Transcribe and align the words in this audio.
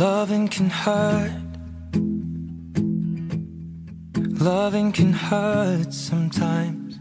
Loving 0.00 0.48
can 0.48 0.70
hurt. 0.70 1.30
Loving 4.40 4.92
can 4.92 5.12
hurt 5.12 5.92
sometimes. 5.92 6.98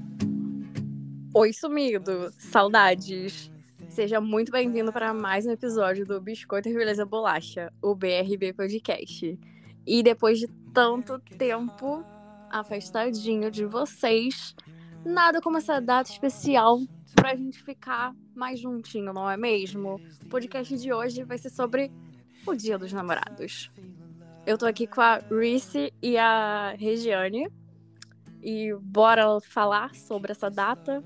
Oi, 1.34 1.54
sumido! 1.54 2.30
Saudades! 2.38 3.50
Seja 3.88 4.20
muito 4.20 4.52
bem-vindo 4.52 4.92
para 4.92 5.14
mais 5.14 5.46
um 5.46 5.52
episódio 5.52 6.06
do 6.06 6.20
Biscoito 6.20 6.68
e 6.68 6.74
Beleza 6.74 7.06
Bolacha, 7.06 7.72
o 7.82 7.96
BRB 7.96 8.52
Podcast. 8.52 9.40
E 9.88 10.04
depois 10.04 10.38
de 10.38 10.48
tanto 10.74 11.20
tempo 11.38 12.04
afastadinho 12.50 13.50
de 13.50 13.64
vocês, 13.64 14.54
nada 15.06 15.40
como 15.40 15.56
essa 15.56 15.80
data 15.80 16.12
especial 16.12 16.82
pra 17.16 17.34
gente 17.34 17.64
ficar 17.64 18.14
mais 18.36 18.60
juntinho, 18.60 19.14
não 19.14 19.30
é 19.30 19.38
mesmo? 19.38 20.02
O 20.26 20.30
podcast 20.30 20.78
de 20.78 20.92
hoje 20.92 21.24
vai 21.24 21.38
ser 21.38 21.50
sobre 21.50 21.90
o 22.50 22.56
Dia 22.56 22.78
dos 22.78 22.92
Namorados. 22.92 23.72
Eu 24.46 24.58
tô 24.58 24.66
aqui 24.66 24.88
com 24.88 25.02
a 25.02 25.22
Reese 25.30 25.94
e 26.02 26.18
a 26.18 26.74
Regiane. 26.78 27.48
E 28.42 28.74
bora 28.82 29.40
falar 29.42 29.94
sobre 29.94 30.32
essa 30.32 30.50
data. 30.50 31.04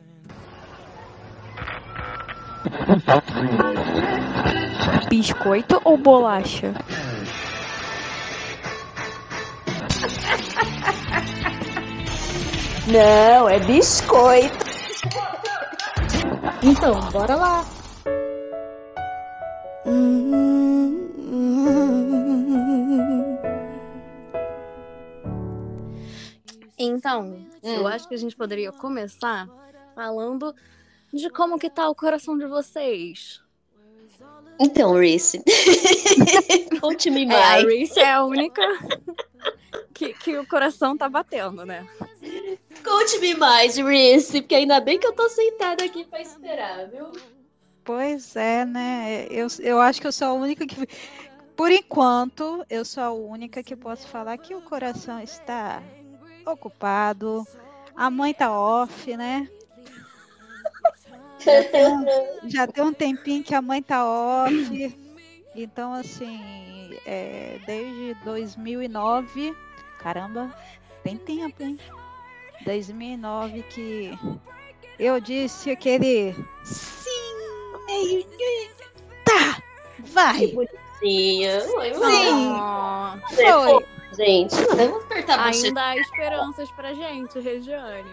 Biscoito 5.10 5.82
ou 5.84 5.98
bolacha? 5.98 6.74
Não, 12.88 13.50
é 13.50 13.60
biscoito. 13.60 14.66
Então, 16.62 17.00
bora 17.12 17.36
lá. 17.36 17.66
Então, 26.78 27.46
eu 27.62 27.88
acho 27.88 28.08
que 28.08 28.16
a 28.16 28.18
gente 28.18 28.36
poderia 28.36 28.72
começar 28.72 29.48
falando 29.96 30.54
de 31.14 31.30
como 31.30 31.60
que 31.60 31.70
tá 31.70 31.90
o 31.90 31.96
coração 31.96 32.38
de 32.38 32.46
vocês. 32.48 33.42
Então, 34.60 34.94
Reese, 34.94 35.44
conte-me 36.82 37.24
É, 37.24 37.26
a 37.26 37.28
mais. 37.28 37.64
Reese 37.66 38.00
é 38.00 38.12
a 38.12 38.24
única 38.24 38.62
que, 39.94 40.14
que 40.14 40.38
o 40.38 40.48
coração 40.48 40.98
tá 40.98 41.10
batendo, 41.10 41.66
né? 41.66 41.88
Conte-me 42.84 43.36
mais, 43.36 43.78
Reese, 43.78 44.42
porque 44.42 44.56
ainda 44.56 44.80
bem 44.80 45.00
que 45.00 45.08
eu 45.08 45.14
tô 45.14 45.28
sentada 45.30 45.84
aqui 45.84 46.06
pra 46.06 46.22
esperar, 46.22 46.88
viu? 46.90 47.12
Pois 47.84 48.36
é, 48.36 48.66
né? 48.66 49.28
Eu, 49.30 49.48
eu 49.60 49.80
acho 49.82 50.00
que 50.00 50.08
eu 50.08 50.12
sou 50.12 50.28
a 50.28 50.34
única 50.34 50.66
que. 50.66 50.88
Por 51.56 51.72
enquanto, 51.72 52.66
eu 52.70 52.84
sou 52.84 53.04
a 53.04 53.12
única 53.12 53.62
que 53.64 53.76
posso 53.76 54.08
falar 54.08 54.38
que 54.38 54.56
o 54.56 54.62
coração 54.62 55.20
está 55.20 55.82
ocupado. 56.46 57.46
A 57.96 58.10
mãe 58.10 58.34
tá 58.34 58.52
off, 58.52 59.16
né? 59.16 59.48
Já 61.40 61.64
tem, 61.66 61.88
um, 61.88 62.06
já 62.50 62.68
tem 62.68 62.84
um 62.86 62.94
tempinho 62.94 63.44
que 63.44 63.54
a 63.54 63.62
mãe 63.62 63.84
tá 63.84 64.06
off. 64.06 64.98
Então, 65.54 65.94
assim, 65.94 66.40
é, 67.06 67.60
desde 67.66 68.14
2009. 68.24 69.54
Caramba, 70.00 70.56
tem 71.04 71.18
tempo, 71.18 71.62
hein? 71.62 71.78
2009 72.64 73.64
que 73.64 74.18
eu 74.98 75.20
disse 75.20 75.70
aquele 75.70 76.34
sim, 76.64 77.36
meio. 77.86 78.26
Tá, 79.26 79.62
vai. 80.00 80.54
Bonitinha. 81.04 81.64
Oi, 81.76 81.94
Sim. 81.94 82.54
Oh, 82.56 83.72
Foi. 83.72 83.86
Gente, 84.16 84.56
vamos 84.56 85.04
apertar 85.04 85.40
ainda 85.40 85.86
há 85.88 85.98
esperanças 85.98 86.72
pra 86.72 86.94
gente, 86.94 87.40
Regiane. 87.40 88.10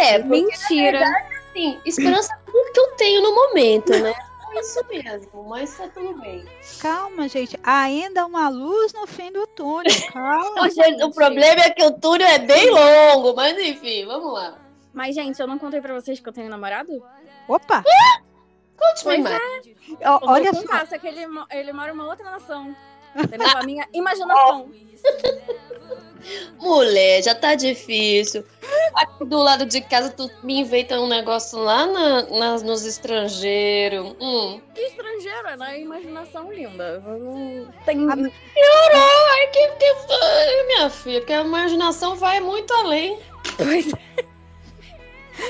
É, 0.00 0.18
porque, 0.18 0.40
Mentira. 0.40 1.00
assim, 1.50 1.78
esperança 1.84 2.32
é 2.32 2.50
tudo 2.50 2.72
que 2.72 2.80
eu 2.80 2.90
tenho 2.96 3.22
no 3.22 3.34
momento, 3.34 3.90
né? 3.90 4.12
É 4.56 4.60
isso 4.60 4.80
mesmo, 4.88 5.44
mas 5.44 5.76
tá 5.76 5.86
tudo 5.88 6.18
bem. 6.20 6.44
Calma, 6.80 7.28
gente. 7.28 7.58
Ainda 7.62 8.22
há 8.22 8.26
uma 8.26 8.48
luz 8.48 8.92
no 8.92 9.06
fim 9.06 9.30
do 9.30 9.46
túnel. 9.48 9.92
Calma. 10.12 10.62
O, 10.62 10.68
gente, 10.70 11.02
o 11.02 11.10
problema 11.10 11.60
é 11.62 11.70
que 11.70 11.84
o 11.84 11.92
túnel 11.92 12.26
é 12.26 12.38
bem 12.38 12.70
longo, 12.70 13.34
mas 13.34 13.58
enfim, 13.58 14.06
vamos 14.06 14.32
lá. 14.32 14.56
Mas, 14.92 15.14
gente, 15.14 15.38
eu 15.40 15.46
não 15.46 15.58
contei 15.58 15.80
pra 15.80 15.92
vocês 15.92 16.20
que 16.20 16.28
eu 16.28 16.32
tenho 16.32 16.48
namorado? 16.48 16.90
Opa! 17.48 17.84
Conte-me 18.76 19.02
Pois 19.04 19.20
mais. 19.22 19.66
Eu 20.00 20.18
olha 20.22 20.52
só. 20.54 20.60
contar, 20.62 20.86
só 20.86 20.98
que 20.98 21.06
ele, 21.06 21.26
ele 21.52 21.72
mora 21.72 21.90
em 21.90 21.94
uma 21.94 22.06
outra 22.06 22.30
nação. 22.30 22.74
Entendeu? 23.16 23.46
A 23.56 23.62
minha 23.62 23.86
imaginação. 23.92 24.70
Mulher, 26.58 27.22
já 27.22 27.34
tá 27.34 27.54
difícil. 27.54 28.44
Aqui 28.96 29.24
do 29.26 29.38
lado 29.38 29.66
de 29.66 29.80
casa, 29.82 30.10
tu 30.10 30.28
me 30.42 30.58
inventa 30.60 30.98
um 30.98 31.06
negócio 31.06 31.58
lá 31.58 31.86
na, 31.86 32.22
nas- 32.22 32.62
nos 32.62 32.84
estrangeiros. 32.84 34.16
Hum. 34.18 34.60
Que 34.74 34.80
estrangeiro, 34.80 35.48
é 35.48 35.56
na 35.56 35.76
imaginação 35.76 36.50
linda. 36.50 36.98
Não- 37.00 37.68
Tem... 37.84 38.08
Ai, 38.10 39.46
que, 39.48 39.68
que. 39.68 39.84
Ai, 40.10 40.66
minha 40.66 40.90
filha, 40.90 41.20
que 41.20 41.32
a 41.32 41.42
imaginação 41.42 42.16
vai 42.16 42.40
muito 42.40 42.72
além. 42.72 43.18
Pois, 43.58 43.92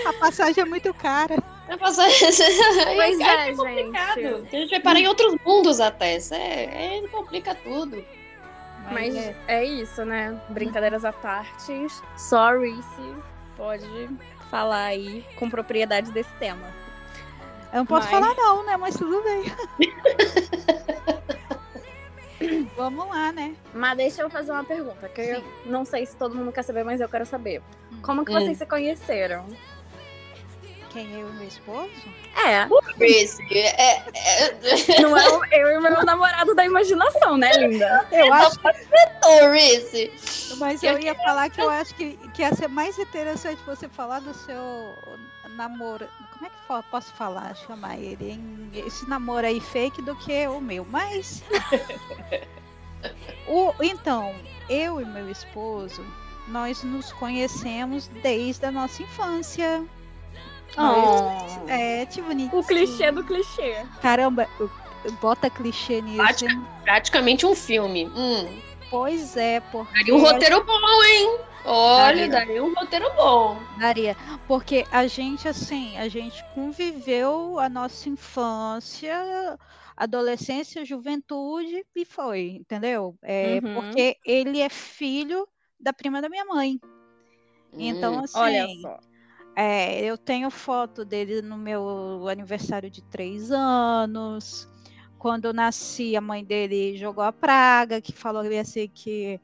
A 0.06 0.12
passagem 0.14 0.62
é 0.62 0.64
muito 0.66 0.92
cara. 0.92 1.36
Aí 1.68 1.78
pois 1.78 1.98
é 1.98 3.48
é, 3.48 3.54
complicado. 3.54 4.20
gente. 4.20 4.56
A 4.56 4.60
gente 4.60 4.70
vai 4.70 4.80
parar 4.80 5.00
em 5.00 5.08
outros 5.08 5.34
mundos 5.44 5.80
até. 5.80 6.16
Isso 6.16 6.34
é, 6.34 6.98
é, 6.98 7.08
complica 7.08 7.54
tudo. 7.54 8.04
Mas 8.90 9.16
é, 9.16 9.34
é 9.48 9.64
isso, 9.64 10.04
né? 10.04 10.38
Brincadeiras 10.50 11.04
à 11.06 11.12
parte. 11.12 11.86
Só 12.18 12.50
a 12.50 12.58
Reese 12.58 13.14
pode 13.56 14.10
falar 14.50 14.84
aí 14.84 15.24
com 15.36 15.48
propriedade 15.48 16.12
desse 16.12 16.28
tema. 16.38 16.66
eu 17.72 17.78
não 17.78 17.86
posso 17.86 18.10
Mas- 18.10 18.20
falar 18.20 18.34
não, 18.34 18.66
né? 18.66 18.76
Mas 18.76 18.94
tudo 18.96 19.22
bem. 19.22 19.44
Vamos 22.76 23.08
lá, 23.08 23.32
né? 23.32 23.54
Mas 23.72 23.96
deixa 23.96 24.22
eu 24.22 24.28
fazer 24.28 24.52
uma 24.52 24.64
pergunta, 24.64 25.08
que 25.08 25.20
eu 25.20 25.40
Sim. 25.40 25.46
não 25.64 25.84
sei 25.84 26.04
se 26.04 26.16
todo 26.16 26.34
mundo 26.34 26.52
quer 26.52 26.62
saber, 26.62 26.84
mas 26.84 27.00
eu 27.00 27.08
quero 27.08 27.24
saber. 27.24 27.62
Como 28.02 28.24
que 28.24 28.32
Hum. 28.32 28.40
vocês 28.40 28.58
se 28.58 28.66
conheceram? 28.66 29.46
Quem 30.94 31.12
eu 31.12 31.28
e 31.28 31.32
meu 31.32 31.48
esposo? 31.48 31.90
É, 32.46 32.68
Reese, 32.96 33.42
é, 33.52 33.96
é, 34.14 35.00
não 35.02 35.16
é 35.18 35.28
o- 35.28 35.44
eu 35.46 35.68
e 35.72 35.80
meu 35.80 36.04
namorado 36.04 36.54
da 36.54 36.64
imaginação, 36.64 37.36
né, 37.36 37.50
linda? 37.54 38.06
Eu 38.12 38.32
acho 38.32 38.60
Ô, 39.26 39.50
Reese. 39.50 40.12
Mas 40.56 40.82
eu 40.84 40.96
ia 40.98 41.14
falar 41.16 41.50
que 41.50 41.60
eu 41.60 41.68
acho 41.68 41.92
que, 41.96 42.16
que 42.32 42.42
ia 42.42 42.54
ser 42.54 42.68
mais 42.68 42.96
interessante 42.96 43.60
você 43.66 43.88
falar 43.88 44.20
do 44.20 44.32
seu 44.32 44.94
namoro. 45.56 46.06
Como 46.32 46.46
é 46.46 46.48
que 46.48 46.82
posso 46.90 47.12
falar, 47.14 47.56
chamar 47.56 47.98
ele? 47.98 48.30
hein? 48.30 48.70
Esse 48.72 49.08
namoro 49.08 49.44
aí 49.46 49.60
fake 49.60 50.00
do 50.02 50.14
que 50.14 50.46
o 50.46 50.60
meu. 50.60 50.86
Mas. 50.88 51.42
o, 53.48 53.72
então, 53.82 54.32
eu 54.68 55.00
e 55.00 55.04
meu 55.04 55.28
esposo, 55.28 56.04
nós 56.48 56.82
nos 56.84 57.12
conhecemos 57.14 58.06
desde 58.22 58.64
a 58.66 58.70
nossa 58.70 59.02
infância. 59.02 59.84
Oh. 60.76 61.68
É, 61.70 62.06
que 62.06 62.20
bonitinho. 62.20 62.58
O 62.60 62.64
clichê 62.64 63.10
do 63.12 63.22
clichê. 63.24 63.84
Caramba, 64.02 64.48
bota 65.20 65.48
clichê 65.50 66.00
nisso. 66.00 66.46
Praticamente 66.82 67.46
um 67.46 67.54
filme. 67.54 68.06
Hum. 68.14 68.60
Pois 68.90 69.36
é, 69.36 69.60
porque. 69.60 69.92
Daria 69.94 70.14
um 70.14 70.20
roteiro 70.20 70.64
bom, 70.64 71.02
hein? 71.04 71.38
Olha, 71.64 72.06
Daria. 72.16 72.28
daria 72.28 72.64
um 72.64 72.74
roteiro 72.74 73.10
bom. 73.16 73.58
Daria. 73.78 74.16
Porque 74.46 74.84
a 74.92 75.06
gente, 75.06 75.48
assim, 75.48 75.96
a 75.96 76.08
gente 76.08 76.44
conviveu 76.54 77.58
a 77.58 77.68
nossa 77.68 78.08
infância, 78.08 79.58
adolescência, 79.96 80.84
juventude 80.84 81.84
e 81.96 82.04
foi, 82.04 82.58
entendeu? 82.60 83.16
É, 83.22 83.60
Uhum. 83.62 83.74
Porque 83.74 84.16
ele 84.26 84.60
é 84.60 84.68
filho 84.68 85.48
da 85.80 85.92
prima 85.92 86.20
da 86.20 86.28
minha 86.28 86.44
mãe. 86.44 86.78
Então, 87.72 88.16
Hum. 88.16 88.24
assim, 88.24 88.38
Olha 88.38 88.66
só. 88.82 88.98
É, 89.56 90.00
eu 90.04 90.16
tenho 90.18 90.50
foto 90.50 91.04
dele 91.04 91.42
no 91.42 91.56
meu 91.56 92.26
aniversário 92.28 92.90
de 92.90 93.02
três 93.02 93.50
anos. 93.50 94.68
Quando 95.18 95.46
eu 95.46 95.52
nasci, 95.52 96.16
a 96.16 96.20
mãe 96.20 96.44
dele 96.44 96.96
jogou 96.96 97.24
a 97.24 97.32
praga, 97.32 98.00
que 98.00 98.12
falou 98.12 98.42
assim 98.60 98.90
que 98.92 99.40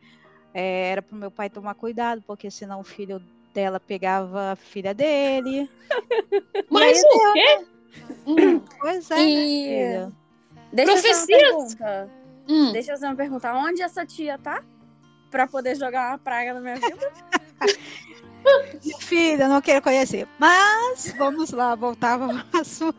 é, 0.52 0.90
era 0.90 1.00
para 1.02 1.16
o 1.16 1.18
meu 1.18 1.30
pai 1.30 1.48
tomar 1.48 1.74
cuidado, 1.74 2.22
porque 2.26 2.50
senão 2.50 2.80
o 2.80 2.84
filho 2.84 3.20
dela 3.54 3.80
pegava 3.80 4.52
a 4.52 4.56
filha 4.56 4.92
dele. 4.92 5.70
Mas 6.70 7.02
aí 7.02 7.04
o 7.04 7.32
quê? 7.32 7.66
Hum. 8.26 8.60
Pois 8.78 9.10
é, 9.10 9.20
E- 9.20 9.88
né? 9.88 10.12
Deixa 10.72 10.92
eu 10.92 10.96
fazer 10.96 11.08
uma 11.08 11.26
Profecias. 11.26 11.74
pergunta. 11.74 12.10
Hum. 12.48 12.72
Deixa 12.72 12.90
eu 12.90 12.94
fazer 12.94 13.06
uma 13.06 13.16
pergunta. 13.16 13.52
Onde 13.54 13.82
essa 13.82 14.04
tia 14.06 14.38
tá? 14.38 14.62
Pra 15.30 15.46
poder 15.46 15.76
jogar 15.76 16.10
uma 16.10 16.18
praga 16.18 16.54
na 16.54 16.60
minha 16.60 16.76
vida? 16.76 17.12
Filha, 19.00 19.48
não 19.48 19.60
quero 19.60 19.82
conhecer. 19.82 20.26
Mas 20.38 21.12
vamos 21.18 21.50
lá, 21.50 21.74
voltar 21.74 22.20
ao 22.20 22.30
assunto. 22.60 22.98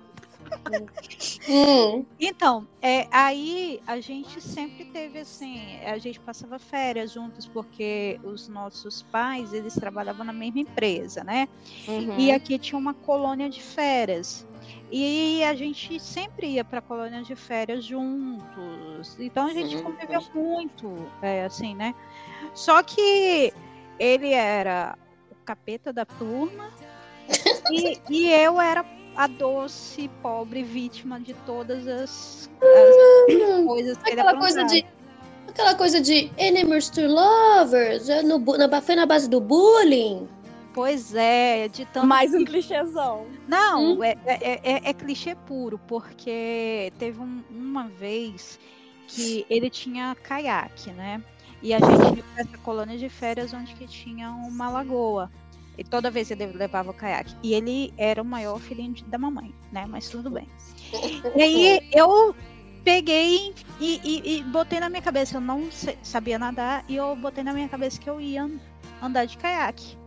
Hum. 1.47 2.05
Então, 2.19 2.67
é, 2.81 3.07
aí 3.11 3.81
a 3.87 3.99
gente 3.99 4.41
sempre 4.41 4.85
teve 4.85 5.19
assim, 5.19 5.77
a 5.85 5.97
gente 5.97 6.19
passava 6.19 6.59
férias 6.59 7.11
juntos 7.11 7.47
porque 7.47 8.19
os 8.23 8.47
nossos 8.47 9.01
pais, 9.03 9.53
eles 9.53 9.73
trabalhavam 9.73 10.25
na 10.25 10.33
mesma 10.33 10.59
empresa, 10.59 11.23
né? 11.23 11.47
Uhum. 11.87 12.19
E 12.19 12.31
aqui 12.31 12.59
tinha 12.59 12.77
uma 12.77 12.93
colônia 12.93 13.49
de 13.49 13.61
férias. 13.61 14.45
E 14.91 15.41
a 15.45 15.55
gente 15.55 15.99
sempre 15.99 16.47
ia 16.47 16.65
para 16.65 16.81
colônia 16.81 17.23
de 17.23 17.35
férias 17.35 17.83
juntos. 17.85 19.17
Então 19.19 19.47
a 19.47 19.53
gente 19.53 19.77
Uhum. 19.77 19.83
conviveu 19.83 20.21
muito, 20.33 21.11
é, 21.21 21.45
assim, 21.45 21.73
né? 21.75 21.95
Só 22.53 22.83
que 22.83 23.53
ele 23.97 24.31
era 24.33 24.97
capeta 25.41 25.91
da 25.91 26.05
turma 26.05 26.69
e, 27.71 27.99
e 28.09 28.29
eu 28.31 28.59
era 28.59 28.85
a 29.15 29.27
doce, 29.27 30.09
pobre 30.21 30.63
vítima 30.63 31.19
de 31.19 31.33
todas 31.45 31.87
as, 31.87 32.49
as 32.61 33.65
coisas 33.65 33.97
que 33.97 34.11
ele 34.11 34.21
Aquela 34.21 34.39
coisa 34.39 34.61
aprontava. 34.61 34.81
de. 34.81 35.01
Aquela 35.49 35.75
coisa 35.75 35.99
de 35.99 36.31
enemies 36.37 36.89
to 36.89 37.01
lovers, 37.01 38.07
é 38.07 38.21
no, 38.23 38.39
na, 38.39 38.81
foi 38.81 38.95
na 38.95 39.05
base 39.05 39.29
do 39.29 39.41
bullying. 39.41 40.27
Pois 40.73 41.13
é, 41.13 41.67
de 41.67 41.83
tanto 41.87 42.07
Mais 42.07 42.33
um 42.33 42.37
que- 42.39 42.45
clichêzão. 42.45 43.25
Não, 43.49 43.95
Hum? 43.97 44.03
é, 44.03 44.15
é, 44.25 44.59
é- 44.63 44.81
é 44.89 44.93
clichê 44.93 45.35
puro, 45.35 45.77
porque 45.87 46.93
teve 46.97 47.19
um- 47.19 47.43
uma 47.49 47.89
vez 47.89 48.57
que 49.07 49.45
ele 49.49 49.69
tinha 49.69 50.15
caiaque, 50.23 50.91
né? 50.91 51.21
E 51.61 51.73
a 51.73 51.79
gente 51.79 52.17
ia 52.17 52.23
pra 52.23 52.41
essa 52.43 52.57
colônia 52.59 52.97
de 52.97 53.07
férias 53.09 53.53
onde 53.53 53.73
que 53.75 53.87
tinha 53.87 54.31
uma 54.31 54.69
lagoa. 54.69 55.31
E 55.77 55.83
toda 55.83 56.11
vez 56.11 56.29
ele 56.31 56.45
levava 56.47 56.91
o 56.91 56.93
caiaque. 56.93 57.35
E 57.43 57.53
ele 57.53 57.93
era 57.97 58.21
o 58.21 58.25
maior 58.25 58.59
filhinho 58.59 58.95
da 59.07 59.17
mamãe, 59.17 59.53
né? 59.71 59.85
Mas 59.87 60.09
tudo 60.09 60.29
bem. 60.29 60.47
E 61.35 61.41
aí 61.41 61.79
eu 61.93 62.35
peguei 62.83 63.53
e, 63.79 64.01
e- 64.03 64.39
e 64.39 64.43
botei 64.43 64.79
na 64.79 64.89
minha 64.89 65.01
cabeça, 65.01 65.37
eu 65.37 65.41
não 65.41 65.69
sabia 66.03 66.37
nadar, 66.39 66.83
e 66.89 66.95
eu 66.95 67.15
botei 67.15 67.43
na 67.43 67.53
minha 67.53 67.69
cabeça 67.69 67.99
que 67.99 68.09
eu 68.09 68.19
ia 68.19 68.49
andar 69.01 69.25
de 69.25 69.37
caiaque. 69.37 69.97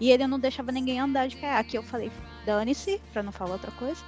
E 0.00 0.10
ele 0.10 0.26
não 0.26 0.38
deixava 0.38 0.72
ninguém 0.72 0.98
andar 0.98 1.26
de 1.28 1.36
caiaque. 1.36 1.76
Eu 1.76 1.82
falei, 1.82 2.10
dane-se, 2.46 3.00
pra 3.12 3.22
não 3.22 3.32
falar 3.32 3.52
outra 3.52 3.70
coisa, 3.72 4.00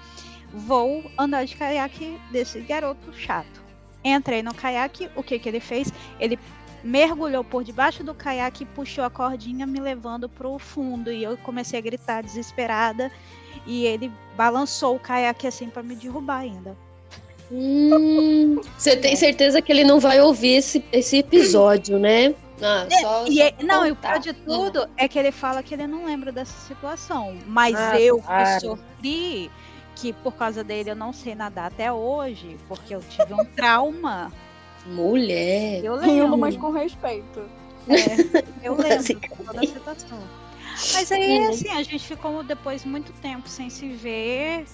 vou 0.53 1.05
andar 1.19 1.45
de 1.45 1.55
caiaque 1.57 2.19
desse 2.31 2.61
garoto 2.61 3.13
chato. 3.13 3.61
Entrei 4.05 4.43
no 4.43 4.55
caiaque, 4.55 5.11
o 5.15 5.23
que 5.23 5.39
que 5.39 5.49
ele 5.49 5.61
fez? 5.61 5.93
Ele 6.19 6.39
mergulhou 6.85 7.43
por 7.45 7.63
debaixo 7.65 8.03
do 8.05 8.15
caiaque 8.15 8.65
e 8.65 8.67
puxou 8.67 9.05
a 9.05 9.11
cordinha 9.11 9.67
me 9.67 9.81
levando 9.81 10.29
pro 10.29 10.59
fundo. 10.59 11.11
E 11.13 11.23
eu 11.23 11.37
comecei 11.39 11.79
a 11.79 11.83
gritar 11.83 12.23
desesperada. 12.23 13.11
E 13.67 13.85
ele 13.87 14.11
balançou 14.37 14.97
o 14.97 15.01
caiaque 15.01 15.47
assim 15.47 15.69
pra 15.69 15.83
me 15.83 15.95
derrubar 15.95 16.39
ainda. 16.41 16.77
Hum, 17.51 18.61
Você 18.77 18.97
tem 18.97 19.15
certeza 19.15 19.61
que 19.61 19.71
ele 19.71 19.85
não 19.85 20.01
vai 20.01 20.21
ouvir 20.21 20.55
esse, 20.57 20.85
esse 20.91 21.19
episódio, 21.19 21.99
né? 21.99 22.35
Ah, 22.61 22.87
só, 23.01 23.27
E 23.27 23.37
só 23.37 23.43
é- 23.45 23.53
pra 23.53 23.67
não, 23.67 23.87
e 23.87 23.91
o 23.91 23.97
pior 23.97 24.19
de 24.19 24.33
tudo 24.33 24.89
é 24.97 25.07
que 25.09 25.19
ele 25.19 25.33
fala 25.33 25.63
que 25.63 25.75
ele 25.75 25.87
não 25.87 26.05
lembra 26.05 26.33
dessa 26.33 26.59
situação. 26.67 27.37
Mas 27.47 27.75
Ah, 27.77 28.01
eu 28.01 28.19
claro. 28.19 28.55
que 28.55 28.61
sofri, 28.61 29.51
que 29.97 30.13
por 30.13 30.33
causa 30.35 30.65
dele 30.65 30.91
eu 30.91 30.97
não 30.97 31.13
sei 31.13 31.35
nadar 31.35 31.67
até 31.67 31.93
hoje, 31.93 32.57
porque 32.69 32.95
eu 32.95 33.01
tive 33.11 33.35
um 33.35 33.45
trauma. 33.45 34.33
Mulher. 34.87 35.85
Eu 35.85 35.95
lembro. 35.97 36.39
mas 36.39 36.57
com 36.57 36.71
respeito. 36.71 37.43
É, 37.89 38.45
eu 38.67 38.75
lembro 38.75 38.95
Assim. 38.99 39.15
toda 39.45 39.61
a 39.61 39.67
situação. 39.67 40.19
Mas 40.95 41.13
aí, 41.13 41.39
assim, 41.47 41.69
a 41.69 41.83
gente 41.83 42.01
ficou 42.01 42.43
depois 42.43 42.85
muito 42.85 43.13
tempo 43.21 43.49
sem 43.49 43.69
se 43.71 43.89
ver. 43.91 44.65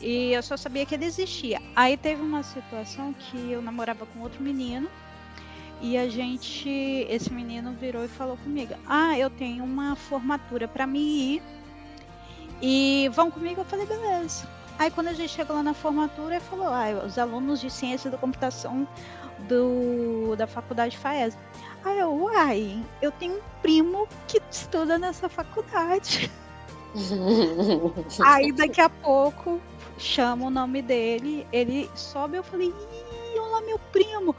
E 0.00 0.32
eu 0.32 0.42
só 0.42 0.56
sabia 0.56 0.84
que 0.84 0.94
ele 0.94 1.04
existia. 1.04 1.60
Aí 1.76 1.96
teve 1.96 2.20
uma 2.22 2.42
situação 2.42 3.12
que 3.12 3.52
eu 3.52 3.62
namorava 3.62 4.06
com 4.06 4.20
outro 4.20 4.42
menino. 4.42 4.88
E 5.80 5.96
a 5.98 6.08
gente, 6.08 6.68
esse 7.08 7.32
menino 7.32 7.72
virou 7.72 8.04
e 8.04 8.08
falou 8.08 8.36
comigo: 8.36 8.74
Ah, 8.86 9.18
eu 9.18 9.28
tenho 9.28 9.64
uma 9.64 9.96
formatura 9.96 10.68
pra 10.68 10.86
mim 10.86 11.34
ir. 11.34 11.42
E 12.60 13.10
vão 13.12 13.30
comigo? 13.30 13.60
Eu 13.60 13.64
falei: 13.64 13.86
Beleza. 13.86 14.48
Aí 14.78 14.90
quando 14.90 15.08
a 15.08 15.12
gente 15.12 15.30
chegou 15.32 15.56
lá 15.56 15.62
na 15.62 15.74
formatura, 15.74 16.36
ele 16.36 16.44
falou: 16.44 16.68
Ah, 16.68 17.04
os 17.04 17.18
alunos 17.18 17.60
de 17.60 17.68
ciência 17.70 18.10
da 18.10 18.16
computação 18.16 18.86
do, 19.48 20.34
da 20.36 20.46
faculdade 20.46 20.96
FAES. 20.96 21.36
Aí 21.84 21.98
eu, 21.98 22.12
uai, 22.12 22.84
eu 23.00 23.10
tenho 23.12 23.34
um 23.34 23.40
primo 23.60 24.08
que 24.28 24.40
estuda 24.50 24.98
nessa 24.98 25.28
faculdade. 25.28 26.30
Aí 28.24 28.52
daqui 28.52 28.80
a 28.80 28.88
pouco 28.88 29.60
chama 29.98 30.46
o 30.46 30.50
nome 30.50 30.82
dele, 30.82 31.46
ele 31.52 31.90
sobe, 31.94 32.36
eu 32.36 32.42
falei, 32.42 32.68
ih, 32.68 33.38
olha 33.38 33.50
lá 33.50 33.60
meu 33.62 33.78
primo. 33.90 34.34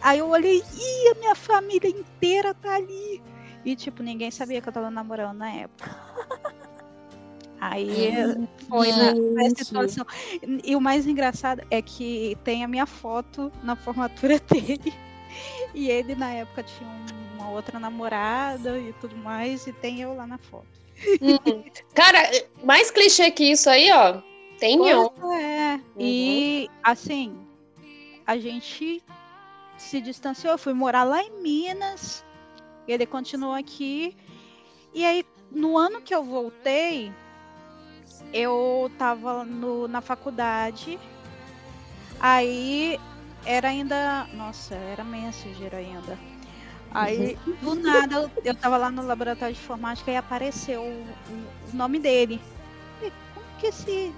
Aí 0.00 0.18
eu 0.18 0.28
olhei, 0.28 0.58
ih, 0.58 1.08
a 1.12 1.14
minha 1.18 1.34
família 1.34 1.88
inteira 1.88 2.54
tá 2.54 2.74
ali. 2.74 3.22
E 3.64 3.76
tipo, 3.76 4.02
ninguém 4.02 4.30
sabia 4.30 4.60
que 4.60 4.68
eu 4.68 4.72
tava 4.72 4.90
namorando 4.90 5.36
na 5.38 5.50
época. 5.50 5.94
Aí 7.62 8.12
foi 8.68 8.88
na, 8.90 9.50
situação. 9.50 10.04
E 10.64 10.74
o 10.74 10.80
mais 10.80 11.06
engraçado 11.06 11.62
é 11.70 11.80
que 11.80 12.36
tem 12.42 12.64
a 12.64 12.68
minha 12.68 12.86
foto 12.86 13.52
na 13.62 13.76
formatura 13.76 14.40
dele. 14.50 14.92
E 15.72 15.88
ele 15.88 16.16
na 16.16 16.32
época 16.32 16.64
tinha 16.64 16.90
uma 17.36 17.50
outra 17.50 17.78
namorada 17.78 18.76
e 18.80 18.92
tudo 18.94 19.16
mais, 19.16 19.64
e 19.68 19.72
tem 19.72 20.00
eu 20.00 20.12
lá 20.12 20.26
na 20.26 20.38
foto. 20.38 20.66
Hum. 21.20 21.62
Cara, 21.94 22.18
mais 22.64 22.90
clichê 22.90 23.30
que 23.30 23.44
isso 23.44 23.70
aí, 23.70 23.92
ó. 23.92 24.20
Tem. 24.58 24.76
Pois 24.78 25.40
é. 25.40 25.80
E 25.96 26.68
assim, 26.82 27.38
a 28.26 28.36
gente 28.38 29.00
se 29.76 30.00
distanciou, 30.00 30.54
eu 30.54 30.58
fui 30.58 30.72
morar 30.72 31.04
lá 31.04 31.22
em 31.22 31.40
Minas, 31.40 32.24
ele 32.88 33.06
continuou 33.06 33.54
aqui. 33.54 34.16
E 34.92 35.04
aí, 35.04 35.24
no 35.52 35.78
ano 35.78 36.02
que 36.02 36.12
eu 36.12 36.24
voltei, 36.24 37.12
eu 38.32 38.90
tava 38.98 39.44
no, 39.44 39.88
na 39.88 40.00
faculdade. 40.00 40.98
Aí 42.20 42.98
era 43.44 43.68
ainda. 43.68 44.26
Nossa, 44.34 44.74
era 44.74 45.04
Messenger 45.04 45.74
ainda. 45.74 46.18
Aí, 46.90 47.38
do 47.60 47.74
nada, 47.74 48.16
eu, 48.16 48.32
eu 48.44 48.54
tava 48.56 48.76
lá 48.76 48.90
no 48.90 49.02
laboratório 49.02 49.54
de 49.54 49.60
informática 49.60 50.10
e 50.10 50.16
apareceu 50.16 50.82
o, 50.82 51.02
o- 51.32 51.76
nome 51.76 51.98
dele. 51.98 52.40
E 53.02 53.12
como 53.34 53.46
que 53.58 53.66
esse, 53.68 54.14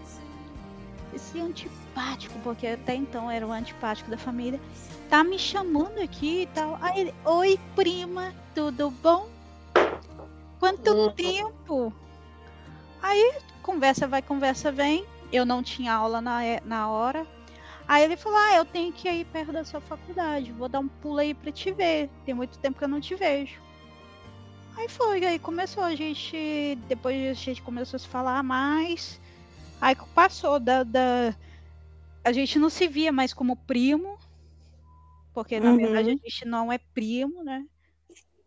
esse 1.13 1.41
antipático, 1.41 2.39
porque 2.41 2.67
até 2.67 2.95
então 2.95 3.31
era 3.31 3.47
o 3.47 3.53
antipático 3.53 4.11
da 4.11 4.19
família, 4.19 4.61
tá 5.09 5.23
me 5.25 5.39
chamando 5.39 5.99
aqui 6.03 6.43
e 6.43 6.47
tal. 6.49 6.79
Aí 6.81 7.01
ele, 7.01 7.15
oi 7.25 7.59
prima, 7.75 8.35
tudo 8.55 8.91
bom? 8.91 9.29
Quanto 10.59 10.97
tempo? 11.15 11.93
Aí 13.03 13.39
conversa 13.65 14.07
vai, 14.07 14.23
conversa 14.23 14.71
vem. 14.71 15.05
Eu 15.33 15.45
não 15.45 15.63
tinha 15.63 15.93
aula 15.95 16.21
na, 16.21 16.47
e- 16.47 16.61
na 16.65 16.89
hora. 16.89 17.27
Aí 17.89 18.05
ele 18.05 18.17
falou: 18.17 18.39
Ah, 18.39 18.57
eu 18.57 18.65
tenho 18.65 18.93
que 18.93 19.09
ir 19.11 19.25
perto 19.27 19.53
da 19.53 19.65
sua 19.65 19.81
faculdade. 19.81 20.53
Vou 20.53 20.69
dar 20.69 20.81
um 20.81 20.89
pulo 20.89 21.19
aí 21.19 21.35
pra 21.35 21.51
te 21.53 21.73
ver. 21.73 22.11
Tem 22.25 22.35
muito 22.35 22.59
tempo 22.59 22.79
que 22.79 22.85
eu 22.85 22.89
não 22.89 23.01
te 23.01 23.15
vejo. 23.17 23.61
Aí 24.77 24.89
foi, 24.89 25.25
aí 25.25 25.39
começou 25.39 25.83
a 25.83 25.95
gente. 25.95 26.79
Depois 26.89 27.31
a 27.31 27.35
gente 27.35 27.63
começou 27.63 27.97
a 27.97 28.01
se 28.01 28.09
falar 28.09 28.43
mais. 28.43 29.21
Aí 29.81 29.97
passou 30.15 30.61
da. 30.61 30.83
da- 30.85 31.35
a 32.25 32.33
gente 32.33 32.59
não 32.59 32.71
se 32.71 32.89
via 32.89 33.13
mais 33.13 33.33
como 33.35 33.57
primo. 33.57 34.19
Porque 35.35 35.59
na 35.61 35.71
Uhum. 35.71 35.77
verdade 35.79 36.11
a 36.11 36.13
gente 36.13 36.45
não 36.47 36.73
é 36.73 36.79
primo, 36.79 37.43
né? 37.45 37.65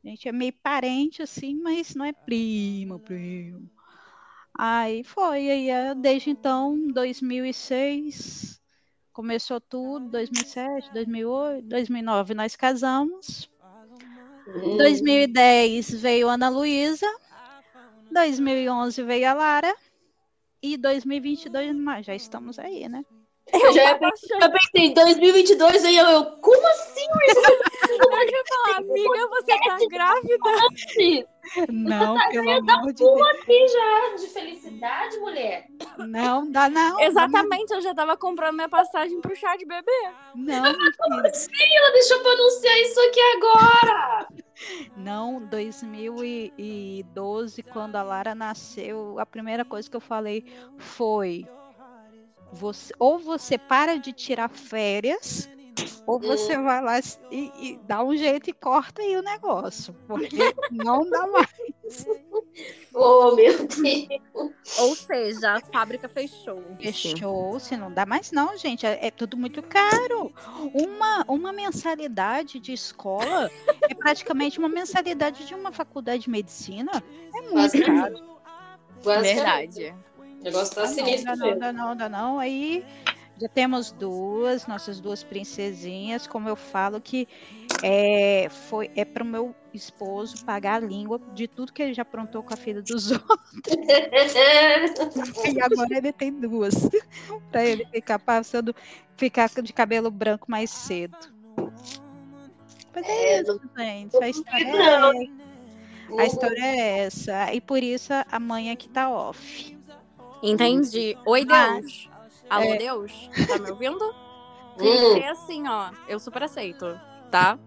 A 0.03 0.07
gente 0.09 0.27
é 0.27 0.31
meio 0.31 0.53
parente 0.53 1.21
assim, 1.21 1.55
mas 1.61 1.93
não 1.95 2.05
é 2.05 2.13
primo, 2.13 2.99
primo. 2.99 3.69
Aí 4.57 5.03
foi, 5.03 5.51
aí 5.51 5.69
eh, 5.69 5.93
desde 5.93 6.31
então, 6.31 6.75
2006, 6.91 8.59
começou 9.13 9.61
tudo, 9.61 10.09
2007, 10.09 10.91
2008, 10.93 11.67
2009 11.67 12.33
nós 12.33 12.55
casamos. 12.55 13.49
Hum. 14.47 14.77
2010 14.77 16.01
veio 16.01 16.27
Ana 16.27 16.49
Luísa. 16.49 17.07
2011 18.11 19.03
veio 19.03 19.29
a 19.29 19.33
Lara. 19.33 19.75
E 20.61 20.75
2022, 20.75 21.75
mas 21.75 22.05
já 22.05 22.15
estamos 22.15 22.57
aí, 22.57 22.89
né? 22.89 23.05
Eu 23.53 23.73
já 23.73 23.91
Eu 23.91 24.51
pensei, 24.51 24.93
2022 24.93 25.85
aí 25.85 25.97
eu, 25.97 26.05
eu, 26.05 26.25
como 26.37 26.67
assim? 26.67 27.05
que 28.27 28.35
ia 28.35 28.43
falar, 28.47 28.77
amiga, 28.77 29.27
você 29.27 29.59
tá 29.59 29.77
grávida? 29.89 30.37
Não, 31.71 32.15
pelo 32.29 32.51
amor 32.51 32.93
de 32.93 33.03
Deus. 33.03 33.27
Aqui 33.27 33.67
já 33.69 34.15
de 34.17 34.27
felicidade, 34.27 35.17
mulher. 35.19 35.65
Não, 35.97 36.51
dá 36.51 36.69
não. 36.69 36.99
Exatamente, 36.99 37.73
eu 37.73 37.81
já 37.81 37.95
tava 37.95 38.17
comprando 38.17 38.55
minha 38.55 38.69
passagem 38.69 39.21
pro 39.21 39.35
chá 39.35 39.55
de 39.55 39.65
bebê. 39.65 40.09
Não, 40.35 40.63
mentira. 40.63 41.31
Ela 41.77 41.91
deixou 41.93 42.19
pra 42.19 42.31
anunciar 42.31 42.77
isso 42.81 42.99
aqui 42.99 43.21
agora. 43.37 44.27
Não, 44.95 45.39
2012, 45.47 47.63
quando 47.63 47.95
a 47.95 48.03
Lara 48.03 48.35
nasceu, 48.35 49.17
a 49.19 49.25
primeira 49.25 49.63
coisa 49.63 49.89
que 49.89 49.95
eu 49.95 50.01
falei 50.01 50.43
foi: 50.77 51.47
Você, 52.51 52.93
ou 52.97 53.19
você 53.19 53.57
para 53.57 53.97
de 53.97 54.13
tirar 54.13 54.49
férias, 54.49 55.49
ou 56.05 56.19
você 56.19 56.57
vai 56.57 56.81
lá 56.81 56.99
e, 57.29 57.51
e 57.59 57.79
dá 57.83 58.03
um 58.03 58.15
jeito 58.15 58.49
e 58.49 58.53
corta 58.53 59.01
aí 59.01 59.17
o 59.17 59.21
negócio. 59.21 59.93
Porque 60.07 60.37
não 60.71 61.07
dá 61.09 61.27
mais. 61.27 61.47
Oh, 62.99 63.35
meu 63.35 63.55
Deus. 63.67 64.47
Ou 64.79 64.95
seja, 64.95 65.53
a 65.53 65.61
fábrica 65.61 66.09
fechou. 66.09 66.63
Fechou, 66.81 67.59
se 67.59 67.77
não 67.77 67.91
dá 67.91 68.07
mais 68.07 68.31
não, 68.31 68.57
gente. 68.57 68.87
É, 68.87 69.05
é 69.05 69.11
tudo 69.11 69.37
muito 69.37 69.61
caro. 69.61 70.33
Uma, 70.73 71.23
uma 71.27 71.53
mensalidade 71.53 72.59
de 72.59 72.73
escola 72.73 73.51
é 73.83 73.93
praticamente 73.93 74.57
uma 74.57 74.67
mensalidade 74.67 75.45
de 75.45 75.53
uma 75.53 75.71
faculdade 75.71 76.23
de 76.23 76.29
medicina. 76.31 76.91
É 77.35 77.41
muito 77.41 77.53
Quase 77.53 77.83
caro. 77.83 78.39
Quase 79.03 79.33
Verdade. 79.35 79.95
O 80.39 80.43
negócio 80.43 80.75
tá 80.75 80.81
Ah, 80.83 80.85
não, 80.87 80.93
sinistro 80.93 81.35
não, 81.35 81.45
mesmo. 81.47 81.59
dá 81.59 81.73
não, 81.73 81.95
dá 81.95 82.09
não. 82.09 82.39
Aí 82.39 82.85
já 83.39 83.47
temos 83.49 83.91
duas, 83.91 84.65
nossas 84.67 84.99
duas 84.99 85.23
princesinhas, 85.23 86.25
como 86.25 86.49
eu 86.49 86.55
falo 86.55 86.99
que 86.99 87.27
é, 87.83 88.47
foi, 88.49 88.89
é 88.95 89.05
pro 89.05 89.23
meu 89.23 89.53
esposo 89.73 90.43
pagar 90.43 90.81
a 90.81 90.85
língua 90.85 91.19
de 91.33 91.47
tudo 91.47 91.71
que 91.71 91.83
ele 91.83 91.93
já 91.93 92.01
aprontou 92.01 92.41
com 92.41 92.53
a 92.53 92.57
filha 92.57 92.81
dos 92.81 93.11
outros. 93.11 94.33
E 95.53 95.61
agora 95.61 95.97
ele 95.97 96.11
tem 96.11 96.31
duas. 96.31 96.73
pra 97.51 97.63
ele 97.63 97.85
ficar 97.85 98.17
passando, 98.19 98.75
ficar 99.15 99.49
de 99.61 99.71
cabelo 99.73 100.09
branco 100.09 100.49
mais 100.49 100.71
cedo. 100.71 101.17
Mas 102.95 103.07
é, 103.07 103.35
É, 103.35 103.41
isso, 103.41 103.59
gente. 103.77 104.17
A 104.23 104.29
história, 104.29 104.99
não. 104.99 105.11
é, 105.13 105.27
a 106.21 106.25
história 106.25 106.59
é 106.65 106.99
essa. 106.99 107.53
E 107.53 107.61
por 107.61 107.83
isso 107.83 108.11
a 108.31 108.39
mãe 108.39 108.71
aqui 108.71 108.89
tá 108.89 109.09
off. 109.11 109.76
Entendi. 110.41 111.17
Oi, 111.25 111.45
Mas- 111.45 111.81
Deus. 111.81 112.09
Alô, 112.49 112.63
é. 112.63 112.77
Deus? 112.77 113.29
Tá 113.47 113.57
me 113.59 113.71
ouvindo? 113.71 113.99
Hum. 114.79 115.13
Clichê 115.13 115.25
assim, 115.25 115.67
ó. 115.67 115.89
Eu 116.07 116.19
super 116.19 116.43
aceito, 116.43 116.99
tá? 117.31 117.57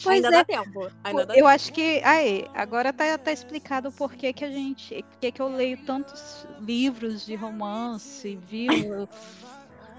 Pois 0.00 0.14
Ainda 0.24 0.28
é. 0.28 0.30
dá 0.30 0.44
tempo. 0.44 0.88
Ainda 1.02 1.26
dá 1.26 1.36
Eu 1.36 1.48
acho 1.48 1.72
que. 1.72 2.00
Aí, 2.04 2.46
agora 2.54 2.92
tá, 2.92 3.18
tá 3.18 3.32
explicado 3.32 3.88
o 3.88 3.92
porquê 3.92 4.32
que 4.32 4.44
a 4.44 4.48
gente. 4.48 5.04
Por 5.10 5.18
que 5.18 5.42
eu 5.42 5.48
leio 5.48 5.76
tantos 5.84 6.46
livros 6.60 7.26
de 7.26 7.34
romance, 7.34 8.38
viu? 8.46 9.08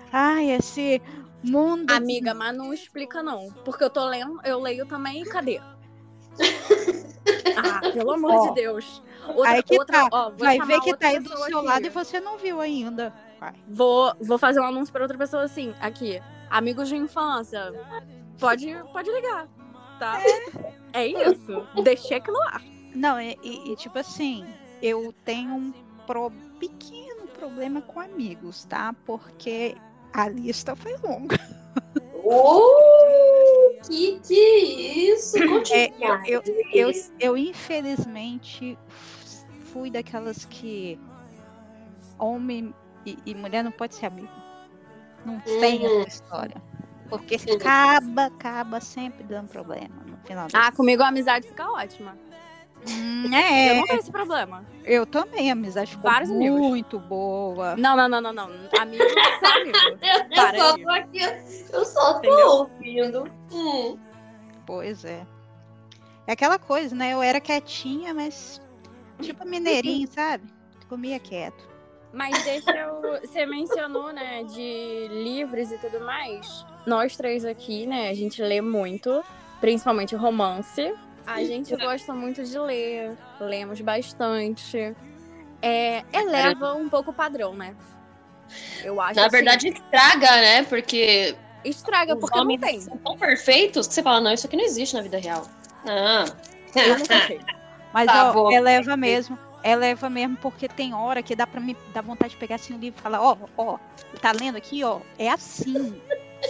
Ai, 0.10 0.52
esse 0.52 1.02
mundo. 1.44 1.92
Amiga, 1.92 2.34
mas 2.34 2.56
não 2.56 2.74
explica 2.74 3.22
não. 3.22 3.52
Porque 3.66 3.84
eu 3.84 3.90
tô 3.90 4.06
lendo, 4.06 4.40
eu 4.46 4.58
leio 4.58 4.86
também 4.86 5.26
cadê? 5.26 5.60
Ah, 7.56 7.82
pelo 7.92 8.12
amor 8.14 8.32
Ó, 8.32 8.48
de 8.48 8.56
Deus. 8.56 9.04
Outra, 9.28 9.52
aí 9.52 9.64
que 9.64 9.78
outra, 9.78 10.10
tá. 10.10 10.10
ó, 10.12 10.30
Vai 10.32 10.60
ver 10.60 10.80
que 10.82 10.96
tá 10.98 11.08
aí 11.08 11.20
do 11.20 11.30
seu 11.30 11.60
aqui. 11.60 11.68
lado 11.68 11.86
e 11.86 11.90
você 11.90 12.20
não 12.20 12.38
viu 12.38 12.60
ainda. 12.60 13.14
Vai. 13.40 13.54
Vou, 13.68 14.14
vou 14.20 14.38
fazer 14.38 14.60
um 14.60 14.66
anúncio 14.66 14.92
pra 14.92 15.02
outra 15.04 15.18
pessoa 15.18 15.44
assim, 15.44 15.74
aqui. 15.80 16.22
Amigos 16.50 16.90
de 16.90 16.96
infância. 16.98 17.74
Pode, 18.40 18.76
pode 18.92 19.12
ligar, 19.12 19.48
tá? 20.00 20.20
É, 20.94 21.06
isso. 21.08 21.66
Deixei 21.84 22.18
aquilo 22.18 22.38
lá. 22.38 22.60
Não, 22.94 23.20
e, 23.22 23.38
e- 23.44 23.72
e, 23.72 23.76
tipo 23.76 23.98
assim, 23.98 24.46
eu 24.82 25.14
tenho 25.24 25.52
um 25.54 25.74
pro- 26.06 26.32
pequeno 26.60 27.28
problema 27.28 27.82
com 27.82 28.00
amigos, 28.00 28.66
tá? 28.66 28.94
Porque 29.06 29.76
a 30.14 30.28
lista 30.28 30.76
foi 30.76 30.96
longa. 30.98 31.40
Oh, 32.24 33.72
que 33.88 34.20
que 34.20 34.34
é 34.36 34.60
isso? 35.14 35.38
Continua. 35.48 36.22
É, 36.24 36.24
eu, 36.28 36.42
eu, 36.74 36.90
Isso. 36.92 37.12
eu, 37.20 37.36
infelizmente 37.38 38.78
fui 39.72 39.90
daquelas 39.90 40.46
que 40.46 41.00
homem 42.18 42.74
e, 43.06 43.18
e 43.26 43.36
mulher 43.36 43.64
não 43.64 43.72
pode 43.72 43.96
ser 43.96 44.06
amigo. 44.08 44.30
Não 45.26 45.40
tem 45.42 45.86
Uhum. 45.86 46.00
essa 46.02 46.10
história. 46.10 46.62
Porque 47.10 47.36
acaba, 47.36 48.26
acaba 48.28 48.80
sempre 48.80 49.24
dando 49.24 49.50
problema 49.50 49.96
no 50.06 50.18
final. 50.26 50.48
Ah, 50.54 50.72
comigo 50.72 51.04
a 51.04 51.08
amizade 51.10 51.48
fica 51.48 51.70
ótima. 51.70 52.18
Hum, 52.90 53.26
Eu 53.28 53.34
é, 53.38 53.74
não 53.76 53.84
tenho 53.86 54.00
esse 54.00 54.12
problema. 54.12 54.66
eu 54.84 55.06
também, 55.06 55.50
a 55.50 55.54
amizade 55.54 55.92
ficou 55.92 56.10
Vários 56.10 56.32
amigos. 56.32 56.60
muito 56.60 56.98
boa. 57.00 57.76
Não, 57.76 57.96
não, 57.96 58.08
não, 58.10 58.22
não, 58.22 58.34
não. 58.34 58.50
Amigo 58.80 59.04
é 59.04 59.40
só 59.46 59.60
amigo. 59.62 59.78
Eu 60.02 60.30
Para 60.36 60.58
só 60.58 60.76
aí. 60.76 60.84
tô 60.84 60.90
aqui, 60.90 61.20
eu 61.74 61.86
só 61.86 62.20
tô 62.20 62.50
ouvindo. 62.62 63.32
Hum. 63.52 64.00
Pois 64.66 65.04
é. 65.06 65.26
É 66.26 66.32
aquela 66.34 66.58
coisa, 66.58 66.96
né? 66.96 67.14
Eu 67.14 67.22
era 67.22 67.42
quietinha, 67.42 68.14
mas 68.14 68.61
tipo 69.22 69.46
mineirinho, 69.46 70.08
sabe? 70.08 70.44
Comia 70.90 71.20
quieto. 71.20 71.70
Mas 72.14 72.44
deixa 72.44 72.72
eu. 72.72 73.22
Você 73.22 73.46
mencionou, 73.46 74.12
né, 74.12 74.44
de 74.44 75.08
livros 75.10 75.72
e 75.72 75.78
tudo 75.78 76.02
mais. 76.02 76.66
Nós 76.86 77.16
três 77.16 77.46
aqui, 77.46 77.86
né, 77.86 78.10
a 78.10 78.14
gente 78.14 78.42
lê 78.42 78.60
muito, 78.60 79.24
principalmente 79.60 80.16
romance. 80.16 80.94
A 81.26 81.44
gente 81.44 81.76
gosta 81.76 82.14
muito 82.14 82.44
de 82.44 82.58
ler, 82.58 83.16
lemos 83.40 83.80
bastante. 83.80 84.96
É, 85.62 86.04
eleva 86.12 86.74
um 86.74 86.90
pouco 86.90 87.12
o 87.12 87.14
padrão, 87.14 87.54
né? 87.54 87.76
Eu 88.84 89.00
acho 89.00 89.16
Na 89.16 89.28
assim, 89.28 89.32
verdade, 89.38 89.68
estraga, 89.70 90.32
né? 90.42 90.64
Porque 90.64 91.36
estraga 91.64 92.16
porque 92.16 92.38
não 92.38 92.58
tem. 92.58 92.82
são 92.82 92.98
tão 92.98 93.18
perfeitos 93.18 93.88
que 93.88 93.94
você 93.94 94.04
fala, 94.04 94.20
não, 94.20 94.34
isso 94.34 94.48
aqui 94.48 94.58
não 94.58 94.64
existe 94.64 94.96
na 94.96 95.02
vida 95.04 95.20
real. 95.20 95.48
Não. 95.86 96.26
Eu 96.76 96.98
nunca 96.98 97.16
achei. 97.16 97.40
Mas 97.94 98.06
Tá 98.08 98.30
ó, 98.30 98.34
bom. 98.34 98.52
eleva 98.52 98.96
mesmo. 98.98 99.38
Eleva 99.64 100.10
mesmo, 100.10 100.38
porque 100.38 100.68
tem 100.68 100.94
hora 100.94 101.22
que 101.22 101.36
dá 101.36 101.46
pra 101.46 101.62
me 101.62 101.78
dar 101.94 102.02
vontade 102.02 102.32
de 102.34 102.38
pegar 102.38 102.56
assim 102.56 102.74
o 102.74 102.80
livro 102.80 103.00
e 103.00 103.04
falar, 103.04 103.22
ó, 103.22 103.38
ó, 103.58 103.78
tá 104.20 104.32
lendo 104.32 104.58
aqui, 104.58 104.84
ó, 104.84 105.00
é 105.20 105.30
assim. 105.30 106.02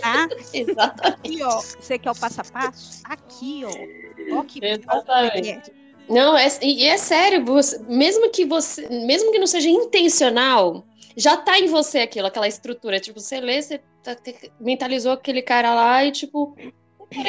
Tá? 0.01 0.29
Exatamente. 0.53 1.03
Aqui, 1.19 1.43
ó. 1.43 1.59
Você 1.59 1.99
quer 1.99 2.11
o 2.11 2.15
passo 2.15 2.39
a 2.39 2.43
passo? 2.45 3.01
Aqui, 3.03 3.63
ó. 3.65 4.37
Ó 4.39 4.43
que 4.43 4.61
ó 4.63 4.65
Exatamente. 4.65 5.41
que 5.41 5.49
é. 5.49 5.61
Não, 6.07 6.37
é, 6.37 6.47
e 6.61 6.85
é 6.85 6.97
sério, 6.97 7.43
você- 7.43 7.77
mesmo 7.79 8.29
que 8.31 8.45
você, 8.45 8.87
mesmo 8.87 9.33
que 9.33 9.39
não 9.39 9.45
seja 9.47 9.67
intencional, 9.69 10.85
já 11.17 11.35
tá 11.35 11.59
em 11.59 11.67
você 11.67 11.99
aquilo, 11.99 12.27
aquela 12.27 12.47
estrutura. 12.47 13.01
Tipo, 13.01 13.19
você 13.19 13.41
lê, 13.41 13.61
você 13.61 13.81
tá- 14.01 14.15
te- 14.15 14.49
mentalizou 14.61 15.11
aquele 15.11 15.41
cara 15.41 15.73
lá 15.75 16.05
e, 16.05 16.11
tipo, 16.13 16.55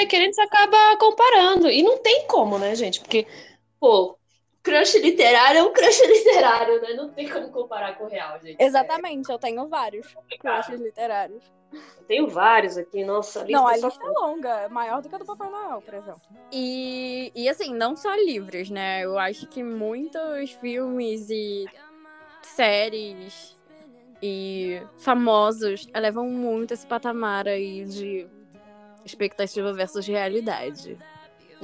querendo, 0.09 0.33
você 0.33 0.42
acaba 0.42 0.97
comparando. 0.99 1.69
E 1.69 1.83
não 1.83 1.99
tem 1.99 2.26
como, 2.28 2.59
né, 2.59 2.75
gente? 2.76 3.00
Porque, 3.00 3.26
pô, 3.82 4.16
crush 4.62 4.94
literário 5.00 5.58
é 5.58 5.62
um 5.64 5.72
crush 5.72 5.98
literário, 6.06 6.80
né? 6.80 6.94
Não 6.94 7.10
tem 7.10 7.28
como 7.28 7.50
comparar 7.50 7.98
com 7.98 8.04
o 8.04 8.08
real, 8.08 8.38
gente. 8.40 8.62
Exatamente, 8.62 9.28
eu 9.28 9.38
tenho 9.40 9.68
vários 9.68 10.06
crushes 10.38 10.80
literários. 10.80 11.42
Eu 11.72 12.04
tenho 12.06 12.28
vários 12.28 12.78
aqui, 12.78 13.04
nossa, 13.04 13.40
a 13.40 13.42
lista 13.42 13.58
Não, 13.58 13.66
a 13.66 13.76
só- 13.76 13.88
lista 13.88 14.04
é 14.06 14.10
longa, 14.10 14.68
maior 14.68 15.02
do 15.02 15.08
que 15.08 15.14
a 15.16 15.18
do 15.18 15.24
Papai 15.24 15.50
Noel, 15.50 15.82
por 15.82 15.94
exemplo. 15.94 16.20
E, 16.52 17.32
e 17.34 17.48
assim, 17.48 17.74
não 17.74 17.96
só 17.96 18.14
livros, 18.14 18.70
né? 18.70 19.04
Eu 19.04 19.18
acho 19.18 19.48
que 19.48 19.64
muitos 19.64 20.52
filmes 20.52 21.28
e 21.28 21.66
séries 22.42 23.56
e 24.22 24.80
famosos 24.98 25.88
elevam 25.92 26.28
muito 26.28 26.72
esse 26.72 26.86
patamar 26.86 27.48
aí 27.48 27.84
de 27.84 28.28
expectativa 29.04 29.72
versus 29.72 30.06
realidade. 30.06 30.96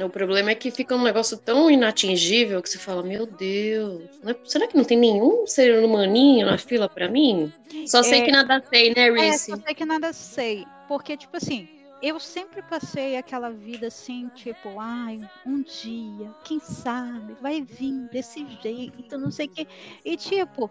O 0.05 0.09
problema 0.11 0.51
é 0.51 0.55
que 0.55 0.71
fica 0.71 0.95
um 0.95 1.03
negócio 1.03 1.37
tão 1.37 1.71
inatingível 1.71 2.63
que 2.63 2.69
você 2.71 2.79
fala, 2.79 3.03
meu 3.03 3.27
Deus, 3.27 4.09
é- 4.25 4.37
será 4.45 4.67
que 4.67 4.77
não 4.77 4.85
tem 4.85 4.97
nenhum 4.99 5.47
ser 5.47 5.83
humaninho 5.85 6.47
na 6.47 6.57
fila 6.57 6.89
pra 6.89 7.09
mim? 7.09 7.53
Só 7.87 8.03
sei 8.03 8.21
É. 8.21 8.25
que 8.25 8.31
nada 8.31 8.63
sei, 8.69 8.95
né, 8.95 9.09
É, 9.09 9.11
Reese? 9.11 9.51
só 9.51 9.57
sei 9.57 9.75
que 9.75 9.85
nada 9.85 10.13
sei. 10.13 10.65
Porque, 10.87 11.17
tipo 11.17 11.37
assim, 11.37 11.67
eu 12.01 12.21
sempre 12.21 12.63
passei 12.63 13.17
aquela 13.17 13.51
vida 13.51 13.89
assim, 13.89 14.29
tipo, 14.35 14.79
ai, 14.79 15.21
um 15.45 15.63
dia, 15.63 16.31
quem 16.45 16.61
sabe, 16.61 17.35
vai 17.41 17.61
vir 17.61 18.09
desse 18.13 18.47
jeito, 18.63 19.19
não 19.19 19.31
sei 19.31 19.47
o 19.47 19.51
quê. 19.51 19.67
E, 20.05 20.17
tipo, 20.17 20.71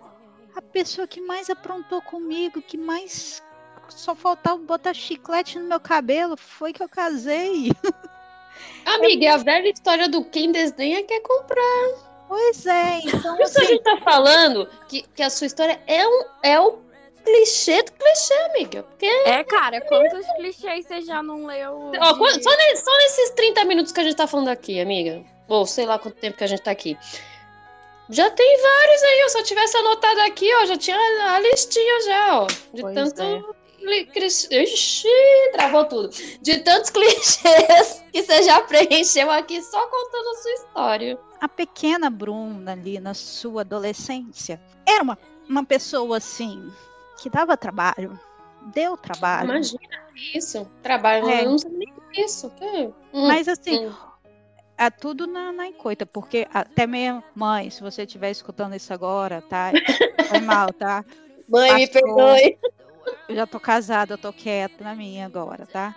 a 0.56 0.62
pessoa 0.62 1.06
que 1.08 1.20
mais 1.22 1.50
aprontou 1.50 2.02
comigo, 2.02 2.62
que 2.62 2.78
mais 2.78 3.42
só 3.90 4.16
faltava 4.16 4.58
botar 4.58 4.94
chiclete 4.94 5.60
no 5.60 5.68
meu 5.68 5.80
cabelo, 5.80 6.36
foi 6.38 6.72
que 6.74 6.82
eu 6.82 6.90
casei. 6.90 7.72
Amiga, 8.86 9.26
é 9.26 9.30
a 9.30 9.38
velha 9.38 9.70
história 9.70 10.08
do 10.08 10.24
quem 10.26 10.52
desdenha 10.52 11.04
quer 11.04 11.20
comprar. 11.22 12.08
Pois 12.28 12.66
é, 12.66 13.00
então, 13.04 13.36
Por 13.38 13.44
isso 13.46 13.58
a 13.58 13.62
assim, 13.62 13.74
gente 13.74 13.84
tá 13.84 13.98
falando 14.04 14.68
que, 14.90 15.04
que 15.16 15.24
a 15.24 15.30
sua 15.30 15.48
história 15.48 15.80
é, 15.88 16.06
um, 16.08 16.24
é 16.44 16.60
o 16.60 16.80
clichê 17.24 17.84
do 17.84 17.92
clichê, 17.94 18.34
amiga. 18.52 18.84
Porque, 18.84 19.06
É, 19.06 19.44
cara, 19.44 19.80
quantos 19.82 20.26
clichês 20.36 20.86
você 20.88 21.02
já 21.02 21.22
não 21.24 21.46
leu? 21.46 21.92
ó, 22.00 22.14
de- 22.32 22.44
só, 22.44 22.50
ne- 22.58 22.76
só 22.76 22.98
nesses 22.98 23.30
30 23.32 23.64
minutos 23.66 23.92
que 23.92 24.00
a 24.00 24.04
gente 24.04 24.16
tá 24.16 24.28
falando 24.28 24.50
aqui, 24.50 24.80
amiga, 24.80 25.24
ou 25.48 25.66
sei 25.66 25.86
lá 25.86 25.98
quanto 26.00 26.16
tempo 26.16 26.38
que 26.38 26.44
a 26.44 26.48
gente 26.48 26.62
tá 26.62 26.72
aqui. 26.72 26.98
Já 28.10 28.30
tem 28.32 28.62
vários 28.62 29.04
aí, 29.04 29.20
eu 29.20 29.30
só 29.30 29.44
tivesse 29.44 29.76
anotado 29.78 30.22
aqui, 30.22 30.50
ó, 30.56 30.66
já 30.66 30.78
tinha 30.78 30.98
a 30.98 31.40
listinha 31.40 32.02
já, 32.06 32.40
ó. 32.42 32.48
De 32.74 32.82
Pois 32.82 32.96
tanto 32.96 33.22
é. 33.22 33.42
Cli- 33.88 34.06
clichê. 34.08 34.63
Ixi, 34.63 35.08
travou 35.53 35.86
tudo. 35.86 36.10
De 36.41 36.58
tantos 36.60 36.89
clichês 36.91 38.03
que 38.12 38.22
você 38.24 38.44
já 38.44 38.62
preencheu 38.62 39.32
aqui 39.32 39.62
só 39.62 39.79
contando 39.88 40.27
a 40.29 40.36
sua 40.41 40.51
história. 40.51 41.20
a 41.39 41.48
pequena 41.48 42.10
Bruna 42.10 42.74
ali 42.74 43.00
na 43.00 43.13
sua 43.13 43.62
adolescência 43.62 44.60
era 44.86 45.01
uma, 45.03 45.17
uma 45.50 45.63
pessoa 45.65 46.17
assim, 46.17 46.72
que 47.22 47.29
dava 47.29 47.56
trabalho. 47.56 48.20
Deu 48.74 48.98
trabalho. 48.98 49.50
Imagina 49.51 49.79
isso. 50.36 50.67
Trabalho, 50.84 51.29
É. 51.29 51.46
não 51.46 51.58
sei 51.58 51.72
nem 51.72 51.94
isso. 52.17 52.51
Hum, 52.62 52.91
Mas 53.27 53.48
assim, 53.48 53.88
hum. 53.88 53.94
é 54.77 54.89
tudo 54.89 55.25
na, 55.25 55.51
na 55.53 55.67
encoita, 55.67 56.06
porque 56.06 56.46
até 56.53 56.86
minha 56.86 57.24
mãe, 57.34 57.70
se 57.70 57.82
você 57.82 58.03
estiver 58.03 58.32
escutando 58.32 58.75
isso 58.75 58.94
agora, 58.94 59.41
tá? 59.50 59.72
Foi 60.27 60.39
mal, 60.41 60.74
tá? 60.74 61.06
Mãe, 61.48 61.75
me 61.75 61.88
perdoe. 61.88 62.58
Eu 63.28 63.36
já 63.36 63.48
tô 63.48 63.60
casada, 63.60 64.14
eu 64.14 64.18
tô 64.18 64.32
quieta 64.32 64.84
na 64.84 64.96
minha 64.96 65.26
agora, 65.26 65.66
tá? 65.66 65.96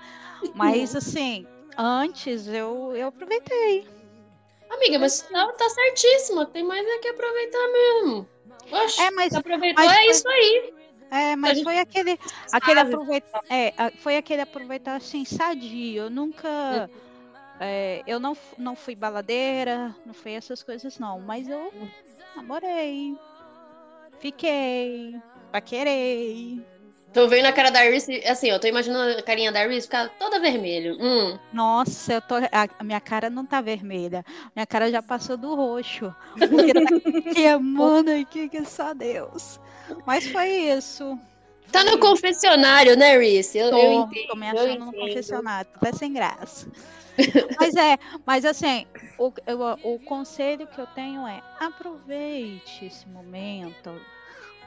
Mas 0.54 0.94
assim, 0.94 1.46
antes 1.76 2.46
eu, 2.46 2.94
eu 2.96 3.08
aproveitei. 3.08 3.86
Amiga, 4.70 4.98
mas 4.98 5.28
não, 5.30 5.52
tá 5.56 5.68
certíssima. 5.68 6.46
Tem 6.46 6.62
mais 6.62 6.86
é 6.86 6.98
que 6.98 7.08
aproveitar 7.08 7.68
mesmo. 7.68 8.28
Oxe, 8.70 9.00
É, 9.00 9.10
mas, 9.10 9.34
aproveitou, 9.34 9.84
mas 9.84 9.96
é 9.96 10.06
isso 10.06 10.28
aí. 10.28 10.74
é, 11.10 11.36
mas 11.36 11.56
gente 11.56 11.64
foi 11.64 11.78
aquele, 11.78 12.18
aquele 12.52 12.80
aproveitar, 12.80 13.40
é, 13.50 13.72
foi 13.98 14.16
aquele 14.16 14.42
aproveitar 14.42 14.96
assim, 14.96 15.24
sadio. 15.24 16.02
Eu 16.04 16.10
nunca, 16.10 16.88
é, 17.58 18.02
eu 18.06 18.20
não, 18.20 18.36
não 18.56 18.76
fui 18.76 18.94
baladeira, 18.94 19.94
não 20.06 20.14
fui 20.14 20.32
essas 20.32 20.62
coisas 20.62 20.98
não, 20.98 21.20
mas 21.20 21.48
eu 21.48 21.72
namorei, 22.36 23.16
fiquei, 24.20 25.16
paquerei. 25.50 26.64
Tô 27.12 27.26
vendo 27.28 27.46
a 27.46 27.52
cara 27.52 27.70
da 27.70 27.80
Reese, 27.80 28.22
assim, 28.26 28.48
eu 28.50 28.60
tô 28.60 28.66
imaginando 28.68 29.18
a 29.18 29.22
carinha 29.22 29.50
da 29.52 29.66
Reese 29.66 29.86
ficar 29.86 30.08
toda 30.18 30.40
vermelha. 30.40 30.94
Hum. 30.94 31.38
Nossa, 31.52 32.14
eu 32.14 32.22
tô, 32.22 32.36
a, 32.36 32.84
minha 32.84 33.00
cara 33.00 33.28
não 33.28 33.44
tá 33.44 33.60
vermelha. 33.60 34.24
Minha 34.54 34.66
cara 34.66 34.90
já 34.90 35.02
passou 35.02 35.36
do 35.36 35.54
roxo. 35.54 36.14
Porque 36.48 36.72
tá 36.74 36.90
queimando 37.28 38.10
aqui 38.10 38.48
que 38.48 38.64
só 38.64 38.94
Deus. 38.94 39.58
Mas 40.06 40.26
foi 40.28 40.48
isso. 40.48 41.18
Tá 41.70 41.84
no 41.84 41.98
confessionário, 41.98 42.96
né, 42.96 43.16
Reese? 43.16 43.58
Eu, 43.58 43.70
Tô, 43.70 43.76
eu 43.76 43.92
entendo. 43.92 44.26
tô 44.26 44.36
me 44.36 44.48
achando 44.48 44.84
no 44.84 44.92
confessionário, 44.92 45.70
até 45.74 45.92
sem 45.92 46.12
graça. 46.12 46.68
mas 47.58 47.74
é, 47.76 47.98
mas 48.26 48.44
assim, 48.44 48.86
o, 49.18 49.32
eu- 49.46 49.78
o 49.82 49.98
conselho 50.00 50.66
que 50.66 50.80
eu 50.80 50.86
tenho 50.86 51.26
é 51.26 51.42
aproveite 51.58 52.84
esse 52.86 53.08
momento. 53.08 54.06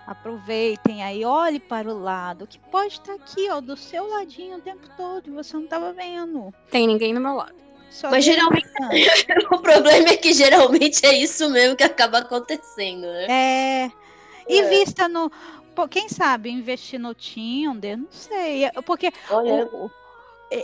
Aproveitem 0.05 1.01
aí, 1.03 1.24
olhe 1.24 1.60
para 1.60 1.89
o 1.89 1.98
lado, 1.98 2.45
que 2.45 2.60
pode 2.60 2.93
estar 2.93 3.13
aqui, 3.13 3.50
ó, 3.50 3.62
do 3.62 3.77
seu 3.77 4.07
ladinho 4.10 4.57
o 4.57 4.62
tempo 4.62 4.88
todo, 4.98 5.27
e 5.27 5.31
você 5.31 5.55
não 5.55 5.63
estava 5.63 5.93
vendo. 5.93 6.53
Tem 6.69 6.86
ninguém 6.86 7.13
do 7.13 7.22
meu 7.22 7.36
lado. 7.36 7.55
Só 7.89 8.10
Mas 8.10 8.25
geralmente-. 8.25 8.67
O 9.51 9.60
problema 9.60 10.10
é 10.10 10.17
que 10.17 10.33
geralmente 10.33 11.05
é 11.05 11.13
isso 11.13 11.50
mesmo 11.50 11.75
que 11.75 11.83
acaba 11.83 12.17
acontecendo, 12.19 13.03
né? 13.07 13.27
É. 13.29 13.91
É. 14.48 14.57
Invista 14.57 15.07
no. 15.07 15.31
pô, 15.75 15.88
Quem 15.88 16.10
sabe 16.10 16.50
investir 16.50 17.00
no 17.00 17.13
Tinder? 17.13 17.98
Não 17.98 18.07
sei. 18.12 18.65
é, 18.65 18.72
Porque. 18.81 19.10
Olha. 19.29 19.65
o- 19.72 19.86
o- 19.86 19.91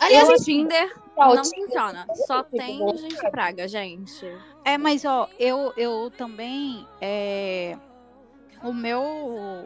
Aliás, 0.02 0.28
eu- 0.30 0.36
O 0.36 0.44
Tinder 0.44 0.96
não 1.18 1.42
Tinder 1.44 1.66
funciona. 1.66 2.06
Só 2.28 2.36
muito 2.52 2.58
tem 2.58 2.98
gente 2.98 3.32
praga, 3.32 3.68
gente. 3.68 4.26
é, 4.66 4.78
mas 4.78 5.06
ó, 5.06 5.30
eu, 5.40 5.72
eu 5.78 6.12
também. 6.18 6.86
é, 7.00 7.78
o 8.64 8.74
meu 8.74 9.66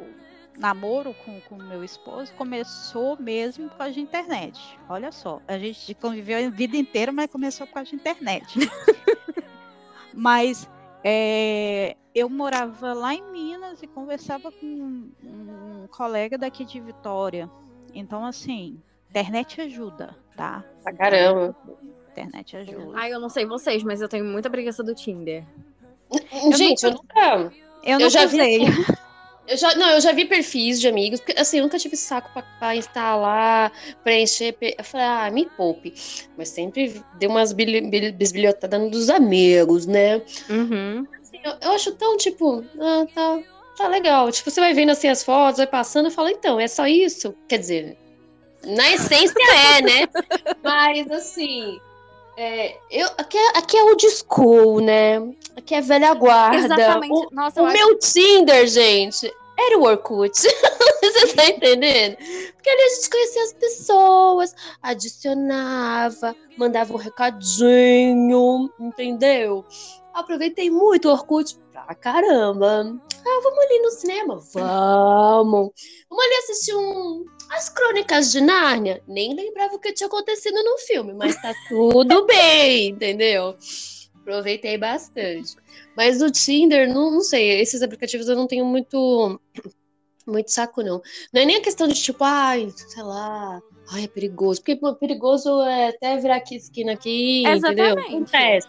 namoro 0.58 1.16
com 1.26 1.56
o 1.56 1.64
meu 1.64 1.84
esposo 1.84 2.32
começou 2.34 3.18
mesmo 3.20 3.70
por 3.70 3.78
causa 3.78 3.94
de 3.94 4.02
internet. 4.02 4.80
Olha 4.88 5.12
só, 5.12 5.42
a 5.48 5.58
gente 5.58 5.94
conviveu 5.96 6.46
a 6.46 6.50
vida 6.50 6.78
inteira, 6.78 7.12
mas 7.12 7.30
começou 7.30 7.66
por 7.68 7.74
causa 7.74 7.90
de 7.90 7.96
internet. 7.96 8.60
mas 10.14 10.70
é, 11.04 11.96
eu 12.14 12.30
morava 12.30 12.94
lá 12.94 13.14
em 13.14 13.24
Minas 13.32 13.82
e 13.82 13.88
conversava 13.88 14.52
com 14.52 14.66
um, 14.66 15.12
um 15.24 15.88
colega 15.88 16.38
daqui 16.38 16.64
de 16.64 16.80
Vitória. 16.80 17.50
Então, 17.94 18.26
assim, 18.26 18.80
internet 19.10 19.62
ajuda, 19.62 20.16
tá? 20.36 20.64
Pra 20.84 20.94
caramba. 20.94 21.56
Internet 22.12 22.58
ajuda. 22.58 22.92
Ai, 22.96 23.12
eu 23.12 23.20
não 23.20 23.30
sei 23.30 23.46
vocês, 23.46 23.84
mas 23.84 24.02
eu 24.02 24.08
tenho 24.08 24.26
muita 24.26 24.50
preguiça 24.50 24.84
do 24.84 24.94
Tinder. 24.94 25.46
Gente, 26.56 26.84
eu 26.84 26.92
nunca. 26.92 27.52
Eu 27.84 28.00
não 28.00 28.10
já 28.10 28.26
vi 28.26 28.38
usei. 28.38 28.66
Eu 29.46 29.58
já, 29.58 29.76
não, 29.76 29.90
eu 29.90 30.00
já 30.00 30.14
vi 30.14 30.24
perfis 30.24 30.80
de 30.80 30.88
amigos, 30.88 31.20
porque 31.20 31.40
assim, 31.40 31.58
eu 31.58 31.64
nunca 31.64 31.78
tive 31.78 31.98
saco 31.98 32.30
pra, 32.32 32.44
pra 32.60 32.76
instalar, 32.76 33.74
preencher. 34.02 34.56
Eu 34.62 34.84
falei, 34.86 35.06
ah, 35.06 35.30
me 35.30 35.46
poupe. 35.46 35.94
Mas 36.38 36.48
sempre 36.48 37.04
deu 37.20 37.30
umas 37.30 37.52
bisbilhotadas 37.52 38.90
dos 38.90 39.10
amigos, 39.10 39.86
né? 39.86 40.22
Uhum. 40.50 41.06
Assim, 41.22 41.40
eu, 41.44 41.56
eu 41.62 41.72
acho 41.74 41.92
tão, 41.96 42.16
tipo, 42.16 42.64
ah, 42.80 43.06
tá, 43.14 43.40
tá 43.76 43.88
legal. 43.90 44.32
Tipo, 44.32 44.50
você 44.50 44.62
vai 44.62 44.74
vendo 44.74 44.92
assim 44.92 45.10
as 45.10 45.24
fotos, 45.24 45.58
vai 45.58 45.68
passando, 45.68 46.06
eu 46.06 46.12
falo, 46.12 46.30
então, 46.30 46.58
é 46.58 46.68
só 46.68 46.88
isso? 46.88 47.36
Quer 47.50 47.58
dizer, 47.58 47.98
na 48.66 48.92
essência 48.92 49.36
é, 49.78 49.82
né? 49.82 50.08
Mas 50.64 51.12
assim. 51.12 51.82
É, 52.36 52.78
eu, 52.90 53.08
aqui, 53.18 53.38
é, 53.38 53.58
aqui 53.58 53.78
é 53.78 53.84
old 53.84 54.10
school, 54.10 54.82
né? 54.82 55.20
Aqui 55.56 55.76
é 55.76 55.82
velha 55.82 56.14
guarda. 56.14 56.58
Exatamente. 56.58 57.12
O- 57.14 57.28
Nossa, 57.32 57.62
o 57.62 57.66
acho 57.66 57.78
meu 57.78 58.00
Tinder, 58.00 58.68
gente, 58.68 59.32
era 59.58 59.78
o 59.78 59.84
Orkut. 59.84 60.32
Você 61.04 61.28
tá 61.36 61.46
entendendo? 61.48 62.16
Porque 62.18 62.70
ali 62.70 62.82
a 62.82 62.90
gente 62.96 63.10
conhecia 63.10 63.44
as 63.44 63.54
pessoas, 63.54 64.56
adicionava, 64.82 66.36
mandava 66.58 66.94
um 66.94 66.98
recadinho, 66.98 68.70
entendeu? 68.80 69.64
Aproveitei 70.14 70.70
muito 70.70 71.10
o 71.10 71.12
Orkut 71.12 71.58
pra 71.72 71.94
caramba. 71.96 72.96
Ah, 73.26 73.40
vamos 73.44 73.60
ali 73.66 73.80
no 73.80 73.92
cinema? 73.92 74.36
Vamos. 74.54 75.72
Vamos 76.10 76.26
ali 76.26 76.34
assistir 76.44 76.74
um... 76.76 77.26
As 77.54 77.70
Crônicas 77.70 78.32
de 78.32 78.42
Nárnia. 78.42 79.02
Nem 79.08 79.36
lembrava 79.36 79.76
o 79.76 79.80
que 79.80 79.94
tinha 79.94 80.08
acontecido 80.08 80.62
no 80.64 80.78
filme, 80.80 81.14
mas 81.14 81.40
tá 81.40 81.54
tudo 81.70 82.26
bem, 82.28 82.90
entendeu? 82.90 83.56
Aproveitei 84.22 84.78
bastante. 84.78 85.56
Mas 85.96 86.22
o 86.22 86.32
Tinder, 86.32 86.92
não, 86.92 87.12
não 87.12 87.22
sei, 87.22 87.62
esses 87.62 87.82
aplicativos 87.84 88.28
eu 88.28 88.36
não 88.36 88.48
tenho 88.48 88.66
muito 88.66 89.40
muito 90.26 90.52
saco, 90.52 90.82
não. 90.82 91.02
Não 91.32 91.42
é 91.42 91.46
nem 91.46 91.58
a 91.58 91.62
questão 91.62 91.88
de 91.88 92.02
tipo, 92.02 92.24
ai, 92.24 92.72
sei 92.76 93.04
lá, 93.04 93.62
ai, 93.92 94.06
é 94.06 94.08
perigoso. 94.08 94.62
Porque 94.62 94.76
pô, 94.76 94.96
perigoso 94.96 95.62
é 95.62 95.90
até 95.90 96.18
virar 96.18 96.38
aqui, 96.38 96.56
esquina 96.56 96.94
aqui, 96.94 97.42
entendeu? 97.42 97.86
Exatamente. 97.86 98.16
Acontece. 98.16 98.68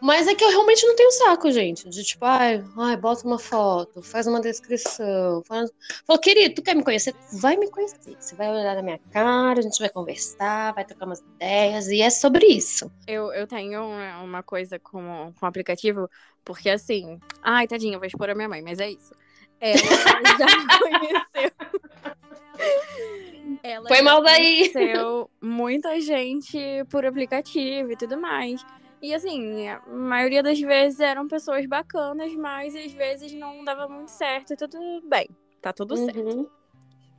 Mas 0.00 0.28
é 0.28 0.34
que 0.34 0.44
eu 0.44 0.50
realmente 0.50 0.86
não 0.86 0.94
tenho 0.94 1.10
saco, 1.10 1.50
gente. 1.50 1.88
De 1.88 2.04
tipo, 2.04 2.24
ai, 2.24 2.64
ai, 2.76 2.96
bota 2.96 3.26
uma 3.26 3.38
foto, 3.38 4.02
faz 4.02 4.26
uma 4.26 4.40
descrição. 4.40 5.42
Faz... 5.44 5.70
Falou, 6.06 6.20
querido, 6.20 6.54
tu 6.54 6.62
quer 6.62 6.74
me 6.76 6.84
conhecer? 6.84 7.14
Vai 7.40 7.56
me 7.56 7.68
conhecer. 7.68 8.16
Você 8.18 8.34
vai 8.36 8.48
olhar 8.50 8.76
na 8.76 8.82
minha 8.82 9.00
cara, 9.10 9.58
a 9.58 9.62
gente 9.62 9.78
vai 9.78 9.88
conversar, 9.88 10.72
vai 10.74 10.84
trocar 10.84 11.06
umas 11.06 11.20
ideias, 11.20 11.88
e 11.88 12.00
é 12.00 12.10
sobre 12.10 12.46
isso. 12.46 12.90
Eu, 13.06 13.32
eu 13.32 13.46
tenho 13.46 13.82
uma 14.22 14.42
coisa 14.42 14.78
com, 14.78 15.32
com 15.38 15.46
o 15.46 15.48
aplicativo, 15.48 16.08
porque 16.44 16.70
assim. 16.70 17.18
Ai, 17.42 17.66
tadinha, 17.66 17.94
eu 17.94 17.98
vou 17.98 18.06
expor 18.06 18.30
a 18.30 18.34
minha 18.34 18.48
mãe, 18.48 18.62
mas 18.62 18.78
é 18.78 18.90
isso. 18.90 19.12
Ela 19.60 19.78
já 20.38 20.46
conheceu. 20.78 21.52
Ela 23.62 23.88
Foi 23.88 24.02
mal 24.02 24.22
daí. 24.22 24.70
Conheceu 24.72 25.30
muita 25.40 26.00
gente 26.00 26.58
por 26.90 27.04
aplicativo 27.04 27.92
e 27.92 27.96
tudo 27.96 28.18
mais. 28.18 28.64
E 29.00 29.14
assim, 29.14 29.68
a 29.68 29.80
maioria 29.86 30.42
das 30.42 30.58
vezes 30.60 30.98
eram 31.00 31.28
pessoas 31.28 31.64
bacanas, 31.66 32.34
mas 32.34 32.74
às 32.74 32.92
vezes 32.92 33.32
não 33.32 33.64
dava 33.64 33.88
muito 33.88 34.10
certo 34.10 34.52
e 34.54 34.56
tudo 34.56 34.78
bem. 35.08 35.28
Tá 35.62 35.72
tudo 35.72 35.96
certo. 35.96 36.18
Uhum, 36.20 36.46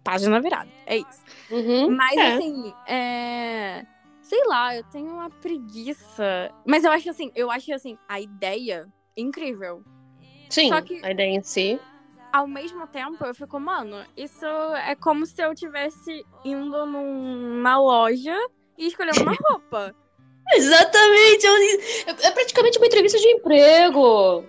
Página 0.03 0.41
virada. 0.41 0.69
É 0.85 0.97
isso. 0.97 1.23
uhum. 1.49 1.95
Mas 1.95 2.17
É. 2.17 2.27
assim, 2.35 2.73
é. 2.87 3.85
Sei 4.21 4.45
lá, 4.45 4.75
eu 4.75 4.83
tenho 4.91 5.11
uma 5.11 5.29
preguiça. 5.29 6.51
Mas 6.65 6.83
eu 6.83 6.91
acho 6.91 7.09
assim, 7.09 7.31
eu 7.35 7.49
acho 7.49 7.73
assim, 7.73 7.97
a 8.07 8.19
ideia 8.19 8.87
incrível. 9.17 9.83
Sim, 10.49 10.69
Só 10.69 10.81
que- 10.81 10.99
a 11.03 11.11
ideia 11.11 11.29
em 11.35 11.41
si. 11.41 11.79
Ao 12.31 12.45
mesmo 12.47 12.85
tempo, 12.87 13.25
eu 13.25 13.33
fico, 13.33 13.59
mano, 13.59 14.05
isso 14.15 14.45
é 14.85 14.95
como 14.95 15.25
se 15.25 15.41
eu 15.41 15.55
tivesse 15.55 16.23
indo 16.45 16.85
numa 16.85 17.79
loja 17.79 18.35
e 18.77 18.85
escolhendo 18.87 19.23
uma 19.23 19.31
roupa. 19.49 19.95
Exatamente. 20.53 21.45
eu- 21.45 22.15
É 22.23 22.31
praticamente 22.31 22.77
uma 22.77 22.87
entrevista 22.87 23.17
de 23.19 23.27
emprego. 23.29 24.43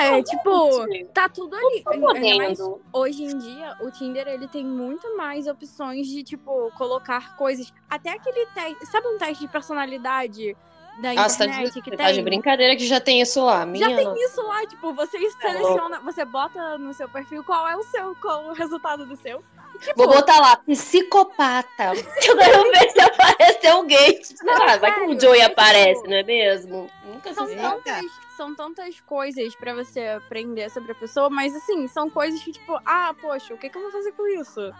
É, 0.00 0.22
tipo, 0.22 1.06
tá 1.12 1.28
tudo 1.28 1.54
ali. 1.54 1.82
Mais 1.84 2.00
podendo. 2.00 2.80
hoje 2.92 3.24
em 3.24 3.38
dia, 3.38 3.76
o 3.80 3.90
Tinder 3.90 4.26
ele 4.28 4.48
tem 4.48 4.64
muito 4.64 5.16
mais 5.16 5.46
opções 5.46 6.06
de, 6.06 6.22
tipo, 6.22 6.70
colocar 6.76 7.36
coisas. 7.36 7.72
Até 7.88 8.10
aquele 8.10 8.46
teste. 8.46 8.86
Sabe 8.86 9.06
um 9.08 9.18
teste 9.18 9.44
de 9.44 9.48
personalidade 9.48 10.56
da 11.00 11.10
Ah, 11.10 11.14
tá 11.14 11.26
internet 11.44 11.72
de, 11.74 11.82
que 11.82 11.90
você 11.90 11.96
tem? 11.96 12.06
tá 12.06 12.12
de 12.12 12.22
brincadeira 12.22 12.76
que 12.76 12.86
já 12.86 13.00
tem 13.00 13.20
isso 13.20 13.44
lá. 13.44 13.66
Minha 13.66 13.88
Já 13.90 13.96
tem 13.96 14.04
nossa. 14.04 14.20
isso 14.20 14.42
lá, 14.42 14.66
tipo, 14.66 14.92
você 14.94 15.16
É 15.16 15.30
seleciona, 15.30 16.00
você 16.00 16.24
bota 16.24 16.78
no 16.78 16.92
seu 16.94 17.08
perfil 17.08 17.42
qual 17.44 17.66
é 17.66 17.76
o 17.76 17.82
seu, 17.84 18.14
qual 18.16 18.44
o 18.46 18.52
resultado 18.52 19.04
do 19.04 19.16
seu. 19.16 19.42
Tipo, 19.84 20.04
Vou 20.04 20.08
botar 20.14 20.40
lá, 20.40 20.56
psicopata. 20.56 21.92
Eu 22.26 22.36
quero 22.36 22.62
ver 22.70 22.90
se 22.90 23.00
aparecer 23.00 23.74
um 23.74 23.86
gay. 23.86 24.20
Não, 24.42 24.54
Ah? 24.62 24.76
Vai 24.78 24.94
que 24.94 25.00
o 25.14 25.20
Joey 25.20 25.40
é 25.40 25.44
aparece, 25.44 25.94
tipo- 26.00 26.08
não 26.10 26.16
é 26.16 26.22
mesmo? 26.22 26.90
Nunca 27.04 27.28
se 27.30 27.34
São 27.34 27.46
sabe. 27.46 27.60
tantas, 27.60 28.04
são 28.36 28.54
tantas 28.54 29.00
coisas 29.00 29.54
pra 29.56 29.74
você 29.74 30.00
aprender 30.08 30.70
sobre 30.70 30.92
a 30.92 30.94
pessoa, 30.94 31.28
mas 31.30 31.54
assim, 31.54 31.86
são 31.88 32.08
coisas 32.08 32.42
que, 32.42 32.52
tipo, 32.52 32.78
ah, 32.84 33.14
poxa, 33.20 33.52
o 33.54 33.58
que, 33.58 33.68
que 33.68 33.76
eu 33.76 33.82
vou 33.82 33.90
fazer 33.92 34.12
com 34.12 34.26
isso? 34.26 34.72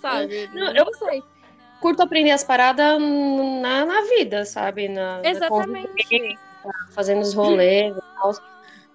Sabe? 0.00 0.48
Não, 0.52 0.72
Não, 0.72 0.74
eu- 0.74 0.94
sei. 0.94 1.22
Curto 1.80 2.02
aprender 2.02 2.30
as 2.32 2.44
paradas 2.44 3.00
na, 3.00 3.86
na 3.86 4.02
vida, 4.02 4.44
sabe? 4.44 4.86
Na, 4.88 5.18
na 5.22 5.28
Exatamente. 5.30 6.38
fazendo 6.94 7.22
os 7.22 7.32
rolês 7.32 7.96
e 7.96 8.00
tal. 8.20 8.32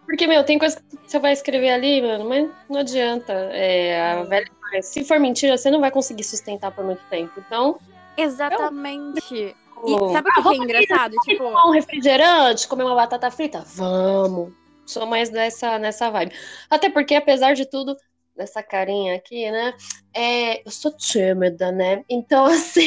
Porque, 0.05 0.27
meu, 0.27 0.43
tem 0.43 0.59
coisa 0.59 0.77
que 0.79 0.97
você 1.03 1.17
vai 1.17 1.33
escrever 1.33 1.71
ali, 1.71 1.99
mano, 1.99 2.25
mas 2.29 2.47
não 2.69 2.81
adianta. 2.81 3.33
É, 3.51 4.11
a 4.11 4.21
velha 4.23 4.45
história, 4.65 4.81
se 4.81 5.03
for 5.03 5.19
mentira, 5.19 5.57
você 5.57 5.69
não 5.69 5.79
vai 5.79 5.91
conseguir 5.91 6.23
sustentar 6.23 6.71
por 6.71 6.83
muito 6.83 7.01
tempo. 7.09 7.33
Então, 7.37 7.77
Exatamente. 8.17 9.33
E 9.33 9.55
Tipo, 9.85 10.11
sabe 10.11 10.29
o 10.29 10.31
ah, 10.31 10.35
que, 10.35 10.41
que 10.41 10.47
é 10.47 10.57
engraçado? 10.57 11.15
Tipo, 11.23 11.43
tomar 11.43 11.67
um 11.67 11.71
refrigerante, 11.71 12.67
comer 12.67 12.83
uma 12.83 12.95
batata 12.95 13.29
frita? 13.29 13.63
Vamos. 13.75 14.53
Sou 14.85 15.05
mais 15.05 15.29
dessa, 15.29 15.77
nessa 15.77 16.09
vibe. 16.09 16.33
Até 16.69 16.89
porque, 16.89 17.15
apesar 17.15 17.53
de 17.53 17.65
tudo, 17.65 17.95
dessa 18.35 18.63
carinha 18.63 19.15
aqui, 19.15 19.49
né? 19.51 19.73
É, 20.13 20.65
eu 20.65 20.71
sou 20.71 20.91
tímida, 20.91 21.71
né? 21.71 22.03
Então, 22.09 22.45
assim. 22.47 22.85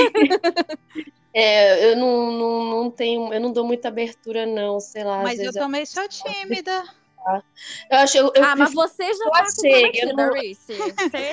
é, 1.34 1.92
eu 1.92 1.96
não, 1.96 2.32
não, 2.32 2.64
não 2.64 2.90
tenho. 2.90 3.32
Eu 3.32 3.40
não 3.40 3.52
dou 3.52 3.64
muita 3.64 3.88
abertura, 3.88 4.46
não, 4.46 4.80
sei 4.80 5.04
lá. 5.04 5.22
Mas 5.22 5.38
eu 5.40 5.52
também 5.52 5.84
sou 5.84 6.08
tímida. 6.08 6.84
Eu 7.90 7.98
acho. 7.98 8.18
Eu, 8.18 8.32
eu 8.34 8.44
ah, 8.44 8.56
mas 8.56 8.72
você 8.74 9.12
já 9.12 9.24
eu 9.24 9.30
tá 9.30 9.40
achei, 9.42 9.72
comprometida, 9.84 10.12
não- 10.12 10.32
Reese. 10.32 10.76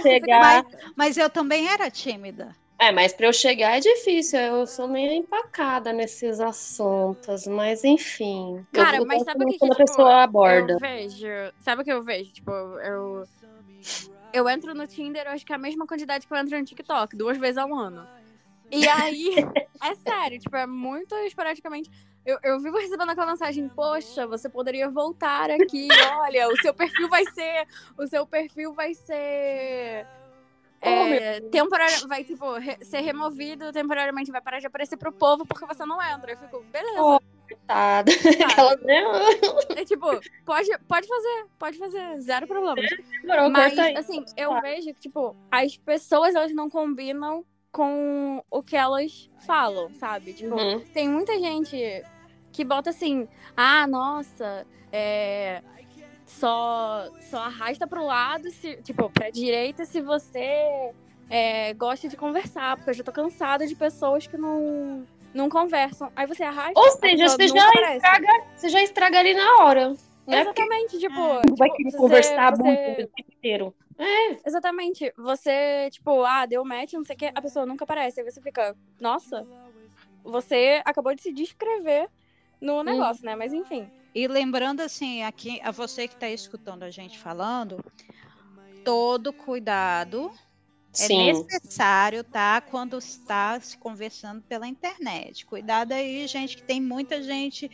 Chegar. 0.01 0.65
fica- 0.65 0.91
Mas 0.95 1.17
eu 1.17 1.29
também 1.29 1.67
era 1.69 1.89
tímida. 1.89 2.55
É, 2.77 2.91
mas 2.91 3.13
pra 3.13 3.27
eu 3.27 3.33
chegar 3.33 3.77
é 3.77 3.79
difícil. 3.79 4.37
Eu 4.39 4.67
sou 4.67 4.87
meio 4.87 5.11
empacada 5.13 5.93
nesses 5.93 6.39
assuntos, 6.41 7.47
mas 7.47 7.83
enfim. 7.85 8.65
Cara, 8.73 9.03
mas 9.05 9.23
sabe 9.23 9.45
o 9.45 9.47
que, 9.47 9.53
que 9.53 9.59
quando 9.59 9.71
a 9.71 9.75
tipo, 9.75 9.87
pessoa 9.87 10.23
aborda. 10.23 10.73
Eu 10.73 10.79
vejo. 10.79 11.25
Sabe 11.59 11.81
o 11.81 11.85
que 11.85 11.91
eu 11.93 12.03
vejo? 12.03 12.33
Tipo, 12.33 12.51
eu. 12.51 13.23
Eu 14.33 14.49
entro 14.49 14.73
no 14.75 14.85
Tinder, 14.85 15.25
eu 15.25 15.31
acho 15.31 15.45
que 15.45 15.53
é 15.53 15.55
a 15.55 15.59
mesma 15.59 15.87
quantidade 15.87 16.27
que 16.27 16.33
eu 16.33 16.37
entro 16.37 16.57
no 16.59 16.65
TikTok, 16.65 17.15
duas 17.15 17.37
vezes 17.37 17.57
ao 17.57 17.73
ano. 17.73 18.05
E 18.69 18.85
aí, 18.89 19.35
é 19.81 19.95
sério, 19.95 20.37
tipo, 20.39 20.57
é 20.57 20.67
muito 20.67 21.15
esporadicamente. 21.19 21.89
Eu, 22.25 22.39
eu 22.43 22.59
vivo 22.59 22.77
recebendo 22.77 23.11
aquela 23.11 23.27
mensagem, 23.27 23.69
poxa, 23.69 24.25
você 24.25 24.49
poderia 24.49 24.89
voltar 24.89 25.51
aqui, 25.51 25.87
olha, 26.19 26.47
o 26.49 26.57
seu 26.57 26.73
perfil 26.73 27.07
vai 27.07 27.23
ser. 27.25 27.67
O 27.97 28.07
seu 28.07 28.25
perfil 28.25 28.73
vai 28.73 28.93
ser. 28.95 30.07
É, 30.81 31.39
temporário, 31.51 32.07
vai, 32.07 32.23
tipo, 32.23 32.53
re- 32.59 32.77
ser 32.83 32.99
removido 33.01 33.71
temporariamente, 33.71 34.31
vai 34.31 34.41
parar 34.41 34.59
de 34.59 34.67
aparecer 34.67 34.97
pro 34.97 35.11
povo 35.11 35.45
porque 35.45 35.65
você 35.65 35.85
não 35.85 36.01
entra. 36.01 36.31
Eu 36.31 36.37
fico, 36.37 36.63
beleza. 36.71 37.01
Oh, 37.01 37.19
Coitada. 37.47 38.11
Aquela, 38.43 38.75
né? 38.77 39.03
É 39.75 39.85
tipo, 39.85 40.05
pode, 40.45 40.69
pode 40.87 41.07
fazer, 41.07 41.45
pode 41.59 41.77
fazer, 41.77 42.19
zero 42.21 42.47
problema. 42.47 42.75
Demorou, 43.21 43.49
Mas, 43.49 43.77
assim, 43.97 44.23
eu 44.37 44.59
vejo 44.61 44.93
que, 44.93 45.01
tipo, 45.01 45.35
as 45.51 45.77
pessoas, 45.77 46.35
elas 46.35 46.53
não 46.53 46.69
combinam 46.69 47.43
com 47.71 48.43
o 48.49 48.63
que 48.63 48.75
elas 48.75 49.29
falam, 49.45 49.89
sabe? 49.95 50.33
Tipo, 50.33 50.55
Uhum. 50.55 50.79
tem 50.93 51.09
muita 51.09 51.37
gente 51.39 52.03
que 52.55 52.63
bota 52.63 52.89
assim, 52.89 53.27
ah, 53.55 53.85
nossa, 53.85 54.65
é... 54.91 55.61
Só, 56.25 57.07
só 57.29 57.37
arrasta 57.37 57.85
pro 57.85 58.03
lado, 58.05 58.49
se, 58.49 58.77
tipo, 58.81 59.09
pra 59.11 59.29
direita 59.29 59.85
se 59.85 60.01
você 60.01 60.91
é, 61.29 61.73
gosta 61.75 62.07
de 62.07 62.17
conversar, 62.17 62.75
porque 62.77 62.89
eu 62.89 62.93
já 62.95 63.03
tô 63.03 63.11
cansada 63.11 63.67
de 63.67 63.75
pessoas 63.75 64.25
que 64.25 64.35
não, 64.35 65.05
não 65.33 65.47
conversam. 65.49 66.11
Aí 66.15 66.25
você 66.25 66.43
arrasta. 66.43 66.79
Ou 66.79 66.91
seja, 66.97 67.27
você 67.29 67.45
nunca 67.45 67.59
já 67.59 67.69
aparece. 67.69 67.95
estraga, 67.97 68.27
você 68.55 68.69
já 68.69 68.81
estraga 68.83 69.19
ali 69.19 69.33
na 69.35 69.57
hora. 69.57 69.89
Né? 69.89 69.97
Porque 70.45 70.61
Exatamente, 70.61 70.97
tipo. 70.97 71.15
não 71.15 71.55
vai 71.55 71.69
tipo, 71.69 71.75
querer 71.77 71.91
você- 71.91 71.97
conversar 71.97 72.55
você- 72.55 72.63
muito 72.63 72.91
o 72.91 72.95
tempo 73.07 73.31
inteiro. 73.37 73.75
Exatamente. 74.45 75.13
Você, 75.17 75.89
tipo, 75.91 76.23
ah, 76.23 76.45
deu 76.47 76.65
match, 76.65 76.93
não 76.93 77.05
sei 77.05 77.15
o 77.15 77.19
que, 77.19 77.31
a 77.33 77.41
pessoa 77.41 77.65
nunca 77.67 77.83
aparece. 77.83 78.19
Aí 78.19 78.29
você 78.29 78.41
fica, 78.41 78.75
nossa, 78.99 79.45
você 80.23 80.81
acabou 80.83 81.13
de 81.13 81.21
se 81.21 81.31
descrever 81.31 82.09
no 82.61 82.83
negócio, 82.83 83.25
né? 83.25 83.35
Mas 83.35 83.53
enfim. 83.53 83.89
E 84.13 84.27
lembrando 84.27 84.81
assim, 84.81 85.23
aqui 85.23 85.59
a 85.61 85.71
você 85.71 86.07
que 86.07 86.13
está 86.13 86.29
escutando 86.29 86.83
a 86.83 86.89
gente 86.89 87.19
falando, 87.19 87.83
todo 88.83 89.33
cuidado 89.33 90.31
é 90.93 91.07
Sim. 91.07 91.25
necessário, 91.33 92.23
tá? 92.23 92.61
Quando 92.61 92.97
está 92.97 93.59
se 93.59 93.77
conversando 93.77 94.41
pela 94.43 94.65
internet. 94.67 95.45
Cuidado 95.45 95.91
aí, 95.91 96.25
gente, 96.27 96.55
que 96.55 96.63
tem 96.63 96.79
muita 96.81 97.21
gente 97.21 97.69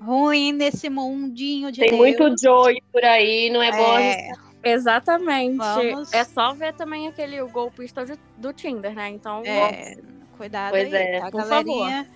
ruim 0.00 0.52
nesse 0.52 0.88
mundinho 0.88 1.70
de 1.70 1.80
Tem 1.80 1.90
Deus. 1.90 2.00
muito 2.00 2.34
Joey 2.42 2.82
por 2.90 3.04
aí, 3.04 3.50
não 3.50 3.62
é, 3.62 3.70
bom. 3.70 3.98
É, 3.98 4.32
Exatamente. 4.64 5.58
Vamos- 5.58 6.12
É 6.12 6.24
só 6.24 6.54
ver 6.54 6.72
também 6.74 7.08
aquele 7.08 7.40
o 7.42 7.48
golpista 7.48 8.04
do 8.38 8.52
Tinder, 8.52 8.94
né? 8.94 9.10
Então, 9.10 9.42
é, 9.44 9.96
cuidado 10.42 10.72
Pois 10.72 10.92
aí, 10.92 11.02
é, 11.02 11.20
tá, 11.20 11.30
por 11.30 11.46
galerinha? 11.46 12.08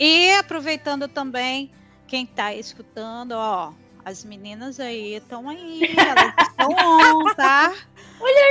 E 0.00 0.32
aproveitando 0.32 1.06
também, 1.06 1.70
quem 2.08 2.26
tá 2.26 2.52
escutando, 2.52 3.32
ó, 3.32 3.72
as 4.04 4.24
meninas 4.24 4.80
aí 4.80 5.14
estão 5.14 5.48
aí, 5.48 5.82
elas 5.96 6.48
estão 6.48 6.70
on, 6.70 7.34
tá? 7.36 7.72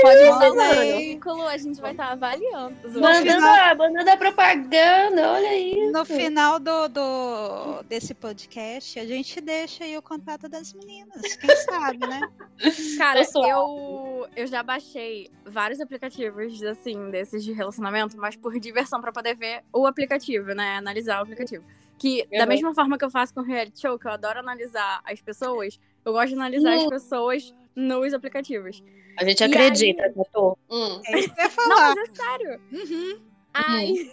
pode 0.02 0.24
mandar 0.26 0.50
o 0.50 0.54
Olha 0.58 0.74
seu 0.74 0.82
aí. 0.82 0.94
currículo, 0.94 1.48
a 1.48 1.58
gente 1.58 1.82
vai 1.82 1.92
estar 1.92 2.12
avaliando. 2.12 2.76
Mandando, 3.00 3.46
a- 3.46 3.76
mandando 3.76 4.10
a 4.10 4.18
propaganda, 4.18 5.32
olha 5.34 5.50
aí. 5.50 5.92
No 5.92 6.06
final 6.06 6.60
do, 6.60 6.88
do- 6.88 7.84
desse 7.84 8.14
podcast, 8.14 9.00
a 9.00 9.06
gente 9.06 9.42
deixa 9.42 9.84
aí 9.84 9.98
o 9.98 10.02
contato 10.02 10.48
das 10.48 10.74
meninas, 10.74 11.36
quem 11.36 11.56
sabe, 11.56 11.98
né? 12.00 12.22
Cara, 12.98 13.22
Eu 13.36 14.28
eu, 14.36 14.48
já 14.48 14.64
baixei 14.64 15.30
vários 15.46 15.80
aplicativos, 15.80 16.62
assim, 16.64 17.10
desses 17.12 17.44
de 17.44 17.52
relacionamento, 17.52 18.18
mas 18.18 18.36
por 18.36 18.58
diversão, 18.60 19.00
pra 19.02 19.12
poder 19.12 19.36
ver 19.36 19.64
o 19.74 19.86
aplicativo, 19.86 20.54
né? 20.54 20.78
Analisar 20.78 21.20
o 21.20 21.24
aplicativo. 21.24 21.64
Que, 22.00 22.28
da 22.38 22.46
mesma 22.46 22.74
forma 22.76 22.98
que 22.98 23.04
eu 23.06 23.10
faço 23.10 23.34
com 23.34 23.42
reality 23.42 23.82
show, 23.82 23.98
que 23.98 24.06
eu 24.08 24.12
adoro 24.12 24.40
analisar 24.40 25.02
as 25.04 25.20
pessoas, 25.22 25.80
eu 26.06 26.12
gosto 26.14 26.30
de 26.30 26.36
analisar 26.36 26.76
as 26.76 26.84
Hum. 26.84 26.90
pessoas 26.90 27.54
nos 27.78 28.13
aplicativos. 28.13 28.84
A 29.18 29.24
gente 29.24 29.40
E 29.40 29.44
acredita, 29.46 30.04
aí- 30.04 30.13
Tatô. 30.13 30.58
Hum. 30.70 31.00
É 31.06 31.20
isso 31.20 31.34
que 31.34 31.40
eu 31.40 31.44
ia 31.46 31.50
Não, 31.50 31.52
falar. 31.52 31.96
mas 31.96 32.10
é 32.10 32.16
sério. 32.16 32.62
Uhum. 32.74 33.22
Aí. 33.54 34.12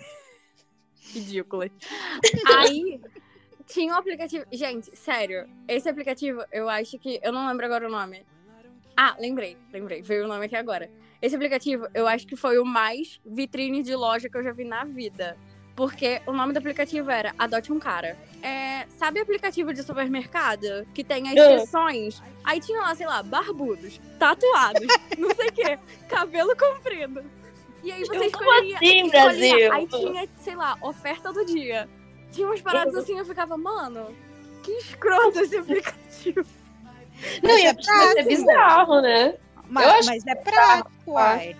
Ridícula. 1.14 1.70
Aí. 2.58 3.00
Tinha 3.66 3.92
um 3.94 3.96
aplicativo. 3.96 4.44
Gente, 4.52 4.94
sério. 4.96 5.48
Esse 5.66 5.88
aplicativo, 5.88 6.44
eu 6.52 6.68
acho 6.68 6.98
que. 6.98 7.18
Eu 7.22 7.32
não 7.32 7.46
lembro 7.48 7.64
agora 7.64 7.86
o 7.88 7.90
nome. 7.90 8.24
Ah, 8.96 9.16
lembrei, 9.18 9.56
lembrei. 9.72 10.02
Veio 10.02 10.24
o 10.24 10.28
nome 10.28 10.46
aqui 10.46 10.54
agora. 10.56 10.90
Esse 11.20 11.34
aplicativo, 11.34 11.86
eu 11.94 12.06
acho 12.06 12.26
que 12.26 12.36
foi 12.36 12.58
o 12.58 12.64
mais 12.64 13.20
vitrine 13.24 13.82
de 13.82 13.94
loja 13.96 14.28
que 14.28 14.36
eu 14.36 14.42
já 14.44 14.52
vi 14.52 14.64
na 14.64 14.84
vida. 14.84 15.36
Porque 15.76 16.22
o 16.26 16.32
nome 16.32 16.52
do 16.52 16.58
aplicativo 16.58 17.10
era 17.10 17.34
Adote 17.38 17.72
um 17.72 17.78
Cara. 17.80 18.16
É, 18.42 18.86
sabe 18.98 19.18
aplicativo 19.20 19.72
de 19.72 19.82
supermercado? 19.82 20.86
Que 20.94 21.02
tem 21.02 21.28
as 21.28 21.36
Ah. 21.36 21.58
seções? 21.60 22.22
Aí 22.44 22.60
tinha 22.60 22.80
lá, 22.80 22.94
sei 22.94 23.06
lá, 23.06 23.22
barbudos, 23.22 24.00
tatuados, 24.18 24.86
não 25.18 25.34
sei 25.34 25.48
o 25.48 25.52
quê, 25.52 25.78
cabelo 26.08 26.54
comprido. 26.56 27.24
E 27.82 27.90
aí 27.90 28.00
você 28.00 28.12
Como 28.12 28.24
escolheria. 28.24 28.76
assim, 28.76 29.08
Brasil? 29.10 29.72
Aí 29.72 29.86
tinha, 29.86 30.28
sei 30.38 30.54
lá, 30.54 30.76
oferta 30.80 31.32
do 31.32 31.44
dia. 31.44 31.88
Tinha 32.32 32.46
umas 32.46 32.60
paradas 32.60 32.94
assim, 32.94 33.18
eu 33.18 33.24
ficava, 33.24 33.56
mano, 33.56 34.14
que 34.62 34.70
escroto 34.72 35.40
esse 35.40 35.56
aplicativo. 35.56 36.44
Não, 37.42 37.58
e 37.58 37.66
é 37.66 37.68
é, 37.70 37.74
mas 37.74 38.16
é 38.16 38.22
bizarro, 38.22 39.00
né? 39.00 39.34
Mas, 39.68 40.06
mas 40.06 40.26
é 40.26 40.34
prático, 40.34 40.90
uai. 41.06 41.56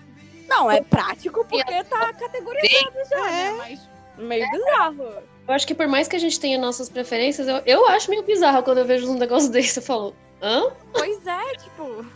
Não, 0.48 0.70
é 0.70 0.80
prático 0.82 1.44
porque 1.46 1.84
tá 1.84 2.12
categorizado 2.12 2.92
já, 3.08 3.30
É. 3.30 3.50
né? 3.52 3.52
Mas 3.58 3.93
meio 4.18 4.48
bizarro. 4.50 5.04
Eu 5.46 5.54
acho 5.54 5.66
que 5.66 5.74
por 5.74 5.86
mais 5.86 6.08
que 6.08 6.16
a 6.16 6.18
gente 6.18 6.40
tenha 6.40 6.58
nossas 6.58 6.88
preferências, 6.88 7.46
eu, 7.46 7.56
eu 7.66 7.88
acho 7.88 8.10
meio 8.10 8.22
bizarro 8.22 8.62
quando 8.62 8.78
eu 8.78 8.84
vejo 8.84 9.10
um 9.10 9.18
negócio 9.18 9.50
desse. 9.52 9.78
Eu 9.78 9.82
falo, 9.82 10.14
hã? 10.42 10.72
Pois 10.92 11.26
é, 11.26 11.56
tipo. 11.56 12.06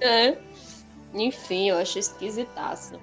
É. 0.00 0.36
Enfim, 1.14 1.70
eu 1.70 1.78
acho 1.78 1.98
esquisitaço. 1.98 3.00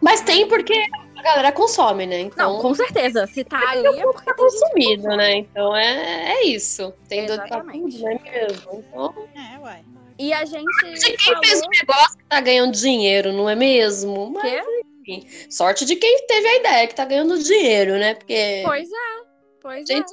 Mas 0.00 0.20
tem 0.20 0.46
porque 0.48 0.74
a 1.16 1.22
galera 1.22 1.52
consome, 1.52 2.06
né? 2.06 2.20
Então, 2.20 2.54
Não, 2.54 2.60
com 2.60 2.74
certeza. 2.74 3.26
Se 3.26 3.44
tá 3.44 3.70
ali 3.70 3.86
é 3.86 4.02
porque 4.02 4.24
tá 4.24 4.34
consumido, 4.34 5.08
né? 5.08 5.36
Então 5.36 5.74
é, 5.74 6.32
é 6.32 6.46
isso. 6.46 6.92
Tem 7.08 7.26
doido 7.26 7.42
pra 7.46 7.58
Exatamente. 7.58 7.96
tudo, 7.96 8.02
não 8.02 8.10
é 8.10 8.20
mesmo? 8.22 8.84
Então, 8.88 9.28
É, 9.34 9.58
uai. 9.58 9.84
E 10.18 10.32
a 10.32 10.44
gente 10.44 10.64
de 10.94 11.00
quem 11.00 11.18
falou... 11.18 11.44
fez 11.44 11.60
o 11.60 11.68
negócio 11.68 12.16
que 12.16 12.24
tá 12.24 12.40
ganhando 12.40 12.72
dinheiro, 12.72 13.32
não 13.32 13.48
é 13.48 13.54
mesmo? 13.54 14.30
Mas, 14.30 14.64
Quê? 15.06 15.20
sorte 15.48 15.84
de 15.84 15.94
quem 15.94 16.26
teve 16.26 16.48
a 16.48 16.56
ideia 16.56 16.88
que 16.88 16.94
tá 16.96 17.04
ganhando 17.04 17.38
dinheiro, 17.38 17.92
né? 17.92 18.14
Porque 18.14 18.62
Pois 18.64 18.88
é, 18.90 19.22
pois 19.62 19.86
gente, 19.86 20.10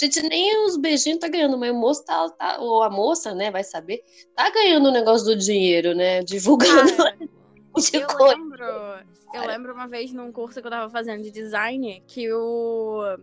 gente, 0.00 0.22
nem 0.22 0.64
os 0.64 0.78
beijinhos 0.78 1.20
tá 1.20 1.28
ganhando, 1.28 1.58
mas 1.58 1.70
o 1.70 1.74
moço 1.74 2.02
tá, 2.02 2.26
tá- 2.30 2.58
ou 2.58 2.82
a 2.82 2.88
moça, 2.88 3.34
né, 3.34 3.50
vai 3.50 3.62
saber, 3.62 4.02
tá 4.34 4.48
ganhando 4.50 4.88
o 4.88 4.92
negócio 4.92 5.26
do 5.26 5.36
dinheiro, 5.36 5.94
né? 5.94 6.18
é. 6.18 6.22
Divulgando. 6.24 6.96
Cara, 6.96 7.16
de 7.76 7.96
Eu 7.98 8.06
coisa. 8.06 8.36
lembro, 8.36 8.64
eu 9.34 9.46
lembro 9.46 9.74
uma 9.74 9.86
vez 9.86 10.10
num 10.14 10.32
curso 10.32 10.62
que 10.62 10.66
eu 10.66 10.70
tava 10.70 10.90
fazendo 10.90 11.22
de 11.22 11.30
design 11.30 12.02
que 12.06 12.32
o 12.32 13.18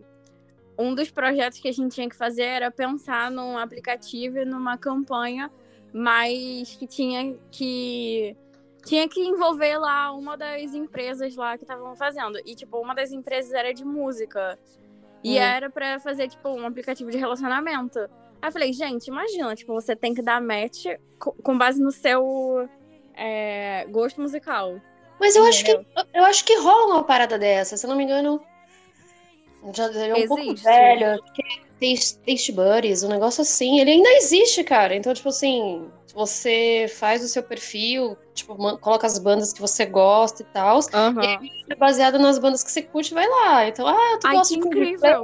um 0.78 0.94
dos 0.94 1.10
projetos 1.10 1.58
que 1.58 1.68
a 1.68 1.72
gente 1.72 1.92
tinha 1.92 2.08
que 2.08 2.16
fazer 2.16 2.42
era 2.42 2.70
pensar 2.70 3.32
num 3.32 3.58
aplicativo 3.58 4.38
e 4.38 4.44
numa 4.44 4.78
campanha, 4.78 5.50
mas 5.92 6.76
que 6.76 6.86
tinha 6.86 7.36
que 7.50 8.36
tinha 8.84 9.08
que 9.08 9.20
envolver 9.20 9.78
lá 9.78 10.12
uma 10.12 10.36
das 10.36 10.74
empresas 10.74 11.34
lá 11.36 11.56
que 11.56 11.64
estavam 11.64 11.94
fazendo. 11.96 12.38
E 12.44 12.54
tipo, 12.54 12.78
uma 12.78 12.94
das 12.94 13.12
empresas 13.12 13.52
era 13.52 13.72
de 13.72 13.84
música. 13.84 14.58
E 15.22 15.38
Hum. 15.38 15.42
era 15.42 15.70
pra 15.70 15.98
fazer 16.00 16.28
tipo 16.28 16.48
um 16.50 16.66
aplicativo 16.66 17.10
de 17.10 17.16
relacionamento. 17.18 17.98
Aí 17.98 18.48
eu 18.48 18.52
falei, 18.52 18.72
gente, 18.72 19.06
imagina, 19.08 19.54
tipo, 19.56 19.72
você 19.72 19.96
tem 19.96 20.12
que 20.14 20.20
dar 20.20 20.40
match 20.40 20.84
co- 21.18 21.32
com 21.42 21.56
base 21.56 21.82
no 21.82 21.90
seu 21.90 22.68
é, 23.14 23.86
gosto 23.90 24.20
musical. 24.20 24.78
Mas 25.18 25.34
eu 25.36 25.44
acho, 25.44 25.64
que, 25.64 25.70
eu 26.12 26.24
acho 26.24 26.44
que 26.44 26.58
rola 26.58 26.94
uma 26.94 27.04
parada 27.04 27.38
dessa, 27.38 27.76
se 27.76 27.86
eu 27.86 27.88
não 27.90 27.96
me 27.96 28.04
engano. 28.04 28.42
Já 29.72 29.84
é 29.86 30.12
um 30.14 30.26
pouco 30.26 30.42
Existe. 30.42 30.64
velho. 30.64 31.22
que 31.32 31.42
é 31.42 31.63
Taste, 31.84 32.18
Taste 32.18 32.52
Buddies, 32.52 33.02
um 33.02 33.08
negócio 33.08 33.42
assim. 33.42 33.80
Ele 33.80 33.90
ainda 33.90 34.08
existe, 34.14 34.64
cara. 34.64 34.94
Então, 34.94 35.12
tipo 35.12 35.28
assim, 35.28 35.86
você 36.14 36.86
faz 36.88 37.22
o 37.22 37.28
seu 37.28 37.42
perfil, 37.42 38.16
tipo, 38.32 38.56
man- 38.56 38.78
coloca 38.78 39.06
as 39.06 39.18
bandas 39.18 39.52
que 39.52 39.60
você 39.60 39.84
gosta 39.84 40.42
e 40.42 40.46
tal. 40.46 40.80
É 41.68 41.74
baseado 41.74 42.18
nas 42.18 42.38
bandas 42.38 42.62
que 42.62 42.70
você 42.70 42.82
curte, 42.82 43.12
vai 43.12 43.28
lá. 43.28 43.68
Então, 43.68 43.86
ah, 43.86 44.18
tu 44.20 44.26
Ai, 44.28 44.36
gosta 44.36 44.54
de 44.54 44.60
incrível. 44.60 45.22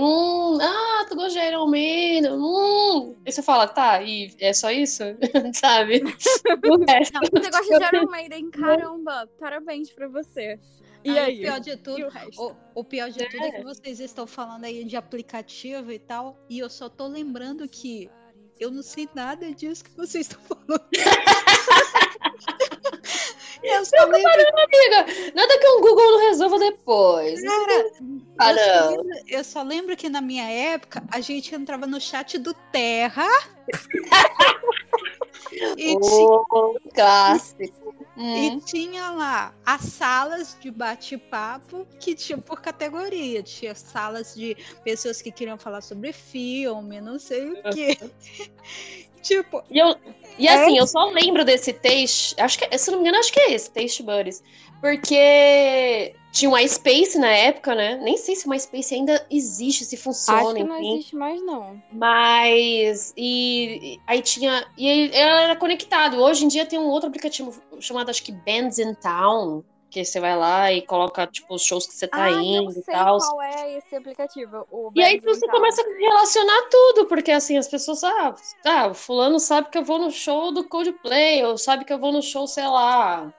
Hum, 0.00 0.58
ah, 0.60 1.04
tu 1.08 1.14
gosta 1.14 1.38
de 1.38 1.46
Iron 1.46 1.66
Maiden, 1.68 2.32
hum. 2.32 3.14
Aí 3.24 3.30
você 3.32 3.42
fala, 3.42 3.68
tá, 3.68 4.02
e 4.02 4.30
é 4.40 4.52
só 4.52 4.70
isso? 4.70 5.02
Sabe? 5.54 6.02
O 6.64 6.84
resto. 6.90 7.14
Não, 7.14 7.20
você 7.30 7.50
gosta 7.50 7.78
de 7.78 7.96
Iron 7.96 8.10
Maiden? 8.10 8.50
Caramba, 8.50 9.28
parabéns 9.38 9.90
pra 9.90 10.08
você. 10.08 10.58
E 11.04 11.10
Aí, 11.10 11.18
aí? 11.18 11.36
O 11.36 11.40
pior 11.42 11.60
de 11.60 11.76
tudo, 11.76 12.08
o 12.38 12.54
o, 12.80 12.84
pior 12.84 13.10
de 13.10 13.28
tudo 13.28 13.44
é 13.44 13.50
que 13.50 13.62
vocês 13.62 14.00
estão 14.00 14.26
falando 14.26 14.64
aí 14.64 14.84
de 14.84 14.96
aplicativo 14.96 15.92
e 15.92 15.98
tal, 15.98 16.38
e 16.48 16.58
eu 16.58 16.70
só 16.70 16.88
tô 16.88 17.06
lembrando 17.06 17.68
que 17.68 18.10
eu 18.58 18.70
não 18.70 18.82
sei 18.82 19.06
nada 19.14 19.52
disso 19.52 19.84
que 19.84 19.94
vocês 19.96 20.26
estão 20.26 20.40
falando. 20.40 20.82
eu 23.62 23.84
só 23.84 24.04
lembro, 24.06 24.30
Amiga, 24.30 25.04
nada 25.34 25.58
que 25.58 25.68
um 25.68 25.80
Google 25.82 26.12
não 26.12 26.20
resolva 26.20 26.58
depois. 26.58 27.42
cara, 27.42 27.90
Ah, 28.38 28.52
eu, 28.52 28.58
só 28.58 28.88
lembro, 28.88 29.08
eu 29.28 29.44
só 29.44 29.62
lembro 29.62 29.94
que 29.96 30.08
na 30.08 30.22
minha 30.22 30.48
época 30.48 31.04
a 31.10 31.20
gente 31.20 31.54
entrava 31.54 31.86
no 31.86 32.00
chat 32.00 32.38
do 32.38 32.54
Terra 32.72 33.28
e, 35.76 35.94
Oh, 36.00 36.78
clássico. 36.94 38.03
E 38.32 38.50
Hum. 38.50 38.60
tinha 38.64 39.10
lá 39.10 39.54
as 39.64 39.82
salas 39.82 40.56
de 40.60 40.70
bate-papo 40.70 41.86
que 42.00 42.14
tinha 42.14 42.38
por 42.38 42.60
categoria. 42.60 43.42
Tinha 43.42 43.74
salas 43.74 44.34
de 44.34 44.56
pessoas 44.84 45.20
que 45.22 45.32
queriam 45.32 45.58
falar 45.58 45.80
sobre 45.82 46.12
filme, 46.12 47.00
não 47.00 47.18
sei 47.18 47.50
o 47.52 47.62
quê. 47.70 47.98
tipo, 49.22 49.62
E, 49.70 49.78
eu, 49.78 49.96
e 50.38 50.48
assim, 50.48 50.76
eu 50.78 50.86
só 50.86 51.06
lembro 51.06 51.44
desse 51.44 51.72
Taste, 51.72 52.34
acho 52.40 52.58
que, 52.58 52.78
se 52.78 52.90
não 52.90 52.98
me 52.98 53.04
engano, 53.04 53.18
acho 53.18 53.32
que 53.32 53.40
é 53.40 53.52
esse, 53.52 53.70
Taste 53.70 54.02
Buddies. 54.02 54.42
Porque 54.80 56.14
tinha 56.30 56.50
o 56.50 56.54
MySpace 56.54 57.18
na 57.18 57.28
época, 57.30 57.74
né? 57.74 57.96
Nem 58.02 58.16
sei 58.18 58.36
se 58.36 58.46
o 58.46 58.50
MySpace 58.50 58.94
ainda 58.94 59.26
existe, 59.30 59.84
se 59.84 59.96
funciona, 59.96 60.40
Acho 60.40 60.54
que 60.54 60.64
não 60.64 60.78
enfim. 60.78 60.94
existe 60.96 61.16
mais, 61.16 61.40
não. 61.42 61.82
Mas. 61.90 63.14
E, 63.16 63.94
e 63.94 64.00
aí 64.06 64.20
tinha. 64.20 64.66
E 64.76 64.88
aí 64.88 65.10
ela 65.14 65.42
era 65.42 65.56
conectado. 65.56 66.18
Hoje 66.20 66.44
em 66.44 66.48
dia 66.48 66.66
tem 66.66 66.78
um 66.78 66.88
outro 66.88 67.08
aplicativo 67.08 67.52
chamado, 67.84 68.10
acho 68.10 68.22
que 68.22 68.32
Bands 68.32 68.78
in 68.78 68.94
Town. 68.94 69.64
Que 69.90 70.04
você 70.04 70.18
vai 70.18 70.36
lá 70.36 70.72
e 70.72 70.82
coloca, 70.82 71.24
tipo, 71.24 71.54
os 71.54 71.62
shows 71.62 71.86
que 71.86 71.94
você 71.94 72.08
tá 72.08 72.24
ah, 72.24 72.30
indo 72.30 72.76
e 72.76 72.82
tal. 72.82 73.16
qual 73.16 73.40
é 73.40 73.78
esse 73.78 73.94
aplicativo. 73.94 74.66
E 74.92 75.00
aí 75.00 75.20
você 75.20 75.46
começa 75.46 75.82
a 75.82 75.84
relacionar 75.84 76.68
tudo, 76.68 77.06
porque 77.06 77.30
assim, 77.30 77.56
as 77.56 77.68
pessoas, 77.68 78.02
ah, 78.02 78.34
ah, 78.66 78.88
o 78.88 78.94
fulano 78.94 79.38
sabe 79.38 79.68
que 79.70 79.78
eu 79.78 79.84
vou 79.84 80.00
no 80.00 80.10
show 80.10 80.50
do 80.50 80.68
Coldplay, 80.68 81.44
ou 81.44 81.56
sabe 81.56 81.84
que 81.84 81.92
eu 81.92 81.98
vou 82.00 82.10
no 82.10 82.20
show, 82.22 82.44
sei 82.48 82.66
lá, 82.66 83.32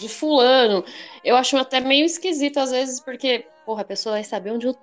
de 0.00 0.08
fulano. 0.08 0.82
Eu 1.22 1.36
acho 1.36 1.54
até 1.58 1.80
meio 1.80 2.06
esquisito 2.06 2.58
às 2.58 2.70
vezes, 2.70 2.98
porque, 3.00 3.46
porra, 3.66 3.82
a 3.82 3.84
pessoa 3.86 4.14
vai 4.14 4.24
saber 4.24 4.52
onde 4.52 4.68
eu 4.68 4.76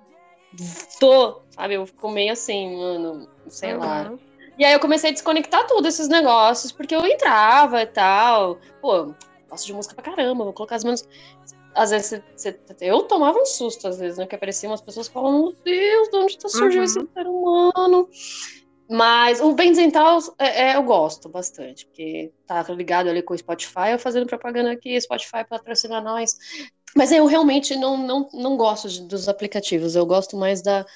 tô, 1.00 1.42
sabe? 1.50 1.74
Eu 1.74 1.86
fico 1.86 2.08
meio 2.08 2.32
assim, 2.32 2.76
mano, 2.76 3.28
sei 3.48 3.76
lá. 3.76 4.16
E 4.58 4.64
aí 4.64 4.72
eu 4.72 4.80
comecei 4.80 5.10
a 5.10 5.12
desconectar 5.12 5.66
tudo 5.66 5.86
esses 5.86 6.08
negócios, 6.08 6.72
porque 6.72 6.94
eu 6.94 7.06
entrava 7.06 7.82
e 7.82 7.86
tal. 7.86 8.58
Pô, 8.80 9.14
gosto 9.48 9.66
de 9.66 9.72
música 9.72 9.94
pra 9.94 10.04
caramba, 10.04 10.44
vou 10.44 10.52
colocar 10.52 10.76
as 10.76 10.84
mãos. 10.84 11.04
Às 11.74 11.90
vezes 11.90 12.22
eu 12.80 13.02
tomava 13.02 13.38
um 13.38 13.44
susto, 13.44 13.86
às 13.86 13.98
vezes, 13.98 14.16
né? 14.18 14.26
Que 14.26 14.34
apareciam 14.34 14.70
umas 14.70 14.80
pessoas 14.80 15.08
que 15.08 15.14
falavam, 15.14 15.42
meu 15.42 15.56
Deus, 15.62 16.08
de 16.08 16.16
onde 16.16 16.38
tá 16.38 16.48
surgindo 16.48 16.78
Uhum. 16.78 16.84
esse 16.84 17.08
ser 17.12 17.26
humano? 17.26 18.08
Mas 18.88 19.40
o 19.40 19.52
Benzental 19.52 20.20
é, 20.38 20.70
é, 20.70 20.76
eu 20.76 20.82
gosto 20.84 21.28
bastante, 21.28 21.84
porque 21.86 22.32
tá 22.46 22.62
ligado 22.70 23.10
ali 23.10 23.20
com 23.20 23.34
o 23.34 23.38
Spotify, 23.38 23.90
eu 23.90 23.98
fazendo 23.98 24.26
propaganda 24.26 24.70
aqui, 24.70 24.98
Spotify 25.00 25.44
patrocina 25.46 26.00
nós. 26.00 26.36
Mas 26.94 27.12
eu 27.12 27.26
realmente 27.26 27.76
não, 27.76 27.96
não, 27.98 28.28
não 28.32 28.56
gosto 28.56 28.88
de- 28.88 29.02
dos 29.02 29.28
aplicativos, 29.28 29.96
eu 29.96 30.06
gosto 30.06 30.36
mais 30.36 30.62
da, 30.62 30.86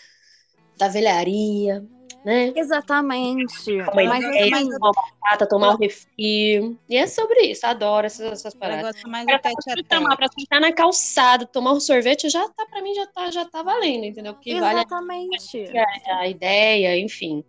da 0.79 0.89
velharia, 0.89 1.85
né? 2.25 2.53
Exatamente. 2.55 3.73
Uma 3.73 4.05
Mas, 4.05 4.25
ideia, 4.25 4.57
assim, 4.57 4.71
tomar 4.71 4.91
uma 4.91 4.93
batata, 5.21 5.47
tomar 5.47 5.75
um 5.75 5.77
refri. 5.77 6.77
E 6.89 6.97
é 6.97 7.07
sobre 7.07 7.41
isso, 7.43 7.67
adoro 7.67 8.07
essas, 8.07 8.33
essas 8.33 8.55
paradas. 8.55 9.03
mais 9.05 9.25
Pra 9.25 9.39
tete 9.39 9.85
pra 9.89 10.29
sentar 10.29 10.61
na 10.61 10.73
calçada, 10.73 11.47
tomar 11.47 11.73
um 11.73 11.81
sorvete, 11.81 12.29
já 12.29 12.49
tá, 12.49 12.67
pra 12.67 12.83
mim, 12.83 12.95
já 12.95 13.07
tá, 13.07 13.31
já 13.31 13.45
tá 13.45 13.63
valendo, 13.63 14.05
entendeu? 14.05 14.35
Porque 14.35 14.59
vale 14.61 14.81
exatamente. 14.81 15.65
a, 16.09 16.19
a 16.19 16.29
ideia, 16.29 16.99
enfim. 16.99 17.45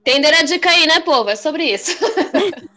Entenderam 0.00 0.38
a 0.38 0.42
dica 0.42 0.68
aí, 0.70 0.86
né, 0.86 1.00
povo? 1.00 1.30
É 1.30 1.36
sobre 1.36 1.64
isso. 1.64 1.96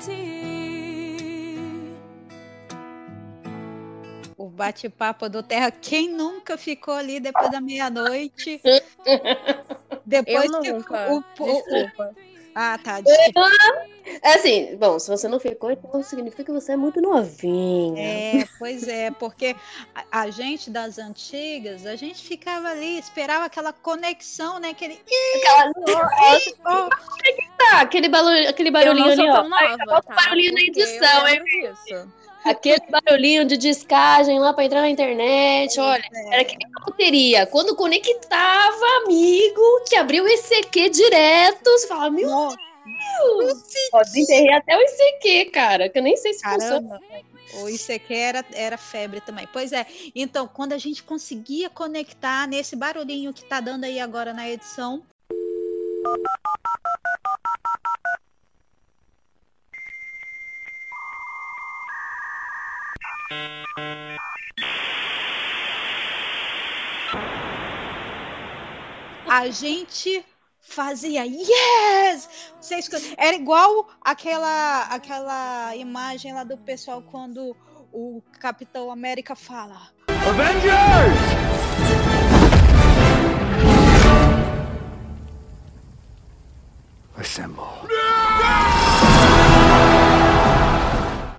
Darling, 0.00 0.59
O 4.40 4.48
bate-papo 4.48 5.28
do 5.28 5.42
Terra. 5.42 5.70
Quem 5.70 6.08
nunca 6.08 6.56
ficou 6.56 6.94
ali 6.94 7.20
depois 7.20 7.50
da 7.50 7.60
meia-noite? 7.60 8.58
Depois 10.06 10.50
Eu 10.50 10.60
que 10.62 10.72
nunca. 10.72 11.12
o, 11.12 11.18
o- 11.18 11.44
Desculpa. 11.44 12.14
Ah, 12.54 12.78
tá. 12.82 13.00
Desculpa. 13.02 13.42
É 14.22 14.34
assim, 14.34 14.76
bom, 14.76 14.98
se 14.98 15.08
você 15.08 15.28
não 15.28 15.38
ficou, 15.38 15.70
então 15.70 16.02
significa 16.02 16.42
que 16.42 16.50
você 16.50 16.72
é 16.72 16.76
muito 16.76 17.00
novinha. 17.00 18.02
É, 18.02 18.48
pois 18.58 18.88
é, 18.88 19.10
porque 19.10 19.54
a, 19.94 20.22
a 20.22 20.30
gente 20.30 20.68
das 20.68 20.98
antigas, 20.98 21.86
a 21.86 21.94
gente 21.94 22.24
ficava 22.26 22.68
ali, 22.70 22.98
esperava 22.98 23.44
aquela 23.44 23.72
conexão, 23.72 24.58
né? 24.58 24.70
Aquele. 24.70 24.98
Aquela, 25.36 25.72
Oh, 26.64 26.88
tá, 27.58 27.80
aquele, 27.82 28.08
barulho, 28.08 28.48
aquele 28.48 28.70
barulhinho 28.70 29.12
ali, 29.12 29.28
ó. 29.28 29.42
nova, 29.44 30.02
tá? 30.02 30.14
barulhinho 30.14 30.54
na 30.54 30.60
edição, 30.62 31.28
eu 31.28 31.34
hein? 31.34 31.72
Aquele 32.44 32.80
barulhinho 32.88 33.44
de 33.44 33.56
descagem 33.56 34.38
lá 34.38 34.52
pra 34.52 34.64
entrar 34.64 34.80
na 34.80 34.90
internet, 34.90 35.78
olha. 35.78 36.02
Era 36.32 36.44
que 36.44 36.56
nem 36.56 36.66
loteria. 36.86 37.46
Quando 37.46 37.76
conectava, 37.76 38.86
amigo, 39.04 39.84
que 39.88 39.96
abriu 39.96 40.24
o 40.24 40.28
ICQ 40.28 40.88
direto, 40.88 41.70
você 41.70 41.86
fala, 41.86 42.10
meu 42.10 42.28
Nossa, 42.28 42.56
Deus! 42.84 43.62
Ó, 43.92 44.02
desenterrei 44.02 44.52
até 44.52 44.76
o 44.76 44.80
ICQ, 44.80 45.50
cara, 45.50 45.88
que 45.88 45.98
eu 45.98 46.02
nem 46.02 46.16
sei 46.16 46.32
se 46.32 46.42
funciona. 46.42 46.98
caramba. 46.98 47.00
O 47.62 47.68
ICQ 47.68 48.14
era, 48.14 48.44
era 48.52 48.78
febre 48.78 49.20
também. 49.20 49.48
Pois 49.52 49.72
é. 49.72 49.84
Então, 50.14 50.46
quando 50.46 50.72
a 50.72 50.78
gente 50.78 51.02
conseguia 51.02 51.68
conectar 51.68 52.46
nesse 52.46 52.76
barulhinho 52.76 53.32
que 53.32 53.44
tá 53.44 53.60
dando 53.60 53.84
aí 53.84 53.98
agora 53.98 54.32
na 54.32 54.48
edição. 54.48 55.02
A 69.28 69.48
gente 69.48 70.24
fazia 70.60 71.24
yes! 71.24 72.28
Vocês, 72.60 72.88
era 73.16 73.36
igual 73.36 73.88
aquela 74.02 74.82
aquela 74.84 75.74
imagem 75.76 76.34
lá 76.34 76.44
do 76.44 76.58
pessoal 76.58 77.02
quando 77.02 77.56
o 77.92 78.22
Capitão 78.38 78.90
América 78.90 79.34
fala. 79.34 79.80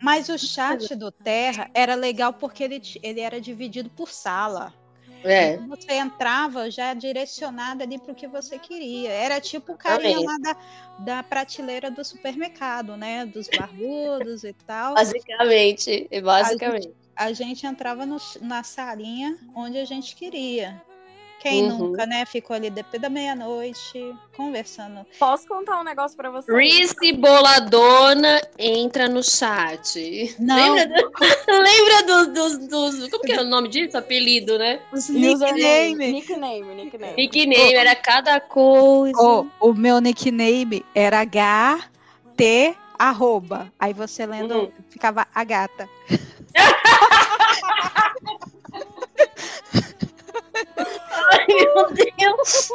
Mas 0.02 0.30
o 0.30 0.38
chat 0.38 0.96
do 0.96 1.12
Terra 1.12 1.70
era 1.74 1.96
legal 1.96 2.34
porque 2.34 2.64
ele, 2.64 2.82
ele 3.04 3.20
era 3.20 3.40
dividido 3.40 3.90
por 3.90 4.10
sala. 4.10 4.74
É. 5.24 5.58
Você 5.58 5.94
entrava 5.94 6.72
já 6.72 6.94
direcionada 6.94 7.84
ali 7.84 8.00
para 8.00 8.12
o 8.12 8.16
que 8.16 8.28
você 8.28 8.58
queria. 8.58 9.12
Era 9.12 9.40
tipo 9.40 9.74
o 9.74 9.78
carinha 9.78 10.20
lá 10.20 10.38
da, 10.40 10.58
da 11.00 11.24
prateleira 11.24 11.92
do 11.92 12.04
supermercado, 12.04 12.98
né? 12.98 13.26
Dos 13.26 13.48
barbudos 13.48 14.44
e 14.44 14.54
tal. 14.66 14.96
Basicamente, 14.96 16.10
basicamente. 16.24 16.88
A 17.16 17.28
gente, 17.28 17.42
a 17.42 17.46
gente 17.46 17.68
entrava 17.68 18.06
no, 18.06 18.18
na 18.42 18.64
salinha 18.64 19.38
onde 19.56 19.78
a 19.78 19.86
gente 19.86 20.16
queria. 20.16 20.82
Quem 21.42 21.64
Uhum. 21.72 21.78
nunca, 21.78 22.06
né? 22.06 22.24
Ficou 22.26 22.56
ali 22.56 22.70
depois 22.70 23.02
da 23.02 23.10
meia-noite, 23.10 24.14
conversando. 24.38 25.04
Posso 25.18 25.48
contar 25.48 25.80
um 25.80 25.84
negócio 25.84 26.16
pra 26.16 26.30
vocês? 26.30 26.56
Reese 26.56 27.14
Boladona 27.14 28.40
entra 28.60 29.10
no 29.10 29.24
chat. 29.24 30.36
Não. 30.40 30.76
Lembra, 30.76 31.02
do- 31.02 31.12
lembra 31.50 32.04
dos, 32.04 32.28
dos, 32.28 32.58
dos- 33.00 33.10
Como 33.10 33.24
que 33.24 33.32
é 33.34 33.42
o 33.42 33.46
nome 33.46 33.70
disso? 33.70 33.98
Apelido, 33.98 34.60
né? 34.60 34.80
Os 34.94 35.10
nickname. 35.10 36.12
Nickname, 36.12 36.76
nickname. 36.76 37.14
Nickname, 37.18 37.74
era 37.74 37.96
cada 37.96 38.40
coisa. 38.40 39.18
Oh, 39.20 39.48
o 39.60 39.74
meu 39.74 40.00
nickname 40.00 40.86
era 40.94 41.26
HT 41.26 42.76
arroba. 43.00 43.74
Aí 43.80 43.94
você 43.94 44.28
lendo, 44.28 44.54
Uhum. 44.56 44.72
ficava 44.92 45.26
a 45.34 45.44
gata. 45.44 45.90
meu 51.54 51.94
Deus. 51.94 52.70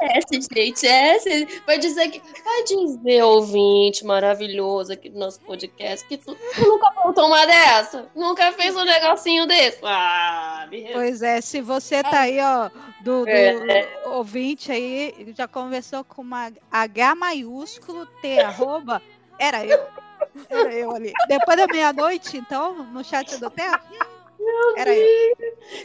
É 0.00 0.18
essa, 0.18 0.48
gente. 0.54 0.86
É. 0.86 1.18
Vai 1.66 1.78
dizer 1.78 2.08
que. 2.08 2.22
Vai 2.42 2.64
dizer, 2.64 3.22
ouvinte 3.22 4.04
maravilhoso 4.04 4.92
aqui 4.92 5.08
do 5.08 5.18
nosso 5.18 5.40
podcast, 5.40 6.06
que 6.06 6.16
tu, 6.16 6.34
tu 6.54 6.60
nunca 6.60 6.88
aprontou 6.88 7.26
uma 7.26 7.46
dessa? 7.46 8.08
Nunca 8.14 8.52
fez 8.52 8.76
um 8.76 8.84
negocinho 8.84 9.46
desse? 9.46 9.78
Ah, 9.82 10.66
me. 10.70 10.88
Pois 10.92 11.22
é, 11.22 11.40
se 11.40 11.60
você 11.60 12.02
tá 12.02 12.20
aí, 12.20 12.38
ó, 12.40 12.70
do, 13.00 13.24
do 13.24 13.28
É. 13.28 13.88
ouvinte 14.06 14.70
aí, 14.72 15.32
já 15.36 15.48
conversou 15.48 16.04
com 16.04 16.22
uma 16.22 16.52
H 16.70 17.14
maiúsculo, 17.14 18.06
T 18.20 18.40
arroba, 18.40 19.02
era 19.38 19.64
eu. 19.64 19.80
Era 20.48 20.72
eu 20.72 20.94
ali. 20.94 21.12
Depois 21.26 21.56
da 21.56 21.66
meia-noite, 21.66 22.36
então, 22.36 22.84
no 22.84 23.02
chat 23.04 23.36
do 23.38 23.50
Era 24.76 24.94
eu. 24.96 25.36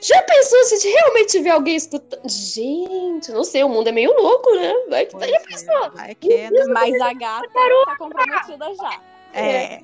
Já 0.01 0.21
pensou 0.23 0.63
se 0.65 0.87
realmente 0.89 1.31
tiver 1.31 1.49
alguém 1.51 1.75
escutando? 1.75 2.27
Gente, 2.29 3.31
não 3.31 3.43
sei, 3.43 3.63
o 3.63 3.69
mundo 3.69 3.87
é 3.89 3.91
meio 3.91 4.13
louco, 4.13 4.53
né? 4.55 4.73
Vai 4.89 5.05
que 5.05 5.11
Pois 5.13 5.29
já 5.29 5.35
é, 5.35 5.39
pensou. 5.39 5.91
vai 5.91 6.15
que, 6.15 6.49
né? 6.49 6.63
Mas 6.69 6.99
a 7.01 7.13
gata 7.13 7.49
tá 7.85 7.95
comprometida 7.97 8.73
já. 8.75 9.01
É, 9.33 9.81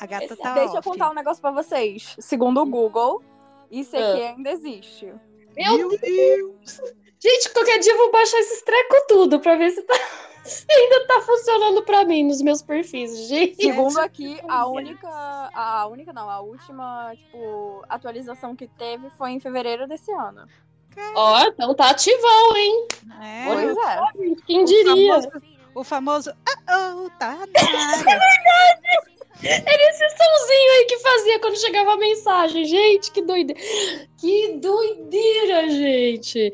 a 0.00 0.06
gata 0.06 0.36
tá 0.36 0.54
Deixa 0.54 0.74
eu 0.74 0.78
off. 0.78 0.88
contar 0.88 1.10
um 1.10 1.14
negócio 1.14 1.40
pra 1.40 1.50
vocês. 1.50 2.16
Segundo 2.18 2.60
o 2.62 2.66
Google, 2.66 3.22
isso 3.70 3.96
aqui 3.96 4.22
ainda 4.22 4.50
existe. 4.50 5.12
Meu 5.56 5.88
Deus! 5.98 6.80
Gente, 7.20 7.50
qualquer 7.52 7.78
dia 7.80 7.92
eu 7.92 7.96
vou 7.98 8.12
baixar 8.12 8.38
esses 8.38 8.62
trecos 8.62 8.98
tudo 9.08 9.40
pra 9.40 9.56
ver 9.56 9.70
se, 9.72 9.82
tá- 9.82 9.94
ainda 10.70 11.06
tá 11.06 11.20
funcionando 11.22 11.82
pra 11.82 12.04
mim 12.04 12.24
nos 12.24 12.40
meus 12.42 12.62
perfis. 12.62 13.28
Gente, 13.28 13.56
Segundo 13.56 13.98
aqui, 13.98 14.38
a 14.48 14.66
única. 14.66 15.08
A 15.54 15.86
única 15.86 16.12
não, 16.12 16.28
a 16.28 16.40
última, 16.40 17.12
tipo, 17.16 17.84
atualização 17.88 18.54
que 18.56 18.66
teve 18.66 19.10
foi 19.10 19.30
em 19.32 19.40
fevereiro 19.40 19.86
desse 19.86 20.10
ano. 20.12 20.46
ó, 21.14 21.40
então 21.42 21.74
tá 21.74 21.90
ativão, 21.90 22.56
hein? 22.56 22.86
É, 23.22 23.44
Pois 23.46 23.76
é. 23.76 24.34
Quem 24.46 24.62
o 24.62 24.64
diria? 24.64 25.14
famoso, 25.14 25.30
o 25.74 25.84
famoso, 25.84 26.30
ah, 26.66 26.94
oh, 26.96 27.10
tá 27.18 27.34
na 27.46 28.14
área. 28.16 28.22
Era 29.40 29.90
esse 29.90 30.08
somzinho 30.10 30.72
aí 30.72 30.84
que 30.86 30.98
fazia 30.98 31.38
quando 31.40 31.60
chegava 31.60 31.92
a 31.92 31.96
mensagem. 31.96 32.64
Gente, 32.64 33.12
que 33.12 33.22
doideira. 33.22 33.60
Que 34.16 34.54
doideira, 34.54 35.68
gente. 35.70 36.52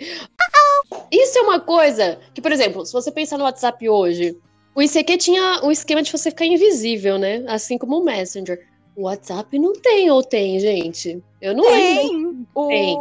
Isso 1.11 1.39
é 1.39 1.43
uma 1.43 1.61
coisa 1.61 2.19
que, 2.35 2.41
por 2.41 2.53
exemplo, 2.53 2.85
se 2.85 2.93
você 2.93 3.11
pensar 3.11 3.39
no 3.39 3.45
WhatsApp 3.45 3.89
hoje, 3.89 4.37
o 4.75 4.83
ICQ 4.83 5.17
tinha 5.19 5.61
o 5.63 5.71
esquema 5.71 6.03
de 6.03 6.11
você 6.11 6.31
ficar 6.31 6.47
invisível, 6.47 7.19
né? 7.19 7.45
Assim 7.47 7.79
como 7.79 7.99
o 7.99 8.05
Messenger. 8.05 8.67
O 8.97 9.03
WhatsApp 9.03 9.59
não 9.59 9.73
tem 9.73 10.11
ou 10.11 10.23
tem, 10.23 10.59
gente? 10.59 11.23
Eu 11.41 11.55
não 11.55 11.65
lembro. 11.65 12.09
Tem! 12.09 12.47
O. 12.55 12.69
Tem. 12.69 12.97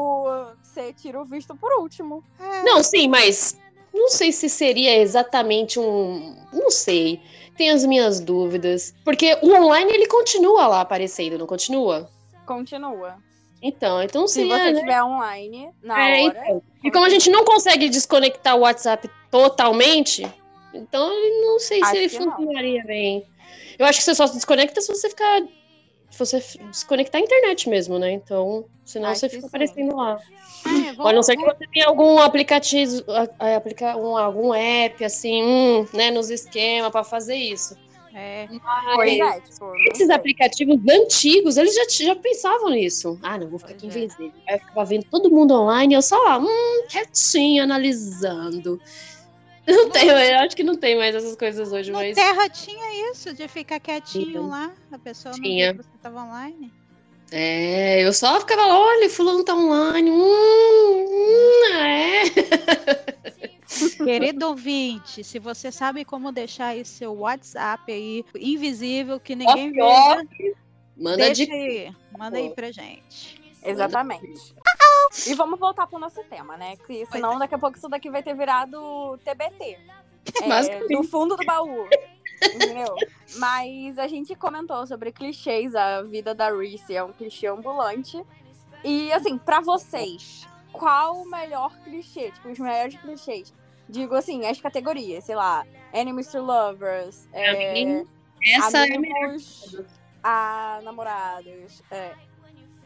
Você 0.61 0.93
tira 0.93 1.21
o 1.21 1.25
visto 1.25 1.55
por 1.55 1.71
último. 1.79 2.23
Não, 2.63 2.83
sim, 2.83 3.07
mas 3.07 3.55
não 3.93 4.09
sei 4.09 4.31
se 4.31 4.49
seria 4.49 4.97
exatamente 4.97 5.79
um. 5.79 6.35
Não 6.51 6.71
sei. 6.71 7.21
Tenho 7.55 7.75
as 7.75 7.85
minhas 7.85 8.19
dúvidas. 8.19 8.93
Porque 9.05 9.37
o 9.43 9.53
online 9.53 9.91
ele 9.91 10.07
continua 10.07 10.65
lá 10.65 10.81
aparecendo, 10.81 11.37
não 11.37 11.45
continua? 11.45 12.09
Continua. 12.45 13.17
Então, 13.65 14.03
então 14.03 14.27
Se 14.27 14.33
seria, 14.35 14.57
você 14.57 14.63
né? 14.65 14.71
estiver 14.73 15.03
online 15.03 15.69
na 15.81 16.09
É, 16.09 16.23
hora. 16.25 16.37
então. 16.45 16.61
E 16.83 16.91
como 16.91 17.05
a 17.05 17.09
gente 17.09 17.29
não 17.29 17.45
consegue 17.45 17.87
desconectar 17.87 18.57
o 18.57 18.59
WhatsApp 18.59 19.09
totalmente, 19.31 20.29
então 20.73 21.09
eu 21.11 21.41
não 21.47 21.59
sei 21.59 21.81
Acho 21.81 21.91
se 21.91 21.97
ele 21.97 22.09
que 22.09 22.19
não. 22.19 22.31
funcionaria 22.35 22.83
bem. 22.83 23.25
Eu 23.79 23.85
acho 23.85 23.99
que 23.99 24.03
você 24.05 24.13
só 24.13 24.27
se 24.27 24.33
desconecta 24.35 24.81
se 24.81 24.93
você 24.93 25.09
ficar. 25.09 25.41
Se 26.11 26.19
você 26.19 26.43
desconectar 26.69 27.19
a 27.21 27.23
internet 27.23 27.67
mesmo, 27.69 27.97
né? 27.97 28.11
Então, 28.11 28.65
senão 28.85 29.09
Acho 29.09 29.21
você 29.21 29.29
fica 29.29 29.41
sim. 29.41 29.47
aparecendo 29.47 29.95
lá. 29.95 30.19
É, 30.65 31.09
A 31.09 31.13
não 31.13 31.23
ser 31.23 31.35
que 31.37 31.43
você 31.43 31.65
tenha 31.73 31.87
algum 31.87 32.19
aplicativo, 32.19 33.03
aplica, 33.39 33.97
um, 33.97 34.15
algum 34.17 34.53
app, 34.53 35.03
assim, 35.03 35.41
hum, 35.43 35.87
né, 35.93 36.11
nos 36.11 36.29
esquemas 36.29 36.91
pra 36.91 37.03
fazer 37.03 37.35
isso. 37.35 37.75
É, 38.13 38.47
Pois 38.95 39.19
é, 39.19 39.39
tipo. 39.41 39.65
não 39.65 39.75
Esses 39.91 40.07
sei. 40.07 40.15
aplicativos 40.15 40.77
antigos, 40.89 41.57
eles 41.57 41.73
já, 41.75 42.05
já 42.05 42.15
pensavam 42.15 42.69
nisso. 42.69 43.19
Ah, 43.23 43.37
não, 43.37 43.49
vou 43.49 43.59
ficar 43.59 43.71
aqui 43.73 43.87
Pois 43.87 43.95
é. 43.95 43.99
invisível. 43.99 44.31
Aí 44.47 44.55
eu 44.55 44.59
ficava 44.59 44.85
vendo 44.85 45.05
todo 45.05 45.29
mundo 45.31 45.53
online, 45.53 45.93
eu 45.93 46.01
só 46.01 46.17
lá, 46.17 46.37
hum, 46.39 46.85
quietinho, 46.89 47.63
analisando. 47.63 48.79
Não 49.65 49.89
tem, 49.89 50.07
eu 50.09 50.39
acho 50.39 50.55
que 50.57 50.63
não 50.63 50.75
tem 50.75 50.97
mais 50.97 51.15
essas 51.15 51.35
coisas 51.37 51.71
hoje, 51.71 51.89
No 51.91 51.97
mas. 51.97 52.15
Terra 52.15 52.49
tinha 52.49 53.11
isso, 53.11 53.33
de 53.33 53.47
ficar 53.47 53.79
quietinho 53.79 54.47
lá, 54.49 54.71
a 54.91 54.99
pessoa 54.99 55.33
não 55.33 55.41
Tinha. 55.41 55.71
via 55.73 55.81
que 55.83 55.89
você 55.89 55.97
tava 56.01 56.21
online. 56.23 56.71
É, 57.31 58.05
eu 58.05 58.13
só 58.13 58.39
ficava 58.41 58.65
lá, 58.65 58.79
olha, 58.79 59.09
fulano 59.09 59.43
tá 59.43 59.55
online. 59.55 60.11
Hum, 60.11 61.05
hum, 61.07 61.73
é. 61.73 62.23
Querido 63.97 64.47
ouvinte, 64.49 65.23
se 65.23 65.39
você 65.39 65.71
sabe 65.71 66.05
como 66.05 66.31
deixar 66.31 66.67
aí 66.67 66.85
seu 66.85 67.13
WhatsApp 67.13 67.91
aí 67.91 68.25
invisível, 68.35 69.19
que 69.19 69.35
ninguém 69.35 69.71
veja, 69.71 70.27
Manda 70.95 71.17
deixa 71.17 71.45
de. 71.45 71.51
aí, 71.51 71.95
manda 72.17 72.37
aí 72.37 72.49
pra 72.53 72.71
gente. 72.71 73.41
Exatamente. 73.63 74.53
E 75.27 75.33
vamos 75.35 75.59
voltar 75.59 75.87
pro 75.87 75.99
nosso 75.99 76.23
tema, 76.25 76.57
né? 76.57 76.75
Que 76.75 77.05
senão 77.07 77.39
daqui 77.39 77.55
a 77.55 77.59
pouco 77.59 77.77
isso 77.77 77.87
daqui 77.87 78.09
vai 78.09 78.21
ter 78.23 78.35
virado 78.35 79.17
TBT. 79.23 79.79
É, 80.41 80.87
do 80.87 81.03
fundo 81.03 81.35
do 81.35 81.45
baú. 81.45 81.85
Entendeu? 82.41 82.95
Mas 83.35 83.99
a 83.99 84.07
gente 84.07 84.33
comentou 84.35 84.87
sobre 84.87 85.11
clichês, 85.11 85.75
a 85.75 86.01
vida 86.01 86.33
da 86.33 86.49
Reese 86.49 86.95
é 86.95 87.03
um 87.03 87.11
clichê 87.11 87.47
ambulante. 87.47 88.23
E 88.85 89.11
assim, 89.11 89.37
pra 89.37 89.59
vocês, 89.59 90.47
qual 90.73 91.21
o 91.21 91.29
melhor 91.29 91.71
clichê? 91.83 92.31
Tipo, 92.31 92.49
os 92.49 92.59
melhores 92.59 92.95
clichês. 92.97 93.53
Digo 93.87 94.15
assim, 94.15 94.45
as 94.45 94.59
categorias, 94.59 95.23
sei 95.23 95.35
lá, 95.35 95.65
enemies 95.93 96.27
to 96.27 96.41
lovers, 96.41 97.27
é, 97.31 97.73
mim, 97.73 98.07
Essa 98.55 98.79
é 98.79 98.95
a 98.95 98.99
melhor. 98.99 99.23
amigos 99.25 99.85
a 100.23 100.79
namorados, 100.83 101.83
é, 101.91 102.13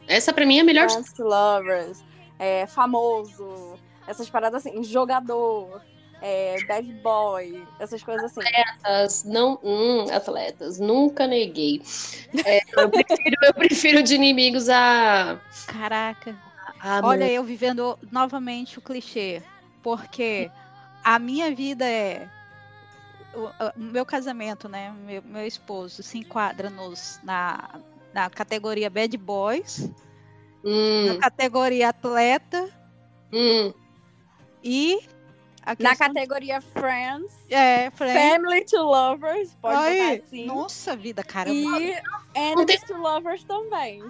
Essa 0.06 0.32
pra 0.32 0.44
mim 0.44 0.58
é 0.58 0.60
a 0.60 0.64
melhor. 0.64 0.90
Friends 0.90 1.12
to 1.12 1.22
lovers, 1.24 2.04
é, 2.38 2.66
famoso, 2.66 3.78
essas 4.06 4.28
paradas 4.28 4.66
assim, 4.66 4.82
jogador, 4.82 5.80
é, 6.20 6.56
bad 6.66 6.92
boy, 6.94 7.64
essas 7.78 8.02
coisas 8.02 8.24
assim. 8.24 8.40
Atletas, 8.40 9.24
não, 9.24 9.58
hum, 9.62 10.06
atletas, 10.12 10.78
nunca 10.78 11.26
neguei. 11.26 11.80
É, 12.44 12.60
eu, 12.76 12.90
prefiro, 12.90 13.36
eu 13.44 13.54
prefiro 13.54 14.02
de 14.02 14.14
inimigos 14.16 14.68
a. 14.68 15.40
Caraca. 15.66 16.47
A 16.80 17.00
Olha, 17.04 17.30
eu 17.30 17.42
vivendo 17.44 17.98
novamente 18.10 18.78
o 18.78 18.82
clichê. 18.82 19.42
Porque 19.82 20.50
a 21.04 21.18
minha 21.18 21.54
vida 21.54 21.84
é. 21.84 22.28
O, 23.34 23.44
o 23.78 23.80
meu 23.80 24.04
casamento, 24.04 24.68
né? 24.68 24.92
Meu, 25.04 25.22
meu 25.22 25.46
esposo 25.46 26.02
se 26.02 26.18
enquadra 26.18 26.70
nos, 26.70 27.20
na, 27.22 27.80
na 28.12 28.28
categoria 28.30 28.90
Bad 28.90 29.16
Boys, 29.16 29.90
na 30.64 31.14
Hum, 31.14 31.18
categoria 31.18 31.90
atleta 31.90 32.68
hum. 33.32 33.72
e. 34.62 35.00
Na 35.78 35.94
categoria 35.94 36.62
Friends, 36.62 37.30
É, 37.50 37.90
friend. 37.90 38.18
Family 38.18 38.64
to 38.64 38.78
Lovers, 38.78 39.54
pode 39.60 39.76
Ai, 39.76 40.16
assim. 40.16 40.46
Nossa 40.46 40.96
vida, 40.96 41.22
caramba. 41.22 41.78
E 41.78 41.94
Enemies 42.34 42.82
to 42.84 42.96
Lovers 42.96 43.44
também. 43.44 44.02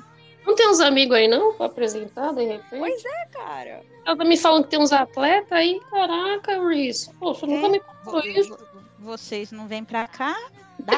Não 0.49 0.55
tem 0.55 0.69
uns 0.71 0.81
amigos 0.81 1.15
aí, 1.15 1.29
não? 1.29 1.53
Pra 1.53 1.67
apresentar, 1.67 2.33
de 2.33 2.43
repente? 2.45 2.79
Pois 2.81 3.05
é, 3.05 3.27
cara. 3.27 3.83
Ela 4.07 4.17
tá 4.17 4.25
me 4.25 4.37
falando 4.37 4.65
que 4.65 4.71
tem 4.71 4.81
uns 4.81 4.93
atletas 4.93 5.53
aí. 5.53 5.79
Caraca, 5.91 6.67
Reese. 6.67 7.13
Poxa, 7.21 7.47
nunca 7.47 7.67
É, 7.67 7.71
me 7.71 7.79
vo- 7.79 7.85
passou 8.05 8.21
isso. 8.25 8.49
vo- 8.57 8.59
Vocês 8.99 9.53
não 9.53 9.69
vêm 9.69 9.85
pra 9.85 10.09
cá? 10.09 10.35
Dá 10.81 10.95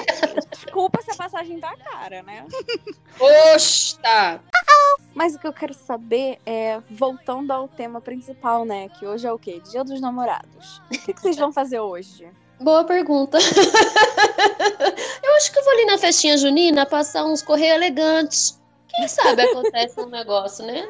Desculpa 0.51 1.03
se 1.03 1.11
a 1.11 1.15
passagem 1.17 1.59
tá 1.59 1.75
cara, 1.77 2.23
né? 2.23 2.47
Tá. 4.03 4.41
Mas 5.15 5.35
o 5.35 5.39
que 5.41 5.47
eu 5.49 5.53
quero 5.53 5.75
saber 5.75 6.39
é, 6.47 6.81
voltando 6.89 7.51
ao 7.51 7.67
tema 7.67 8.01
principal, 8.01 8.65
né? 8.65 8.89
Que 8.91 9.05
hoje 9.07 9.27
é 9.27 9.33
o 9.33 9.39
quê? 9.39 9.61
Dia 9.71 9.83
dos 9.83 10.01
namorados. 10.01 10.81
O 10.87 10.91
que, 10.91 11.13
que 11.15 11.21
vocês 11.21 11.37
vão 11.37 11.53
fazer 11.53 11.81
hoje? 11.81 12.29
Boa 12.61 12.85
pergunta. 12.85 13.39
eu 15.23 15.35
acho 15.37 15.51
que 15.53 15.59
eu 15.59 15.65
vou 15.65 15.73
ali 15.73 15.87
na 15.87 15.99
festinha 15.99 16.37
junina 16.37 16.87
passar 16.87 17.25
uns 17.25 17.43
correios 17.43 17.75
elegantes. 17.77 18.60
Quem 19.01 19.09
sabe 19.09 19.43
acontece 19.43 20.01
um 20.01 20.07
negócio, 20.07 20.65
né? 20.67 20.87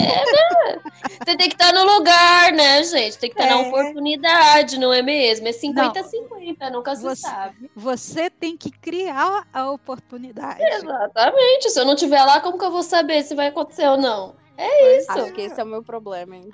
É, 0.00 0.04
né? 0.06 0.80
Você 1.24 1.36
tem 1.36 1.48
que 1.48 1.54
estar 1.54 1.72
no 1.72 1.84
lugar, 1.96 2.52
né, 2.52 2.82
gente? 2.84 3.16
Tem 3.18 3.30
que 3.30 3.40
estar 3.40 3.54
na 3.54 3.62
É. 3.62 3.68
oportunidade, 3.68 4.78
não 4.78 4.92
é 4.92 5.00
mesmo? 5.00 5.48
É 5.48 5.52
50-50, 5.52 6.70
nunca 6.70 6.94
se 6.96 7.02
Você- 7.02 7.22
sabe. 7.22 7.70
Você 7.74 8.28
tem 8.28 8.56
que 8.56 8.70
criar 8.70 9.46
a 9.52 9.70
oportunidade. 9.70 10.62
Exatamente. 10.62 11.70
Se 11.70 11.80
eu 11.80 11.84
não 11.86 11.94
estiver 11.94 12.22
lá, 12.24 12.40
como 12.40 12.58
que 12.58 12.64
eu 12.64 12.70
vou 12.70 12.82
saber 12.82 13.22
se 13.22 13.34
vai 13.34 13.46
acontecer 13.48 13.86
ou 13.88 13.96
não? 13.96 14.34
É 14.58 14.98
isso. 14.98 15.10
Acho 15.10 15.32
que 15.32 15.40
esse 15.42 15.58
é 15.60 15.64
o 15.64 15.66
meu 15.66 15.82
problema, 15.82 16.36
hein? 16.36 16.50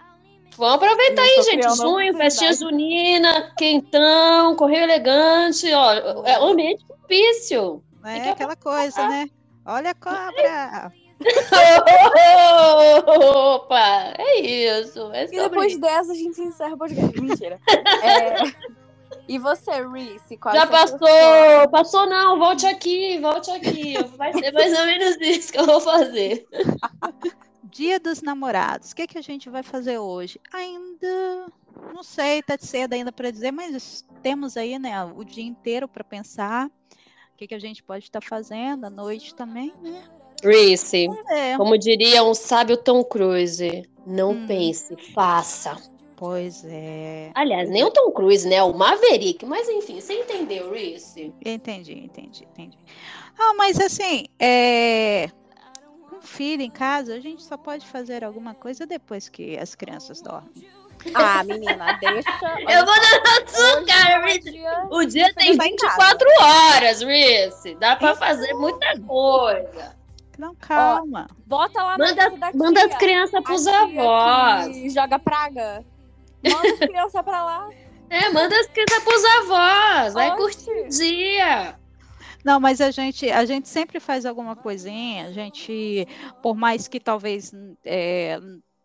Vamos 0.57 0.75
aproveitar 0.77 1.23
aí, 1.23 1.43
gente. 1.43 1.77
Junho, 1.77 2.17
festinha 2.17 2.53
junina, 2.53 3.53
quentão, 3.57 4.55
correio 4.57 4.83
elegante, 4.85 5.73
ó. 5.73 5.93
É 6.25 6.39
um 6.41 6.49
ambiente 6.49 6.85
propício. 6.85 7.83
É 8.05 8.21
que 8.21 8.29
aquela 8.29 8.57
coisa, 8.57 9.09
né? 9.09 9.29
Olha 9.71 9.91
a 9.91 9.95
cobra! 9.95 10.93
Opa! 13.07 14.15
É 14.19 14.41
isso. 14.41 15.13
É 15.13 15.25
E 15.27 15.29
depois 15.29 15.73
isso. 15.73 15.81
dessa 15.81 16.13
a 16.13 16.15
gente 16.15 16.41
encerra 16.41 16.75
o 16.75 16.79
podcast. 16.79 17.13
Mentira. 17.21 17.61
É, 18.03 18.37
E 19.29 19.39
você, 19.39 19.71
Reese? 19.87 20.39
Qual 20.39 20.55
Já 20.55 20.63
é 20.63 20.67
passou! 20.67 21.69
Passou 21.71 22.09
não, 22.09 22.39
volte 22.39 22.67
aqui, 22.67 23.19
volte 23.19 23.51
aqui. 23.51 23.95
Vai 24.17 24.33
ser 24.33 24.53
mais 24.53 24.79
ou 24.79 24.87
menos 24.87 25.17
isso 25.21 25.53
que 25.53 25.59
eu 25.59 25.67
vou 25.67 25.81
fazer. 25.81 26.47
Dia 27.65 28.01
dos 28.01 28.23
namorados. 28.23 28.93
O 28.93 28.97
que, 28.97 29.07
que 29.07 29.19
a 29.19 29.23
gente 29.23 29.51
vai 29.51 29.63
fazer 29.63 29.99
hoje? 29.99 30.41
Ainda 30.53 31.47
não 31.93 32.03
sei, 32.03 32.43
tá 32.43 32.57
cedo 32.59 32.95
ainda 32.95 33.13
para 33.13 33.31
dizer, 33.31 33.53
mas 33.53 34.05
temos 34.23 34.57
aí, 34.57 34.79
né, 34.79 35.05
o 35.05 35.23
dia 35.25 35.45
inteiro 35.45 35.87
para 35.87 36.03
pensar 36.03 36.71
que, 37.39 37.47
que 37.47 37.55
a 37.55 37.59
gente 37.59 37.83
pode 37.85 38.05
estar 38.05 38.21
fazendo, 38.21 38.85
à 38.85 38.91
noite 38.91 39.33
também, 39.35 39.73
né? 39.81 40.03
Reese, 40.43 41.09
É, 41.31 41.57
como 41.57 41.79
diria 41.79 42.23
um 42.25 42.35
sábio 42.35 42.77
Tom 42.77 43.03
Cruise, 43.05 43.89
não 44.05 44.33
Hum. 44.33 44.47
pense, 44.47 44.97
faça. 45.15 45.77
pois 46.17 46.65
é. 46.65 47.31
Aliás, 47.35 47.71
nem 47.71 47.85
o 47.85 47.91
Tom 47.93 48.11
Cruise, 48.11 48.47
né? 48.47 48.61
O 48.63 48.73
Maverick. 48.77 49.47
Mas 49.47 49.69
enfim, 49.69 50.01
você 50.01 50.15
entendeu, 50.15 50.73
Reese? 50.73 51.33
Entendi, 51.45 51.93
entendi, 51.93 52.45
entendi. 52.45 52.79
Ah, 53.39 53.55
mas 53.55 53.79
assim, 53.79 54.27
é... 54.39 55.29
com 56.11 56.21
filho 56.21 56.63
em 56.63 56.71
casa, 56.71 57.15
a 57.15 57.21
gente 57.21 57.43
só 57.45 57.57
pode 57.57 57.87
fazer 57.87 58.25
alguma 58.25 58.53
coisa 58.55 58.85
depois 58.85 59.29
que 59.29 59.57
as 59.57 59.77
crianças 59.77 60.21
dormem. 60.21 60.67
Ah, 61.15 61.43
menina, 61.45 61.99
deixa. 62.01 62.31
Eu 62.69 62.85
vou 62.85 62.95
dar 62.95 63.23
na 63.23 63.47
sua 63.47 63.85
cara, 63.85 64.15
é 64.15 64.25
Reese. 64.25 64.61
O 64.91 65.05
dia 65.05 65.33
tem 65.35 65.57
tá 65.57 65.67
em 65.67 65.71
24 65.71 66.29
horas, 66.41 67.03
Reese. 67.03 67.75
Dá 67.77 67.97
pra 67.97 68.15
fazer 68.15 68.53
muita 68.55 68.99
coisa. 69.01 69.97
Não, 70.39 70.55
calma. 70.55 71.27
Bota 71.47 71.83
lá 71.83 71.99
na 71.99 72.07
Manda, 72.07 72.31
da 72.31 72.53
manda 72.55 72.85
as 72.85 72.95
crianças 72.97 73.43
pros 73.43 73.67
avós. 73.67 74.69
que 74.69 74.91
Joga 74.91 75.19
praga. 75.19 75.85
Manda 76.45 76.69
as 76.69 76.79
crianças 76.79 77.23
pra 77.23 77.45
lá. 77.45 77.69
É, 78.09 78.31
manda 78.31 78.59
as 78.59 78.67
crianças 78.69 79.03
pros 79.03 79.25
avós. 79.25 80.15
Vai 80.15 80.37
curtir 80.37 80.71
o 80.71 80.89
dia. 80.89 81.77
Não, 82.45 82.61
mas 82.61 82.81
a 82.81 82.91
gente, 82.91 83.29
a 83.31 83.45
gente 83.45 83.69
sempre 83.69 83.99
faz 83.99 84.25
alguma 84.25 84.55
coisinha, 84.55 85.27
a 85.27 85.33
gente, 85.33 86.07
por 86.41 86.57
mais 86.57 86.87
que 86.87 87.01
talvez 87.01 87.53
é, 87.85 88.39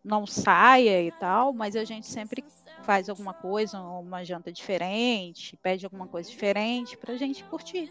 não 0.04 0.26
saia 0.28 1.02
e 1.02 1.12
tal, 1.12 1.54
mas 1.54 1.76
a 1.76 1.84
gente 1.84 2.08
sempre 2.08 2.44
faz 2.84 3.08
alguma 3.10 3.34
coisa, 3.34 3.80
uma 3.80 4.24
janta 4.24 4.52
diferente, 4.52 5.58
pede 5.58 5.86
alguma 5.86 6.08
coisa 6.08 6.30
diferente 6.30 6.98
pra 6.98 7.16
gente 7.16 7.44
curtir. 7.46 7.90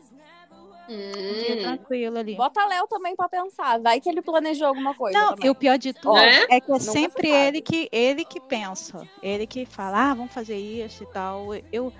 Um 0.88 0.92
Hum. 0.92 1.62
tranquilo 1.62 2.18
ali. 2.18 2.34
Bota 2.34 2.66
Léo 2.66 2.86
também 2.88 3.14
pra 3.14 3.28
pensar. 3.28 3.80
Vai 3.80 4.00
que 4.00 4.08
ele 4.08 4.20
planejou 4.20 4.66
alguma 4.66 4.92
coisa. 4.94 5.16
Não, 5.18 5.30
também. 5.30 5.46
e 5.46 5.50
o 5.50 5.54
pior 5.54 5.78
de 5.78 5.92
tudo 5.92 6.14
Né? 6.16 6.40
é 6.50 6.60
que 6.60 6.72
é 6.72 6.78
sempre 6.78 7.28
ele 7.30 7.62
que, 7.62 7.88
ele 7.92 8.24
que 8.24 8.40
pensa, 8.40 9.08
ele 9.22 9.46
que 9.46 9.64
fala, 9.64 10.10
ah, 10.10 10.14
vamos 10.14 10.32
fazer 10.34 10.56
isso 10.56 11.04
e 11.04 11.06
tal. 11.06 11.54
Eu, 11.72 11.92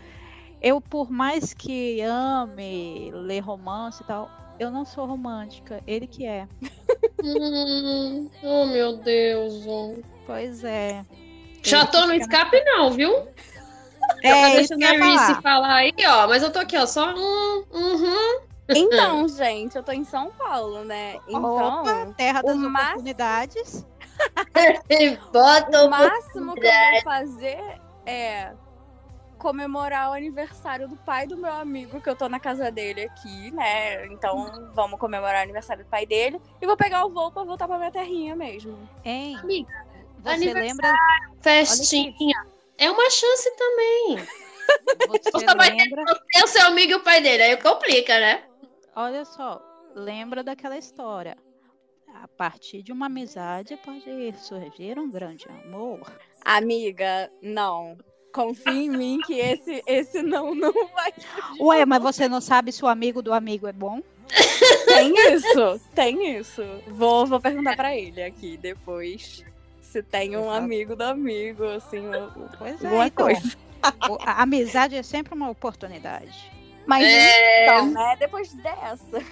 eu, 0.61 0.81
por 0.81 1.11
mais 1.11 1.55
que 1.55 2.01
ame 2.03 3.11
ler 3.13 3.41
romance 3.41 4.03
e 4.03 4.07
tal, 4.07 4.29
eu 4.59 4.71
não 4.71 4.85
sou 4.85 5.07
romântica, 5.07 5.83
ele 5.87 6.07
que 6.07 6.27
é. 6.27 6.49
Hum. 7.23 8.31
Oh, 8.43 8.67
meu 8.67 8.97
Deus. 8.97 9.65
Pois 10.27 10.65
é. 10.65 11.05
Já 11.63 11.81
Ele 11.81 11.87
tô 11.89 12.07
no 12.07 12.15
escape, 12.15 12.63
não, 12.65 12.91
viu? 12.91 13.29
É, 14.23 14.31
tá 14.33 14.49
isso 14.61 14.77
deixando 14.77 14.79
que 14.79 14.85
a 14.85 15.05
Reese 15.27 15.43
falar. 15.43 15.75
aí, 15.77 15.95
ó. 16.07 16.27
Mas 16.27 16.43
eu 16.43 16.51
tô 16.51 16.59
aqui, 16.59 16.77
ó. 16.77 16.87
Só. 16.87 17.15
Hum, 17.15 17.65
uhum. 17.73 18.41
Então, 18.75 19.29
gente, 19.29 19.77
eu 19.77 19.83
tô 19.83 19.93
em 19.93 20.05
São 20.05 20.31
Paulo, 20.31 20.85
né? 20.85 21.17
Então, 21.29 21.81
Opa, 21.81 22.07
terra 22.17 22.41
o 22.41 22.47
das 22.47 22.57
máximo- 22.57 22.79
oportunidades. 22.91 23.87
Bota 25.33 25.83
o 25.83 25.87
o 25.87 25.91
máximo 25.91 26.55
que 26.55 26.67
eu 26.67 26.73
vou 26.93 27.03
fazer 27.03 27.59
é 28.07 28.53
comemorar 29.43 30.09
o 30.11 30.13
aniversário 30.13 30.87
do 30.87 30.97
pai 30.99 31.27
do 31.27 31.37
meu 31.37 31.53
amigo, 31.53 32.01
que 32.01 32.09
eu 32.09 32.15
tô 32.15 32.29
na 32.29 32.39
casa 32.39 32.71
dele 32.71 33.03
aqui, 33.03 33.51
né? 33.51 34.07
Então, 34.07 34.71
vamos 34.73 35.01
comemorar 35.01 35.41
o 35.41 35.43
aniversário 35.43 35.85
do 35.85 35.91
pai 35.91 36.07
dele. 36.07 36.41
E 36.61 36.67
vou 36.67 36.77
pegar 36.77 37.05
o 37.05 37.11
voo 37.11 37.33
pra 37.33 37.43
voltar 37.43 37.67
pra 37.67 37.77
minha 37.77 37.91
terrinha 37.91 38.37
mesmo. 38.37 38.89
Hein? 39.05 39.37
Amiga, 39.43 39.85
Você 40.21 40.31
aniversário. 40.31 40.69
lembra? 40.69 40.95
festinha. 41.41 42.47
É 42.79 42.89
uma 42.89 43.11
chance 43.11 43.57
também. 43.57 44.17
Você 45.09 45.31
Você 45.33 45.45
vai 45.57 45.71
ter 45.73 45.77
lembra? 45.77 46.05
É 46.37 46.45
o 46.45 46.47
seu 46.47 46.65
amigo 46.67 46.93
e 46.93 46.95
o 46.95 47.03
pai 47.03 47.21
dele. 47.21 47.43
Aí 47.43 47.57
complica, 47.57 48.21
né? 48.21 48.45
Olha 48.95 49.25
só, 49.25 49.61
lembra 49.93 50.45
daquela 50.45 50.79
história. 50.79 51.37
A 52.15 52.29
partir 52.29 52.81
de 52.85 52.93
uma 52.93 53.07
amizade 53.07 53.77
pode 53.79 54.33
surgir 54.39 55.01
um 55.01 55.11
grande 55.11 55.49
amor. 55.49 56.01
Amiga, 56.45 57.29
não. 57.43 57.99
Confia 58.33 58.73
em 58.73 58.89
mim 58.91 59.19
que 59.27 59.35
esse, 59.35 59.83
esse 59.87 60.23
não, 60.23 60.55
não 60.55 60.73
vai. 60.95 61.13
Ué, 61.61 61.85
mas 61.85 62.03
você 62.03 62.29
não 62.29 62.41
sabe 62.41 62.73
se 62.73 62.85
o 62.85 62.89
amigo 62.89 63.21
do 63.23 63.33
amigo 63.33 63.67
é 63.67 63.73
bom? 63.73 64.01
Tem 64.87 65.13
isso, 65.35 65.81
tem 65.95 66.39
isso. 66.39 66.63
Vou, 66.89 67.27
vou 67.27 67.41
perguntar 67.41 67.77
pra 67.77 67.95
ele 67.97 68.23
aqui 68.23 68.57
depois. 68.57 69.45
Se 69.83 70.03
tem 70.03 70.37
um 70.37 70.45
Exato. 70.45 70.57
amigo 70.57 70.97
do 70.97 71.03
amigo, 71.03 71.65
assim, 71.65 72.03
Pois 72.59 72.83
é, 72.83 73.07
então, 73.07 73.27
coisa. 73.27 73.57
a 74.25 74.43
amizade 74.43 74.97
é 74.97 75.03
sempre 75.03 75.35
uma 75.35 75.51
oportunidade. 75.51 76.51
Mas 76.87 77.05
É. 77.07 77.65
então, 77.65 77.87
né? 77.91 78.17
Depois 78.19 78.53
dessa, 78.55 79.23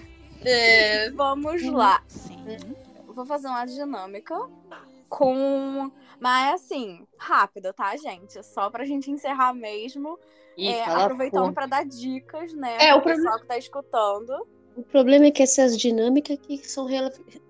É, 0.44 1.10
vamos 1.12 1.62
lá. 1.64 2.02
Sim. 2.08 2.44
Vou 3.06 3.24
fazer 3.24 3.48
uma 3.48 3.64
dinâmica 3.64 4.36
com. 5.08 5.90
Mas 6.20 6.54
assim, 6.62 7.06
rápida, 7.18 7.72
tá, 7.72 7.96
gente? 7.96 8.42
Só 8.44 8.68
pra 8.70 8.84
gente 8.84 9.10
encerrar 9.10 9.54
mesmo. 9.54 10.18
Ih, 10.56 10.68
É, 10.68 10.84
aproveitando 10.84 11.54
pra 11.54 11.66
dar 11.66 11.84
dicas, 11.84 12.52
né? 12.52 12.76
É, 12.78 12.88
pro 12.90 12.98
o 12.98 13.02
problema- 13.02 13.22
pessoal 13.22 13.40
que 13.40 13.46
tá 13.46 13.56
escutando. 13.58 14.46
O 14.80 14.82
problema 14.84 15.26
é 15.26 15.30
que 15.30 15.42
essas 15.42 15.76
dinâmicas 15.76 16.38
que 16.38 16.56
são, 16.66 16.86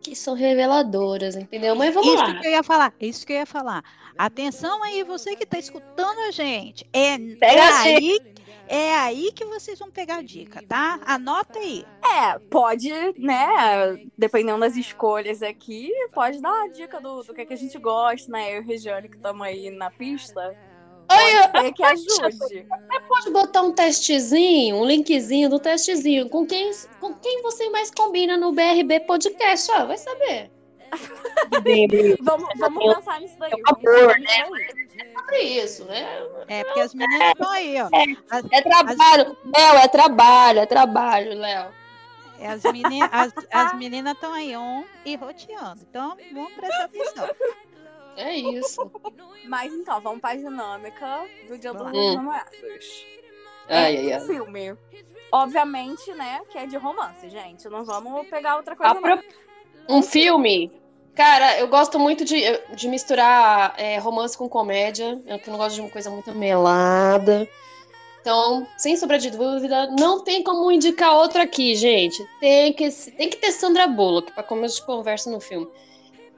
que 0.02 0.16
são 0.16 0.34
reveladoras, 0.34 1.36
entendeu? 1.36 1.76
Mas 1.76 1.94
vamos 1.94 2.12
Isso 2.12 2.22
lá. 2.22 2.40
que 2.40 2.46
eu 2.46 2.50
ia 2.50 2.62
falar, 2.62 2.92
isso 3.00 3.24
que 3.24 3.32
eu 3.32 3.36
ia 3.36 3.46
falar. 3.46 3.84
Atenção 4.18 4.82
aí, 4.82 5.04
você 5.04 5.36
que 5.36 5.44
está 5.44 5.56
escutando 5.56 6.18
a 6.26 6.32
gente. 6.32 6.84
É, 6.92 7.16
Pega 7.16 7.54
é 7.54 7.60
a 7.60 7.80
aí, 7.82 8.18
é 8.66 8.94
aí 8.94 9.32
que 9.32 9.44
vocês 9.44 9.78
vão 9.78 9.92
pegar 9.92 10.16
a 10.16 10.22
dica, 10.22 10.60
tá? 10.66 10.98
Anota 11.06 11.60
aí. 11.60 11.84
É, 12.04 12.36
pode, 12.50 12.90
né? 13.16 13.96
Dependendo 14.18 14.58
das 14.58 14.76
escolhas 14.76 15.40
aqui, 15.40 15.88
pode 16.12 16.40
dar 16.40 16.64
a 16.64 16.68
dica 16.68 17.00
do, 17.00 17.22
do 17.22 17.32
que, 17.32 17.46
que 17.46 17.54
a 17.54 17.56
gente 17.56 17.78
gosta, 17.78 18.30
né? 18.32 18.56
Eu 18.56 18.56
e 18.56 18.64
o 18.64 18.66
Regiane 18.66 19.08
que 19.08 19.16
estamos 19.16 19.46
aí 19.46 19.70
na 19.70 19.90
pista. 19.90 20.56
Oi, 21.11 21.48
Pode 21.48 21.66
ser 21.66 21.72
que 21.72 21.82
ajude. 21.84 22.66
pode 23.08 23.30
botar 23.30 23.62
um 23.62 23.72
testezinho, 23.72 24.76
um 24.76 24.84
linkzinho 24.84 25.48
do 25.50 25.58
testezinho 25.58 26.28
com 26.28 26.46
quem, 26.46 26.70
com 27.00 27.14
quem 27.14 27.42
você 27.42 27.68
mais 27.70 27.90
combina 27.90 28.36
no 28.36 28.52
BRB 28.52 29.00
Podcast, 29.00 29.70
ó, 29.72 29.86
vai 29.86 29.98
saber. 29.98 30.50
Vamos, 32.20 32.48
vamos 32.58 32.94
pensar 32.96 33.20
nisso 33.20 33.36
daí. 33.38 33.52
É 33.52 34.18
nisso 34.18 34.50
daí. 34.50 35.14
Sobre 35.14 35.42
isso, 35.42 35.84
né? 35.84 36.06
É, 36.48 36.64
porque 36.64 36.80
as 36.80 36.94
meninas 36.94 37.28
estão 37.28 37.50
aí, 37.50 37.76
ó. 37.80 37.88
As, 38.30 38.44
É 38.50 38.62
trabalho, 38.62 39.36
Léo, 39.44 39.76
é 39.78 39.88
trabalho, 39.88 40.58
é 40.61 40.66
trabalho, 40.66 41.34
Léo. 41.34 41.66
as, 42.44 42.62
meni, 42.72 43.00
as, 43.11 43.32
as 43.52 43.74
meninas 43.78 44.14
estão 44.14 44.32
aí 44.32 44.56
on 44.56 44.84
e 45.04 45.14
roteando. 45.16 45.80
Então, 45.88 46.16
vamos 46.32 46.52
prestar 46.54 46.84
atenção. 46.84 47.28
É 48.16 48.34
isso. 48.36 48.90
Mas 49.46 49.72
então, 49.72 50.00
vamos 50.00 50.20
pra 50.20 50.34
dinâmica 50.34 51.24
do 51.48 51.58
Dia 51.58 51.72
dos 51.72 51.82
Vamos. 51.82 52.14
Namorados. 52.14 53.06
Ai, 53.68 53.96
É 53.96 53.98
ai, 53.98 54.08
um 54.08 54.14
ai. 54.14 54.26
filme. 54.26 54.76
Obviamente, 55.32 56.12
né, 56.14 56.40
que 56.50 56.58
é 56.58 56.66
de 56.66 56.76
romance, 56.76 57.28
gente. 57.28 57.68
Não 57.68 57.84
vamos 57.84 58.26
pegar 58.28 58.56
outra 58.56 58.74
coisa, 58.74 58.94
não. 58.94 59.22
Um 59.88 60.02
filme. 60.02 60.72
Cara, 61.14 61.58
eu 61.58 61.68
gosto 61.68 61.98
muito 61.98 62.24
de, 62.24 62.40
de 62.74 62.88
misturar 62.88 63.74
é, 63.76 63.98
romance 63.98 64.36
com 64.36 64.48
comédia. 64.48 65.20
Eu 65.26 65.38
que 65.38 65.50
não 65.50 65.58
gosto 65.58 65.74
de 65.76 65.80
uma 65.82 65.90
coisa 65.90 66.11
muito 66.11 66.32
melada. 66.34 67.48
Então, 68.20 68.66
sem 68.76 68.96
sombra 68.96 69.18
de 69.18 69.30
dúvida, 69.30 69.88
não 69.98 70.22
tem 70.22 70.42
como 70.42 70.70
indicar 70.70 71.14
outra 71.14 71.44
aqui, 71.44 71.74
gente. 71.74 72.22
Tem 72.38 72.72
que, 72.72 72.90
tem 73.12 73.30
que 73.30 73.36
ter 73.36 73.50
Sandra 73.52 73.86
Bullock 73.86 74.32
para 74.32 74.42
começo 74.42 74.76
de 74.76 74.86
conversa 74.86 75.30
no 75.30 75.40
filme. 75.40 75.68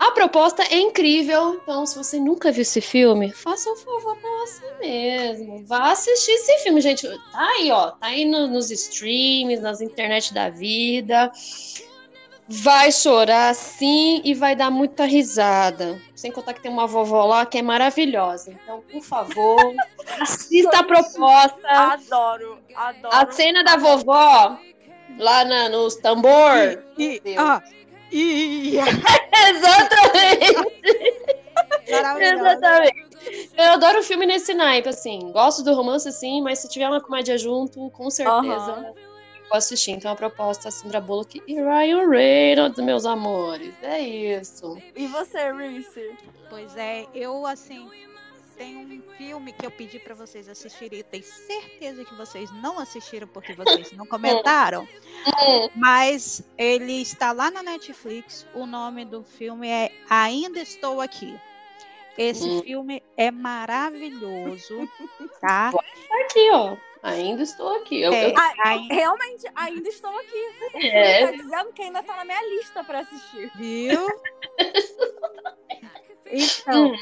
A 0.03 0.11
proposta 0.11 0.65
é 0.65 0.81
incrível, 0.81 1.61
então 1.63 1.87
se 1.87 1.97
você 1.97 2.19
nunca 2.19 2.51
viu 2.51 2.63
esse 2.63 2.81
filme, 2.81 3.31
faça 3.31 3.71
um 3.71 3.77
favor 3.77 4.17
pra 4.17 4.31
você 4.31 4.75
mesmo. 4.81 5.65
Vá 5.65 5.93
assistir 5.93 6.33
esse 6.33 6.59
filme, 6.65 6.81
gente. 6.81 7.07
Tá 7.07 7.39
aí, 7.39 7.71
ó. 7.71 7.93
Tá 7.93 8.09
aí 8.09 8.25
no, 8.25 8.49
nos 8.49 8.73
streams, 8.73 9.61
nas 9.61 9.81
internet 9.81 10.35
da 10.35 10.51
vida. 10.51 11.31
Vai 12.49 12.91
chorar 12.91 13.55
sim 13.55 14.21
e 14.25 14.35
vai 14.35 14.57
dar 14.57 14.73
muita 14.73 15.05
risada. 15.05 16.03
Sem 16.17 16.33
contar 16.33 16.55
que 16.55 16.63
tem 16.63 16.73
uma 16.73 16.89
vovó 16.89 17.25
lá 17.25 17.47
que 17.47 17.59
é 17.59 17.63
maravilhosa. 17.63 18.51
Então, 18.51 18.83
por 18.91 19.03
favor, 19.05 19.73
assista 20.19 20.81
a 20.81 20.83
proposta. 20.83 21.69
Adoro, 21.69 22.59
adoro. 22.75 23.15
A 23.15 23.31
cena 23.31 23.63
da 23.63 23.77
vovó 23.77 24.59
lá 25.17 25.45
na, 25.45 25.69
nos 25.69 25.95
tambor. 25.95 26.83
E, 26.99 27.21
Deus. 27.21 27.39
ó, 27.39 27.63
e, 28.13 28.77
Exatamente. 29.49 30.73
Exatamente. 31.87 33.13
Eu 33.57 33.73
adoro 33.73 34.01
o 34.01 34.03
filme 34.03 34.27
nesse 34.27 34.55
naipe, 34.55 34.89
assim. 34.89 35.31
Gosto 35.33 35.63
do 35.63 35.75
romance, 35.75 36.11
sim, 36.13 36.43
mas 36.43 36.59
se 36.59 36.69
tiver 36.69 36.89
uma 36.89 37.01
comédia 37.01 37.37
junto, 37.39 37.91
com 37.91 38.11
certeza 38.11 38.73
Aham. 38.73 38.95
vou 39.49 39.59
assistir. 39.59 39.93
Então 39.93 40.11
a 40.11 40.17
proposta 40.17 40.69
é 40.69 40.71
Sandra 40.71 41.01
Bullock 41.01 41.43
e 41.47 41.55
Ryan 41.55 42.09
Reynolds, 42.09 42.85
meus 42.85 43.05
amores. 43.05 43.75
É 43.83 44.01
isso. 44.01 44.77
E 44.97 45.07
você, 45.07 45.53
Reese? 45.53 46.17
Pois 46.49 46.77
é, 46.77 47.07
eu 47.15 47.47
assim 47.47 47.89
tem 48.57 48.77
um 48.77 49.03
filme 49.17 49.53
que 49.53 49.65
eu 49.67 49.71
pedi 49.71 49.99
pra 49.99 50.15
vocês 50.15 50.49
assistirem 50.49 51.01
e 51.01 51.03
tenho 51.03 51.25
certeza 51.25 52.05
que 52.05 52.15
vocês 52.15 52.51
não 52.63 52.79
assistiram 52.79 53.27
porque 53.29 53.53
vocês 53.55 53.93
não 53.93 54.07
comentaram, 54.07 54.87
mas 55.75 56.43
ele 56.59 57.01
está 57.03 57.33
lá 57.33 57.51
na 57.51 57.63
Netflix. 57.63 58.47
O 58.55 58.67
nome 58.67 59.05
do 59.05 59.23
filme 59.23 59.69
é 59.69 59.91
Ainda 60.09 60.61
Estou 60.61 61.01
Aqui. 61.01 61.39
Esse 62.19 62.47
Hum. 62.49 62.63
filme 62.63 63.03
é 63.17 63.31
maravilhoso, 63.31 64.87
tá? 65.41 65.71
Aqui, 66.25 66.51
ó. 66.53 66.77
Ainda 67.03 67.43
estou 67.43 67.75
aqui. 67.77 68.01
Eu, 68.03 68.13
É, 68.13 68.31
eu- 68.31 68.35
ai- 68.65 68.87
Realmente, 68.91 69.45
ainda 69.57 69.89
estou 69.89 70.11
aqui. 70.21 70.87
É. 70.87 71.27
Tá 71.27 71.33
dizendo 71.33 71.73
que 71.73 71.83
ainda 71.83 72.03
tá 72.03 72.15
na 72.17 72.25
minha 72.25 72.47
lista 72.49 72.85
pra 72.85 73.01
assistir. 73.01 73.51
Viu? 73.57 74.07
Então, 76.35 76.95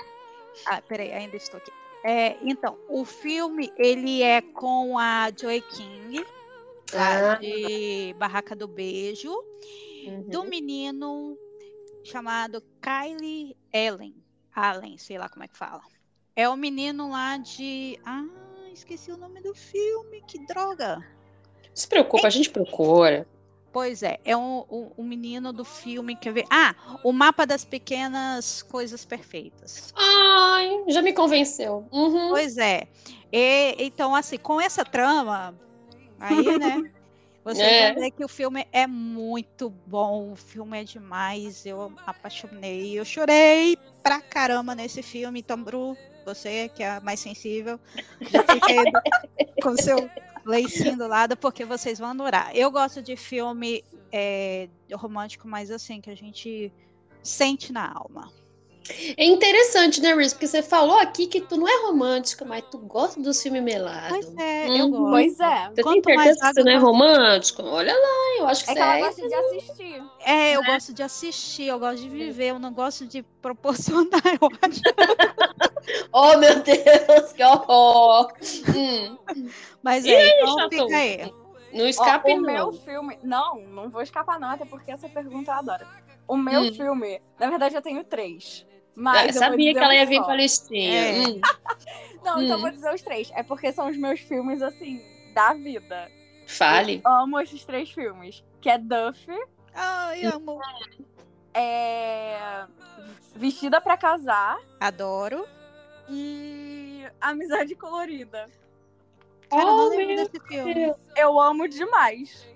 ah, 0.66 0.82
peraí, 0.82 1.12
ainda 1.12 1.36
estou 1.36 1.58
aqui. 1.58 1.70
É, 2.04 2.36
então, 2.42 2.78
o 2.88 3.04
filme 3.04 3.70
ele 3.76 4.22
é 4.22 4.40
com 4.40 4.98
a 4.98 5.30
Joy 5.38 5.60
King, 5.60 6.24
lá 6.92 7.32
Ah. 7.32 7.34
de 7.36 8.14
Barraca 8.18 8.56
do 8.56 8.66
Beijo, 8.66 9.32
Uhum. 10.06 10.22
do 10.30 10.44
menino 10.44 11.36
chamado 12.02 12.62
Kylie 12.80 13.54
Allen, 13.72 14.14
Allen, 14.54 14.96
sei 14.96 15.18
lá 15.18 15.28
como 15.28 15.44
é 15.44 15.48
que 15.48 15.56
fala. 15.56 15.82
É 16.34 16.48
o 16.48 16.56
menino 16.56 17.10
lá 17.10 17.36
de, 17.36 17.98
ah, 18.04 18.24
esqueci 18.72 19.12
o 19.12 19.16
nome 19.18 19.42
do 19.42 19.54
filme, 19.54 20.22
que 20.26 20.38
droga. 20.46 20.96
Não 20.96 21.76
se 21.76 21.86
preocupa, 21.86 22.26
a 22.26 22.30
gente 22.30 22.48
procura. 22.48 23.28
Pois 23.72 24.02
é, 24.02 24.18
é 24.24 24.36
um, 24.36 24.64
um, 24.68 24.90
um 24.98 25.04
menino 25.04 25.52
do 25.52 25.64
filme, 25.64 26.16
quer 26.16 26.32
ver? 26.32 26.44
Ah, 26.50 26.74
o 27.04 27.12
mapa 27.12 27.46
das 27.46 27.64
pequenas 27.64 28.62
coisas 28.62 29.04
perfeitas. 29.04 29.92
Ai, 29.96 30.84
já 30.88 31.00
me 31.00 31.12
convenceu. 31.12 31.86
Uhum. 31.92 32.30
Pois 32.30 32.56
é. 32.58 32.88
E, 33.32 33.76
então, 33.78 34.14
assim, 34.14 34.38
com 34.38 34.60
essa 34.60 34.84
trama, 34.84 35.54
aí, 36.18 36.58
né? 36.58 36.82
Você 37.44 37.62
É. 37.62 37.78
vai 37.78 37.94
ver 37.94 38.10
que 38.10 38.24
o 38.24 38.28
filme 38.28 38.66
é 38.70 38.86
muito 38.86 39.70
bom, 39.86 40.32
o 40.32 40.36
filme 40.36 40.78
é 40.80 40.84
demais, 40.84 41.64
eu 41.64 41.90
apaixonei, 42.06 42.98
eu 42.98 43.04
chorei 43.04 43.78
pra 44.02 44.20
caramba 44.20 44.74
nesse 44.74 45.02
filme, 45.02 45.40
então, 45.40 45.62
Bru, 45.62 45.96
você 46.26 46.68
que 46.68 46.82
é 46.82 46.90
a 46.90 47.00
mais 47.00 47.18
sensível, 47.18 47.80
já 48.30 48.42
do- 48.42 48.60
com 49.62 49.74
seu 49.76 50.10
leicinho 50.50 50.96
do 50.96 51.06
lado, 51.06 51.36
porque 51.36 51.64
vocês 51.64 51.98
vão 51.98 52.10
adorar. 52.10 52.54
Eu 52.54 52.70
gosto 52.70 53.00
de 53.00 53.16
filme 53.16 53.84
é, 54.12 54.68
romântico, 54.92 55.48
mas 55.48 55.70
assim, 55.70 56.00
que 56.00 56.10
a 56.10 56.14
gente 56.14 56.72
sente 57.22 57.72
na 57.72 57.90
alma. 57.90 58.30
É 59.16 59.24
interessante, 59.24 60.00
né, 60.00 60.14
Reese? 60.14 60.34
Porque 60.34 60.46
você 60.48 60.62
falou 60.62 60.98
aqui 60.98 61.26
que 61.26 61.40
tu 61.40 61.56
não 61.56 61.68
é 61.68 61.86
romântica, 61.86 62.44
mas 62.44 62.64
tu 62.70 62.78
gosta 62.78 63.20
dos 63.20 63.40
filmes 63.42 63.62
melados. 63.62 64.08
Pois 64.10 64.36
é, 64.38 64.66
eu 64.68 64.86
Uhum. 64.86 64.90
gosto. 64.90 65.10
Pois 65.10 65.40
é. 65.40 65.68
Você 65.68 65.74
tem 65.74 65.84
Quanto 65.84 66.14
mais 66.14 66.22
certeza 66.22 66.40
que 66.48 66.54
você 66.54 66.64
não 66.64 66.72
é 66.72 66.76
romântico? 66.76 67.62
Olha 67.62 67.92
lá, 67.94 68.38
eu 68.38 68.46
acho 68.48 68.64
que 68.64 68.70
É 68.70 68.74
você 68.74 68.80
que 68.80 68.84
ela 68.86 68.96
é. 68.96 69.00
gosta 69.00 69.28
de 69.28 69.34
assistir. 69.34 70.02
É, 70.20 70.56
eu 70.56 70.64
gosto 70.64 70.94
de 70.94 71.02
assistir, 71.02 71.66
eu 71.66 71.78
gosto 71.78 72.00
de 72.00 72.08
viver, 72.08 72.46
eu 72.48 72.58
não 72.58 72.72
gosto 72.72 73.06
de 73.06 73.22
proporcionar, 73.40 74.10
eu 74.40 74.48
acho. 74.62 74.80
Oh, 76.12 76.36
meu 76.38 76.60
Deus, 76.62 77.32
que 77.32 77.42
horror! 77.44 78.32
Hum, 78.74 79.18
Mas 79.82 80.04
E 80.04 80.12
é, 80.12 80.16
aí, 80.16 80.30
então 80.42 80.58
chato? 80.58 80.70
fica 80.70 80.96
aí. 80.96 81.32
não 81.72 81.84
Ó, 81.84 81.88
escape, 81.88 82.30
o 82.32 82.36
não. 82.40 82.52
meu 82.52 82.72
filme. 82.72 83.18
Não, 83.22 83.56
não 83.60 83.88
vou 83.90 84.02
escapar, 84.02 84.38
não, 84.40 84.50
até 84.50 84.64
porque 84.64 84.90
essa 84.90 85.08
pergunta 85.08 85.50
eu 85.52 85.56
adoro. 85.56 85.86
O 86.30 86.36
meu 86.36 86.62
Hum. 86.62 86.72
filme, 86.72 87.20
na 87.40 87.50
verdade, 87.50 87.74
eu 87.74 87.82
tenho 87.82 88.04
três. 88.04 88.64
Eu 88.70 88.76
Mas 88.94 89.34
eu 89.34 89.40
sabia 89.40 89.56
dizer 89.56 89.72
que 89.72 89.78
ela 89.84 89.92
um 89.92 89.96
ia 89.96 90.06
vir 90.06 90.16
só. 90.18 90.24
com 90.24 90.30
a 90.30 90.36
listinha. 90.36 90.92
É. 90.94 91.18
Hum, 91.18 91.40
Não, 92.24 92.40
então 92.42 92.54
eu 92.54 92.58
Hum. 92.58 92.60
vou 92.60 92.70
dizer 92.70 92.94
os 92.94 93.02
três. 93.02 93.30
É 93.34 93.42
porque 93.42 93.72
são 93.72 93.88
os 93.88 93.96
meus 93.96 94.20
filmes, 94.20 94.62
assim, 94.62 95.00
da 95.34 95.52
vida. 95.54 96.08
fale. 96.46 97.00
Eu 97.04 97.10
amo 97.10 97.40
esses 97.40 97.64
três 97.64 97.90
filmes. 97.90 98.44
Que 98.60 98.70
é 98.70 98.78
Duff, 98.78 99.26
Ai, 99.74 100.22
amo. 100.24 100.60
é... 101.54 102.64
Vestida 103.34 103.80
pra 103.80 103.96
Casar 103.96 104.58
Adoro. 104.78 105.46
e 106.08 107.04
Amizade 107.20 107.74
Colorida. 107.74 108.48
Cara, 109.48 109.62
eu 109.62 109.66
não 109.76 109.86
Oh, 109.86 109.88
lembro 109.88 110.06
meu 110.06 110.16
desse 110.28 110.40
filme. 110.46 110.74
Deus. 110.74 110.96
Eu 111.16 111.40
amo 111.40 111.66
demais 111.68 112.46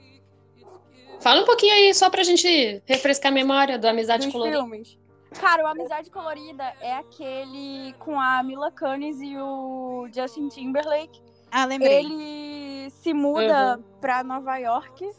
Fala 1.25 1.41
um 1.41 1.47
pouquinho 1.47 1.73
aí, 1.73 1.95
só 1.95 2.11
pra 2.11 2.23
gente 2.23 2.83
refrescar 2.85 3.33
a 3.33 3.35
memória 3.35 3.79
do 3.79 3.89
Amizade 3.89 4.27
dos 4.27 4.33
Colorida. 4.33 4.59
filmes. 4.59 4.99
Cara, 5.41 5.65
o 5.65 5.67
Amizade 5.67 6.11
Colorida 6.11 6.75
é 6.83 6.93
aquele 6.93 7.95
com 7.99 8.21
a 8.21 8.43
Mila 8.43 8.71
Kunis 8.71 9.23
e 9.23 9.35
o 9.39 10.07
Justin 10.15 10.49
Timberlake. 10.49 11.23
Ah, 11.51 11.65
lembrei. 11.65 12.01
Ele 12.01 12.91
se 12.91 13.15
muda 13.15 13.81
pra 14.03 14.23
Nova 14.23 14.59
York. 14.59 15.11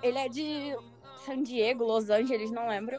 Ele 0.00 0.18
é 0.18 0.28
de 0.28 0.76
San 1.26 1.42
Diego, 1.42 1.82
Los 1.82 2.10
Angeles, 2.10 2.52
não 2.52 2.68
lembro. 2.68 2.96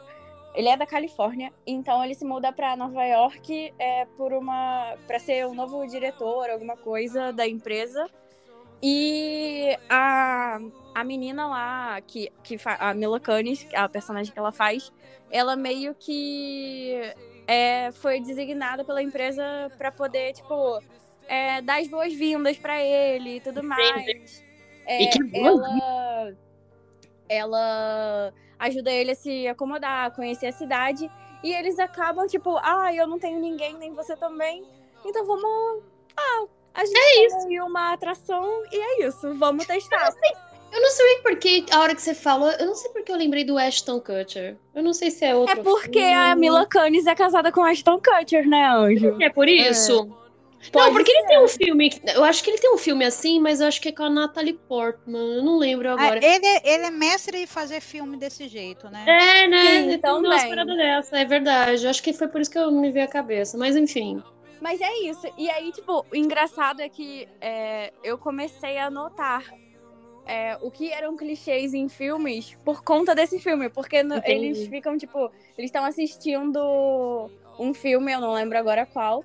Ele 0.54 0.68
é 0.68 0.76
da 0.76 0.84
Califórnia, 0.84 1.50
então 1.66 2.04
ele 2.04 2.14
se 2.14 2.26
muda 2.26 2.52
pra 2.52 2.76
Nova 2.76 3.02
York 3.02 3.72
é, 3.78 4.04
por 4.18 4.34
uma 4.34 4.94
para 5.06 5.18
ser 5.18 5.46
o 5.46 5.54
novo 5.54 5.86
diretor, 5.86 6.50
alguma 6.50 6.76
coisa 6.76 7.32
da 7.32 7.48
empresa. 7.48 8.06
E 8.82 9.78
a, 9.88 10.58
a 10.94 11.04
menina 11.04 11.46
lá, 11.46 12.00
que, 12.00 12.32
que 12.42 12.58
a 12.64 12.92
Mila 12.92 13.20
Kunis, 13.20 13.66
a 13.74 13.88
personagem 13.88 14.32
que 14.32 14.38
ela 14.38 14.50
faz, 14.50 14.92
ela 15.30 15.54
meio 15.54 15.94
que 15.94 17.00
é, 17.46 17.92
foi 17.92 18.20
designada 18.20 18.84
pela 18.84 19.02
empresa 19.02 19.44
pra 19.78 19.92
poder, 19.92 20.32
tipo, 20.32 20.82
é, 21.28 21.62
dar 21.62 21.80
as 21.80 21.86
boas-vindas 21.86 22.58
pra 22.58 22.82
ele 22.82 23.36
e 23.36 23.40
tudo 23.40 23.62
mais. 23.62 24.44
É, 24.84 25.04
E 25.04 25.08
que 25.08 25.38
ela, 25.38 26.34
ela 27.28 28.34
ajuda 28.58 28.90
ele 28.90 29.12
a 29.12 29.14
se 29.14 29.46
acomodar, 29.46 30.06
a 30.06 30.10
conhecer 30.10 30.46
a 30.46 30.52
cidade. 30.52 31.10
E 31.42 31.52
eles 31.52 31.78
acabam, 31.78 32.26
tipo, 32.26 32.56
ah, 32.58 32.92
eu 32.94 33.06
não 33.06 33.18
tenho 33.18 33.40
ninguém, 33.40 33.74
nem 33.76 33.92
você 33.92 34.16
também. 34.16 34.64
Então 35.04 35.24
vamos. 35.24 35.84
Ah, 36.16 36.46
a 36.74 36.84
gente 36.84 36.96
é 36.98 37.28
tem 37.28 37.58
aí 37.58 37.60
uma 37.60 37.92
atração 37.92 38.62
e 38.70 38.76
é 38.76 39.06
isso, 39.06 39.34
vamos 39.34 39.66
testar. 39.66 40.10
Eu 40.72 40.80
não 40.80 40.88
sei 40.90 41.16
porque, 41.22 41.64
a 41.70 41.80
hora 41.80 41.94
que 41.94 42.00
você 42.00 42.14
falou, 42.14 42.50
eu 42.52 42.64
não 42.64 42.74
sei 42.74 42.90
porque 42.92 43.12
eu 43.12 43.16
lembrei 43.16 43.44
do 43.44 43.58
Ashton 43.58 44.00
Kutcher. 44.00 44.56
Eu 44.74 44.82
não 44.82 44.94
sei 44.94 45.10
se 45.10 45.22
é 45.24 45.34
outro 45.34 45.60
É 45.60 45.62
porque 45.62 46.00
filme. 46.00 46.14
a 46.14 46.34
Mila 46.34 46.66
Kunis 46.66 47.06
é 47.06 47.14
casada 47.14 47.52
com 47.52 47.62
Ashton 47.62 48.00
Kutcher, 48.00 48.48
né, 48.48 48.66
Anjo? 48.68 49.18
É 49.20 49.28
por 49.28 49.48
isso? 49.48 50.08
Pode 50.70 50.86
não, 50.86 50.92
porque 50.94 51.10
ele 51.10 51.20
ser. 51.22 51.26
tem 51.26 51.44
um 51.44 51.48
filme. 51.48 51.90
Eu 52.14 52.24
acho 52.24 52.42
que 52.42 52.48
ele 52.50 52.58
tem 52.58 52.72
um 52.72 52.78
filme 52.78 53.04
assim, 53.04 53.38
mas 53.40 53.60
eu 53.60 53.66
acho 53.66 53.80
que 53.82 53.88
é 53.88 53.92
com 53.92 54.04
a 54.04 54.08
Natalie 54.08 54.52
Portman. 54.54 55.34
Eu 55.38 55.42
não 55.42 55.58
lembro 55.58 55.90
Ah, 55.90 55.92
agora. 55.94 56.24
ele, 56.24 56.46
é- 56.46 56.72
ele 56.74 56.84
é 56.86 56.90
mestre 56.90 57.36
em 57.42 57.46
fazer 57.46 57.80
filme 57.80 58.16
desse 58.16 58.46
jeito, 58.48 58.88
né? 58.88 59.04
É, 59.06 59.48
né? 59.48 59.90
Sim, 59.92 59.98
Tem 59.98 60.10
umas 60.12 60.44
paradas 60.44 60.76
dessa, 60.76 61.18
é 61.18 61.24
verdade. 61.24 61.84
Eu 61.84 61.90
acho 61.90 62.02
que 62.02 62.12
foi 62.12 62.28
por 62.28 62.40
isso 62.40 62.50
que 62.50 62.58
eu 62.58 62.70
me 62.70 62.90
veio 62.92 63.04
a 63.04 63.08
cabeça. 63.08 63.58
Mas 63.58 63.74
enfim. 63.76 64.22
Mas 64.62 64.80
é 64.80 64.92
isso. 65.00 65.26
E 65.36 65.50
aí, 65.50 65.72
tipo, 65.72 66.06
o 66.10 66.16
engraçado 66.16 66.80
é 66.80 66.88
que 66.88 67.28
é, 67.40 67.92
eu 68.04 68.16
comecei 68.16 68.78
a 68.78 68.88
notar 68.88 69.44
é, 70.24 70.56
o 70.62 70.70
que 70.70 70.92
eram 70.92 71.16
clichês 71.16 71.74
em 71.74 71.88
filmes 71.88 72.56
por 72.64 72.84
conta 72.84 73.12
desse 73.12 73.40
filme. 73.40 73.68
Porque 73.68 74.04
no- 74.04 74.14
eles 74.24 74.66
ficam, 74.68 74.96
tipo, 74.96 75.18
eles 75.58 75.68
estão 75.68 75.84
assistindo 75.84 77.28
um 77.58 77.74
filme, 77.74 78.12
eu 78.12 78.20
não 78.20 78.32
lembro 78.32 78.56
agora 78.56 78.86
qual. 78.86 79.24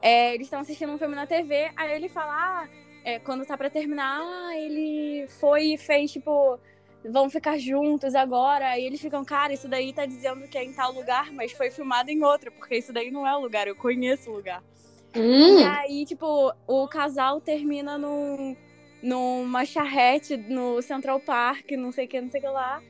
É, 0.00 0.32
eles 0.34 0.46
estão 0.46 0.60
assistindo 0.60 0.92
um 0.92 0.98
filme 0.98 1.16
na 1.16 1.26
TV, 1.26 1.72
aí 1.76 1.92
ele 1.96 2.08
fala, 2.08 2.32
ah, 2.32 2.68
é, 3.04 3.18
quando 3.18 3.44
tá 3.44 3.56
pra 3.56 3.68
terminar, 3.68 4.20
ah, 4.22 4.56
ele 4.56 5.26
foi 5.40 5.72
e 5.74 5.76
fez, 5.78 6.12
tipo, 6.12 6.56
vão 7.04 7.30
ficar 7.30 7.58
juntos 7.58 8.14
agora. 8.14 8.68
Aí 8.70 8.84
eles 8.84 9.00
ficam, 9.00 9.24
cara, 9.24 9.52
isso 9.52 9.68
daí 9.68 9.92
tá 9.92 10.06
dizendo 10.06 10.48
que 10.48 10.58
é 10.58 10.64
em 10.64 10.72
tal 10.74 10.92
lugar, 10.92 11.32
mas 11.32 11.52
foi 11.52 11.70
filmado 11.70 12.10
em 12.10 12.22
outro, 12.24 12.52
porque 12.52 12.76
isso 12.78 12.92
daí 12.92 13.10
não 13.10 13.26
é 13.26 13.36
o 13.36 13.40
lugar, 13.40 13.66
eu 13.68 13.76
conheço 13.76 14.30
o 14.30 14.34
lugar. 14.34 14.62
E 15.44 15.60
Hum, 15.60 15.62
aí, 15.62 16.04
tipo, 16.06 16.52
o 16.66 16.88
casal 16.88 17.40
termina 17.40 17.98
num, 17.98 18.56
numa 19.02 19.64
charrete 19.64 20.36
no 20.36 20.82
Central 20.82 21.20
Park, 21.20 21.72
não 21.72 21.92
sei 21.92 22.06
o 22.06 22.08
que, 22.08 22.20
não 22.20 22.30
sei 22.30 22.40
o 22.40 22.44
que 22.44 22.48
lá. 22.50 22.82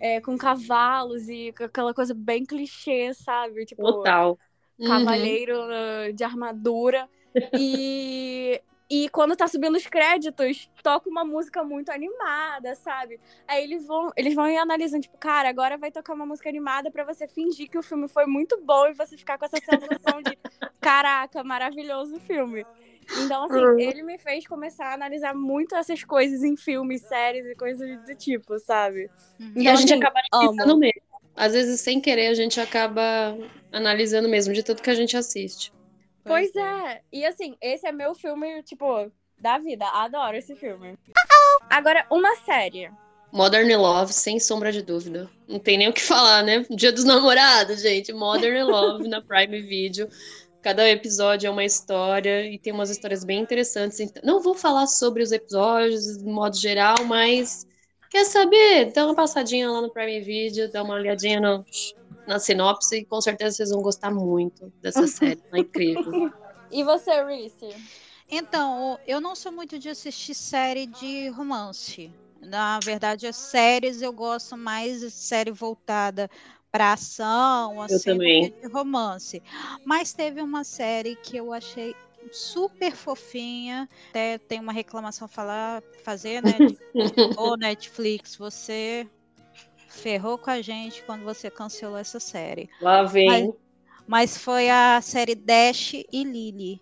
é, 0.00 0.20
com 0.20 0.36
cavalos 0.38 1.28
e 1.28 1.54
aquela 1.60 1.94
coisa 1.94 2.14
bem 2.14 2.44
clichê, 2.46 3.14
sabe? 3.14 3.64
Tipo, 3.66 4.12
total. 4.14 4.38
Uhum. 4.78 4.84
cavalheiro 4.84 5.54
uh, 5.56 6.12
de 6.12 6.24
armadura. 6.24 7.08
E, 7.52 8.60
e 8.96 9.08
quando 9.08 9.34
tá 9.36 9.48
subindo 9.48 9.76
os 9.76 9.86
créditos, 9.86 10.70
toca 10.82 11.08
uma 11.08 11.24
música 11.24 11.64
muito 11.64 11.90
animada, 11.90 12.74
sabe? 12.74 13.18
Aí 13.48 13.64
eles 13.64 13.86
vão, 13.86 14.12
eles 14.16 14.34
vão 14.34 14.46
e 14.48 14.56
analisam, 14.56 15.00
tipo, 15.00 15.16
cara, 15.18 15.48
agora 15.48 15.76
vai 15.78 15.90
tocar 15.90 16.12
uma 16.14 16.26
música 16.26 16.48
animada 16.48 16.90
pra 16.90 17.04
você 17.04 17.26
fingir 17.26 17.68
que 17.68 17.78
o 17.78 17.82
filme 17.82 18.06
foi 18.08 18.26
muito 18.26 18.60
bom 18.62 18.86
e 18.86 18.94
você 18.94 19.16
ficar 19.16 19.38
com 19.38 19.46
essa 19.46 19.58
sensação 19.58 20.20
de 20.22 20.38
caraca, 20.80 21.42
maravilhoso 21.42 22.16
o 22.16 22.20
filme. 22.20 22.64
Então, 23.16 23.44
assim, 23.44 23.56
Uhum. 23.56 23.78
ele 23.78 24.02
me 24.02 24.18
fez 24.18 24.46
começar 24.46 24.86
a 24.86 24.94
analisar 24.94 25.34
muito 25.34 25.74
essas 25.74 26.02
coisas 26.04 26.42
em 26.42 26.56
filmes, 26.56 27.02
séries 27.02 27.46
e 27.46 27.54
coisas 27.54 27.88
do 28.04 28.16
tipo, 28.16 28.58
sabe? 28.58 29.10
Uhum. 29.40 29.52
E 29.56 29.60
Então, 29.60 29.72
a 29.72 29.76
gente 29.76 29.92
assim, 29.92 30.02
acaba 30.02 30.20
analisando 30.32 30.78
mesmo. 30.78 31.02
Às 31.36 31.52
vezes, 31.52 31.80
sem 31.80 32.00
querer, 32.00 32.28
a 32.28 32.34
gente 32.34 32.60
acaba 32.60 33.36
analisando 33.72 34.28
mesmo 34.28 34.54
de 34.54 34.62
tudo 34.62 34.82
que 34.82 34.90
a 34.90 34.94
gente 34.94 35.16
assiste. 35.16 35.72
Pois 36.24 36.54
é. 36.56 37.02
E 37.12 37.24
assim, 37.24 37.56
esse 37.60 37.86
é 37.86 37.92
meu 37.92 38.14
filme, 38.14 38.62
tipo, 38.62 39.10
da 39.38 39.58
vida. 39.58 39.84
Adoro 39.86 40.36
esse 40.36 40.54
filme. 40.56 40.98
Agora, 41.70 42.06
uma 42.10 42.34
série. 42.36 42.90
Modern 43.32 43.68
Love, 43.76 44.12
sem 44.12 44.38
sombra 44.38 44.70
de 44.70 44.80
dúvida. 44.82 45.28
Não 45.48 45.58
tem 45.58 45.76
nem 45.76 45.88
o 45.88 45.92
que 45.92 46.00
falar, 46.02 46.42
né? 46.42 46.64
Dia 46.70 46.92
dos 46.92 47.04
namorados, 47.04 47.82
gente. 47.82 48.12
Modern 48.12 48.62
Love 48.64 49.08
na 49.08 49.20
Prime 49.20 49.60
Video. 49.60 50.08
Cada 50.62 50.88
episódio 50.88 51.46
é 51.46 51.50
uma 51.50 51.64
história 51.64 52.46
e 52.46 52.58
tem 52.58 52.72
umas 52.72 52.90
histórias 52.90 53.22
bem 53.24 53.40
interessantes. 53.40 54.00
Então, 54.00 54.22
Não 54.24 54.40
vou 54.40 54.54
falar 54.54 54.86
sobre 54.86 55.22
os 55.22 55.30
episódios 55.32 56.16
de 56.18 56.24
modo 56.24 56.56
geral, 56.56 56.94
mas 57.06 57.66
quer 58.08 58.24
saber? 58.24 58.92
Dá 58.92 59.04
uma 59.04 59.14
passadinha 59.14 59.70
lá 59.70 59.82
no 59.82 59.92
Prime 59.92 60.20
Video, 60.20 60.70
dá 60.72 60.82
uma 60.82 60.94
olhadinha 60.94 61.38
no- 61.40 61.64
na 62.26 62.38
sinopse 62.38 62.96
e 62.96 63.04
com 63.04 63.20
certeza 63.20 63.56
vocês 63.56 63.70
vão 63.70 63.82
gostar 63.82 64.10
muito 64.10 64.72
dessa 64.80 65.06
série. 65.08 65.42
É 65.52 65.58
incrível. 65.58 66.32
E 66.70 66.82
você, 66.82 67.22
Reese? 67.24 67.68
Então, 68.28 68.98
eu 69.06 69.20
não 69.20 69.34
sou 69.34 69.52
muito 69.52 69.78
de 69.78 69.88
assistir 69.88 70.34
série 70.34 70.86
de 70.86 71.28
romance. 71.28 72.10
Na 72.40 72.78
verdade, 72.80 73.26
as 73.26 73.36
séries 73.36 74.02
eu 74.02 74.12
gosto 74.12 74.56
mais 74.56 75.00
de 75.00 75.10
série 75.10 75.50
voltada 75.50 76.30
para 76.70 76.92
ação, 76.92 77.80
assim, 77.80 78.18
de 78.18 78.66
romance. 78.72 79.42
Mas 79.84 80.12
teve 80.12 80.42
uma 80.42 80.64
série 80.64 81.16
que 81.16 81.36
eu 81.36 81.52
achei 81.52 81.94
super 82.32 82.92
fofinha. 82.96 83.88
Até 84.10 84.38
tem 84.38 84.58
uma 84.58 84.72
reclamação 84.72 85.26
a 85.26 85.28
falar, 85.28 85.82
fazer, 86.02 86.42
né? 86.42 86.58
Ô, 87.38 87.56
Netflix, 87.56 88.36
você 88.36 89.06
ferrou 89.94 90.38
com 90.38 90.50
a 90.50 90.60
gente 90.60 91.02
quando 91.04 91.24
você 91.24 91.50
cancelou 91.50 91.98
essa 91.98 92.20
série. 92.20 92.68
Lá 92.80 93.02
vem. 93.04 93.54
Mas 94.06 94.36
foi 94.36 94.68
a 94.70 95.00
série 95.02 95.34
Dash 95.34 95.94
e 95.94 96.24
Lily. 96.24 96.80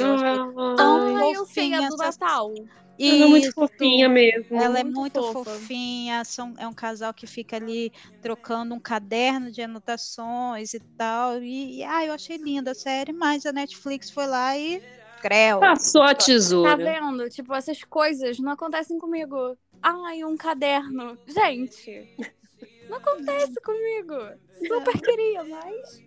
Ah, 0.00 0.46
Ah, 0.78 1.30
eu 1.32 1.46
sei, 1.46 1.72
a 1.74 1.82
do 1.82 1.96
Natal. 1.96 2.52
ela 2.98 3.24
é 3.24 3.26
muito 3.26 3.52
fofinha 3.52 4.08
mesmo. 4.08 4.56
Ela 4.56 4.80
é 4.80 4.84
Muito 4.84 4.96
muito 5.00 5.22
fofa. 5.22 5.44
fofinha, 5.44 6.24
são, 6.24 6.54
é 6.58 6.66
um 6.66 6.72
casal 6.72 7.12
que 7.14 7.26
fica 7.26 7.56
ali 7.56 7.92
trocando 8.20 8.74
um 8.74 8.80
caderno 8.80 9.50
de 9.50 9.62
anotações 9.62 10.74
e 10.74 10.80
tal. 10.80 11.42
E, 11.42 11.78
e, 11.78 11.84
ah, 11.84 12.04
eu 12.04 12.12
achei 12.12 12.36
linda 12.36 12.72
a 12.72 12.74
série, 12.74 13.12
mas 13.12 13.46
a 13.46 13.52
Netflix 13.52 14.10
foi 14.10 14.26
lá 14.26 14.56
e. 14.56 14.82
Creu. 15.20 15.58
Passou 15.58 16.02
a 16.02 16.14
Tá 16.14 16.14
tesoura. 16.14 16.76
vendo? 16.76 17.28
Tipo, 17.30 17.54
essas 17.54 17.82
coisas 17.84 18.38
não 18.38 18.52
acontecem 18.52 18.98
comigo. 18.98 19.56
Ai, 19.82 20.24
um 20.24 20.36
caderno. 20.36 21.18
Gente, 21.26 22.08
não 22.88 22.98
acontece 22.98 23.54
comigo. 23.62 24.14
Super 24.66 25.00
queria, 25.00 25.44
mas. 25.44 26.02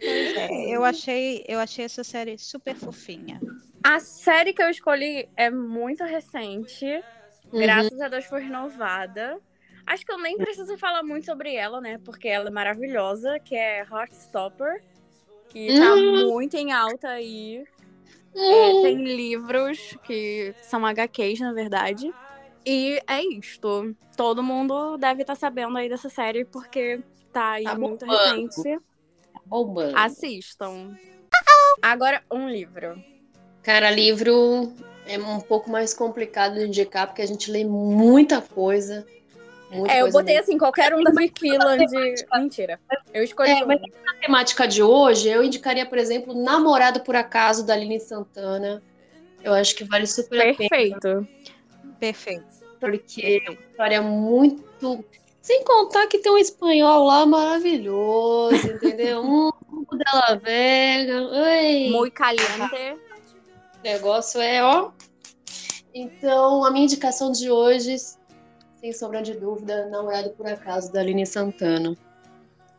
É, 0.00 0.74
eu, 0.74 0.84
achei, 0.84 1.44
eu 1.48 1.58
achei 1.58 1.84
essa 1.84 2.04
série 2.04 2.36
super 2.38 2.74
fofinha. 2.74 3.40
A 3.82 3.98
série 4.00 4.52
que 4.52 4.62
eu 4.62 4.68
escolhi 4.68 5.28
é 5.36 5.50
muito 5.50 6.04
recente. 6.04 6.84
Uhum. 7.52 7.60
Graças 7.60 8.00
a 8.00 8.08
Deus 8.08 8.24
foi 8.26 8.42
renovada. 8.42 9.38
Acho 9.86 10.04
que 10.04 10.12
eu 10.12 10.18
nem 10.18 10.36
preciso 10.36 10.76
falar 10.76 11.02
muito 11.04 11.26
sobre 11.26 11.54
ela, 11.54 11.80
né? 11.80 11.98
Porque 12.04 12.26
ela 12.28 12.48
é 12.48 12.50
maravilhosa, 12.50 13.38
que 13.38 13.54
é 13.54 13.80
Heartstopper. 13.82 14.82
Que 15.48 15.78
tá 15.78 15.94
Hum. 15.94 16.28
muito 16.28 16.54
em 16.56 16.72
alta 16.72 17.08
aí. 17.08 17.64
É, 18.34 18.72
Hum. 18.72 18.82
tem 18.82 19.04
livros 19.04 19.96
que 20.04 20.52
são 20.60 20.84
HQs, 20.84 21.38
na 21.40 21.52
verdade. 21.52 22.12
E 22.66 23.00
é 23.06 23.22
isto. 23.22 23.94
Todo 24.16 24.42
mundo 24.42 24.96
deve 24.96 25.22
estar 25.22 25.36
sabendo 25.36 25.76
aí 25.78 25.88
dessa 25.88 26.08
série, 26.08 26.44
porque 26.44 27.00
tá 27.32 27.52
aí 27.52 27.64
Tá 27.64 27.78
muito 27.78 28.04
recente. 28.04 28.78
Bombando. 29.46 29.96
Assistam. 29.96 30.96
Agora, 31.80 32.22
um 32.30 32.48
livro. 32.48 33.00
Cara, 33.62 33.90
livro 33.90 34.72
é 35.06 35.18
um 35.18 35.40
pouco 35.40 35.70
mais 35.70 35.94
complicado 35.94 36.54
de 36.54 36.66
indicar, 36.66 37.06
porque 37.06 37.22
a 37.22 37.26
gente 37.26 37.50
lê 37.50 37.64
muita 37.64 38.40
coisa. 38.40 39.06
Muita 39.70 39.92
É, 39.92 39.98
eu 39.98 40.04
coisa 40.04 40.18
botei 40.18 40.34
mesmo. 40.34 40.48
assim, 40.48 40.58
qualquer 40.58 40.94
um 40.94 41.02
da 41.02 41.10
de. 41.10 42.26
Mentira. 42.34 42.80
Eu 43.12 43.22
escolhi 43.22 43.50
É, 43.50 43.64
mas. 43.64 43.80
Na 43.80 44.14
temática 44.20 44.66
de 44.66 44.82
hoje, 44.82 45.28
eu 45.28 45.44
indicaria, 45.44 45.84
por 45.86 45.98
exemplo, 45.98 46.34
Namorado 46.34 47.00
por 47.00 47.14
Acaso, 47.14 47.64
da 47.64 47.74
Aline 47.74 48.00
Santana. 48.00 48.82
Eu 49.42 49.52
acho 49.52 49.76
que 49.76 49.84
vale 49.84 50.06
super 50.06 50.40
a 50.40 50.42
pena, 50.42 50.56
Perfeito. 50.56 51.28
Perfeito. 52.00 52.55
Porque 52.78 53.42
é 53.46 53.50
uma 53.50 53.60
história 53.60 54.02
muito. 54.02 55.04
Sem 55.40 55.62
contar 55.62 56.06
que 56.08 56.18
tem 56.18 56.32
um 56.32 56.38
espanhol 56.38 57.04
lá 57.04 57.24
maravilhoso, 57.24 58.66
entendeu? 58.66 59.22
Um 59.22 59.52
pouco 59.52 59.96
dela 59.96 60.34
Vega. 60.42 61.22
Oi. 61.22 61.90
Muito 61.90 62.12
caliente. 62.14 62.98
O 63.78 63.82
negócio 63.82 64.40
é, 64.40 64.62
ó. 64.64 64.90
Então, 65.94 66.64
a 66.64 66.70
minha 66.70 66.84
indicação 66.84 67.30
de 67.30 67.50
hoje, 67.50 67.96
sem 68.80 68.92
sombra 68.92 69.22
de 69.22 69.34
dúvida, 69.34 69.86
Namorado 69.86 70.30
por 70.30 70.46
Acaso, 70.46 70.92
da 70.92 71.00
Aline 71.00 71.24
Santana. 71.24 71.96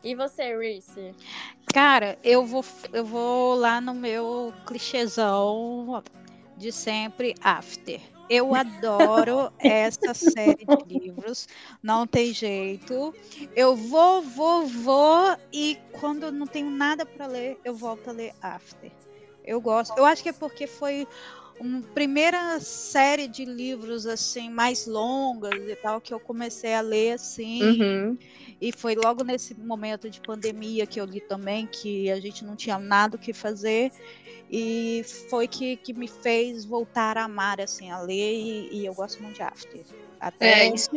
E 0.04 0.14
você, 0.14 0.56
Reese? 0.56 1.14
Cara, 1.72 2.18
eu 2.22 2.46
vou, 2.46 2.64
eu 2.92 3.04
vou 3.04 3.54
lá 3.54 3.80
no 3.80 3.94
meu 3.94 4.52
clichêzão 4.66 6.02
de 6.56 6.70
sempre, 6.70 7.34
After. 7.42 8.00
Eu 8.28 8.54
adoro 8.54 9.52
essa 9.58 10.12
série 10.12 10.64
de 10.64 10.98
livros, 10.98 11.48
não 11.82 12.06
tem 12.06 12.32
jeito. 12.32 13.14
Eu 13.56 13.74
vou, 13.74 14.22
vou, 14.22 14.66
vou 14.66 15.36
e 15.52 15.78
quando 15.92 16.24
eu 16.24 16.32
não 16.32 16.46
tenho 16.46 16.70
nada 16.70 17.06
para 17.06 17.26
ler, 17.26 17.58
eu 17.64 17.74
volto 17.74 18.08
a 18.08 18.12
ler 18.12 18.34
After. 18.42 18.90
Eu 19.44 19.60
gosto. 19.60 19.96
Eu 19.96 20.04
acho 20.04 20.22
que 20.22 20.28
é 20.28 20.32
porque 20.32 20.66
foi 20.66 21.06
uma 21.60 21.82
primeira 21.82 22.60
série 22.60 23.26
de 23.26 23.44
livros 23.44 24.06
assim 24.06 24.48
mais 24.48 24.86
longas 24.86 25.68
e 25.68 25.74
tal 25.76 26.00
que 26.00 26.12
eu 26.12 26.20
comecei 26.20 26.74
a 26.74 26.80
ler 26.80 27.12
assim. 27.12 27.62
Uhum. 27.62 28.18
E 28.60 28.72
foi 28.72 28.94
logo 28.94 29.24
nesse 29.24 29.54
momento 29.54 30.10
de 30.10 30.20
pandemia 30.20 30.86
que 30.86 31.00
eu 31.00 31.04
li 31.04 31.20
também, 31.20 31.66
que 31.66 32.10
a 32.10 32.20
gente 32.20 32.44
não 32.44 32.56
tinha 32.56 32.78
nada 32.78 33.16
o 33.16 33.18
que 33.18 33.32
fazer. 33.32 33.92
E 34.50 35.02
foi 35.28 35.46
que, 35.46 35.76
que 35.76 35.92
me 35.92 36.08
fez 36.08 36.64
voltar 36.64 37.18
a 37.18 37.24
amar, 37.24 37.60
assim, 37.60 37.90
a 37.90 38.00
ler. 38.00 38.14
E, 38.34 38.78
e 38.80 38.86
eu 38.86 38.94
gosto 38.94 39.22
muito 39.22 39.36
de 39.36 39.42
After. 39.42 39.82
Até 40.20 40.64
É, 40.66 40.74
isso, 40.74 40.90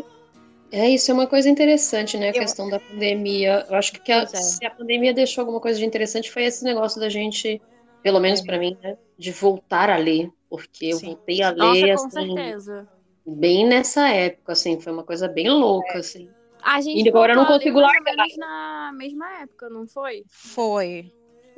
é, 0.72 0.89
isso 0.89 1.12
é 1.12 1.14
uma 1.14 1.28
coisa 1.28 1.49
interessante, 1.49 2.18
né? 2.18 2.28
A 2.28 2.30
Eu- 2.30 2.41
questão 2.41 2.70
da 2.70 2.80
pandemia. 2.80 3.66
Eu 3.70 3.76
acho 3.76 3.91
que 3.93 4.12
a- 4.12 4.22
é. 4.24 4.26
se 4.28 4.66
a 4.66 4.72
pandemia 4.72 5.14
deixou 5.14 5.41
alguma 5.41 5.60
coisa 5.60 5.78
de 5.80 5.86
interessante 5.86 6.32
foi 6.32 6.43
esse 6.45 6.64
negócio 6.64 6.99
da 6.99 7.10
gente, 7.10 7.62
pelo 8.02 8.20
menos 8.20 8.39
É. 8.39 8.43
pra 8.45 8.58
mim, 8.58 8.78
né? 8.82 8.97
De 9.18 9.32
voltar 9.32 9.89
a 9.89 9.97
ler. 9.97 10.30
Porque 10.49 10.88
eu 10.88 10.97
Sim. 10.97 11.06
voltei 11.08 11.41
a 11.41 11.52
Nossa, 11.54 11.72
ler, 11.82 11.97
com 11.97 12.06
assim, 12.06 12.36
certeza. 12.36 12.88
bem 13.26 13.66
nessa 13.68 14.10
época, 14.10 14.52
assim. 14.54 14.80
Foi 14.82 14.91
uma 14.91 15.04
coisa 15.04 15.28
bem 15.28 15.49
louca, 15.49 15.99
assim. 15.99 16.30
A 16.64 16.80
gente 16.80 17.06
E 17.06 17.10
agora 17.10 17.34
eu 17.34 17.38
não 17.38 17.45
consigo 17.45 17.80
largar. 17.80 18.14
na 18.38 18.91
mesma 18.95 19.41
época, 19.41 19.70
não 19.70 19.88
foi? 19.88 20.24
foi. 20.30 21.12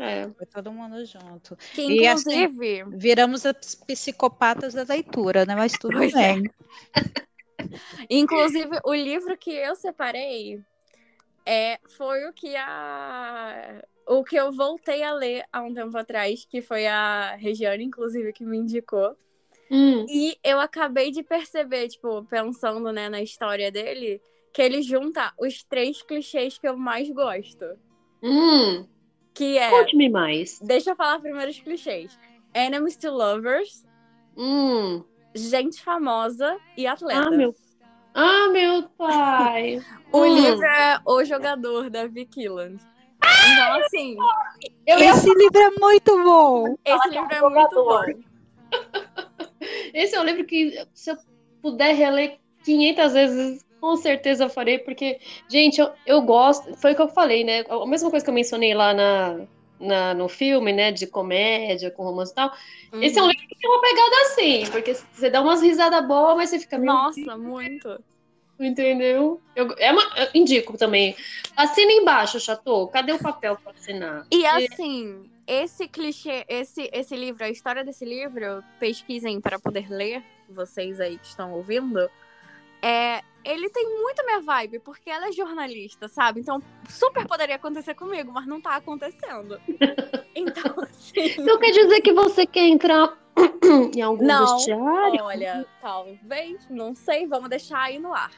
É. 0.04 0.30
Foi 0.30 0.46
todo 0.46 0.72
mundo 0.72 1.06
junto. 1.06 1.56
Que 1.74 1.82
E 1.82 2.08
assim, 2.08 2.44
inclusive. 2.44 2.86
Viramos 2.98 3.46
as 3.46 3.76
psicopatas 3.76 4.74
da 4.74 4.84
leitura, 4.84 5.46
né? 5.46 5.56
Mas 5.56 5.74
tudo 5.74 5.98
Pois 5.98 6.14
é. 6.14 6.34
bem. 6.34 6.44
Inclusive, 8.10 8.80
o 8.84 8.94
livro 8.94 9.38
que 9.38 9.52
eu 9.52 9.76
separei 9.76 10.62
é, 11.46 11.80
foi 11.98 12.26
o 12.26 12.34
que 12.34 12.56
a. 12.56 13.84
O 14.06 14.24
que 14.24 14.36
eu 14.36 14.52
voltei 14.52 15.02
a 15.02 15.14
ler 15.14 15.46
há 15.52 15.62
um 15.62 15.74
tempo 15.74 15.98
atrás, 15.98 16.46
que 16.46 16.62
foi 16.62 16.86
a 16.86 17.36
Regiane, 17.38 17.86
inclusive, 17.86 18.34
que 18.34 18.44
me 18.44 18.58
indicou. 18.58 19.16
Hum. 19.72 20.06
E 20.10 20.38
eu 20.44 20.60
acabei 20.60 21.10
de 21.10 21.24
perceber, 21.24 21.88
tipo, 21.88 22.24
pensando, 22.26 22.92
né, 22.92 23.08
na 23.08 23.22
história 23.22 23.72
dele, 23.72 24.22
que 24.54 24.62
ele 24.62 24.82
junta 24.82 25.34
os 25.40 25.64
três 25.64 26.02
clichês 26.02 26.58
que 26.58 26.68
eu 26.68 26.76
mais 26.76 27.10
gosto. 27.10 27.66
Hum. 28.22 28.86
Que 29.34 29.58
é. 29.58 29.70
Conte-me 29.70 30.10
mais. 30.10 30.60
Deixa 30.60 30.92
eu 30.92 30.96
falar 30.96 31.20
primeiro 31.20 31.50
os 31.50 31.60
clichês. 31.60 32.18
Enemies 32.54 32.96
to 32.98 33.10
lovers, 33.10 33.84
Hum. 34.38 35.04
gente 35.34 35.82
famosa 35.82 36.58
e 36.78 36.86
atleta. 36.86 37.28
Ah, 37.28 37.32
meu. 37.32 37.56
Ah, 38.14 38.50
meu 38.50 38.84
pai. 38.90 39.82
O 40.12 40.20
Hum. 40.20 40.36
livro 40.36 40.64
é 40.66 41.00
O 41.06 41.24
Jogador, 41.24 41.90
da 41.90 42.06
Vicky 42.06 42.42
Killand. 42.42 42.78
Então, 43.24 43.74
assim, 43.82 44.18
Eu 44.86 45.00
ia- 45.00 45.10
Esse 45.12 45.28
livro 45.34 45.58
é 45.60 45.70
muito 45.80 46.24
bom. 46.24 46.76
esse 46.86 47.10
livro 47.10 47.34
é 47.34 47.42
muito 47.50 47.76
bom. 47.76 48.02
Esse 49.94 50.16
é 50.16 50.20
um 50.22 50.24
livro 50.24 50.46
que, 50.46 50.86
se 50.94 51.12
eu 51.12 51.18
puder 51.62 51.94
reler 51.96 52.38
500 52.64 53.14
vezes, 53.14 53.66
com 53.84 53.98
certeza 53.98 54.48
farei, 54.48 54.80
porque, 54.80 55.20
gente, 55.50 55.82
eu, 55.82 55.92
eu 56.06 56.22
gosto. 56.22 56.74
Foi 56.78 56.94
o 56.94 56.96
que 56.96 57.02
eu 57.02 57.10
falei, 57.10 57.44
né? 57.44 57.66
A 57.70 57.86
mesma 57.86 58.10
coisa 58.10 58.24
que 58.24 58.30
eu 58.30 58.34
mencionei 58.34 58.74
lá 58.74 58.94
na, 58.94 59.42
na- 59.78 60.14
no 60.14 60.30
filme, 60.30 60.72
né? 60.72 60.90
De 60.90 61.06
comédia, 61.06 61.92
com 61.92 62.02
romance 62.02 62.32
e 62.32 62.36
tal. 62.36 62.50
Esse 63.02 63.20
é 63.20 63.22
um 63.22 63.26
Uhum. 63.26 63.32
livro 63.32 63.46
que 63.50 63.56
tem 63.60 63.70
uma 63.70 63.82
pegada 63.82 64.16
assim, 64.22 64.72
porque 64.72 64.94
você 64.94 65.30
dá 65.30 65.42
umas 65.42 65.62
risadas 65.62 66.08
boas, 66.08 66.38
mas 66.38 66.50
você 66.50 66.60
fica. 66.60 66.78
Nossa, 66.78 67.36
muito. 67.38 68.02
Entendeu? 68.58 69.42
Eu, 69.54 69.76
é 69.78 69.92
uma- 69.92 70.18
eu 70.18 70.30
indico 70.34 70.78
também. 70.78 71.14
Assina 71.58 71.92
embaixo, 71.92 72.40
Chateau. 72.40 72.88
Cadê 72.88 73.12
o 73.12 73.20
papel 73.20 73.58
pra 73.62 73.74
assinar? 73.74 74.26
E 74.32 74.46
assim, 74.46 75.30
esse 75.46 75.90
clichê, 75.90 76.46
esse, 76.48 76.90
esse 76.94 77.18
livro, 77.18 77.44
a 77.44 77.50
história 77.50 77.84
desse 77.84 78.06
livro, 78.06 78.64
pesquisem 78.80 79.42
para 79.42 79.60
poder 79.60 79.92
ler, 79.92 80.24
vocês 80.50 81.02
aí 81.02 81.18
que 81.18 81.28
estão 81.28 81.52
ouvindo. 81.52 82.10
É, 82.82 83.22
ele 83.46 83.70
tem 83.70 84.02
muito 84.02 84.26
minha 84.26 84.42
vibe, 84.42 84.80
porque 84.80 85.10
ela 85.10 85.28
é 85.28 85.32
jornalista, 85.32 86.08
sabe? 86.08 86.40
Então, 86.40 86.62
super 86.90 87.28
poderia 87.28 87.56
acontecer 87.56 87.94
comigo, 87.94 88.32
mas 88.32 88.48
não 88.48 88.62
tá 88.62 88.76
acontecendo. 88.76 89.60
Então, 90.36 90.74
assim. 90.82 91.36
Então 91.38 91.60
quer 91.60 91.70
dizer 91.70 92.02
que 92.02 92.12
você 92.12 92.48
quer 92.48 92.68
entrar 92.68 93.16
em 93.96 94.02
algum 94.02 94.26
Não. 94.26 94.56
vestiário? 94.58 95.24
Olha, 95.24 95.64
talvez, 95.80 96.68
não 96.72 96.96
sei, 96.96 97.28
vamos 97.28 97.52
deixar 97.52 97.84
aí 97.84 98.00
no 98.00 98.12
ar. 98.16 98.32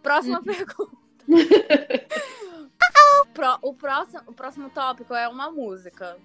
Próxima 0.00 0.40
pergunta. 0.40 0.96
Pro- 3.34 3.58
o, 3.62 3.74
próximo, 3.74 4.20
o 4.28 4.32
próximo 4.32 4.70
tópico 4.70 5.12
é 5.12 5.26
uma 5.26 5.50
música. 5.50 6.16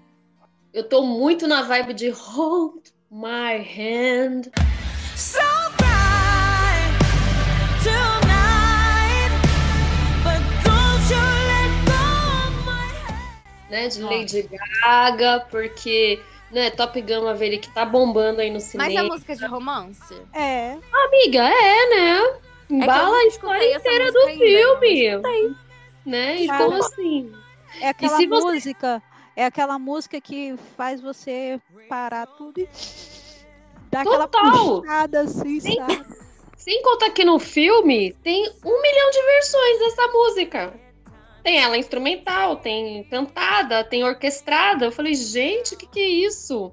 Eu 0.71 0.87
tô 0.87 1.01
muito 1.01 1.47
na 1.47 1.63
vibe 1.63 1.95
de 1.95 2.09
Hold 2.09 2.89
My 3.09 3.57
Hand. 3.57 4.51
So 5.15 5.39
né, 13.69 13.87
de 13.87 14.01
Lady 14.01 14.49
Gaga, 14.81 15.45
porque, 15.49 16.21
né, 16.51 16.69
Top 16.71 16.99
Gun 17.01 17.23
Maverick 17.25 17.69
tá 17.69 17.85
bombando 17.85 18.41
aí 18.41 18.49
no 18.49 18.55
Mas 18.55 18.63
cinema. 18.65 18.99
é 18.99 19.03
música 19.03 19.35
de 19.35 19.45
romance? 19.45 20.15
É. 20.33 20.77
Amiga, 21.05 21.43
é, 21.47 21.89
né? 21.89 22.17
É 22.19 22.39
que 22.67 22.73
eu 22.73 22.77
Embala 22.77 23.05
nunca 23.05 23.17
a 23.17 23.25
história 23.27 23.75
inteira 23.75 24.05
música 24.05 24.19
do 24.19 24.27
ainda, 24.27 24.45
filme. 24.45 25.05
escutei. 25.07 25.55
Né? 26.05 26.47
Cara. 26.47 26.65
Então, 26.65 26.73
assim, 26.79 27.33
É 27.81 27.89
aquela 27.89 28.17
se 28.17 28.27
você- 28.27 28.43
música. 28.45 29.03
É 29.35 29.45
aquela 29.45 29.79
música 29.79 30.19
que 30.19 30.55
faz 30.75 30.99
você 30.99 31.61
parar 31.87 32.25
tudo 32.27 32.59
e 32.59 32.67
dar 33.89 34.01
aquela 34.01 34.27
Total. 34.27 34.81
puxada 34.81 35.21
assim, 35.21 35.59
Sim. 35.61 35.75
sabe? 35.77 36.05
sem 36.57 36.81
contar 36.83 37.09
que 37.11 37.23
no 37.23 37.39
filme 37.39 38.11
tem 38.21 38.43
um 38.65 38.81
milhão 38.81 39.09
de 39.11 39.21
versões 39.23 39.79
dessa 39.79 40.07
música. 40.09 40.73
Tem 41.43 41.57
ela 41.57 41.77
instrumental, 41.77 42.57
tem 42.57 43.03
cantada, 43.05 43.83
tem 43.83 44.03
orquestrada. 44.03 44.85
Eu 44.85 44.91
falei, 44.91 45.13
gente, 45.15 45.73
o 45.73 45.77
que, 45.77 45.87
que 45.87 45.99
é 45.99 46.07
isso? 46.07 46.71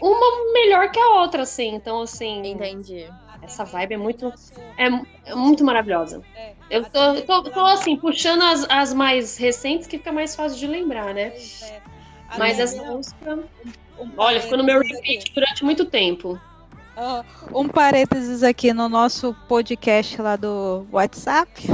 Uma 0.00 0.52
melhor 0.52 0.90
que 0.90 0.98
a 0.98 1.20
outra, 1.20 1.42
assim. 1.42 1.74
Então, 1.74 2.02
assim, 2.02 2.46
Entendi. 2.46 3.06
essa 3.42 3.64
vibe 3.64 3.94
é 3.94 3.96
muito, 3.96 4.32
é, 4.76 5.30
é 5.30 5.34
muito 5.34 5.64
maravilhosa. 5.64 6.22
Eu 6.68 6.84
tô, 6.84 7.22
tô, 7.22 7.42
tô, 7.50 7.64
assim, 7.66 7.96
puxando 7.96 8.42
as, 8.42 8.66
as 8.68 8.92
mais 8.92 9.36
recentes 9.36 9.86
que 9.86 9.98
fica 9.98 10.12
mais 10.12 10.34
fácil 10.34 10.58
de 10.58 10.66
lembrar, 10.66 11.14
né? 11.14 11.32
Mas 12.36 12.58
essa 12.58 12.82
música, 12.82 13.38
olha, 14.16 14.40
ficou 14.40 14.58
no 14.58 14.64
meu 14.64 14.80
repeat 14.80 15.32
durante 15.32 15.64
muito 15.64 15.84
tempo. 15.84 16.38
Ah, 16.96 17.24
Um 17.52 17.68
parênteses 17.68 18.42
aqui 18.42 18.72
no 18.72 18.88
nosso 18.88 19.34
podcast 19.48 20.20
lá 20.20 20.36
do 20.36 20.86
WhatsApp. 20.92 21.66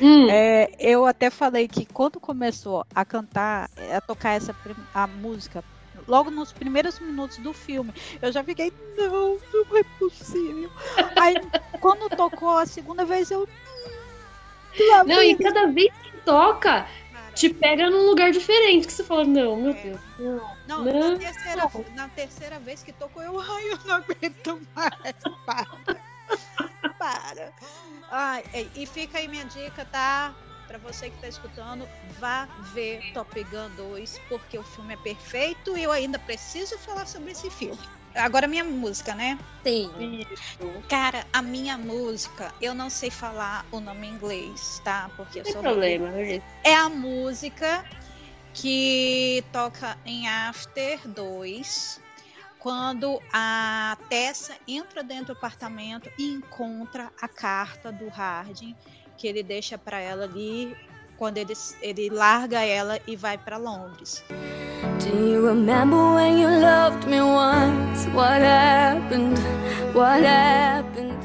Hum, 0.00 0.28
É, 0.30 0.70
eu 0.78 1.06
até 1.06 1.30
falei 1.30 1.68
que 1.68 1.86
quando 1.86 2.18
começou 2.20 2.84
a 2.94 3.04
cantar, 3.04 3.68
a 3.94 4.00
tocar 4.00 4.32
essa 4.32 4.54
a 4.94 5.06
música, 5.06 5.62
logo 6.06 6.30
nos 6.30 6.52
primeiros 6.52 6.98
minutos 6.98 7.38
do 7.38 7.52
filme, 7.52 7.92
eu 8.20 8.32
já 8.32 8.42
fiquei, 8.42 8.72
não, 8.96 9.38
não 9.52 9.76
é 9.76 9.82
possível. 9.98 10.70
Aí 11.18 11.34
quando 11.80 12.08
tocou 12.16 12.56
a 12.58 12.66
segunda 12.66 13.04
vez, 13.04 13.30
eu. 13.30 13.48
"Lá 14.90 15.04
Não, 15.04 15.22
e 15.22 15.36
cada 15.36 15.66
vez 15.66 15.92
que 16.02 16.16
toca, 16.24 16.86
te 17.34 17.48
pega 17.52 17.90
num 17.90 18.06
lugar 18.06 18.30
diferente. 18.30 18.86
Que 18.86 18.92
você 18.92 19.04
fala, 19.04 19.24
não, 19.24 19.56
meu 19.56 19.74
Deus. 19.74 20.00
Não. 20.18 20.62
Não, 20.66 20.84
Não. 20.84 21.10
Na, 21.10 21.18
terceira, 21.18 21.70
na 21.94 22.08
terceira 22.08 22.58
vez 22.60 22.82
que 22.82 22.92
tocou, 22.92 23.22
eu, 23.22 23.38
ai, 23.38 23.72
eu 23.72 23.78
não 23.84 23.94
aguento 23.96 24.60
mais. 24.74 25.14
Para. 25.46 25.66
Para. 27.02 27.52
Ai, 28.08 28.44
e- 28.76 28.86
fica 28.86 29.18
aí 29.18 29.26
minha 29.26 29.44
dica, 29.44 29.84
tá? 29.84 30.32
Pra 30.68 30.78
você 30.78 31.10
que 31.10 31.20
tá 31.20 31.26
escutando, 31.28 31.88
vá 32.20 32.46
ver 32.72 33.12
Top 33.12 33.42
Gun 33.44 33.70
2, 33.76 34.20
porque 34.28 34.56
o 34.56 34.62
filme 34.62 34.94
é 34.94 34.96
perfeito 34.96 35.76
e 35.76 35.82
eu 35.82 35.90
ainda 35.90 36.16
preciso 36.20 36.78
falar 36.78 37.06
sobre 37.06 37.32
esse 37.32 37.50
filme. 37.50 37.80
Agora 38.14 38.46
minha 38.46 38.62
música, 38.62 39.14
né? 39.16 39.36
Sim. 39.64 40.24
Cara, 40.88 41.26
a 41.32 41.42
minha 41.42 41.76
música, 41.76 42.54
eu 42.60 42.72
não 42.72 42.88
sei 42.88 43.10
falar 43.10 43.66
o 43.72 43.80
nome 43.80 44.06
em 44.06 44.12
inglês, 44.12 44.80
tá? 44.84 45.10
Porque 45.16 45.40
eu 45.40 45.44
tem 45.44 45.52
sou 45.54 45.62
problema. 45.62 46.08
é 46.62 46.74
a 46.76 46.88
música 46.88 47.84
que 48.54 49.42
toca 49.50 49.98
em 50.04 50.28
After 50.28 51.00
2, 51.08 52.00
quando 52.62 53.20
a 53.32 53.98
Tessa 54.08 54.54
entra 54.68 55.02
dentro 55.02 55.26
do 55.26 55.32
apartamento 55.32 56.08
e 56.16 56.30
encontra 56.30 57.10
a 57.20 57.26
carta 57.26 57.90
do 57.90 58.08
Harding 58.08 58.76
que 59.18 59.26
ele 59.26 59.42
deixa 59.42 59.76
para 59.76 59.98
ela 59.98 60.24
ali 60.24 60.76
quando 61.18 61.38
ele, 61.38 61.54
ele 61.80 62.08
larga 62.08 62.60
ela 62.60 63.00
e 63.04 63.16
vai 63.16 63.36
para 63.36 63.56
Londres. 63.56 64.22
Do 65.00 65.08
you 65.08 65.44
remember 65.44 66.14
when 66.14 66.40
you 66.40 66.48
loved 66.48 67.08
me 67.08 67.20
once? 67.20 68.06
What 68.14 68.42
happened? 68.42 69.38
What 69.92 70.24
happened? 70.24 71.18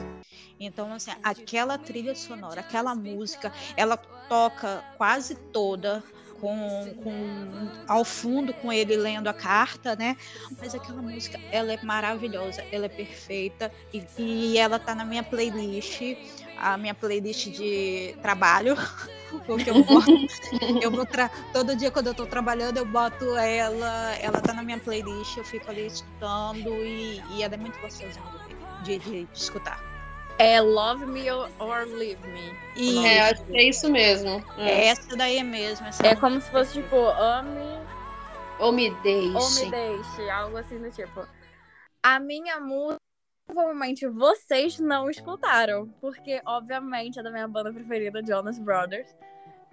Então, 0.60 0.92
assim, 0.92 1.12
aquela 1.22 1.78
trilha 1.78 2.16
sonora, 2.16 2.62
aquela 2.62 2.96
música, 2.96 3.54
ela 3.76 3.96
toca 3.96 4.84
quase 4.98 5.36
toda 5.36 6.04
com, 6.40 6.94
com 7.04 7.70
ao 7.88 8.04
fundo 8.04 8.54
com 8.54 8.72
ele 8.72 8.96
lendo 8.96 9.28
a 9.28 9.34
carta, 9.34 9.96
né? 9.96 10.16
Mas 10.60 10.74
aquela 10.74 11.02
música, 11.02 11.40
ela 11.52 11.74
é 11.74 11.80
maravilhosa, 11.84 12.64
ela 12.72 12.86
é 12.86 12.90
perfeita 12.90 13.72
e, 13.94 14.04
e 14.18 14.58
ela 14.58 14.80
tá 14.80 14.94
na 14.96 15.06
minha 15.06 15.24
playlist, 15.24 16.02
a 16.58 16.78
minha 16.78 16.94
playlist 16.94 17.50
de 17.50 18.16
trabalho, 18.22 18.76
porque 19.46 19.70
eu 19.70 19.84
boto, 19.84 20.12
eu 20.82 20.92
vou 20.92 21.08
todo 21.54 21.76
dia 21.76 21.92
quando 21.92 22.08
eu 22.08 22.14
tô 22.14 22.26
trabalhando 22.26 22.78
eu 22.78 22.86
boto 22.86 23.36
ela, 23.36 24.16
ela 24.16 24.42
tá 24.42 24.54
na 24.54 24.64
minha 24.64 24.80
playlist, 24.80 25.38
eu 25.38 25.44
fico 25.44 25.70
ali 25.70 25.88
escutando 25.88 26.70
e, 26.70 27.22
e 27.32 27.44
ela 27.44 27.54
é 27.54 27.58
muito 27.58 27.80
gostosinha 27.80 28.24
de, 28.84 29.00
de, 29.00 29.26
de 29.26 29.28
escutar. 29.34 29.87
É 30.40 30.62
Love 30.62 31.06
Me 31.06 31.30
or, 31.32 31.50
or 31.60 31.86
Leave 31.88 32.28
Me. 32.28 32.56
E 32.76 33.06
É, 33.06 33.22
acho 33.32 33.44
que 33.46 33.58
é 33.58 33.64
isso 33.64 33.90
mesmo. 33.92 34.44
É. 34.58 34.88
essa 34.88 35.16
daí 35.16 35.38
é 35.38 35.44
mesmo. 35.44 35.88
Essa 35.88 36.06
É 36.06 36.16
como 36.16 36.40
se 36.40 36.50
fosse, 36.52 36.74
tipo, 36.74 36.96
ame 36.96 37.60
Ou 38.60 38.72
me 38.72 38.90
deixe. 39.02 39.36
ou 39.36 39.50
me 39.52 39.72
deixe, 39.72 40.30
algo 40.30 40.58
assim 40.58 40.80
do 40.80 40.92
tipo. 40.92 41.28
A 42.04 42.20
minha 42.20 42.60
música, 42.60 42.98
provavelmente 43.48 44.08
vocês 44.08 44.80
não 44.80 45.10
escutaram, 45.10 45.88
porque, 46.00 46.40
obviamente, 46.46 47.20
é 47.20 47.24
da 47.24 47.32
minha 47.32 47.48
banda 47.48 47.74
preferida, 47.74 48.24
Jonas 48.26 48.60
Brothers. 48.60 49.08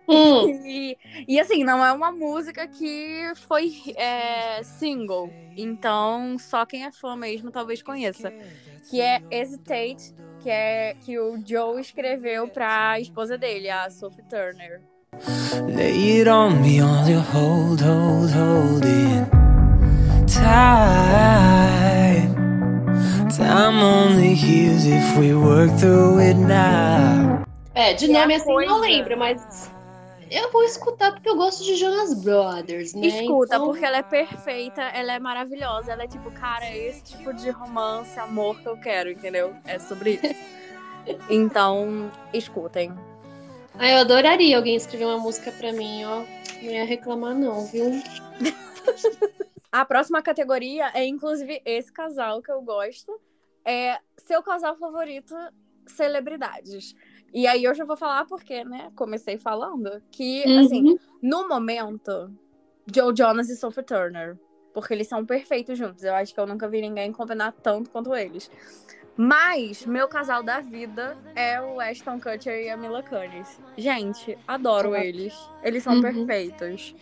Hum, 0.09 0.49
E, 0.67 0.97
e 1.29 1.41
assim, 1.41 1.63
não 1.63 1.85
é 1.85 1.93
uma 1.93 2.11
música 2.11 2.67
que 2.67 3.33
foi 3.47 3.73
é, 3.97 4.63
single. 4.63 5.31
Então, 5.57 6.39
só 6.39 6.65
quem 6.65 6.85
é 6.85 6.93
fã 6.93 7.15
mesmo 7.17 7.51
talvez 7.51 7.83
conheça. 7.83 8.33
Que 8.91 9.01
é 9.01 9.23
Hesitate, 9.31 10.15
que 10.45 10.51
é 10.51 10.95
que 11.01 11.19
o 11.19 11.43
Joe 11.43 11.81
escreveu 11.81 12.47
pra 12.47 13.01
esposa 13.01 13.39
dele, 13.39 13.71
a 13.71 13.89
Sophie 13.89 14.23
Turner. 14.29 14.83
Lay 15.75 16.21
it 16.21 16.29
on 16.29 16.61
me, 16.61 16.83
all 16.83 17.09
you 17.09 17.19
hold, 17.19 17.81
hold, 17.81 18.31
hold 18.31 18.85
it 18.85 19.27
tight. 20.27 22.29
Time 23.35 23.83
only 23.83 24.35
heals 24.35 24.85
if 24.85 25.17
we 25.17 25.35
work 25.35 25.71
through 25.79 26.19
it 26.21 26.37
now. 26.37 27.43
É, 27.75 27.95
de 27.95 28.09
nome 28.09 28.35
a 28.35 28.37
assim 28.37 28.53
coisa. 28.53 28.71
não 28.71 28.81
lembro, 28.81 29.17
mas 29.17 29.71
eu 30.37 30.51
vou 30.51 30.63
escutar 30.65 31.13
porque 31.13 31.29
eu 31.29 31.37
gosto 31.37 31.65
de 31.65 31.77
Jonas 31.77 32.15
Brothers, 32.23 32.95
né? 32.95 33.07
Escuta, 33.07 33.57
Então, 33.57 33.67
porque 33.67 33.85
ela 33.85 33.99
é 33.99 34.03
perfeita, 34.03 34.83
ela 34.83 35.13
é 35.13 35.19
maravilhosa, 35.19 35.93
ela 35.93 36.05
é 36.05 36.09
tipo, 36.09 36.31
cara, 36.33 36.65
é 36.65 36.89
esse 36.89 37.03
tipo 37.05 37.33
de 37.33 37.51
romance, 37.51 38.19
amor 38.19 38.61
que 38.61 38.67
eu 38.67 38.77
quero, 38.77 39.11
entendeu? 39.11 39.55
É 39.65 39.79
sobre 39.79 40.21
isso. 40.23 40.35
Então, 41.29 42.11
escutem. 42.33 42.91
Ah, 43.79 43.91
eu 43.91 43.99
adoraria 43.99 44.57
alguém 44.57 44.75
escrever 44.75 45.05
uma 45.05 45.19
música 45.19 45.53
pra 45.53 45.71
mim, 45.71 46.03
ó. 46.03 46.25
Não 46.63 46.71
ia 46.71 46.87
reclamar, 46.87 47.35
não, 47.35 47.67
viu? 47.67 47.91
A 49.71 49.85
próxima 49.85 50.23
categoria 50.23 50.91
é, 50.95 51.05
inclusive, 51.05 51.61
esse 51.65 51.93
casal 51.93 52.41
que 52.41 52.51
eu 52.51 52.63
gosto. 52.63 53.21
É 53.67 53.99
seu 54.17 54.43
casal 54.43 54.77
favorito, 54.77 55.35
celebridades. 55.87 56.95
E 57.35 57.47
aí 57.49 57.65
eu 57.65 57.75
já 57.75 57.85
vou 57.85 57.97
falar 57.97 58.25
porque, 58.27 58.65
né, 58.65 58.91
comecei 58.95 59.37
falando, 59.37 60.01
que, 60.11 60.45
assim, 60.59 60.85
Uhum. 60.91 60.99
no 61.21 61.49
momento, 61.49 62.33
Joe 62.95 63.13
Jonas 63.17 63.51
e 63.51 63.57
Sophie 63.57 63.83
Turner. 63.83 64.39
Porque 64.73 64.95
eles 64.95 65.09
são 65.09 65.25
perfeitos 65.27 65.77
juntos. 65.77 66.03
Eu 66.05 66.15
acho 66.15 66.33
que 66.33 66.39
eu 66.41 66.47
nunca 66.47 66.69
vi 66.69 66.81
ninguém 66.81 67.11
combinar 67.13 67.53
tanto 67.63 67.91
quanto 67.91 68.15
eles. 68.15 68.51
Mas 69.17 69.85
meu 69.87 70.09
casal 70.09 70.43
da 70.43 70.61
vida 70.61 71.17
é 71.37 71.61
o 71.61 71.79
Ashton 71.81 72.19
Kutcher 72.21 72.61
e 72.65 72.69
a 72.71 72.77
Mila 72.77 73.03
Kunis. 73.03 73.61
Gente, 73.77 74.37
adoro 74.47 74.95
Ah. 74.95 75.05
eles. 75.05 75.33
Eles 75.63 75.83
são 75.85 75.95
Uhum. 75.95 76.03
perfeitos. 76.03 76.95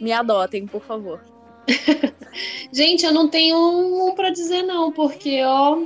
Me 0.00 0.12
adotem, 0.12 0.66
por 0.66 0.82
favor. 0.82 1.20
Gente, 2.72 3.04
eu 3.04 3.12
não 3.12 3.28
tenho 3.28 3.56
um 3.58 4.14
pra 4.14 4.30
dizer, 4.30 4.62
não, 4.62 4.92
porque, 4.92 5.42
ó, 5.44 5.82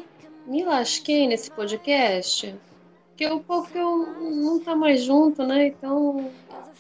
me 0.46 0.64
lasquei 0.64 1.26
nesse 1.26 1.50
podcast. 1.50 2.54
Porque 3.14 3.26
o 3.28 3.38
povo 3.38 3.70
que 3.70 3.78
eu 3.78 3.96
não 4.20 4.58
tá 4.58 4.74
mais 4.74 5.04
junto, 5.04 5.44
né? 5.46 5.68
Então. 5.68 6.32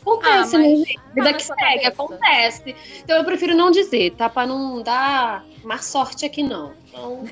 Acontece, 0.02 0.56
Ah, 0.56 0.58
né, 0.58 0.68
mas 0.68 0.82
tá 0.82 1.02
Vida 1.14 1.32
que 1.32 1.42
segue, 1.44 1.58
cabeça. 1.58 1.88
acontece. 1.88 2.76
Então 2.98 3.16
eu 3.16 3.24
prefiro 3.24 3.54
não 3.54 3.70
dizer, 3.70 4.14
tá? 4.16 4.28
Pra 4.28 4.44
não 4.46 4.82
dar 4.82 5.46
má 5.62 5.78
sorte 5.78 6.26
aqui, 6.26 6.42
não. 6.42 6.74
Então, 6.88 7.24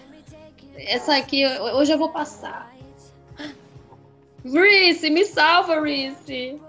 essa 0.77 1.17
aqui, 1.17 1.45
hoje 1.45 1.93
eu 1.93 1.99
vou 1.99 2.11
passar. 2.11 2.73
Reese, 4.45 5.11
me 5.11 5.25
salva, 5.25 5.81
Reese. 5.81 6.61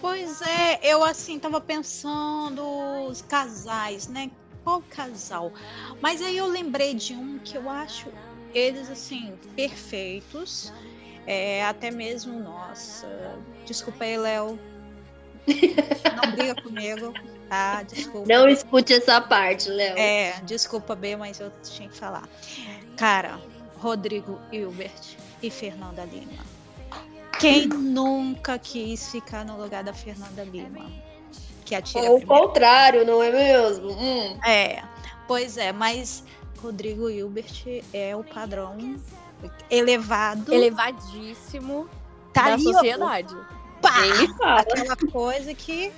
Pois 0.00 0.42
é, 0.42 0.78
eu 0.82 1.02
assim 1.02 1.38
tava 1.38 1.60
pensando 1.60 2.62
os 3.08 3.22
casais, 3.22 4.08
né? 4.08 4.30
Qual 4.62 4.82
casal? 4.90 5.52
Mas 6.00 6.20
aí 6.22 6.36
eu 6.36 6.46
lembrei 6.46 6.94
de 6.94 7.14
um 7.14 7.38
que 7.38 7.56
eu 7.56 7.68
acho 7.68 8.08
eles 8.54 8.90
assim 8.90 9.32
perfeitos. 9.56 10.72
É, 11.26 11.64
até 11.64 11.90
mesmo, 11.90 12.38
nossa, 12.40 13.08
desculpa 13.64 14.04
aí, 14.04 14.16
Léo. 14.16 14.58
Não 16.22 16.32
briga 16.32 16.54
comigo, 16.62 17.12
tá? 17.48 17.82
Desculpa. 17.82 18.28
Não 18.28 18.48
escute 18.48 18.94
essa 18.94 19.20
parte, 19.20 19.68
Léo. 19.68 19.96
É, 19.96 20.40
desculpa, 20.44 20.94
B, 20.94 21.16
mas 21.16 21.40
eu 21.40 21.52
tinha 21.62 21.88
que 21.88 21.96
falar. 21.96 22.28
Cara, 22.96 23.40
Rodrigo 23.78 24.40
Hilbert 24.52 25.16
e 25.42 25.50
Fernanda 25.50 26.04
Lima. 26.04 26.44
Quem 27.40 27.66
nunca 27.66 28.58
quis 28.58 29.10
ficar 29.10 29.44
no 29.44 29.60
lugar 29.60 29.82
da 29.82 29.92
Fernanda 29.92 30.44
Lima? 30.44 30.90
Que 31.64 31.74
atira 31.74 32.10
Ou 32.10 32.18
o 32.18 32.26
contrário, 32.26 33.04
não 33.04 33.22
é 33.22 33.30
mesmo? 33.32 33.90
Hum. 33.90 34.38
É, 34.46 34.82
pois 35.26 35.56
é, 35.56 35.72
mas 35.72 36.22
Rodrigo 36.60 37.10
Hilbert 37.10 37.82
é 37.92 38.14
o 38.14 38.22
padrão 38.22 38.76
elevado. 39.70 40.52
Elevadíssimo 40.52 41.88
tá 42.32 42.42
da 42.42 42.52
ali, 42.54 42.68
ó, 42.68 42.72
sociedade. 42.72 43.36
pá, 43.80 44.60
aquela 44.60 44.96
coisa 45.10 45.54
que 45.54 45.92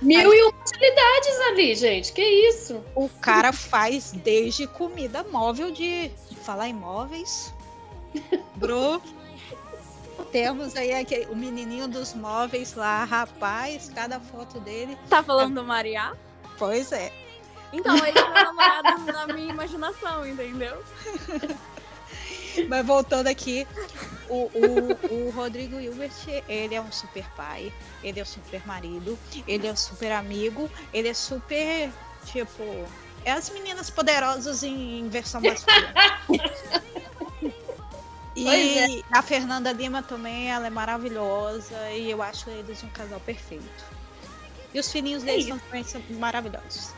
Mil 0.00 0.32
e 0.32 0.42
uma 0.42 0.52
utilidades 0.60 1.40
ali, 1.48 1.74
gente. 1.74 2.12
Que 2.12 2.22
isso? 2.22 2.82
o 2.94 3.08
cara 3.08 3.52
faz 3.52 4.12
desde 4.12 4.66
comida 4.66 5.24
móvel 5.24 5.70
de 5.70 6.10
falar 6.42 6.68
em 6.68 6.74
móveis. 6.74 7.52
Bro, 8.56 9.02
temos 10.30 10.76
aí 10.76 10.94
aquele, 10.94 11.26
o 11.26 11.36
menininho 11.36 11.88
dos 11.88 12.14
móveis 12.14 12.74
lá, 12.74 13.04
rapaz, 13.04 13.90
cada 13.94 14.20
foto 14.20 14.60
dele. 14.60 14.96
Tá 15.08 15.22
falando 15.22 15.56
do 15.56 15.64
Mariá? 15.64 16.14
Pois 16.58 16.92
é. 16.92 17.12
Então, 17.72 17.96
ele 17.96 18.18
é 18.18 18.30
meu 18.30 18.44
namorado 18.44 19.12
na 19.12 19.26
minha 19.26 19.50
imaginação, 19.50 20.26
entendeu? 20.26 20.82
Mas 22.66 22.86
voltando 22.86 23.26
aqui, 23.26 23.66
o, 24.28 24.50
o, 24.54 25.14
o 25.14 25.30
Rodrigo 25.30 25.78
Hilbert, 25.78 26.12
ele 26.48 26.74
é 26.74 26.80
um 26.80 26.90
super 26.90 27.28
pai, 27.36 27.72
ele 28.02 28.20
é 28.20 28.22
um 28.22 28.26
super 28.26 28.66
marido, 28.66 29.18
ele 29.46 29.66
é 29.66 29.72
um 29.72 29.76
super 29.76 30.12
amigo, 30.12 30.70
ele 30.92 31.08
é 31.08 31.14
super, 31.14 31.90
tipo, 32.24 32.62
é 33.24 33.32
as 33.32 33.50
meninas 33.50 33.90
poderosas 33.90 34.62
em, 34.62 35.00
em 35.00 35.08
versão 35.08 35.40
masculina. 35.40 35.94
E 38.38 38.44
Pois 38.44 39.02
a 39.10 39.20
Fernanda 39.20 39.72
Lima 39.72 40.00
também, 40.00 40.48
ela 40.48 40.68
é 40.68 40.70
maravilhosa 40.70 41.90
e 41.90 42.08
eu 42.08 42.22
acho 42.22 42.48
eles 42.48 42.84
um 42.84 42.88
casal 42.90 43.18
perfeito. 43.18 43.84
E 44.72 44.78
os 44.78 44.92
filhinhos 44.92 45.24
deles 45.24 45.46
isso. 45.48 45.58
também 45.58 45.82
são 45.82 46.00
maravilhosos. 46.10 46.92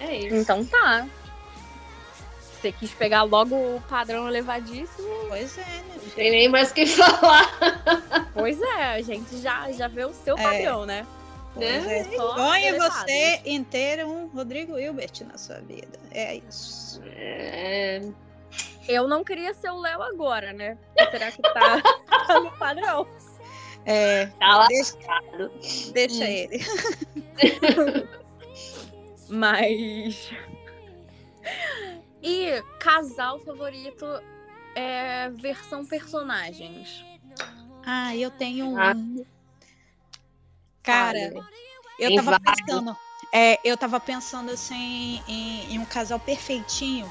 É 0.00 0.16
isso. 0.16 0.34
Então 0.34 0.64
tá. 0.64 1.06
Você 2.60 2.72
quis 2.72 2.90
pegar 2.92 3.22
logo 3.22 3.54
o 3.54 3.80
padrão 3.88 4.26
elevadíssimo. 4.28 5.08
Pois 5.28 5.58
é, 5.58 5.62
né? 5.62 5.84
Não 6.02 6.10
tem 6.10 6.30
nem 6.30 6.48
mais 6.48 6.70
o 6.70 6.74
que 6.74 6.86
falar. 6.86 7.50
Pois 8.32 8.60
é, 8.60 8.82
a 8.94 9.02
gente 9.02 9.38
já, 9.40 9.70
já 9.72 9.88
vê 9.88 10.04
o 10.04 10.12
seu 10.12 10.36
É. 10.38 10.42
padrão, 10.42 10.86
né? 10.86 11.06
Né? 11.54 12.00
é. 12.00 12.04
Sonhe 12.16 12.66
elevados. 12.68 12.96
você 12.98 13.40
em 13.44 13.64
ter 13.64 14.04
um 14.04 14.26
Rodrigo 14.28 14.78
Hilbert 14.78 15.12
na 15.26 15.38
sua 15.38 15.56
vida. 15.60 15.98
É 16.10 16.36
isso. 16.36 17.00
É... 17.16 18.02
Eu 18.88 19.08
não 19.08 19.24
queria 19.24 19.52
ser 19.54 19.70
o 19.70 19.80
Léo 19.80 20.02
agora, 20.02 20.52
né? 20.52 20.76
Será 21.10 21.30
que 21.32 21.40
tá, 21.42 21.80
tá 22.26 22.40
no 22.40 22.50
padrão? 22.58 23.06
É, 23.86 24.26
Tá 24.38 24.58
lá. 24.58 24.66
deixa, 24.66 24.96
deixa 25.92 26.24
Hum. 26.24 26.26
ele. 26.26 26.60
Mas. 29.28 30.30
E 32.28 32.60
casal 32.80 33.38
favorito 33.38 34.04
é 34.74 35.30
versão 35.30 35.86
personagens. 35.86 37.04
Ah, 37.84 38.16
eu 38.16 38.32
tenho 38.32 38.66
um. 38.66 38.76
Ah. 38.76 38.94
Cara, 40.82 41.32
eu 42.00 42.08
Tem 42.08 42.16
tava 42.16 42.30
vários. 42.32 42.64
pensando. 42.66 42.96
É, 43.32 43.60
eu 43.62 43.76
tava 43.76 44.00
pensando 44.00 44.50
assim 44.50 45.22
em, 45.28 45.74
em 45.74 45.78
um 45.78 45.84
casal 45.84 46.18
perfeitinho. 46.18 47.08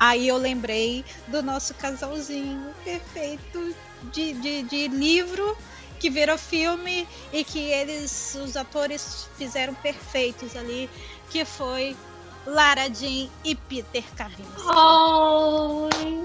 Aí 0.00 0.26
eu 0.26 0.36
lembrei 0.36 1.04
do 1.28 1.40
nosso 1.44 1.72
casalzinho 1.74 2.74
perfeito 2.82 3.74
de, 4.12 4.32
de, 4.32 4.62
de 4.64 4.88
livro 4.88 5.56
que 6.00 6.10
virou 6.10 6.36
filme 6.36 7.06
e 7.32 7.44
que 7.44 7.60
eles, 7.60 8.34
os 8.34 8.56
atores, 8.56 9.28
fizeram 9.36 9.74
perfeitos 9.74 10.56
ali, 10.56 10.90
que 11.30 11.44
foi 11.44 11.96
Lara 12.46 12.88
Jean 12.92 13.28
e 13.44 13.54
Peter 13.54 14.04
Carrinhos. 14.16 14.62
Ai. 14.66 16.24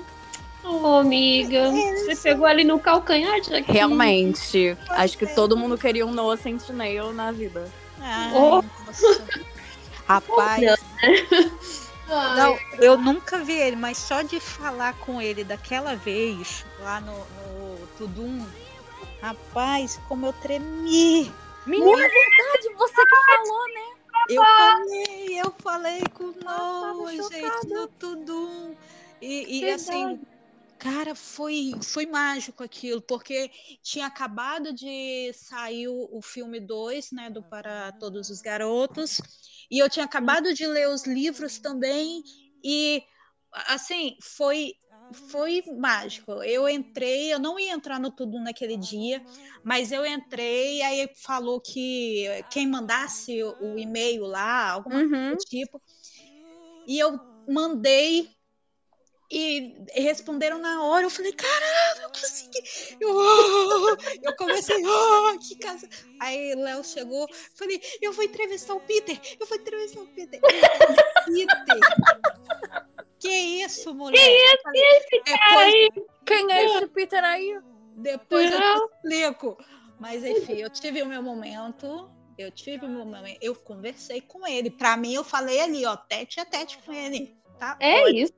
Oh, 0.64 0.98
amiga. 0.98 1.70
Você 1.72 2.16
pegou 2.16 2.46
ali 2.48 2.64
no 2.64 2.80
calcanhar 2.80 3.40
de 3.42 3.54
Aquiles. 3.54 3.68
Realmente. 3.68 4.76
Pois 4.88 5.00
Acho 5.00 5.18
que 5.18 5.26
é. 5.26 5.34
todo 5.36 5.56
mundo 5.56 5.78
queria 5.78 6.06
um 6.06 6.12
Noah 6.12 6.38
Sentinel 6.38 7.14
na 7.14 7.32
vida. 7.32 7.72
Ai, 8.02 8.32
Oh. 8.34 8.64
nossa. 8.86 9.24
Rapaz, 10.08 10.62
Não, 12.08 12.58
eu 12.78 12.96
nunca 12.98 13.40
vi 13.40 13.54
ele, 13.54 13.76
mas 13.76 13.98
só 13.98 14.22
de 14.22 14.40
falar 14.40 14.94
com 15.00 15.20
ele 15.20 15.44
daquela 15.44 15.96
vez, 15.96 16.64
lá 16.82 17.02
no, 17.02 17.14
no 17.18 17.88
Tudum, 17.98 18.46
rapaz, 19.22 20.00
como 20.08 20.28
eu 20.28 20.34
tremi. 20.34 21.32
Menina, 21.66 21.92
é 22.06 22.08
verdade, 22.08 22.76
você 22.78 23.06
que 23.06 23.16
falou, 23.26 23.66
né? 23.74 23.95
Eu 24.30 24.44
falei, 24.44 25.42
eu 25.42 25.52
falei 25.60 26.02
com 26.14 26.34
tava 26.34 27.30
gente, 27.30 27.68
no 27.68 27.88
Tudum. 27.88 28.76
E, 29.22 29.60
e 29.60 29.70
assim, 29.70 30.20
cara, 30.78 31.16
foi, 31.16 31.72
foi 31.82 32.06
mágico 32.06 32.64
aquilo, 32.64 33.02
porque 33.02 33.50
tinha 33.82 34.08
acabado 34.08 34.74
de 34.74 35.32
sair 35.34 35.88
o, 35.88 36.10
o 36.12 36.22
filme 36.22 36.60
2, 36.60 37.12
né, 37.12 37.30
do 37.30 37.42
Para 37.44 37.92
Todos 37.94 38.30
os 38.30 38.42
Garotos, 38.42 39.22
e 39.70 39.80
eu 39.80 39.90
tinha 39.90 40.06
acabado 40.06 40.54
de 40.54 40.66
ler 40.68 40.90
os 40.90 41.06
livros 41.06 41.60
também, 41.60 42.24
e 42.64 43.04
assim, 43.68 44.18
foi 44.22 44.74
foi 45.14 45.64
mágico. 45.78 46.32
Eu 46.44 46.68
entrei, 46.68 47.34
eu 47.34 47.40
não 47.40 47.60
ia 47.60 47.74
entrar 47.74 48.00
no 48.00 48.12
tudo 48.12 48.40
naquele 48.40 48.78
dia, 48.78 49.24
mas 49.64 49.92
eu 49.92 50.06
entrei, 50.06 50.82
aí 50.82 51.10
falou 51.16 51.62
que 51.62 52.26
quem 52.52 52.68
mandasse 52.68 53.44
o 53.44 53.78
e-mail 53.78 54.24
lá, 54.26 54.72
alguma 54.72 55.00
coisa 55.00 55.16
Uhum. 55.16 55.32
do 55.32 55.38
tipo. 55.38 55.82
E 56.88 57.00
eu 57.00 57.20
mandei 57.48 58.30
e 59.32 59.76
responderam 59.96 60.60
na 60.60 60.84
hora. 60.84 61.06
Eu 61.06 61.10
falei, 61.10 61.34
caramba, 61.34 62.02
eu 62.04 62.10
consegui. 62.10 62.64
Eu, 63.00 63.20
ah, 63.20 63.98
eu 64.22 64.36
comecei, 64.36 64.84
ah, 64.86 65.38
que 65.40 65.56
casa. 65.58 65.90
Aí 66.20 66.54
Léo 66.56 66.84
chegou, 66.84 67.28
falei, 67.56 67.82
eu 68.02 68.14
vou 68.14 68.24
entrevistar 68.24 68.76
o 68.76 68.82
Peter, 68.82 69.20
eu 69.40 69.48
vou 69.48 69.58
entrevistar 69.58 70.02
o 70.02 70.08
Peter. 70.08 70.40
Peter. 70.40 71.80
Que 73.26 73.64
isso, 73.64 73.94
mulher? 73.94 74.20
Que 74.20 74.80
isso, 74.80 75.24
depois, 75.26 76.08
Quem 76.26 76.52
é 76.52 76.66
esse 76.66 76.88
Peter 76.88 77.24
aí? 77.24 77.60
depois 77.96 78.52
eu 78.52 78.60
te 78.60 78.96
explico. 78.96 79.58
Mas 80.00 80.24
enfim, 80.24 80.56
eu 80.56 80.70
tive 80.70 81.02
o 81.02 81.08
meu 81.08 81.24
momento. 81.24 82.12
Eu 82.38 82.52
tive 82.52 82.86
o 82.86 82.90
meu 82.90 83.06
momento. 83.06 83.40
Eu 83.42 83.56
conversei 83.56 84.22
com 84.22 84.46
ele. 84.46 84.70
Pra 84.70 84.98
mim, 84.98 85.14
eu 85.14 85.24
falei 85.24 85.62
ali, 85.62 85.86
ó, 85.86 85.96
tete 85.96 86.40
a 86.40 86.46
tete 86.46 86.78
com 86.86 86.92
ele. 86.92 87.36
Tá? 87.58 87.78
É 87.80 88.02
Pode. 88.02 88.22
isso. 88.22 88.34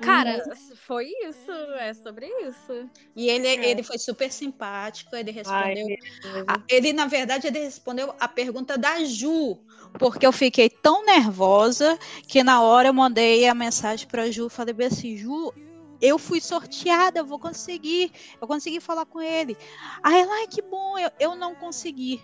Cara, 0.00 0.42
foi 0.86 1.06
isso. 1.24 1.50
É 1.78 1.94
sobre 1.94 2.26
isso. 2.46 2.88
E 3.14 3.28
ele, 3.28 3.46
É. 3.46 3.70
ele 3.70 3.82
foi 3.82 3.98
super 3.98 4.30
simpático, 4.30 5.14
ele 5.14 5.30
Ai, 5.46 5.74
respondeu. 5.74 5.86
beleza. 6.22 6.44
a- 6.48 6.62
ele, 6.68 6.92
na 6.92 7.06
verdade, 7.06 7.46
ele 7.46 7.58
respondeu 7.60 8.14
a 8.18 8.26
pergunta 8.28 8.76
da 8.76 9.04
Ju, 9.04 9.56
porque 9.98 10.26
eu 10.26 10.32
fiquei 10.32 10.68
tão 10.68 11.04
nervosa 11.06 11.98
que 12.26 12.42
na 12.42 12.60
hora 12.62 12.88
eu 12.88 12.94
mandei 12.94 13.46
a 13.46 13.54
mensagem 13.54 14.06
pra 14.08 14.30
Ju, 14.30 14.48
falei 14.48 14.74
bem 14.74 14.88
assim, 14.88 15.16
Ju, 15.16 15.52
eu 16.00 16.18
fui 16.18 16.40
sorteada, 16.40 17.20
eu 17.20 17.24
vou 17.24 17.38
conseguir, 17.38 18.12
eu 18.40 18.46
consegui 18.48 18.80
falar 18.80 19.06
com 19.06 19.20
ele. 19.22 19.56
Aí 20.02 20.20
ela, 20.20 20.34
ai, 20.34 20.46
que 20.48 20.60
bom, 20.60 20.98
eu, 20.98 21.10
eu 21.20 21.34
não 21.36 21.54
consegui. 21.54 22.20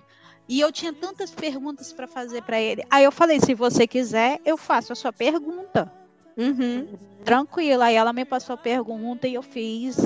E 0.48 0.58
eu 0.60 0.72
tinha 0.72 0.92
tantas 0.92 1.30
perguntas 1.30 1.92
para 1.92 2.08
fazer 2.08 2.42
para 2.42 2.60
ele. 2.60 2.84
Aí 2.90 3.04
eu 3.04 3.12
falei, 3.12 3.38
se 3.38 3.54
você 3.54 3.86
quiser, 3.86 4.40
eu 4.44 4.56
faço 4.56 4.92
a 4.92 4.96
sua 4.96 5.12
pergunta 5.12 5.90
Uhum. 6.36 6.86
tranquila. 7.24 7.86
Aí 7.86 7.94
ela 7.96 8.12
me 8.12 8.24
passou 8.24 8.54
a 8.54 8.56
pergunta 8.56 9.26
e 9.28 9.34
eu 9.34 9.42
fiz. 9.42 9.98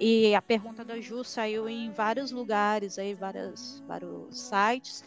E 0.00 0.34
a 0.34 0.42
pergunta 0.42 0.84
da 0.84 1.00
Ju 1.00 1.22
saiu 1.24 1.68
em 1.68 1.90
vários 1.90 2.30
lugares, 2.32 2.98
aí 2.98 3.14
vários, 3.14 3.82
vários 3.86 4.36
sites. 4.50 5.04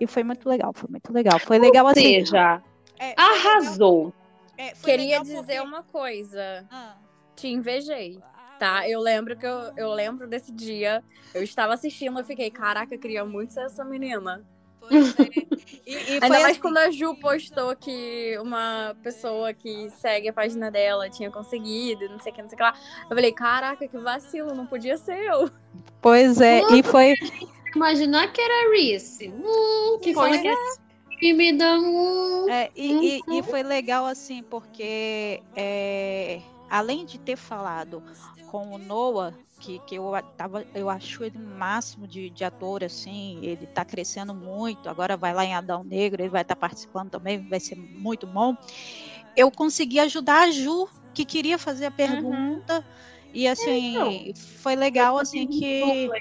E 0.00 0.06
foi 0.06 0.22
muito 0.22 0.48
legal, 0.48 0.72
foi 0.74 0.88
muito 0.90 1.12
legal. 1.12 1.38
Foi 1.38 1.58
legal 1.58 1.84
Ou 1.84 1.90
assim. 1.90 2.02
seja, 2.24 2.62
é, 2.98 3.14
foi 3.14 3.24
legal- 3.24 3.36
arrasou. 3.52 4.14
é, 4.56 4.74
foi 4.74 4.90
Queria 4.92 5.20
dizer 5.20 5.36
porque- 5.36 5.60
uma 5.60 5.82
coisa. 5.82 6.66
Ah, 6.70 6.96
Te 7.36 7.48
invejei. 7.48 8.18
Tá, 8.58 8.86
eu 8.86 9.00
lembro 9.00 9.34
que 9.38 9.46
eu, 9.46 9.72
eu 9.76 9.90
lembro 9.94 10.28
desse 10.28 10.52
dia. 10.52 11.02
Eu 11.32 11.42
estava 11.42 11.72
assistindo, 11.72 12.18
eu 12.18 12.24
fiquei, 12.24 12.50
caraca, 12.50 12.94
eu 12.94 12.98
queria 12.98 13.24
muito 13.24 13.54
ser 13.54 13.62
essa 13.62 13.82
menina. 13.82 14.44
E, 15.86 15.92
e 15.94 16.12
Ainda 16.14 16.26
foi 16.26 16.28
mais 16.28 16.44
assim, 16.52 16.60
quando 16.60 16.78
a 16.78 16.90
Ju 16.90 17.14
postou 17.16 17.74
que 17.76 18.36
uma 18.40 18.94
pessoa 19.02 19.52
que 19.52 19.90
segue 19.90 20.28
a 20.28 20.32
página 20.32 20.70
dela 20.70 21.08
tinha 21.10 21.30
conseguido, 21.30 22.08
não 22.08 22.20
sei 22.20 22.32
o 22.32 22.34
que, 22.34 22.42
não 22.42 22.48
sei 22.48 22.54
o 22.54 22.58
que 22.58 22.62
lá. 22.62 22.74
Eu 23.02 23.08
falei, 23.16 23.32
caraca, 23.32 23.88
que 23.88 23.98
vacilo, 23.98 24.54
não 24.54 24.66
podia 24.66 24.96
ser 24.96 25.18
eu. 25.18 25.50
Pois 26.00 26.40
é, 26.40 26.60
e 26.72 26.82
foi. 26.82 27.14
Imaginar 27.74 28.32
que 28.32 28.40
era 28.40 28.70
Reese. 28.72 29.28
Hum, 29.28 29.98
que 30.00 30.12
fala 30.14 30.28
Pois 30.28 30.40
que 30.42 30.48
é 30.48 30.54
tímida. 31.18 31.78
Hum. 31.78 32.46
É, 32.48 32.70
e, 32.74 33.18
e- 33.18 33.38
e 33.38 33.42
foi 33.42 33.62
legal 33.62 34.06
assim, 34.06 34.42
porque 34.42 35.42
é, 35.54 36.40
além 36.68 37.04
de 37.04 37.18
ter 37.18 37.36
falado 37.36 38.02
com 38.50 38.74
o 38.74 38.78
Noah, 38.78 39.32
que, 39.60 39.80
que 39.80 39.94
eu 39.96 40.10
tava, 40.36 40.66
eu 40.74 40.88
acho 40.90 41.22
ele 41.24 41.38
máximo 41.38 42.08
de, 42.08 42.30
de 42.30 42.44
ator, 42.44 42.82
assim, 42.84 43.40
ele 43.44 43.66
tá 43.68 43.84
crescendo 43.84 44.34
muito, 44.34 44.88
agora 44.88 45.16
vai 45.16 45.34
lá 45.34 45.44
em 45.44 45.54
Adão 45.54 45.84
Negro, 45.84 46.22
ele 46.22 46.30
vai 46.30 46.42
estar 46.42 46.56
participando 46.56 47.10
também, 47.10 47.46
vai 47.46 47.60
ser 47.60 47.76
muito 47.76 48.26
bom. 48.26 48.54
Eu 49.36 49.50
consegui 49.50 49.98
ajudar 50.00 50.42
a 50.48 50.50
Ju, 50.50 50.88
que 51.14 51.26
queria 51.26 51.58
fazer 51.58 51.86
a 51.86 51.90
pergunta, 51.92 52.84
e 53.32 53.46
assim, 53.48 54.32
foi 54.60 54.76
legal 54.76 55.18
assim 55.18 55.46
que. 55.48 56.12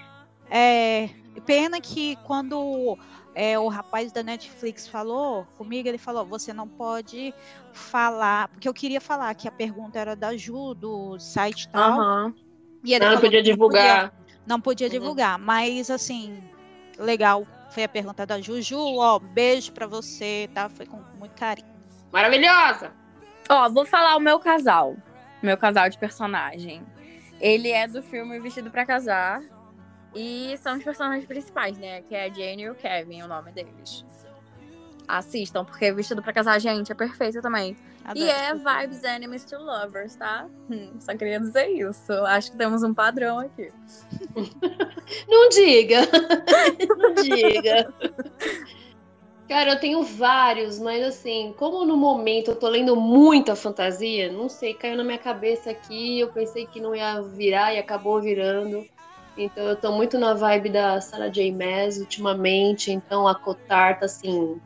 É, 0.52 1.10
pena 1.46 1.80
que 1.82 2.18
quando 2.18 2.98
é, 3.34 3.58
o 3.60 3.68
rapaz 3.68 4.12
da 4.12 4.24
Netflix 4.24 4.88
falou 4.88 5.48
comigo, 5.56 5.88
ele 5.88 5.98
falou: 5.98 6.28
você 6.28 6.54
não 6.54 6.70
pode 6.70 7.36
falar, 7.72 8.50
porque 8.50 8.68
eu 8.68 8.74
queria 8.74 9.02
falar 9.02 9.34
que 9.36 9.48
a 9.48 9.52
pergunta 9.52 10.00
era 10.00 10.16
da 10.16 10.36
Ju, 10.38 10.74
do 10.76 11.18
site 11.20 11.70
tal. 11.72 12.00
Aham. 12.00 12.36
E 12.84 12.93
ele 12.93 12.99
Não, 13.03 13.11
não 13.11 13.17
falou 13.17 13.21
podia 13.32 13.43
divulgar. 13.43 14.13
Não 14.47 14.59
podia, 14.61 14.88
Uhum. 14.88 14.91
divulgar, 14.91 15.38
mas 15.39 15.89
assim, 15.89 16.41
legal. 16.97 17.45
Foi 17.71 17.84
a 17.84 17.89
pergunta 17.89 18.25
da 18.25 18.41
Ju. 18.41 18.61
Ju, 18.61 18.77
ó, 18.97 19.19
beijo 19.19 19.71
pra 19.73 19.86
você, 19.86 20.49
tá? 20.53 20.67
Foi 20.69 20.86
com 20.88 20.97
muito 21.19 21.36
carinho. 21.38 21.67
Maravilhosa. 22.11 22.91
Ó, 23.47 23.69
vou 23.69 23.86
falar 23.86 24.15
o 24.15 24.19
meu 24.19 24.39
casal. 24.39 24.95
Meu 25.43 25.55
casal 25.55 25.88
de 25.89 25.97
personagem. 25.97 26.82
Ele 27.39 27.69
é 27.71 27.88
do 27.88 28.01
filme 28.01 28.39
Vestido 28.39 28.71
pra 28.71 28.86
Casar. 28.86 29.41
E 30.15 30.57
são 30.57 30.75
os 30.77 30.84
personagens 30.84 31.25
principais, 31.25 31.77
né? 31.77 32.01
Que 32.01 32.15
é 32.15 32.25
a 32.25 32.30
Jane 32.30 32.63
e 32.63 32.69
o 32.69 32.75
Kevin, 32.75 33.21
o 33.21 33.27
nome 33.27 33.51
deles. 33.51 34.03
Assistam, 35.07 35.63
porque 35.65 35.91
Vestido 35.91 36.21
pra 36.21 36.34
Casar, 36.34 36.59
gente, 36.59 36.91
é 36.91 36.95
perfeito 36.95 37.41
também. 37.41 37.75
Adoro 38.04 38.26
E 38.26 38.30
é. 38.30 38.54
Vibes 38.54 39.04
Enemies 39.04 39.45
to 39.45 39.58
Lovers, 39.58 40.16
tá? 40.16 40.47
Hum, 40.70 40.91
só 41.00 41.16
queria 41.16 41.39
dizer 41.39 41.68
isso. 41.68 42.12
Acho 42.26 42.52
que 42.52 42.58
temos 42.58 42.84
um 42.84 42.93
padrão 42.93 43.39
aqui. 43.39 43.72
Não 45.28 45.50
diga. 45.50 46.02
Não 46.97 47.14
diga. 47.14 47.93
Cara, 49.50 49.72
eu 49.72 49.80
tenho 49.80 50.04
vários, 50.04 50.78
mas 50.78 51.04
assim, 51.04 51.56
como 51.58 51.84
no 51.84 51.97
momento 51.97 52.52
eu 52.52 52.56
tô 52.56 52.70
lendo 52.70 52.95
muita 52.95 53.56
fantasia, 53.56 54.32
não 54.32 54.47
sei, 54.47 54.76
caiu 54.76 54.95
na 54.95 55.04
minha 55.04 55.18
cabeça 55.18 55.72
aqui, 55.72 56.20
eu 56.20 56.28
pensei 56.28 56.68
que 56.68 56.80
não 56.80 56.95
ia 56.95 57.20
virar 57.20 57.74
e 57.74 57.80
acabou 57.80 58.22
virando. 58.22 58.86
Então 59.36 59.66
eu 59.66 59.76
tô 59.76 59.91
muito 59.91 60.20
na 60.20 60.36
vibe 60.36 60.70
da 60.70 61.02
Sarah 61.02 61.30
J. 61.30 61.52
Maas 61.52 61.97
ultimamente, 61.97 62.91
então 62.91 63.28
a 63.28 63.34
Cotar 63.34 64.00
tá 64.00 64.06
assim, 64.06 64.62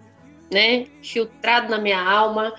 né, 0.52 0.86
filtrado 1.02 1.70
na 1.70 1.78
minha 1.78 2.02
alma. 2.02 2.54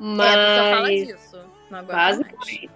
É, 0.00 0.28
a 0.28 0.46
pessoa 0.46 0.70
fala 0.70 0.82
Mas 0.82 1.06
disso. 1.06 1.36
Não 1.70 1.78
mais. 1.86 2.68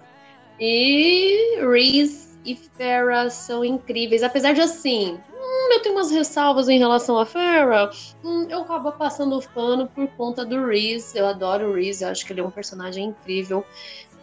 e 0.60 1.60
Reese 1.60 2.38
e 2.44 2.56
Farrah 2.56 3.30
são 3.30 3.64
incríveis. 3.64 4.22
Apesar 4.22 4.54
de 4.54 4.60
assim, 4.60 5.18
hum, 5.32 5.72
eu 5.72 5.82
tenho 5.82 5.94
umas 5.94 6.10
ressalvas 6.10 6.68
em 6.68 6.78
relação 6.78 7.18
a 7.18 7.26
Farrah. 7.26 7.90
Hum, 8.24 8.46
eu 8.48 8.60
acabo 8.60 8.92
passando 8.92 9.40
pano 9.54 9.88
por 9.88 10.08
conta 10.08 10.44
do 10.44 10.66
Reese. 10.66 11.18
Eu 11.18 11.26
adoro 11.26 11.70
o 11.70 11.74
Reese, 11.74 12.04
eu 12.04 12.10
acho 12.10 12.24
que 12.26 12.32
ele 12.32 12.40
é 12.40 12.44
um 12.44 12.50
personagem 12.50 13.06
incrível. 13.06 13.64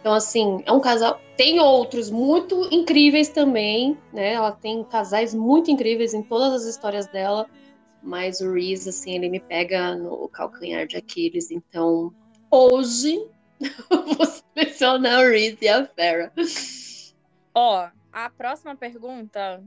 Então, 0.00 0.14
assim, 0.14 0.62
é 0.64 0.72
um 0.72 0.80
casal. 0.80 1.20
Tem 1.36 1.58
outros 1.60 2.10
muito 2.10 2.68
incríveis 2.70 3.28
também, 3.28 3.98
né? 4.12 4.34
Ela 4.34 4.52
tem 4.52 4.84
casais 4.84 5.34
muito 5.34 5.70
incríveis 5.70 6.14
em 6.14 6.22
todas 6.22 6.62
as 6.62 6.64
histórias 6.64 7.06
dela. 7.08 7.46
Mas 8.02 8.40
o 8.40 8.52
Reese, 8.52 8.88
assim, 8.88 9.16
ele 9.16 9.28
me 9.28 9.40
pega 9.40 9.96
no 9.96 10.28
calcanhar 10.28 10.86
de 10.86 10.96
Aquiles. 10.96 11.50
Então, 11.50 12.12
hoje, 12.50 13.16
vou 13.90 14.26
selecionar 14.26 15.20
o 15.20 15.28
Reese 15.30 15.58
e 15.62 15.68
a 15.68 15.86
Farrah. 15.86 16.32
Ó, 17.54 17.88
a 18.12 18.30
próxima 18.30 18.76
pergunta. 18.76 19.62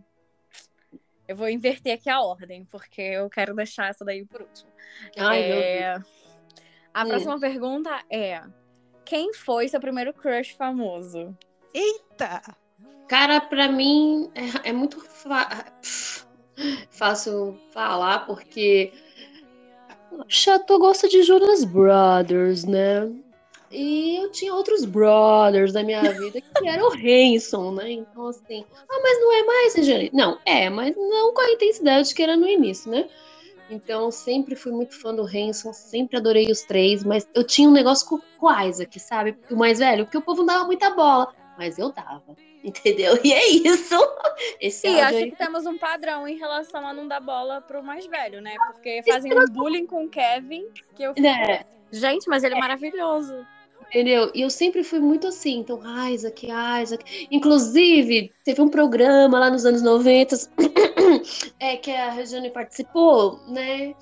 Eu 1.28 1.36
vou 1.36 1.48
inverter 1.48 1.94
aqui 1.94 2.10
a 2.10 2.22
ordem, 2.22 2.66
porque 2.66 3.02
eu 3.02 3.30
quero 3.30 3.56
deixar 3.56 3.90
essa 3.90 4.04
daí 4.04 4.26
por 4.26 4.42
último. 4.42 4.70
Ai, 5.18 5.44
meu 5.44 5.58
Deus. 5.58 5.66
É, 5.66 5.96
A 6.94 7.06
Hum. 7.06 7.08
próxima 7.10 7.40
pergunta 7.40 8.04
é: 8.10 8.42
Quem 9.06 9.34
foi 9.34 9.68
seu 9.68 9.80
primeiro 9.80 10.12
crush 10.14 10.52
famoso? 10.56 11.38
Eita! 11.74 12.42
Cara, 13.08 13.40
pra 13.42 13.68
mim 13.68 14.32
é, 14.36 14.70
é 14.70 14.74
muito 14.74 15.00
fa- 15.02 15.66
fácil 16.90 17.60
falar, 17.72 18.26
porque 18.26 18.92
Chateau 20.28 20.80
gosta 20.80 21.08
de 21.08 21.24
Jonas 21.24 21.64
Brothers, 21.64 22.66
né? 22.66 23.12
E 23.72 24.24
eu 24.24 24.32
tinha 24.32 24.54
outros 24.54 24.84
brothers 24.84 25.74
da 25.74 25.84
minha 25.84 26.02
vida 26.02 26.42
que 26.42 26.68
era 26.68 26.84
o 26.84 26.92
Hanson, 26.92 27.72
né? 27.72 27.92
Então, 27.92 28.28
assim, 28.28 28.66
ah, 28.90 29.00
mas 29.04 29.20
não 29.20 29.34
é 29.34 29.44
mais, 29.44 29.76
Regiane? 29.76 30.10
Não, 30.12 30.40
é, 30.46 30.70
mas 30.70 30.96
não 30.96 31.34
com 31.34 31.42
a 31.42 31.52
intensidade 31.52 32.14
que 32.14 32.24
era 32.24 32.36
no 32.36 32.48
início, 32.48 32.90
né? 32.90 33.08
Então, 33.70 34.10
sempre 34.10 34.56
fui 34.56 34.72
muito 34.72 35.00
fã 35.00 35.14
do 35.14 35.22
Hanson, 35.22 35.72
sempre 35.72 36.18
adorei 36.18 36.52
os 36.52 36.62
três, 36.64 37.04
mas 37.04 37.28
eu 37.36 37.44
tinha 37.44 37.70
um 37.70 37.72
negócio 37.72 38.08
com 38.08 38.48
o 38.48 38.62
Isaac, 38.64 39.00
sabe? 39.00 39.38
O 39.52 39.56
mais 39.56 39.78
velho, 39.78 40.06
porque 40.06 40.18
o 40.18 40.22
povo 40.22 40.40
não 40.40 40.48
dava 40.48 40.66
muita 40.66 40.90
bola, 40.90 41.32
mas 41.56 41.78
eu 41.78 41.92
dava, 41.92 42.24
entendeu? 42.64 43.20
E 43.24 43.34
é 43.34 43.50
isso. 43.50 43.96
Esse 44.60 44.88
E 44.88 45.00
acho 45.00 45.18
aí- 45.18 45.32
que 45.32 45.38
temos 45.38 45.66
um 45.66 45.78
padrão 45.78 46.28
em 46.28 46.38
relação 46.38 46.86
a 46.88 46.94
não 46.94 47.08
dar 47.08 47.20
bola 47.20 47.62
pro 47.62 47.84
mais 47.84 48.06
velho, 48.06 48.42
né? 48.42 48.56
Porque 48.68 49.02
fazem 49.08 49.32
um 49.38 49.46
bullying 49.46 49.86
com 49.86 50.06
o 50.06 50.10
Kevin, 50.10 50.66
que 50.96 51.04
eu 51.04 51.14
fico, 51.14 51.26
É. 51.28 51.66
Gente, 51.92 52.30
mas 52.30 52.44
ele 52.44 52.56
é 52.56 52.60
maravilhoso. 52.60 53.46
Entendeu? 53.88 54.30
E 54.36 54.42
eu 54.42 54.52
sempre 54.52 54.84
fui 54.84 55.00
muito 55.00 55.28
assim, 55.28 55.58
então, 55.62 55.82
Isaac, 56.08 56.48
Isaac. 56.84 57.28
Inclusive, 57.32 58.32
teve 58.46 58.62
um 58.62 58.70
programa 58.70 59.40
lá 59.40 59.50
nos 59.50 59.66
anos 59.66 59.82
90 59.82 60.36
é, 61.60 61.76
que 61.76 61.90
a 61.92 62.12
Regiane 62.12 62.52
participou, 62.52 63.40
né? 63.48 63.96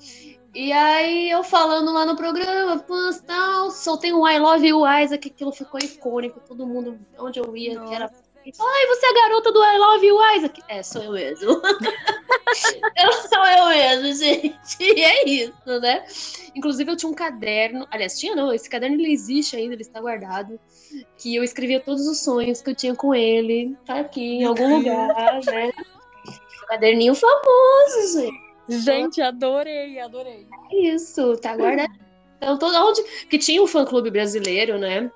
E 0.54 0.72
aí 0.72 1.30
eu 1.30 1.42
falando 1.42 1.90
lá 1.92 2.04
no 2.04 2.16
programa, 2.16 2.78
fãs 2.80 3.20
tal, 3.22 3.70
soltei 3.70 4.12
um 4.12 4.28
I 4.28 4.38
Love 4.38 4.66
You 4.66 4.80
Isaac, 4.86 5.28
aquilo 5.28 5.52
ficou 5.52 5.80
icônico, 5.80 6.40
todo 6.46 6.66
mundo, 6.66 6.98
onde 7.18 7.38
eu 7.38 7.56
ia, 7.56 7.74
Nossa. 7.74 7.88
que 7.88 7.94
era 7.94 8.10
Ai, 8.58 8.86
você 8.86 9.06
é 9.06 9.10
a 9.10 9.28
garota 9.28 9.52
do 9.52 9.62
I 9.62 9.78
Love 9.78 10.06
You, 10.06 10.18
Isaac. 10.36 10.62
É, 10.68 10.82
sou 10.82 11.02
eu 11.02 11.12
mesmo. 11.12 11.50
eu 12.96 13.12
sou 13.12 13.44
eu 13.44 13.66
mesmo, 13.68 14.14
gente. 14.14 14.76
E 14.80 15.04
é 15.04 15.28
isso, 15.28 15.80
né? 15.80 16.04
Inclusive, 16.54 16.90
eu 16.90 16.96
tinha 16.96 17.10
um 17.10 17.14
caderno. 17.14 17.86
Aliás, 17.90 18.18
tinha 18.18 18.34
não, 18.34 18.52
esse 18.52 18.68
caderno 18.70 18.96
ele 18.96 19.12
existe 19.12 19.56
ainda, 19.56 19.74
ele 19.74 19.82
está 19.82 20.00
guardado. 20.00 20.58
Que 21.18 21.36
eu 21.36 21.44
escrevia 21.44 21.80
todos 21.80 22.06
os 22.06 22.20
sonhos 22.20 22.62
que 22.62 22.70
eu 22.70 22.74
tinha 22.74 22.94
com 22.94 23.14
ele. 23.14 23.76
Tá 23.84 24.00
aqui 24.00 24.38
em 24.38 24.44
algum 24.44 24.76
lugar, 24.78 25.40
né? 25.44 25.70
Caderninho 26.68 27.14
famoso, 27.14 28.20
gente. 28.20 28.48
Gente, 28.68 29.20
adorei, 29.22 29.98
adorei. 29.98 30.46
Isso, 30.70 31.36
tá 31.38 31.56
guardado. 31.56 31.92
Então, 32.36 32.58
todo 32.58 32.74
onde. 32.76 33.02
Que 33.28 33.38
tinha 33.38 33.62
um 33.62 33.66
fã 33.66 33.84
clube 33.84 34.10
brasileiro, 34.10 34.78
né? 34.78 35.10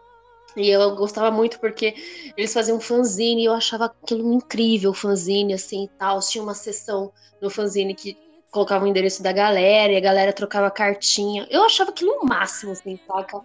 E 0.56 0.68
eu 0.68 0.94
gostava 0.94 1.30
muito 1.30 1.58
porque 1.58 1.94
eles 2.36 2.52
faziam 2.52 2.80
fanzine 2.80 3.42
e 3.42 3.44
eu 3.46 3.52
achava 3.52 3.86
aquilo 3.86 4.32
incrível, 4.32 4.92
fanzine, 4.92 5.54
assim 5.54 5.84
e 5.84 5.88
tal. 5.98 6.20
Tinha 6.20 6.42
uma 6.42 6.54
sessão 6.54 7.12
no 7.40 7.50
fanzine 7.50 7.94
que 7.94 8.16
colocava 8.50 8.84
o 8.84 8.88
endereço 8.88 9.22
da 9.22 9.32
galera 9.32 9.92
e 9.92 9.96
a 9.96 10.00
galera 10.00 10.32
trocava 10.32 10.70
cartinha. 10.70 11.46
Eu 11.50 11.64
achava 11.64 11.90
aquilo 11.90 12.12
o 12.20 12.26
máximo, 12.26 12.72
assim, 12.72 12.98
saca? 13.06 13.40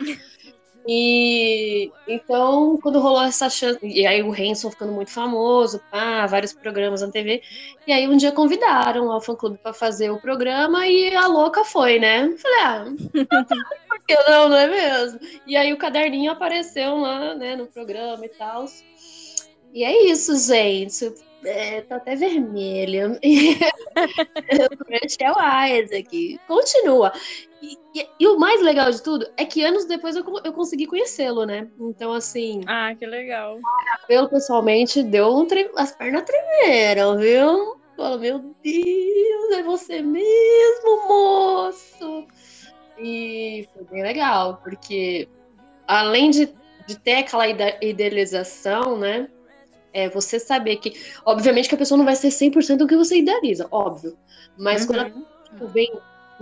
E 0.89 1.91
então, 2.07 2.79
quando 2.81 2.99
rolou 2.99 3.21
essa 3.21 3.49
chance, 3.49 3.77
e 3.83 4.07
aí 4.07 4.23
o 4.23 4.31
Hanson 4.31 4.71
ficando 4.71 4.93
muito 4.93 5.11
famoso, 5.11 5.81
pá, 5.91 6.25
vários 6.25 6.53
programas 6.53 7.01
na 7.01 7.11
TV, 7.11 7.41
e 7.85 7.91
aí 7.91 8.07
um 8.07 8.15
dia 8.15 8.31
convidaram 8.31 9.11
ao 9.11 9.19
fã 9.19 9.35
clube 9.35 9.57
para 9.57 9.73
fazer 9.73 10.09
o 10.09 10.21
programa 10.21 10.87
e 10.87 11.13
a 11.13 11.27
louca 11.27 11.65
foi, 11.65 11.99
né? 11.99 12.33
Falei, 12.37 12.59
ah, 12.61 12.85
não, 14.27 14.49
não 14.49 14.57
é 14.57 14.67
mesmo? 14.67 15.19
E 15.45 15.55
aí 15.55 15.73
o 15.73 15.77
caderninho 15.77 16.31
apareceu 16.31 16.95
lá, 16.97 17.35
né, 17.35 17.55
no 17.55 17.67
programa 17.67 18.25
e 18.25 18.29
tal. 18.29 18.65
E 19.73 19.83
é 19.83 20.05
isso, 20.05 20.35
gente 20.37 21.13
é, 21.45 21.81
tá 21.81 21.97
até 21.97 22.15
vermelha. 22.15 23.19
é 25.19 25.31
o 25.31 25.81
Isaac. 25.81 26.39
Continua. 26.47 27.11
E, 27.61 27.77
e, 27.95 28.09
e, 28.19 28.27
o 28.27 28.37
mais 28.37 28.61
legal 28.61 28.91
de 28.91 29.01
tudo 29.01 29.27
é 29.35 29.45
que 29.45 29.63
anos 29.63 29.85
depois 29.85 30.15
eu, 30.15 30.23
eu 30.43 30.53
consegui 30.53 30.85
conhecê-lo, 30.85 31.45
né? 31.45 31.67
Então, 31.79 32.13
assim. 32.13 32.61
Ah, 32.67 32.93
que 32.95 33.05
legal. 33.05 33.59
Pelo 34.07 34.29
pessoalmente, 34.29 35.03
deu 35.03 35.35
um 35.35 35.45
tre... 35.45 35.69
as 35.75 35.95
pernas 35.95 36.23
tremeram, 36.23 37.17
viu? 37.17 37.77
Fala, 37.95 38.17
meu 38.17 38.55
Deus, 38.63 39.51
é 39.53 39.63
você 39.63 40.01
mesmo, 40.01 41.07
moço! 41.07 42.27
E 42.99 43.67
foi 43.73 43.83
bem 43.85 44.03
legal, 44.03 44.59
porque 44.63 45.27
além 45.87 46.31
de, 46.31 46.49
de 46.87 46.97
ter 46.99 47.17
aquela 47.17 47.47
idealização, 47.81 48.97
né? 48.97 49.29
é 49.97 50.07
você 50.07 50.39
saber 50.39 50.77
que, 50.77 50.93
obviamente, 51.25 51.67
que 51.67 51.73
a 51.73 51.77
pessoa 51.77 51.97
não 51.97 52.05
vai 52.05 52.15
ser 52.15 52.27
100% 52.27 52.77
do 52.77 52.87
que 52.87 52.95
você 52.95 53.17
idealiza, 53.17 53.67
óbvio. 53.71 54.15
Mas 54.55 54.81
uhum. 54.81 54.87
quando 54.87 54.99
ela 54.99 55.09
tipo, 55.43 55.67
vem 55.67 55.91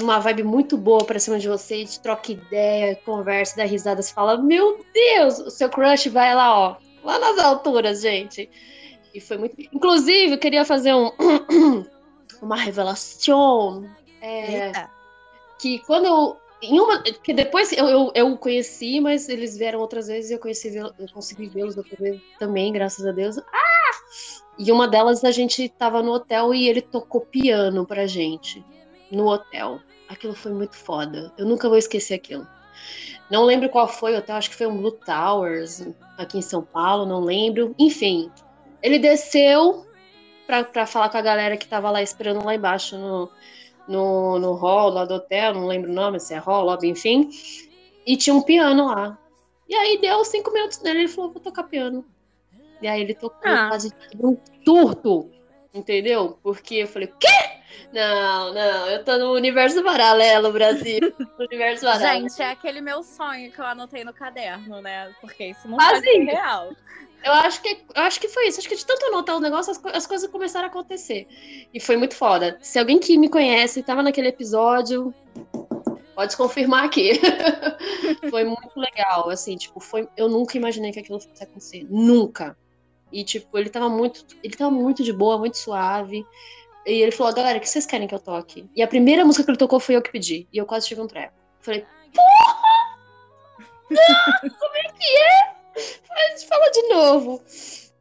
uma 0.02 0.20
vibe 0.20 0.44
muito 0.44 0.78
boa 0.78 1.06
pra 1.06 1.20
cima 1.20 1.40
de 1.40 1.48
você, 1.48 1.86
te 1.86 2.00
troca 2.02 2.34
ideia, 2.34 3.00
conversa, 3.06 3.56
dá 3.56 3.64
risada, 3.64 4.02
você 4.02 4.14
fala: 4.14 4.38
Meu 4.38 4.84
Deus, 4.94 5.40
o 5.40 5.50
seu 5.50 5.70
crush 5.70 6.10
vai 6.10 6.36
lá, 6.36 6.60
ó, 6.60 6.76
lá 7.02 7.18
nas 7.18 7.40
alturas, 7.40 8.02
gente. 8.02 8.50
E 9.14 9.22
foi 9.22 9.38
muito. 9.38 9.56
Inclusive, 9.72 10.34
eu 10.34 10.38
queria 10.38 10.66
fazer 10.66 10.94
um 10.94 11.12
uma 12.42 12.58
revelação. 12.58 13.90
É, 14.22 14.72
que 15.60 15.80
quando 15.80 16.06
eu 16.06 16.38
em 16.62 16.80
uma, 16.80 17.02
que 17.02 17.34
depois 17.34 17.72
eu, 17.72 17.88
eu, 17.88 18.12
eu, 18.16 18.38
conheci, 18.38 19.00
mas 19.00 19.30
eles 19.30 19.58
vieram 19.58 19.80
outras 19.80 20.08
vezes 20.08 20.32
e 20.32 20.34
eu 20.34 20.40
conheci, 20.40 20.76
eu 20.76 20.92
consegui 21.14 21.48
vê-los 21.48 21.76
também, 22.40 22.72
graças 22.72 23.06
a 23.06 23.12
Deus. 23.12 23.38
Ah! 23.38 23.76
E 24.58 24.72
uma 24.72 24.88
delas 24.88 25.24
a 25.24 25.32
gente 25.32 25.68
tava 25.70 26.02
no 26.02 26.14
hotel 26.14 26.54
e 26.54 26.68
ele 26.68 26.82
tocou 26.82 27.22
piano 27.22 27.86
pra 27.86 28.08
gente 28.08 28.64
no 29.12 29.28
hotel. 29.28 29.80
Aquilo 30.08 30.34
foi 30.34 30.54
muito 30.54 30.76
foda. 30.76 31.32
Eu 31.38 31.46
nunca 31.46 31.68
vou 31.68 31.78
esquecer 31.78 32.14
aquilo. 32.14 32.48
Não 33.30 33.44
lembro 33.44 33.70
qual 33.70 33.88
foi 33.88 34.14
o 34.14 34.18
hotel, 34.20 34.36
acho 34.36 34.50
que 34.50 34.56
foi 34.56 34.68
um 34.68 34.78
Blue 34.78 34.92
Towers 34.92 35.86
aqui 36.18 36.38
em 36.38 36.42
São 36.42 36.62
Paulo, 36.62 37.06
não 37.06 37.20
lembro. 37.20 37.76
Enfim, 37.78 38.32
ele 38.82 39.00
desceu 39.00 39.86
pra, 40.46 40.64
pra 40.64 40.86
falar 40.86 41.10
com 41.10 41.18
a 41.18 41.22
galera 41.22 41.58
que 41.58 41.68
tava 41.68 41.90
lá 41.90 42.02
esperando 42.02 42.46
lá 42.46 42.56
embaixo 42.56 42.98
no, 42.98 43.30
no, 43.88 44.40
no 44.40 44.54
hall 44.54 44.90
lá 44.90 45.06
do 45.06 45.16
hotel, 45.16 45.54
não 45.54 45.68
lembro 45.68 45.92
o 45.92 45.94
nome, 45.94 46.20
se 46.20 46.34
é 46.34 46.38
hall, 46.38 46.66
lobby, 46.66 46.90
enfim. 46.90 47.30
E 48.06 48.18
tinha 48.18 48.36
um 48.36 48.42
piano 48.42 48.88
lá. 48.88 49.18
E 49.68 49.76
aí 49.76 50.00
deu 50.00 50.24
cinco 50.24 50.52
minutos 50.52 50.82
nele, 50.82 51.00
ele 51.00 51.08
falou, 51.08 51.32
vou 51.32 51.42
tocar 51.42 51.64
piano. 51.64 52.06
E 52.82 52.88
aí 52.88 53.02
ele 53.02 53.14
tocou 53.14 53.40
ah. 53.44 53.70
quase 53.70 53.92
um 54.20 54.36
turto, 54.64 55.32
entendeu? 55.74 56.38
Porque 56.44 56.76
eu 56.76 56.88
falei, 56.88 57.08
o 57.08 57.18
quê? 57.18 57.28
Não, 57.92 58.54
não, 58.54 58.90
eu 58.90 59.04
tô 59.04 59.18
no 59.18 59.34
universo 59.34 59.84
paralelo, 59.84 60.52
Brasil. 60.52 61.00
Universo 61.40 61.86
paralelo. 61.86 62.30
Gente, 62.30 62.42
é 62.42 62.52
aquele 62.52 62.82
meu 62.82 63.02
sonho 63.04 63.52
que 63.52 63.60
eu 63.60 63.66
anotei 63.66 64.04
no 64.04 64.14
caderno, 64.14 64.82
né? 64.82 65.14
Porque 65.22 65.46
isso 65.46 65.68
não 65.68 65.80
ser 65.80 66.24
real. 66.24 66.72
Eu 67.26 67.34
acho 67.34 67.60
que, 67.60 67.70
eu 67.96 68.04
acho 68.04 68.20
que 68.20 68.28
foi 68.28 68.48
isso. 68.48 68.60
Acho 68.60 68.70
que 68.70 68.76
de 68.76 68.86
tanto 68.86 69.04
anotar 69.08 69.36
o 69.36 69.40
negócio, 69.40 69.72
as, 69.72 69.82
as, 69.96 70.06
coisas 70.06 70.30
começaram 70.30 70.68
a 70.68 70.70
acontecer. 70.70 71.28
E 71.74 71.80
foi 71.80 71.98
muito 71.98 72.16
foda. 72.16 72.60
Se 72.62 72.78
alguém 72.78 73.00
que 73.00 73.18
me 73.18 73.28
conhece 73.28 73.80
estava 73.80 74.04
naquele 74.04 74.28
episódio, 74.28 75.12
pode 76.14 76.38
confirmar 76.38 76.86
aqui. 76.86 77.20
foi 78.30 78.44
muito 78.44 78.80
legal. 78.80 79.28
Assim, 79.32 79.58
tipo, 79.58 79.80
foi. 79.80 80.08
Eu 80.16 80.30
nunca 80.30 80.56
imaginei 80.56 80.92
que 80.92 81.00
aquilo 81.00 81.20
fosse 81.20 81.44
acontecer. 81.44 81.88
Nunca. 81.90 82.56
E, 83.12 83.24
tipo, 83.24 83.58
ele 83.58 83.72
tava 83.72 83.90
muito. 83.90 84.24
Ele 84.44 84.56
tava 84.56 84.70
muito 84.70 85.04
de 85.04 85.12
boa, 85.12 85.40
muito 85.40 85.58
suave. 85.58 86.24
E 86.86 87.02
ele 87.02 87.12
falou, 87.12 87.34
galera, 87.34 87.58
o 87.58 87.62
que 87.62 87.68
vocês 87.68 87.88
querem 87.88 88.08
que 88.08 88.14
eu 88.14 88.20
toque? 88.20 88.70
E 88.76 88.84
a 88.84 88.88
primeira 88.88 89.26
música 89.26 89.44
que 89.44 89.50
ele 89.50 89.58
tocou 89.58 89.80
foi 89.80 89.96
eu 89.96 90.02
que 90.04 90.12
pedi. 90.12 90.48
E 90.54 90.60
eu 90.60 90.68
quase 90.68 90.88
tive 90.88 91.02
um 91.02 91.08
treco. 91.08 91.34
Falei, 91.60 91.84
porra! 92.14 93.00
Não, 93.90 94.50
como 94.60 94.76
é 94.76 94.92
que 94.92 95.18
é? 95.18 95.55
A 95.76 96.30
gente 96.30 96.48
fala 96.48 96.70
de 96.72 96.82
novo. 96.90 97.42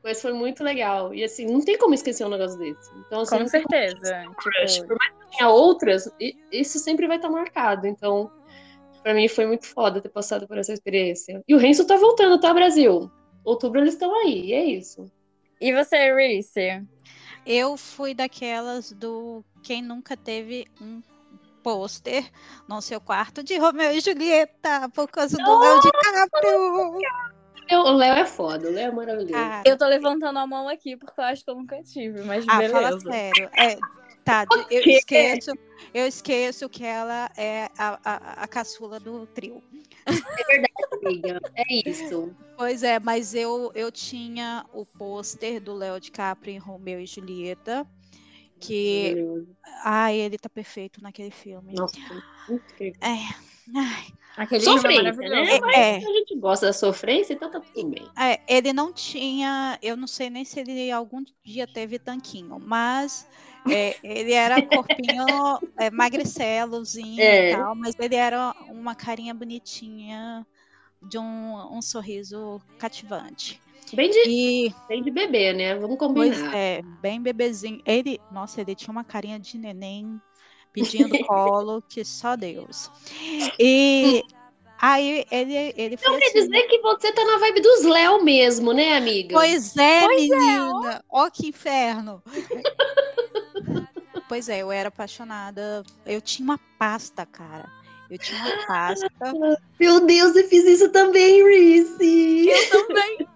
Mas 0.03 0.21
foi 0.21 0.33
muito 0.35 0.63
legal. 0.63 1.15
E 1.15 1.25
assim, 1.25 1.47
não 1.47 1.63
tem 1.63 1.79
como 1.79 1.95
esquecer 1.95 2.27
um 2.27 2.29
negócio 2.29 2.59
desse. 2.59 2.91
Então, 3.07 3.23
assim, 3.23 3.39
Com 3.39 3.49
certeza. 3.49 4.25
Tipo... 4.67 4.87
Por 4.87 4.99
mais 4.99 5.13
que 5.13 5.39
tenha 5.39 5.49
outras, 5.49 6.11
isso 6.53 6.79
sempre 6.79 7.07
vai 7.07 7.17
estar 7.17 7.31
marcado. 7.31 7.87
Então, 7.87 8.31
pra 9.03 9.15
mim 9.15 9.29
foi 9.29 9.47
muito 9.47 9.67
foda 9.67 10.01
ter 10.01 10.11
passado 10.11 10.47
por 10.47 10.59
essa 10.59 10.73
experiência. 10.73 11.43
E 11.49 11.55
o 11.55 11.59
Renzo 11.59 11.87
tá 11.87 11.97
voltando, 11.97 12.39
tá, 12.39 12.53
Brasil? 12.53 13.11
Outubro 13.45 13.81
eles 13.81 13.95
estão 13.95 14.15
aí, 14.15 14.47
e 14.47 14.53
é 14.53 14.65
isso. 14.65 15.11
E 15.61 15.73
você, 15.73 16.15
Reese? 16.15 16.87
Eu 17.47 17.77
fui 17.77 18.15
daquelas 18.15 18.93
do 18.93 19.45
quem 19.63 19.83
nunca 19.83 20.17
teve 20.17 20.67
um 20.81 21.03
pôster 21.63 22.31
no 22.69 22.81
seu 22.83 23.01
quarto 23.01 23.43
de 23.43 23.57
Romeu 23.57 23.91
e 23.91 24.01
Julieta 24.01 24.89
por 24.95 25.09
causa 25.09 25.37
do 25.37 25.59
Léo 25.59 25.81
DiCaprio. 25.81 26.99
O 27.71 27.93
Léo 27.93 28.15
é 28.15 28.27
foda, 28.27 28.69
o 28.69 28.73
Léo 28.73 28.89
é 28.89 28.91
maravilhoso. 28.91 29.35
Ah, 29.35 29.63
eu 29.65 29.77
tô 29.77 29.87
levantando 29.87 30.39
a 30.39 30.47
mão 30.47 30.69
aqui 30.69 30.97
porque 30.97 31.19
eu 31.19 31.25
acho 31.25 31.45
que 31.45 31.51
eu 31.51 31.55
nunca 31.55 31.83
tive, 31.83 32.23
mas 32.23 32.45
ah, 32.49 32.59
beleza. 32.59 32.81
Fala 32.81 33.01
sério. 33.01 33.51
É, 33.57 33.79
tá, 34.25 34.45
eu 34.71 34.83
esqueço, 34.83 35.53
eu 35.93 36.07
esqueço 36.07 36.69
que 36.69 36.85
ela 36.85 37.31
é 37.37 37.71
a, 37.79 37.99
a, 38.05 38.43
a 38.43 38.49
caçula 38.49 39.01
do 39.01 39.27
trio. 39.27 39.63
É 40.07 40.45
verdade, 40.47 40.73
amiga. 41.05 41.41
É 41.57 41.89
isso. 41.89 42.35
Pois 42.57 42.83
é, 42.83 42.99
mas 42.99 43.35
eu, 43.35 43.73
eu 43.75 43.91
tinha 43.91 44.65
o 44.73 44.85
pôster 44.85 45.61
do 45.61 45.75
Léo 45.75 45.99
DiCaprio 45.99 46.55
em 46.55 46.59
Romeu 46.59 47.01
e 47.01 47.07
Julieta. 47.07 47.87
Que. 48.61 49.15
Ai, 49.85 50.21
ah, 50.21 50.25
ele 50.25 50.39
tá 50.39 50.49
perfeito 50.49 51.03
naquele 51.03 51.31
filme. 51.31 51.75
Nossa, 51.75 51.99
incrível. 52.49 53.01
É. 53.03 53.54
Ai. 53.75 54.07
Aquele 54.37 54.63
sofrência, 54.63 55.13
né? 55.13 55.61
Mas 55.61 55.77
é. 55.77 55.97
a 55.97 56.01
gente 56.01 56.37
gosta 56.37 56.67
da 56.67 56.73
sofrência, 56.73 57.35
então 57.35 57.51
tá 57.51 57.61
tudo 57.61 57.89
bem. 57.89 58.09
É, 58.19 58.41
ele 58.49 58.73
não 58.73 58.93
tinha, 58.93 59.79
eu 59.81 59.97
não 59.97 60.09
sei 60.09 60.29
nem 60.29 60.45
se 60.45 60.59
ele 60.59 60.91
algum 60.91 61.23
dia 61.45 61.69
teve 61.69 62.01
tanquinho, 62.01 62.59
mas 62.59 63.29
é, 63.71 63.97
ele 64.03 64.33
era 64.33 64.61
corpinho 64.61 65.25
é, 65.79 65.89
magricelozinho 65.89 67.21
é. 67.21 67.51
e 67.53 67.57
tal, 67.57 67.77
mas 67.77 67.95
ele 67.97 68.17
era 68.17 68.53
uma 68.69 68.97
carinha 68.97 69.33
bonitinha, 69.33 70.45
de 71.01 71.19
um, 71.19 71.77
um 71.77 71.83
sorriso 71.83 72.61
cativante. 72.79 73.61
Bem 73.93 74.11
de, 74.11 74.23
e... 74.27 74.75
bem 74.89 75.03
de 75.03 75.11
bebê, 75.11 75.53
né? 75.53 75.77
Vamos 75.77 75.99
combinar. 75.99 76.35
Pois 76.35 76.55
é, 76.55 76.83
bem 77.01 77.21
bebezinho. 77.21 77.81
Ele, 77.87 78.19
nossa, 78.33 78.61
ele 78.61 78.75
tinha 78.75 78.91
uma 78.91 79.05
carinha 79.05 79.39
de 79.39 79.59
neném 79.59 80.21
pedindo 80.75 81.17
colo, 81.25 81.83
que 81.89 82.05
só 82.05 82.37
Deus. 82.37 82.91
E 83.59 84.23
Aí 84.81 85.25
ele, 85.31 85.73
ele 85.79 85.97
foi 85.97 86.09
Então 86.09 86.19
quer 86.19 86.27
assim, 86.27 86.51
dizer 86.51 86.63
que 86.67 86.79
você 86.81 87.11
tá 87.13 87.25
na 87.25 87.39
vibe 87.39 87.61
dos 87.63 87.85
Léo 87.85 88.23
mesmo, 88.23 88.75
né, 88.75 88.99
amiga? 88.99 89.35
Pois 89.35 89.75
é, 89.79 90.01
Pois 90.01 90.31
é, 90.31 90.37
menina. 90.37 91.05
ó. 91.09 91.31
que 91.31 91.49
inferno. 91.49 92.23
pois 94.29 94.51
é, 94.51 94.61
eu 94.61 94.71
era 94.71 94.89
apaixonada. 94.89 95.83
Eu 96.05 96.21
tinha 96.21 96.45
uma 96.45 96.59
pasta, 96.79 97.25
cara. 97.25 97.67
Eu 98.11 98.19
tinha 98.19 98.39
uma 98.39 98.67
pasta. 98.67 99.09
Meu 99.81 100.01
Deus, 100.05 100.37
eu 100.37 100.47
fiz 100.49 100.65
isso 100.65 100.91
também, 100.91 101.43
Reese. 101.43 102.49
Eu 102.49 102.71
também. 102.71 103.29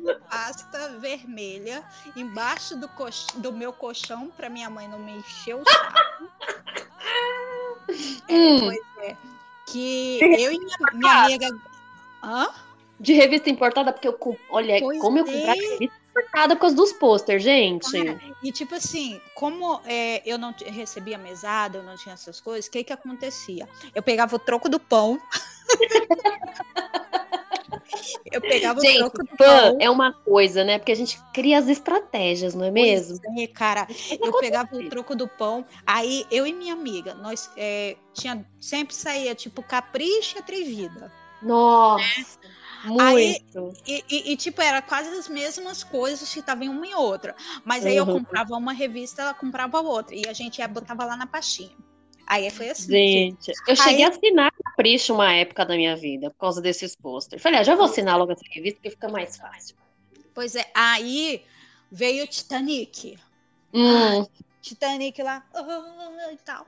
Uma 0.00 0.14
pasta 0.28 0.88
vermelha 0.98 1.84
embaixo 2.16 2.76
do, 2.76 2.88
cox- 2.88 3.26
do 3.36 3.52
meu 3.52 3.72
colchão 3.72 4.28
para 4.36 4.48
minha 4.48 4.68
mãe 4.68 4.88
não 4.88 4.98
me 4.98 5.12
encher 5.12 5.54
o 5.56 5.62
saco. 5.64 6.28
É, 8.28 8.32
Hum. 8.34 8.60
pois 8.60 9.08
é. 9.08 9.16
Que 9.66 10.20
eu 10.38 10.52
e 10.52 10.58
minha, 10.58 10.76
minha 10.94 11.12
amiga. 11.24 11.48
Hã? 12.22 12.48
De 12.98 13.12
revista 13.12 13.50
importada, 13.50 13.92
porque 13.92 14.08
eu. 14.08 14.12
com- 14.14 14.36
Olha, 14.48 14.78
Pois 14.80 14.98
como 15.00 15.18
eu 15.18 15.26
é. 15.26 15.32
comprava 15.32 15.60
revista 15.60 15.94
importada 16.10 16.54
por 16.56 16.60
causa 16.62 16.76
dos 16.76 16.92
posters, 16.92 17.42
gente. 17.42 17.90
Cara, 17.90 18.18
E 18.42 18.52
tipo 18.52 18.74
assim, 18.74 19.20
como 19.34 19.80
é, 19.84 20.22
eu 20.24 20.38
não 20.38 20.54
recebia 20.66 21.18
mesada, 21.18 21.78
eu 21.78 21.82
não 21.82 21.96
tinha 21.96 22.14
essas 22.14 22.40
coisas, 22.40 22.66
o 22.66 22.70
que 22.70 22.84
que 22.84 22.92
acontecia? 22.92 23.68
Eu 23.94 24.02
pegava 24.02 24.34
o 24.36 24.38
troco 24.38 24.68
do 24.68 24.78
pão. 24.80 25.20
eu 28.30 28.40
pegava 28.40 28.78
o 28.78 28.82
Gente, 28.82 28.98
troco 28.98 29.18
do 29.18 29.26
fã 29.36 29.36
pão. 29.70 29.78
é 29.80 29.90
uma 29.90 30.12
coisa, 30.12 30.64
né? 30.64 30.78
Porque 30.78 30.92
a 30.92 30.96
gente 30.96 31.18
cria 31.32 31.58
as 31.58 31.68
estratégias, 31.68 32.54
não 32.54 32.64
é 32.64 32.70
mesmo? 32.70 33.18
É, 33.38 33.46
cara, 33.46 33.86
eu 34.20 34.38
pegava 34.38 34.74
o 34.76 34.88
troco 34.88 35.14
do 35.14 35.28
pão, 35.28 35.64
aí 35.86 36.26
eu 36.30 36.46
e 36.46 36.52
minha 36.52 36.72
amiga, 36.72 37.14
nós 37.14 37.50
é, 37.56 37.96
tinha, 38.12 38.44
sempre 38.60 38.94
saía 38.94 39.34
tipo 39.34 39.62
capricho 39.62 40.36
e 40.36 40.40
atrevida. 40.40 41.12
Nossa, 41.42 42.04
Aí- 43.00 43.38
muito. 43.52 43.72
E, 43.86 44.04
e- 44.10 44.32
e, 44.32 44.36
tipo, 44.36 44.60
era 44.60 44.82
quase 44.82 45.08
as 45.10 45.28
mesmas 45.28 45.82
coisas 45.82 46.32
que 46.32 46.40
estavam 46.40 46.64
em 46.64 46.68
uma 46.68 46.86
e 46.86 46.94
outra. 46.94 47.34
Mas 47.64 47.84
aí 47.86 47.96
eu 47.96 48.04
Uhum. 48.06 48.14
comprava 48.18 48.54
uma 48.56 48.72
revista, 48.72 49.22
ela 49.22 49.34
comprava 49.34 49.80
outra. 49.80 50.14
E 50.14 50.26
a 50.28 50.32
gente 50.32 50.58
ia, 50.58 50.68
botava 50.68 51.04
lá 51.04 51.16
na 51.16 51.26
pastinha. 51.26 51.74
Aí 52.26 52.48
foi 52.50 52.70
assim. 52.70 52.86
que- 52.86 52.92
Gente, 52.92 53.52
eu 53.68 53.76
cheguei 53.76 53.96
Aí- 53.96 54.04
a 54.04 54.08
assinar 54.08 54.52
Capricho 54.64 55.14
uma 55.14 55.32
época 55.32 55.64
da 55.64 55.76
minha 55.76 55.94
vida, 55.96 56.30
por 56.30 56.38
causa 56.38 56.60
desses 56.62 56.96
posters. 56.96 57.42
Falei, 57.42 57.60
ah, 57.60 57.62
já 57.62 57.74
vou 57.74 57.84
assinar 57.84 58.18
logo 58.18 58.32
essa 58.32 58.42
revista, 58.50 58.76
porque 58.76 58.90
fica 58.90 59.08
mais 59.08 59.36
fácil. 59.36 59.76
Pois 60.32 60.56
é, 60.56 60.64
aí 60.74 61.44
veio 61.92 62.24
o 62.24 62.26
Titanic. 62.26 63.18
Hum, 63.72 64.26
Titanic 64.62 65.22
lá 65.22 65.44
ah, 65.54 66.32
e 66.32 66.36
tal. 66.38 66.66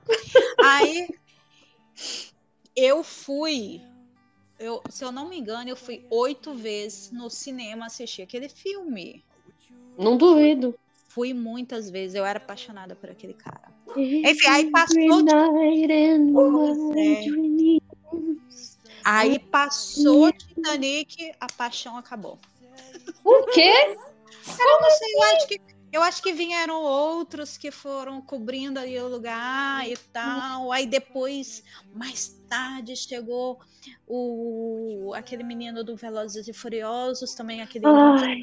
Aí 0.63 1.09
eu 2.75 3.03
fui, 3.03 3.81
eu, 4.59 4.81
se 4.89 5.03
eu 5.03 5.11
não 5.11 5.27
me 5.27 5.37
engano, 5.39 5.69
eu 5.69 5.75
fui 5.75 6.05
oito 6.09 6.53
vezes 6.53 7.11
no 7.11 7.29
cinema 7.29 7.87
assistir 7.87 8.21
aquele 8.21 8.47
filme. 8.49 9.23
não 9.97 10.15
duvido. 10.17 10.77
Fui 11.09 11.33
muitas 11.33 11.89
vezes, 11.89 12.13
eu 12.13 12.23
era 12.23 12.37
apaixonada 12.37 12.95
por 12.95 13.09
aquele 13.09 13.33
cara. 13.33 13.75
Enfim, 13.95 14.47
aí 14.47 14.71
passou 14.71 15.23
é. 16.95 17.77
Aí 19.03 19.39
passou 19.39 20.31
Titanic, 20.33 21.31
a 21.39 21.47
paixão 21.47 21.97
acabou. 21.97 22.37
O 23.23 23.45
quê? 23.45 23.97
Eu 24.59 24.81
não 24.81 24.91
sei, 24.91 25.13
eu 25.13 25.23
acho 25.23 25.47
que 25.47 25.61
eu 25.91 26.03
acho 26.03 26.21
que 26.21 26.33
vieram 26.33 26.81
outros 26.83 27.57
que 27.57 27.71
foram 27.71 28.21
cobrindo 28.21 28.77
ali 28.77 28.99
o 28.99 29.07
lugar 29.07 29.87
e 29.89 29.95
tal. 30.11 30.71
Aí 30.71 30.85
depois, 30.85 31.63
mais 31.93 32.39
tarde, 32.49 32.95
chegou 32.95 33.59
o 34.05 35.13
aquele 35.15 35.43
menino 35.43 35.83
do 35.83 35.95
Velozes 35.95 36.47
e 36.47 36.53
Furiosos, 36.53 37.33
também 37.33 37.61
aquele 37.61 37.85
Ai, 37.85 38.37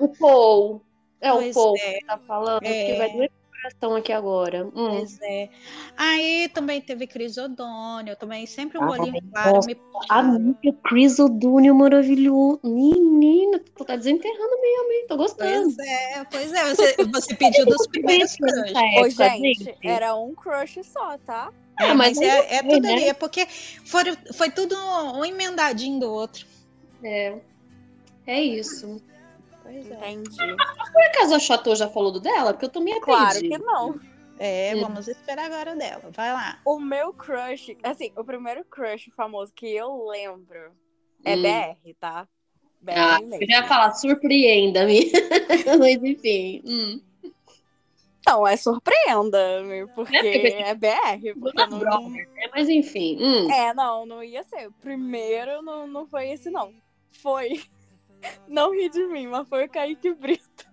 o 0.00 0.08
Paul. 0.08 0.82
É 1.20 1.30
Pois 1.30 1.54
o 1.54 1.60
Paul 1.60 1.76
é. 1.78 1.98
que 1.98 2.06
tá 2.06 2.18
falando, 2.18 2.64
É. 2.64 2.86
que 2.86 2.98
vai 2.98 3.28
o 3.28 3.30
coração 3.68 3.96
aqui 3.96 4.12
agora. 4.12 4.66
Hum. 4.66 4.70
Pois 4.90 5.18
é. 5.22 5.48
Aí 5.96 6.48
também 6.48 6.80
teve 6.80 7.06
Cris 7.06 7.36
O'Donnell, 7.36 8.16
também 8.16 8.46
sempre 8.46 8.78
um 8.78 8.84
Ai, 8.84 9.00
olhinho 9.00 9.22
claro 9.32 9.60
me. 9.66 9.76
Amiga, 10.08 10.78
Chris 10.84 11.18
O'Donnell 11.18 11.74
maravilhoso. 11.74 12.60
Menina, 12.64 13.60
tu 13.76 13.84
tá 13.84 13.96
desenterrando 13.96 14.60
mesmo, 14.60 14.92
hein? 14.92 15.06
Tô 15.08 15.16
gostando. 15.16 15.74
Pois 15.74 15.78
é, 15.78 16.24
pois 16.30 16.52
é. 16.52 16.74
Você, 16.74 16.96
você 17.04 17.34
pediu 17.34 17.66
dos 17.66 17.86
primeiros 17.88 18.34
crush. 18.36 18.72
Nessa 18.72 18.80
Ô, 18.80 19.06
época, 19.06 19.28
gente, 19.36 19.76
era 19.82 20.16
um 20.16 20.34
crush 20.34 20.80
só, 20.84 21.18
tá? 21.18 21.52
É, 21.80 21.90
Ah, 21.90 21.94
mas 21.94 22.18
mas 22.18 22.28
é, 22.28 22.56
é 22.56 22.62
tudo 22.62 22.80
né? 22.80 22.92
ali, 22.92 23.04
é 23.04 23.14
porque 23.14 23.46
foi, 23.84 24.02
foi 24.34 24.50
tudo 24.50 24.74
um 25.14 25.24
emendadinho 25.24 26.00
do 26.00 26.10
outro. 26.10 26.46
É. 27.02 27.38
É 28.26 28.42
isso. 28.42 29.00
Pois 29.70 29.86
Entendi. 29.86 30.56
Por 30.92 31.02
acaso 31.02 31.34
a 31.34 31.38
Chateau 31.38 31.76
já 31.76 31.88
falou 31.88 32.10
do 32.10 32.20
dela? 32.20 32.52
Porque 32.52 32.64
eu 32.64 32.70
tô 32.70 32.80
meio 32.80 33.00
Claro 33.00 33.38
que 33.38 33.58
não. 33.58 34.00
É, 34.38 34.72
Hum. 34.74 34.80
vamos 34.82 35.08
esperar 35.08 35.46
agora 35.46 35.74
dela. 35.74 36.10
Vai 36.12 36.32
lá. 36.32 36.58
O 36.64 36.78
meu 36.78 37.12
crush, 37.12 37.76
assim, 37.82 38.12
o 38.16 38.24
primeiro 38.24 38.64
crush 38.64 39.10
famoso 39.16 39.52
que 39.52 39.66
eu 39.66 40.06
lembro 40.06 40.72
é 41.24 41.34
Hum. 41.36 41.42
BR, 41.42 41.94
tá? 42.00 42.26
BR 42.80 42.92
Ah, 42.96 43.18
mesmo. 43.20 43.42
eu 43.42 43.48
já 43.48 43.56
ia 43.56 43.64
falar, 43.66 43.92
surpreenda-me. 43.94 45.10
Mas 45.78 46.02
enfim. 46.02 46.62
Hum. 46.64 47.00
Não, 48.26 48.46
é 48.46 48.56
surpreenda-me, 48.56 49.86
porque 49.94 50.16
É, 50.16 50.20
porque 50.22 50.46
é 50.62 50.74
BR. 50.74 51.40
Porque 51.40 51.66
não, 51.66 51.78
brothers, 51.80 52.28
né? 52.34 52.48
Mas 52.54 52.68
enfim. 52.68 53.18
Hum. 53.20 53.50
É, 53.50 53.74
não, 53.74 54.06
não 54.06 54.22
ia 54.22 54.42
ser. 54.44 54.68
O 54.68 54.72
primeiro 54.72 55.62
não, 55.62 55.86
não 55.86 56.06
foi 56.06 56.28
esse, 56.30 56.48
não. 56.50 56.72
Foi. 57.10 57.60
Não 58.46 58.72
ri 58.72 58.88
de 58.88 59.06
mim, 59.06 59.26
mas 59.26 59.48
foi 59.48 59.64
o 59.64 59.68
Kaique 59.68 60.12
Brito. 60.14 60.66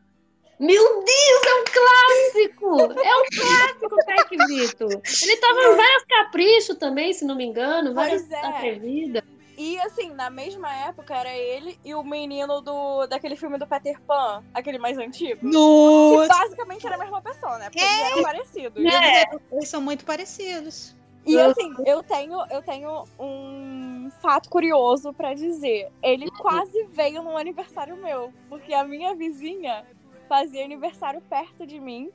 Meu 0.59 0.83
Deus, 1.03 1.43
é 1.47 1.55
um 1.55 1.63
clássico! 1.65 2.99
É 2.99 3.15
um 3.17 3.25
clássico, 3.25 3.95
Kaique 4.05 4.37
Brito. 4.37 4.87
Ele 5.23 5.37
tava 5.37 5.59
em 5.61 5.75
vários 5.75 6.03
caprichos 6.03 6.77
também, 6.77 7.13
se 7.13 7.25
não 7.25 7.35
me 7.35 7.45
engano, 7.45 7.93
várias 7.93 8.21
Pois 8.21 8.31
é. 8.31 8.45
atrevidas. 8.45 9.23
E 9.57 9.79
assim, 9.79 10.09
na 10.13 10.29
mesma 10.29 10.73
época 10.85 11.15
era 11.15 11.33
ele 11.33 11.79
e 11.83 11.95
o 11.95 12.03
menino 12.03 12.59
do 12.61 13.07
daquele 13.07 13.37
filme 13.37 13.57
do 13.57 13.65
Peter 13.65 13.99
Pan, 14.01 14.43
aquele 14.53 14.77
mais 14.77 14.97
antigo. 14.97 15.39
Que 15.39 15.45
Nossa! 15.45 16.27
basicamente 16.27 16.85
era 16.85 16.95
a 16.95 16.99
mesma 16.99 17.21
pessoa, 17.21 17.57
né? 17.57 17.69
Porque 17.69 17.79
eles 17.79 18.11
eram 18.11 18.23
parecidos. 18.23 18.85
É. 18.85 19.23
Eles 19.51 19.69
são 19.69 19.81
muito 19.81 20.03
parecidos. 20.03 20.93
E 21.25 21.39
assim, 21.39 21.73
eu 21.85 22.03
tenho, 22.03 22.37
eu 22.51 22.61
tenho 22.61 23.03
um 23.17 23.84
fato 24.11 24.49
curioso 24.49 25.13
pra 25.13 25.33
dizer. 25.33 25.91
Ele 26.01 26.29
quase 26.31 26.87
veio 26.91 27.21
no 27.21 27.37
aniversário 27.37 27.97
meu, 27.97 28.33
porque 28.49 28.73
a 28.73 28.83
minha 28.83 29.15
vizinha 29.15 29.85
fazia 30.27 30.63
aniversário 30.65 31.21
perto 31.21 31.65
de 31.65 31.79
mim 31.79 32.09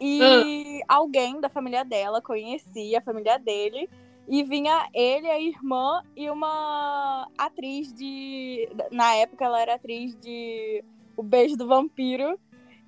e 0.00 0.80
alguém 0.88 1.40
da 1.40 1.48
família 1.48 1.84
dela 1.84 2.22
conhecia 2.22 2.98
a 2.98 3.02
família 3.02 3.38
dele 3.38 3.88
e 4.28 4.42
vinha 4.42 4.88
ele, 4.92 5.30
a 5.30 5.40
irmã 5.40 6.02
e 6.16 6.28
uma 6.30 7.28
atriz 7.38 7.92
de 7.92 8.68
na 8.90 9.14
época 9.14 9.44
ela 9.44 9.60
era 9.60 9.74
atriz 9.74 10.14
de 10.16 10.84
O 11.16 11.22
Beijo 11.22 11.56
do 11.56 11.66
Vampiro 11.66 12.38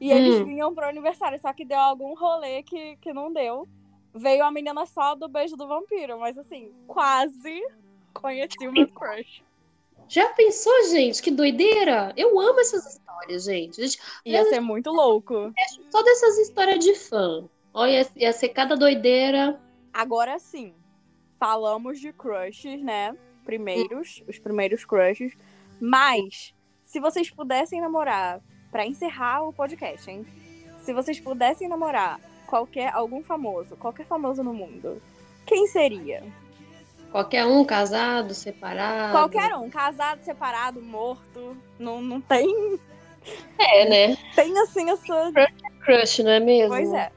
e 0.00 0.12
eles 0.12 0.38
Hum. 0.40 0.44
vinham 0.44 0.74
pro 0.74 0.86
aniversário, 0.86 1.40
só 1.40 1.52
que 1.52 1.64
deu 1.64 1.78
algum 1.78 2.14
rolê 2.14 2.62
que, 2.62 2.96
que 2.96 3.12
não 3.12 3.32
deu 3.32 3.68
veio 4.14 4.44
a 4.44 4.50
menina 4.50 4.84
só 4.86 5.14
do 5.14 5.28
beijo 5.28 5.56
do 5.56 5.66
vampiro, 5.68 6.18
mas 6.18 6.36
assim, 6.36 6.72
quase 6.86 7.62
conheci 8.20 8.66
o 8.66 8.72
meu 8.72 8.88
crush. 8.88 9.42
Já 10.08 10.28
pensou, 10.30 10.72
gente? 10.90 11.20
Que 11.22 11.30
doideira! 11.30 12.12
Eu 12.16 12.40
amo 12.40 12.60
essas 12.60 12.86
histórias, 12.86 13.44
gente. 13.44 13.82
Gente, 13.82 13.98
Ia 14.24 14.44
ser 14.44 14.60
muito 14.60 14.90
louco. 14.90 15.52
Só 15.90 16.02
dessas 16.02 16.38
histórias 16.38 16.82
de 16.82 16.94
fã. 16.94 17.44
Olha, 17.74 18.08
ia 18.16 18.32
ser 18.32 18.48
cada 18.48 18.74
doideira. 18.74 19.60
Agora 19.92 20.38
sim, 20.38 20.74
falamos 21.38 22.00
de 22.00 22.12
crushes, 22.12 22.82
né? 22.82 23.14
Primeiros, 23.44 24.22
os 24.26 24.38
primeiros 24.38 24.84
crushes. 24.84 25.36
Mas, 25.80 26.54
se 26.84 27.00
vocês 27.00 27.30
pudessem 27.30 27.80
namorar, 27.80 28.40
pra 28.70 28.86
encerrar 28.86 29.42
o 29.42 29.52
podcast, 29.52 30.10
hein? 30.10 30.26
Se 30.78 30.92
vocês 30.92 31.20
pudessem 31.20 31.68
namorar 31.68 32.20
qualquer, 32.46 32.94
algum 32.94 33.22
famoso, 33.22 33.76
qualquer 33.76 34.06
famoso 34.06 34.42
no 34.42 34.54
mundo, 34.54 35.02
quem 35.46 35.66
seria? 35.66 36.22
Qualquer 37.10 37.46
um, 37.46 37.64
casado, 37.64 38.34
separado. 38.34 39.12
Qualquer 39.12 39.54
um, 39.54 39.70
casado, 39.70 40.22
separado, 40.22 40.80
morto, 40.82 41.56
não, 41.78 42.00
não 42.02 42.20
tem, 42.20 42.78
É, 43.58 43.88
né? 43.88 44.16
tem 44.34 44.58
assim 44.60 44.90
essa... 44.90 45.32
Crush, 45.80 46.22
não 46.22 46.30
é 46.30 46.40
mesmo? 46.40 46.74
Pois 46.74 46.92
é. 46.92 47.10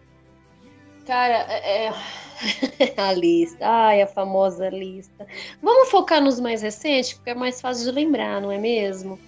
Cara, 1.06 1.46
é... 1.50 1.88
é- 1.88 1.94
a 2.98 3.14
lista. 3.14 3.58
Ai, 3.62 4.02
a 4.02 4.08
famosa 4.08 4.70
lista. 4.70 5.28
Vamos 5.62 5.90
focar 5.90 6.22
nos 6.22 6.40
mais 6.40 6.62
recentes, 6.62 7.14
porque 7.14 7.30
é 7.30 7.36
mais 7.36 7.62
fácil 7.62 7.86
de 7.86 7.92
lembrar, 7.92 8.42
não 8.42 8.52
é 8.52 8.58
mesmo? 8.58 9.20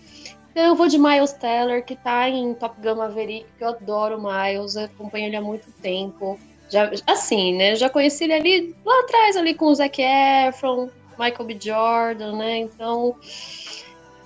Então 0.51 0.63
eu 0.65 0.75
vou 0.75 0.87
de 0.87 0.97
Miles 0.97 1.33
Teller, 1.33 1.83
que 1.83 1.95
tá 1.95 2.29
em 2.29 2.53
Top 2.53 2.79
Gun 2.81 2.95
Maverick, 2.95 3.47
que 3.57 3.63
eu 3.63 3.69
adoro 3.69 4.19
Miles, 4.21 4.77
acompanho 4.77 5.27
ele 5.27 5.35
há 5.35 5.41
muito 5.41 5.71
tempo. 5.81 6.39
Já, 6.69 6.91
assim, 7.05 7.55
né? 7.55 7.75
Já 7.75 7.89
conheci 7.89 8.23
ele 8.23 8.33
ali 8.33 8.75
lá 8.85 8.99
atrás, 9.01 9.37
ali 9.37 9.53
com 9.53 9.65
o 9.65 9.75
Zac 9.75 10.01
Efron, 10.01 10.89
Michael 11.19 11.45
B. 11.45 11.57
Jordan, 11.59 12.35
né? 12.37 12.57
Então. 12.57 13.15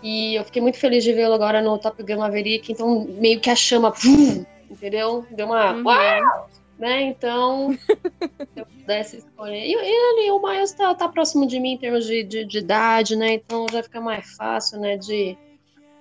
E 0.02 0.36
eu 0.36 0.44
fiquei 0.46 0.62
muito 0.62 0.78
feliz 0.78 1.04
de 1.04 1.12
vê-lo 1.12 1.34
agora 1.34 1.62
no 1.62 1.78
Top 1.78 2.02
Gun 2.02 2.18
Maverick. 2.18 2.72
Então, 2.72 3.06
meio 3.20 3.40
que 3.40 3.50
a 3.50 3.56
chama, 3.56 3.92
pum, 3.92 4.46
entendeu? 4.70 5.26
Deu 5.32 5.48
uma. 5.48 5.74
Uhum. 5.74 5.84
Uau! 5.86 6.50
Né? 6.78 7.02
Então, 7.02 7.74
se 7.74 7.80
eu 8.56 8.66
pudesse 8.66 9.18
escolher. 9.18 9.66
E 9.66 9.74
ele, 9.74 10.32
o 10.32 10.40
Miles 10.40 10.74
tá, 10.74 10.94
tá 10.94 11.10
próximo 11.10 11.48
de 11.48 11.60
mim 11.60 11.72
em 11.72 11.78
termos 11.78 12.06
de, 12.06 12.24
de, 12.24 12.46
de 12.46 12.60
idade, 12.60 13.16
né? 13.16 13.34
Então 13.34 13.66
já 13.72 13.82
fica 13.82 14.00
mais 14.00 14.36
fácil, 14.36 14.80
né? 14.80 14.96
De, 14.96 15.36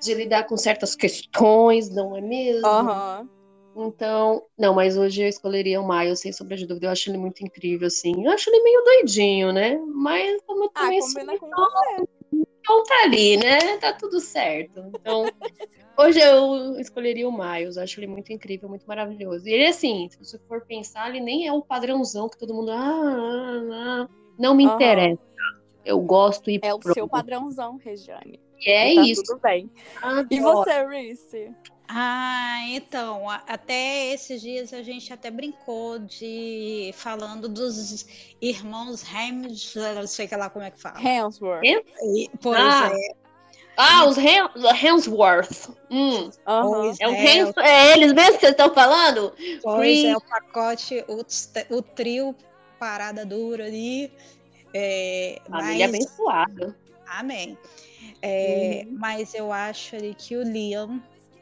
de 0.01 0.15
lidar 0.15 0.45
com 0.45 0.57
certas 0.57 0.95
questões, 0.95 1.89
não 1.89 2.15
é 2.15 2.21
mesmo? 2.21 2.67
Aham. 2.67 3.27
Então, 3.79 4.43
não, 4.59 4.73
mas 4.75 4.97
hoje 4.97 5.23
eu 5.23 5.29
escolheria 5.29 5.81
o 5.81 5.87
Miles, 5.87 6.21
sem 6.21 6.33
sombra 6.33 6.57
de 6.57 6.67
dúvida. 6.67 6.87
Eu 6.87 6.91
acho 6.91 7.11
ele 7.11 7.19
muito 7.19 7.45
incrível, 7.45 7.87
assim. 7.87 8.25
Eu 8.25 8.33
acho 8.33 8.49
ele 8.49 8.63
meio 8.63 8.83
doidinho, 8.83 9.53
né? 9.53 9.77
Mas 9.95 10.41
como 10.47 10.65
eu 10.65 10.71
Ah, 10.75 10.81
também 10.81 11.01
com 11.39 11.51
você. 11.51 12.05
então 12.61 12.83
tá 12.85 13.03
ali, 13.05 13.37
né? 13.37 13.77
Tá 13.79 13.93
tudo 13.93 14.19
certo. 14.19 14.81
Então, 14.99 15.25
hoje 15.99 16.19
eu 16.19 16.81
escolheria 16.81 17.29
o 17.29 17.37
Miles. 17.37 17.77
Acho 17.77 18.01
ele 18.01 18.07
muito 18.07 18.33
incrível, 18.33 18.67
muito 18.67 18.87
maravilhoso. 18.87 19.47
E 19.47 19.53
ele, 19.53 19.67
assim, 19.67 20.09
se 20.11 20.19
você 20.19 20.39
for 20.49 20.65
pensar, 20.65 21.11
ele 21.11 21.21
nem 21.21 21.47
é 21.47 21.53
o 21.53 21.61
padrãozão 21.61 22.31
que 22.31 22.39
todo 22.39 22.55
mundo. 22.55 22.71
Ah, 22.71 22.81
ah, 22.81 23.63
ah. 23.73 24.09
Não 24.39 24.55
me 24.55 24.65
Aham. 24.65 24.75
interessa. 24.75 25.21
Eu 25.85 26.01
gosto 26.01 26.51
e 26.51 26.59
É 26.63 26.75
o 26.75 26.81
seu 26.83 27.07
padrãozão, 27.07 27.77
Regiane. 27.77 28.41
E 28.67 28.71
é 28.71 28.93
E 28.93 28.95
tá 28.97 29.03
isso. 29.03 29.23
Tudo 29.23 29.41
bem. 29.41 29.71
E 30.31 30.41
Adoro. 30.41 30.57
você, 30.59 30.87
Reese? 30.87 31.55
Ah, 31.89 32.59
então, 32.69 33.29
até 33.31 34.13
esses 34.13 34.41
dias 34.41 34.73
a 34.73 34.83
gente 34.83 35.13
até 35.13 35.31
brincou 35.31 35.99
de 36.01 36.91
falando 36.95 37.49
dos 37.49 38.05
irmãos 38.43 39.03
Hems, 39.05 39.75
não 39.95 40.07
sei 40.07 40.27
que 40.27 40.35
lá 40.37 40.51
como 40.51 40.65
é 40.65 40.71
que 40.71 40.81
fala. 40.81 41.01
Hemsworth. 41.01 41.63
Hem- 41.65 41.83
E- 42.17 42.31
Pois 42.41 42.59
Ah, 42.59 42.91
é, 42.93 43.15
Ah, 43.79 44.07
os 44.09 44.17
Hem- 44.17 44.49
Hemsworth. 44.83 45.69
Hum. 45.91 46.31
Pois 46.45 46.99
É, 46.99 47.07
o 47.09 47.13
é, 47.13 47.25
Hems- 47.37 47.57
é 47.59 47.93
eles 47.93 48.13
mesmos 48.13 48.35
que 48.37 48.41
vocês 48.41 48.53
estão 48.53 48.73
falando? 48.75 49.33
pois 49.63 50.01
Chris. 50.01 50.05
é 50.05 50.17
o 50.17 50.21
pacote, 50.21 51.05
o, 51.07 51.77
o 51.77 51.83
trio 51.83 52.35
parada 52.81 53.25
dura 53.25 53.67
ali. 53.67 54.11
É, 54.75 55.41
Família 55.49 55.87
mas, 55.89 55.95
abençoada. 55.95 56.77
amém. 57.07 57.57
É, 58.23 58.87
Mas 58.91 59.35
eu 59.35 59.53
acho 59.53 59.95
ali 59.97 60.15
que 60.15 60.37
o 60.37 60.43
Liam 60.43 61.01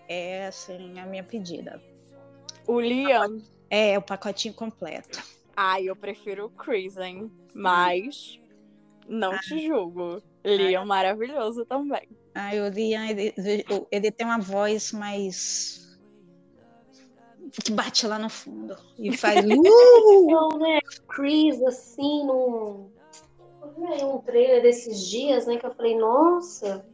é 0.09 0.47
assim 0.47 0.99
a 0.99 1.07
minha 1.07 1.25
pedida. 1.25 1.81
O 2.67 2.81
Liam. 2.81 3.39
É 3.71 3.99
o 3.99 4.03
pacotinho 4.03 4.55
completo. 4.55 5.21
Ai, 5.57 5.85
eu 5.89 5.97
prefiro 5.97 6.47
o 6.47 6.51
Chris, 6.51 6.97
hein? 6.97 7.31
Mas 7.53 8.39
não 9.09 9.39
te 9.39 9.67
julgo. 9.67 10.23
Liam 10.45 10.85
maravilhoso 10.87 11.65
também. 11.65 12.09
Ah, 12.35 12.51
o 12.53 12.69
Liam, 12.69 13.05
ele, 13.05 13.35
ele 13.91 14.11
tem 14.11 14.27
uma 14.27 14.39
voz 14.39 14.93
mais. 14.93 15.99
que 17.65 17.73
bate 17.73 18.07
lá 18.07 18.19
no 18.19 18.29
fundo. 18.29 18.77
E 18.99 19.17
faz. 19.17 19.45
Uh! 19.47 20.27
Não, 20.27 20.49
né? 20.59 20.81
Chris, 21.09 21.63
assim, 21.63 22.27
num. 22.27 22.91
Eu 23.63 23.75
vi 23.77 23.87
aí 23.87 24.05
um 24.05 24.19
trailer 24.19 24.63
desses 24.63 25.01
dias, 25.09 25.47
né? 25.47 25.57
Que 25.57 25.67
eu 25.67 25.75
falei, 25.75 25.97
nossa, 25.97 26.85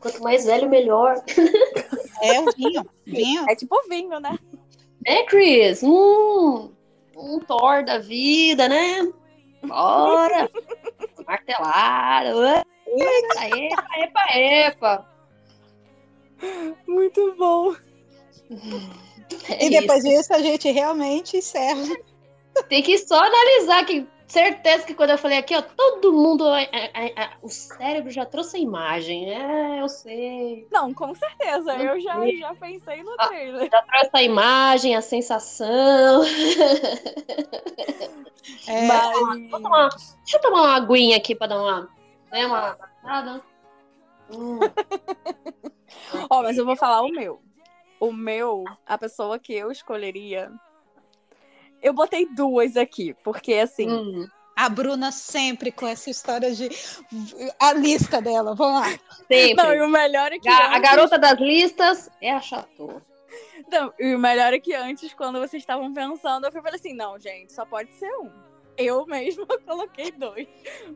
quanto 0.00 0.22
mais 0.22 0.44
velho, 0.44 0.68
melhor. 0.68 1.16
É 2.22 2.40
o 2.40 2.52
vinho. 2.52 2.84
Vinho. 3.06 3.44
É 3.50 3.54
tipo 3.56 3.76
vinho, 3.88 4.20
né? 4.20 4.38
É, 5.04 5.24
Chris? 5.24 5.82
Hum, 5.82 6.70
um 7.16 7.40
Thor 7.40 7.84
da 7.84 7.98
vida, 7.98 8.68
né? 8.68 9.12
Bora! 9.64 10.48
Martelada. 11.26 12.64
Epa, 12.86 13.58
epa, 13.58 13.84
epa, 13.98 14.38
epa. 14.38 15.12
Muito 16.86 17.34
bom. 17.36 17.74
É 19.48 19.66
E 19.66 19.70
depois 19.70 20.04
isso. 20.04 20.14
disso 20.16 20.34
a 20.34 20.38
gente 20.40 20.70
realmente 20.70 21.36
encerra. 21.36 21.84
Tem 22.68 22.82
que 22.82 22.98
só 22.98 23.18
analisar 23.18 23.86
que 23.86 24.06
certeza 24.32 24.86
que 24.86 24.94
quando 24.94 25.10
eu 25.10 25.18
falei 25.18 25.38
aqui, 25.38 25.54
ó, 25.54 25.60
todo 25.62 26.12
mundo, 26.12 26.48
é, 26.54 26.68
é, 26.72 27.22
é, 27.22 27.30
o 27.42 27.48
cérebro 27.48 28.10
já 28.10 28.24
trouxe 28.24 28.56
a 28.56 28.60
imagem. 28.60 29.30
É, 29.32 29.80
eu 29.80 29.88
sei. 29.88 30.66
Não, 30.70 30.92
com 30.94 31.14
certeza. 31.14 31.74
Eu 31.76 32.00
já, 32.00 32.14
já 32.38 32.54
pensei 32.54 33.02
no 33.02 33.14
Ah. 33.18 33.28
trailer. 33.28 33.70
Já 33.70 33.82
trouxe 33.82 34.10
a 34.14 34.22
imagem, 34.22 34.96
a 34.96 35.02
sensação. 35.02 36.22
É, 38.66 38.86
Mas. 38.86 39.50
Vou 39.50 39.60
tomar- 39.60 39.88
deixa 39.90 40.36
eu 40.36 40.40
tomar 40.40 40.62
uma 40.62 40.74
aguinha 40.76 41.16
aqui 41.16 41.34
pra 41.34 41.46
dar 41.46 41.60
uma, 41.60 41.88
né, 42.32 42.46
uma 42.46 42.74
passada. 42.74 43.42
Hum, 44.30 44.58
Ó, 46.30 46.42
mas 46.42 46.56
eu 46.58 46.64
vou 46.64 46.76
falar 46.76 47.02
o 47.02 47.08
meu. 47.10 47.40
O 48.00 48.12
meu, 48.12 48.64
a 48.86 48.96
pessoa 48.98 49.38
que 49.38 49.52
eu 49.52 49.70
escolheria. 49.70 50.50
Eu 51.82 51.92
botei 51.92 52.26
duas 52.26 52.76
aqui, 52.76 53.14
porque 53.24 53.54
assim. 53.54 53.90
hum. 53.90 54.26
a 54.56 54.68
Bruna 54.68 55.10
sempre 55.10 55.72
com 55.72 55.86
essa 55.86 56.08
história 56.10 56.54
de. 56.54 56.68
A 57.58 57.72
lista 57.72 58.20
dela, 58.22 58.54
vamos 58.54 58.80
lá. 58.80 58.98
Sempre. 59.28 59.54
Não, 59.54 59.74
e 59.74 59.80
o 59.80 59.88
melhor 59.88 60.32
é 60.32 60.38
que. 60.38 60.48
A 60.48 60.76
antes- 60.76 60.82
garota 60.82 61.18
das 61.18 61.38
listas 61.40 62.10
é 62.20 62.30
a 62.32 62.40
Chateau. 62.40 63.00
Não, 63.70 63.92
e 63.98 64.14
o 64.14 64.18
melhor 64.18 64.52
é 64.52 64.60
que 64.60 64.74
antes, 64.74 65.14
quando 65.14 65.38
vocês 65.40 65.62
estavam 65.62 65.92
pensando, 65.92 66.46
eu 66.46 66.52
falei 66.52 66.74
assim: 66.74 66.94
não, 66.94 67.18
gente, 67.18 67.52
só 67.52 67.64
pode 67.64 67.92
ser 67.94 68.10
um. 68.18 68.30
Eu 68.76 69.06
mesma 69.06 69.46
coloquei 69.66 70.10
dois. 70.12 70.46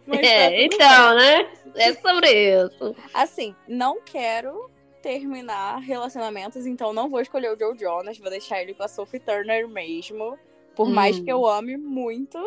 Mas 0.06 0.20
tá 0.20 0.26
É, 0.26 0.50
tudo 0.50 0.74
então, 0.74 1.14
né? 1.14 1.52
É 1.74 1.92
sobre 1.94 2.64
isso. 2.64 2.96
Assim, 3.12 3.54
não 3.68 4.00
quero 4.02 4.70
terminar 5.02 5.78
relacionamentos, 5.78 6.66
então 6.66 6.92
não 6.92 7.08
vou 7.08 7.20
escolher 7.20 7.52
o 7.52 7.58
Joe 7.58 7.78
Jonas, 7.78 8.18
vou 8.18 8.30
deixar 8.30 8.60
ele 8.60 8.74
com 8.74 8.82
a 8.82 8.88
Sophie 8.88 9.20
Turner 9.20 9.68
mesmo. 9.68 10.38
Por 10.76 10.88
mais 10.90 11.18
Hum. 11.18 11.24
que 11.24 11.32
eu 11.32 11.46
ame 11.46 11.76
muito, 11.76 12.38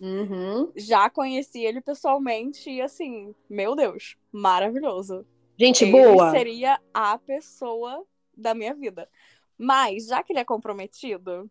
Uhum. 0.00 0.70
já 0.76 1.10
conheci 1.10 1.64
ele 1.64 1.80
pessoalmente 1.80 2.70
e 2.70 2.80
assim, 2.80 3.34
meu 3.50 3.74
Deus, 3.74 4.16
maravilhoso. 4.32 5.26
Gente 5.58 5.84
ele 5.84 5.90
boa. 5.92 6.30
seria 6.30 6.80
a 6.94 7.18
pessoa 7.18 8.04
da 8.36 8.54
minha 8.54 8.74
vida. 8.74 9.08
Mas, 9.58 10.06
já 10.06 10.22
que 10.22 10.32
ele 10.32 10.38
é 10.38 10.44
comprometido, 10.44 11.50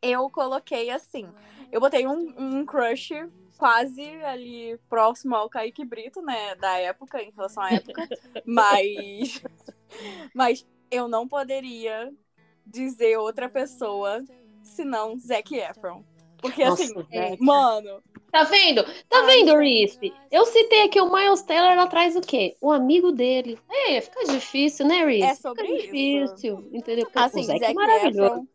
eu 0.00 0.30
coloquei 0.30 0.88
assim. 0.88 1.26
Eu 1.70 1.80
botei 1.80 2.06
um, 2.06 2.32
um 2.38 2.64
crush 2.64 3.10
quase 3.58 4.02
ali 4.24 4.78
próximo 4.88 5.36
ao 5.36 5.50
Kaique 5.50 5.84
Brito, 5.84 6.22
né? 6.22 6.54
Da 6.54 6.78
época, 6.78 7.22
em 7.22 7.30
relação 7.30 7.62
à 7.62 7.70
época. 7.72 8.08
mas. 8.46 9.42
Mas 10.32 10.64
eu 10.90 11.08
não 11.08 11.26
poderia 11.26 12.10
dizer 12.64 13.18
outra 13.18 13.48
pessoa 13.48 14.24
senão 14.62 15.18
Zac 15.18 15.54
Efron. 15.54 16.04
Porque 16.38 16.64
Nossa, 16.64 16.82
assim, 16.82 16.94
Zac. 16.94 17.42
mano, 17.42 18.02
Tá 18.30 18.44
vendo? 18.44 18.84
Tá 19.08 19.22
vendo, 19.22 19.56
Reese? 19.56 20.12
Eu 20.30 20.46
citei 20.46 20.84
aqui 20.84 21.00
o 21.00 21.12
Miles 21.12 21.42
Taylor 21.42 21.76
atrás 21.78 22.14
do 22.14 22.20
quê? 22.20 22.56
O 22.60 22.70
amigo 22.70 23.10
dele. 23.10 23.58
É, 23.68 24.00
fica 24.00 24.24
difícil, 24.24 24.86
né, 24.86 25.04
Reese? 25.04 25.22
É 25.24 25.34
sobre 25.34 25.66
fica 25.66 25.74
isso. 25.74 26.34
difícil, 26.34 26.68
entendeu? 26.72 27.06
Porque 27.06 27.18
Assim, 27.18 27.40
o 27.40 27.44
Zac 27.44 27.56
é 27.56 27.66
Zac 27.66 27.74
maravilhoso. 27.74 28.34
Efron, 28.34 28.46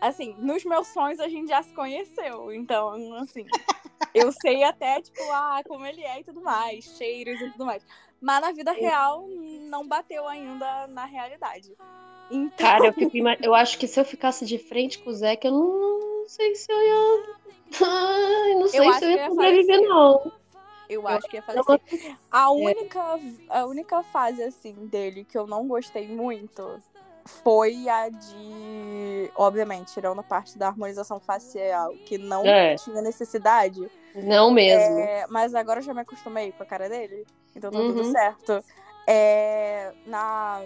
assim, 0.00 0.34
nos 0.38 0.64
meus 0.64 0.88
sonhos 0.88 1.20
a 1.20 1.28
gente 1.28 1.48
já 1.48 1.62
se 1.62 1.72
conheceu. 1.72 2.52
Então, 2.52 3.14
assim, 3.14 3.46
eu 4.12 4.30
sei 4.30 4.62
até, 4.62 5.00
tipo, 5.00 5.22
ah, 5.32 5.62
como 5.66 5.86
ele 5.86 6.02
é 6.02 6.20
e 6.20 6.24
tudo 6.24 6.42
mais, 6.42 6.84
cheiros 6.98 7.40
e 7.40 7.50
tudo 7.52 7.64
mais. 7.64 7.82
Mas 8.20 8.40
na 8.42 8.52
vida 8.52 8.72
real, 8.72 9.26
não 9.70 9.86
bateu 9.88 10.28
ainda 10.28 10.86
na 10.88 11.06
realidade. 11.06 11.74
Então, 12.30 12.56
Cara, 12.56 12.86
eu, 12.86 12.92
fico 12.92 13.16
eu 13.42 13.54
acho 13.54 13.78
que 13.78 13.86
se 13.86 14.00
eu 14.00 14.04
ficasse 14.04 14.44
de 14.44 14.58
frente 14.58 14.98
com 14.98 15.10
o 15.10 15.14
Zac, 15.14 15.46
eu 15.46 15.52
não 15.52 16.24
sei 16.26 16.54
se 16.54 16.70
eu 16.72 16.82
ia. 16.82 17.34
Ai, 17.82 18.54
não 18.54 18.68
sei 18.68 18.88
acho 18.88 18.98
se 18.98 19.04
eu 19.04 19.10
ia 19.10 19.28
sobreviver, 19.28 19.80
não. 19.82 20.32
eu 20.88 21.06
acho 21.08 21.28
que 21.28 21.36
ia 21.36 21.42
falecer. 21.42 21.80
A 22.30 22.50
única, 22.50 23.18
a 23.50 23.66
única 23.66 24.02
fase, 24.02 24.42
assim, 24.42 24.72
dele 24.86 25.24
que 25.24 25.36
eu 25.36 25.46
não 25.46 25.66
gostei 25.68 26.08
muito 26.08 26.82
foi 27.26 27.88
a 27.88 28.08
de. 28.08 29.30
Obviamente, 29.34 29.92
tirando 29.92 30.18
a 30.20 30.22
parte 30.22 30.58
da 30.58 30.68
harmonização 30.68 31.20
facial, 31.20 31.94
que 32.06 32.18
não 32.18 32.44
É. 32.46 32.74
tinha 32.76 33.00
necessidade. 33.02 33.86
Não 34.14 34.50
mesmo. 34.50 34.98
É, 35.00 35.26
mas 35.28 35.54
agora 35.54 35.80
eu 35.80 35.84
já 35.84 35.92
me 35.94 36.00
acostumei 36.00 36.52
com 36.52 36.62
a 36.62 36.66
cara 36.66 36.88
dele. 36.88 37.26
Então 37.56 37.70
tá 37.70 37.78
Uhum. 37.78 37.88
tudo 37.88 38.04
certo. 38.04 38.64
É, 39.06 39.92
na. 40.06 40.62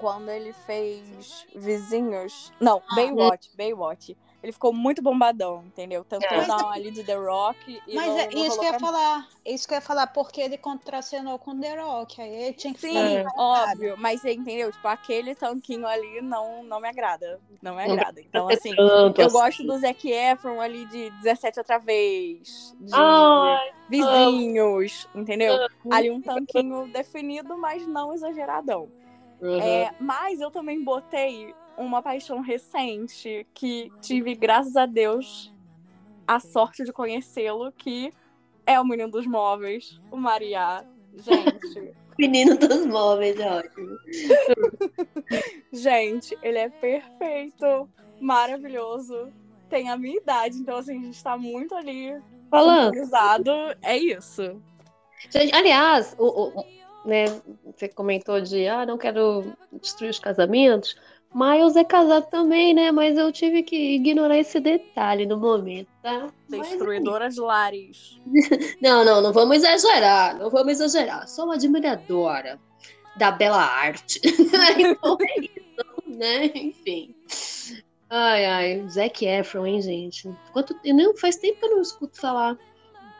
Quando 0.00 0.30
ele 0.30 0.52
fez 0.52 1.46
Vizinhos. 1.54 2.50
Não, 2.58 2.82
Baywatch, 2.94 3.50
Baywatch. 3.54 4.16
Ele 4.42 4.52
ficou 4.52 4.72
muito 4.72 5.02
bombadão, 5.02 5.62
entendeu? 5.66 6.02
Tentou 6.02 6.38
É. 6.38 6.46
dar 6.46 6.56
uma 6.56 6.72
ali 6.72 6.90
de 6.90 7.04
The 7.04 7.14
Rock 7.14 7.82
e 7.86 7.94
Mas 7.94 8.06
não, 8.06 8.18
é 8.18 8.30
não 8.30 8.46
isso 8.46 8.58
que 8.58 8.64
eu 8.64 8.72
ia 8.72 8.80
falar. 8.80 9.28
Isso 9.44 9.68
que 9.68 9.74
eu 9.74 9.76
ia 9.76 9.82
falar, 9.82 10.06
porque 10.06 10.40
ele 10.40 10.56
contracenou 10.56 11.38
com 11.38 11.60
The 11.60 11.78
Rock. 11.78 12.22
Aí 12.22 12.34
ele 12.34 12.52
tinha 12.54 12.72
que 12.72 12.80
Sim, 12.80 13.18
ficar 13.18 13.32
óbvio. 13.36 13.96
Mas 13.98 14.22
você 14.22 14.32
entendeu? 14.32 14.72
Tipo, 14.72 14.88
aquele 14.88 15.34
tanquinho 15.34 15.86
ali 15.86 16.22
não, 16.22 16.62
não 16.62 16.80
me 16.80 16.88
agrada. 16.88 17.38
Não 17.60 17.76
me 17.76 17.82
agrada. 17.82 18.18
Então, 18.18 18.48
assim, 18.48 18.74
tanto 18.74 19.20
eu 19.20 19.26
assim. 19.26 19.36
gosto 19.36 19.62
do 19.62 19.78
Zac 19.78 20.10
Efron 20.10 20.58
ali 20.58 20.86
de 20.86 21.10
17 21.22 21.58
outra 21.58 21.78
vez. 21.78 22.74
De 22.80 22.94
Ai, 22.94 23.72
vizinhos, 23.90 25.06
entendeu? 25.14 25.58
Ali 25.90 26.10
um 26.10 26.22
tanquinho 26.22 26.86
definido, 26.90 27.58
mas 27.58 27.86
não 27.86 28.14
exageradão. 28.14 28.88
Uhum. 29.40 29.60
É, 29.60 29.94
mas 30.00 30.40
eu 30.40 30.50
também 30.50 30.82
botei 30.82 31.54
uma 31.76 32.02
paixão 32.02 32.40
recente 32.40 33.46
que 33.54 33.90
tive, 34.00 34.34
graças 34.34 34.76
a 34.76 34.86
Deus, 34.86 35.52
a 36.26 36.38
sorte 36.38 36.84
de 36.84 36.92
conhecê-lo, 36.92 37.72
que 37.72 38.12
é 38.66 38.78
o 38.78 38.84
menino 38.84 39.10
dos 39.10 39.26
móveis, 39.26 40.00
o 40.10 40.16
Mariá. 40.16 40.84
Gente, 41.14 41.94
Menino 42.18 42.56
dos 42.56 42.84
móveis, 42.86 43.38
é 43.40 43.50
ótimo. 43.50 43.96
gente, 45.72 46.36
ele 46.42 46.58
é 46.58 46.68
perfeito, 46.68 47.88
maravilhoso. 48.20 49.32
Tem 49.70 49.88
a 49.88 49.96
minha 49.96 50.18
idade, 50.18 50.58
então 50.58 50.76
assim, 50.76 50.98
a 50.98 51.04
gente 51.04 51.22
tá 51.22 51.38
muito 51.38 51.74
ali 51.74 52.20
Falando. 52.50 52.92
É 53.80 53.96
isso. 53.96 54.60
Gente, 55.30 55.54
aliás, 55.54 56.16
o, 56.18 56.26
o- 56.26 56.64
né, 57.04 57.24
você 57.64 57.88
comentou 57.88 58.40
de 58.40 58.66
ah, 58.68 58.84
não 58.84 58.98
quero 58.98 59.52
destruir 59.80 60.10
os 60.10 60.18
casamentos. 60.18 60.96
Miles 61.32 61.76
é 61.76 61.84
casado 61.84 62.28
também, 62.28 62.74
né? 62.74 62.90
Mas 62.90 63.16
eu 63.16 63.30
tive 63.30 63.62
que 63.62 63.94
ignorar 63.94 64.36
esse 64.36 64.58
detalhe 64.58 65.26
no 65.26 65.36
momento, 65.36 65.88
tá? 66.02 66.26
Mas, 66.48 66.68
Destruidora 66.68 67.30
de 67.30 67.40
lares. 67.40 68.20
Não, 68.82 69.04
não, 69.04 69.20
não 69.20 69.32
vamos 69.32 69.58
exagerar. 69.58 70.36
Não 70.36 70.50
vamos 70.50 70.72
exagerar. 70.72 71.28
Sou 71.28 71.44
uma 71.44 71.54
admiradora 71.54 72.58
da 73.16 73.30
bela 73.30 73.62
arte. 73.62 74.20
então 74.76 75.16
é 75.20 75.40
isso, 75.40 76.18
né? 76.18 76.46
Enfim. 76.46 77.14
Ai, 78.08 78.44
ai, 78.44 78.88
Zac 78.88 79.24
Efron, 79.24 79.66
hein, 79.66 79.80
gente? 79.80 80.28
Quanto... 80.52 80.74
Não, 80.84 81.16
faz 81.16 81.36
tempo 81.36 81.60
que 81.60 81.66
eu 81.66 81.70
não 81.70 81.82
escuto 81.82 82.20
falar. 82.20 82.58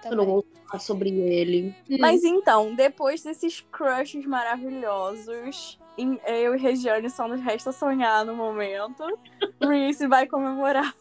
Eu 0.05 0.17
não 0.17 0.25
também. 0.25 0.45
Falar 0.71 0.81
sobre 0.81 1.11
ele. 1.11 1.75
Mas 1.99 2.23
então, 2.25 2.75
depois 2.75 3.23
desses 3.23 3.61
crushes 3.73 4.25
maravilhosos, 4.25 5.79
eu 6.27 6.55
e 6.55 6.59
Regiane 6.59 7.11
só 7.11 7.27
nos 7.29 7.41
resta 7.41 7.73
sonhar 7.73 8.25
no 8.25 8.35
momento. 8.35 9.05
Reese 9.61 10.07
vai 10.07 10.27
comemorar 10.27 10.95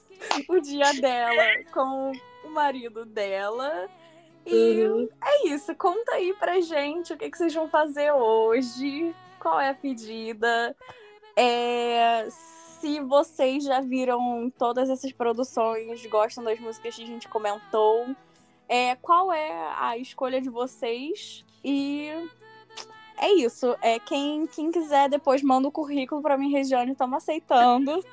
o 0.49 0.59
dia 0.59 0.93
dela 0.99 1.63
com 1.71 2.11
o 2.43 2.49
marido 2.49 3.05
dela. 3.05 3.87
E 4.45 4.83
Uhum. 4.83 5.07
é 5.23 5.47
isso. 5.49 5.75
Conta 5.75 6.13
aí 6.13 6.33
pra 6.33 6.59
gente 6.59 7.13
o 7.13 7.17
que, 7.17 7.29
que 7.29 7.37
vocês 7.37 7.53
vão 7.53 7.69
fazer 7.69 8.11
hoje. 8.11 9.13
Qual 9.39 9.59
é 9.59 9.69
a 9.69 9.73
pedida? 9.73 10.75
É, 11.35 12.27
se 12.29 12.99
vocês 13.01 13.63
já 13.63 13.79
viram 13.79 14.51
todas 14.57 14.89
essas 14.89 15.11
produções, 15.13 16.05
gostam 16.07 16.43
das 16.43 16.59
músicas 16.59 16.95
que 16.95 17.03
a 17.03 17.07
gente 17.07 17.27
comentou, 17.27 18.07
é, 18.69 18.95
qual 18.95 19.33
é 19.33 19.73
a 19.77 19.97
escolha 19.97 20.39
de 20.39 20.49
vocês? 20.49 21.43
E 21.63 22.09
é 23.17 23.33
isso. 23.33 23.75
É, 23.81 23.99
quem, 23.99 24.45
quem 24.47 24.71
quiser 24.71 25.09
depois 25.09 25.41
manda 25.41 25.67
o 25.67 25.71
currículo 25.71 26.21
pra 26.21 26.37
mim, 26.37 26.51
Regiane, 26.51 26.91
estamos 26.91 27.17
aceitando. 27.17 28.05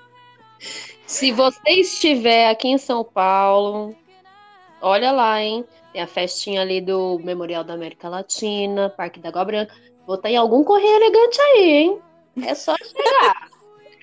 Se 1.06 1.30
você 1.30 1.70
estiver 1.70 2.48
aqui 2.48 2.68
em 2.68 2.78
São 2.78 3.04
Paulo, 3.04 3.94
olha 4.80 5.12
lá, 5.12 5.40
hein? 5.42 5.64
Tem 5.92 6.02
a 6.02 6.06
festinha 6.06 6.62
ali 6.62 6.80
do 6.80 7.18
Memorial 7.22 7.62
da 7.62 7.74
América 7.74 8.08
Latina, 8.08 8.88
Parque 8.88 9.20
da 9.20 9.28
Água 9.28 9.44
Branca. 9.44 9.74
Vou 10.06 10.16
estar 10.16 10.30
em 10.30 10.36
algum 10.36 10.64
correio 10.64 10.96
elegante 10.96 11.40
aí, 11.40 11.70
hein? 11.70 12.00
É 12.42 12.54
só 12.54 12.74
chegar. 12.76 13.50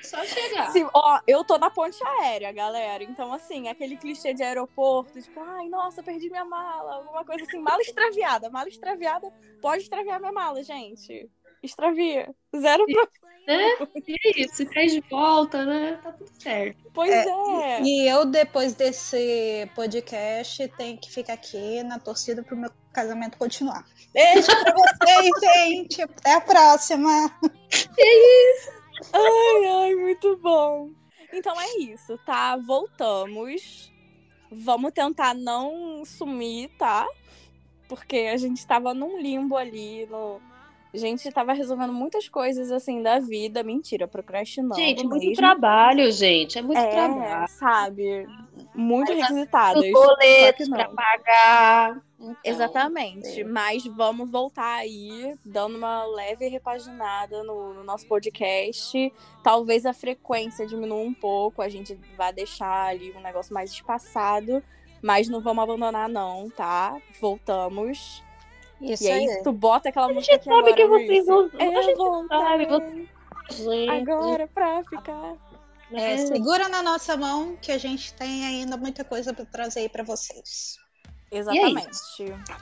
É 0.03 0.05
só 0.05 0.23
chegar. 0.25 0.71
Se- 0.71 0.85
ó, 0.93 1.19
eu 1.25 1.43
tô 1.45 1.57
na 1.57 1.69
ponte 1.69 1.97
aérea, 2.05 2.51
galera. 2.51 3.03
Então, 3.03 3.31
assim, 3.33 3.67
aquele 3.69 3.95
clichê 3.95 4.33
de 4.33 4.43
aeroporto, 4.43 5.21
tipo, 5.21 5.39
ai, 5.39 5.69
nossa, 5.69 6.03
perdi 6.03 6.29
minha 6.29 6.45
mala. 6.45 6.95
Alguma 6.95 7.23
coisa 7.23 7.43
assim, 7.43 7.59
mala 7.59 7.81
extraviada. 7.81 8.49
Mala 8.49 8.67
extraviada, 8.67 9.31
pode 9.61 9.83
extraviar 9.83 10.19
minha 10.19 10.31
mala, 10.31 10.61
gente. 10.63 11.29
Extravia. 11.61 12.33
Zero 12.55 12.85
problema. 12.85 13.09
E 13.45 14.13
é 14.13 14.41
isso, 14.41 14.55
se 14.55 14.65
traz 14.65 14.91
de 14.93 15.01
volta, 15.09 15.65
né? 15.65 15.99
Tá 16.01 16.11
tudo 16.13 16.29
certo. 16.41 16.89
Pois 16.93 17.09
é. 17.11 17.81
E 17.81 18.07
eu, 18.09 18.25
depois 18.25 18.73
desse 18.73 19.69
podcast, 19.75 20.65
tenho 20.77 20.97
que 20.97 21.11
ficar 21.11 21.33
aqui 21.33 21.83
na 21.83 21.99
torcida 21.99 22.41
pro 22.41 22.55
meu 22.55 22.71
casamento 22.93 23.37
continuar. 23.37 23.85
Beijo 24.13 24.47
pra 24.47 24.73
vocês, 24.73 25.29
gente. 25.43 26.01
Até 26.03 26.33
a 26.35 26.41
próxima. 26.41 27.31
Ai, 29.11 29.65
ai, 29.65 29.95
muito 29.95 30.37
bom. 30.37 30.91
Então 31.31 31.59
é 31.59 31.77
isso, 31.79 32.17
tá? 32.25 32.55
Voltamos. 32.57 33.91
Vamos 34.51 34.91
tentar 34.91 35.33
não 35.33 36.05
sumir, 36.05 36.69
tá? 36.77 37.07
Porque 37.87 38.29
a 38.31 38.37
gente 38.37 38.65
tava 38.65 38.93
num 38.93 39.19
limbo 39.19 39.57
ali. 39.57 40.05
No... 40.05 40.41
A 40.93 40.97
gente 40.97 41.31
tava 41.31 41.53
resolvendo 41.53 41.91
muitas 41.91 42.29
coisas 42.29 42.71
assim 42.71 43.01
da 43.01 43.17
vida. 43.19 43.63
Mentira, 43.63 44.07
procrastinando. 44.07 44.75
gente, 44.75 45.03
muito 45.03 45.21
mesmo. 45.25 45.35
trabalho, 45.35 46.11
gente. 46.11 46.59
É 46.59 46.61
muito 46.61 46.77
É, 46.77 46.91
trabalho. 46.91 47.47
sabe? 47.49 48.27
Muito 48.75 49.11
Mas 49.11 49.21
requisitadas. 49.21 49.91
Boletos 49.91 50.69
pra 50.69 50.89
pagar. 50.89 52.01
Então, 52.19 52.37
Exatamente. 52.43 53.41
é. 53.41 53.43
Mas 53.43 53.83
vamos 53.85 54.29
voltar 54.29 54.75
aí, 54.75 55.35
dando 55.43 55.77
uma 55.77 56.05
leve 56.05 56.47
repaginada 56.47 57.43
no, 57.43 57.73
no 57.73 57.83
nosso 57.83 58.07
podcast. 58.07 59.11
Talvez 59.43 59.85
a 59.87 59.93
frequência 59.93 60.65
diminua 60.67 61.01
um 61.01 61.13
pouco, 61.13 61.61
a 61.63 61.69
gente 61.69 61.99
vai 62.15 62.31
deixar 62.31 62.89
ali 62.89 63.11
um 63.17 63.21
negócio 63.21 63.51
mais 63.53 63.71
espaçado. 63.71 64.63
Mas 65.01 65.27
não 65.27 65.41
vamos 65.41 65.63
abandonar, 65.63 66.07
não, 66.07 66.49
tá? 66.51 66.95
Voltamos. 67.19 68.23
Isso 68.83 69.03
e 69.03 69.07
é 69.07 69.13
aí. 69.13 69.25
isso, 69.25 69.43
tu 69.43 69.51
bota 69.51 69.89
aquela 69.89 70.07
A 70.07 70.13
música 70.13 70.33
gente 70.33 70.41
aqui 70.41 70.49
sabe 70.49 70.73
agora, 70.73 70.73
que 70.73 70.87
vocês 70.87 71.25
vão. 71.25 71.49
a 71.59 71.63
É, 71.63 71.81
gente 71.81 71.95
voltei 71.95 72.27
sabe, 72.27 72.65
Gente, 73.49 73.89
agora 73.89 74.47
pra 74.47 74.83
ficar. 74.83 75.35
É, 75.91 76.13
é, 76.13 76.17
segura 76.17 76.67
na 76.69 76.81
nossa 76.81 77.15
mão 77.17 77.55
que 77.57 77.71
a 77.71 77.77
gente 77.77 78.13
tem 78.13 78.45
ainda 78.45 78.77
muita 78.77 79.03
coisa 79.03 79.33
para 79.33 79.45
trazer 79.45 79.81
aí 79.81 79.89
para 79.89 80.03
vocês. 80.03 80.82
Exatamente. 81.33 81.89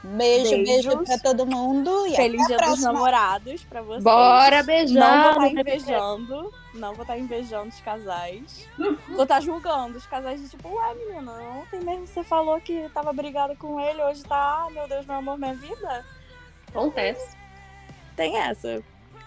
Beijo, 0.02 0.64
beijo 0.64 1.04
para 1.04 1.20
todo 1.20 1.46
mundo 1.46 2.08
e 2.08 2.16
Feliz 2.16 2.42
até 2.46 2.56
Dia 2.56 2.68
dos. 2.68 2.82
Namorados 2.82 3.64
pra 3.66 3.82
vocês. 3.82 4.04
Bora 4.04 4.60
Não 4.60 4.66
beijar. 4.66 4.94
vou 4.94 5.10
estar 5.10 5.34
não 5.34 5.40
vai 5.42 5.52
invejando. 5.52 6.54
Não 6.74 6.94
vou 6.94 7.02
estar 7.02 7.18
invejando 7.18 7.68
os 7.68 7.82
casais. 7.82 8.66
Vou 9.10 9.24
estar 9.24 9.42
julgando 9.42 9.98
os 9.98 10.06
casais 10.06 10.42
de 10.42 10.48
tipo, 10.48 10.70
ué, 10.70 10.96
menina, 10.96 11.34
ontem 11.62 11.82
mesmo 11.82 12.08
você 12.08 12.24
falou 12.24 12.62
que 12.62 12.88
tava 12.94 13.12
brigada 13.12 13.54
com 13.58 13.78
ele, 13.78 14.02
hoje 14.04 14.24
tá, 14.24 14.66
ah, 14.66 14.70
meu 14.72 14.88
Deus, 14.88 15.06
meu 15.06 15.18
amor, 15.18 15.38
minha 15.38 15.54
vida. 15.54 16.06
Acontece. 16.70 17.36
Tem 18.16 18.38
essa. 18.38 18.82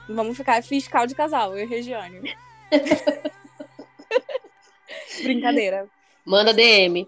Vamos 0.08 0.38
ficar 0.38 0.62
fiscal 0.62 1.06
de 1.06 1.14
casal, 1.14 1.54
eu 1.56 1.64
e 1.64 1.68
Regiane. 1.68 2.34
Brincadeira. 5.22 5.86
Manda 6.24 6.54
DM. 6.54 7.06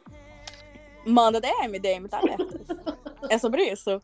Manda 1.07 1.41
DM, 1.41 1.79
DM 1.79 2.09
tá 2.09 2.19
aberta. 2.19 2.47
É 3.31 3.39
sobre 3.39 3.63
isso. 3.63 4.01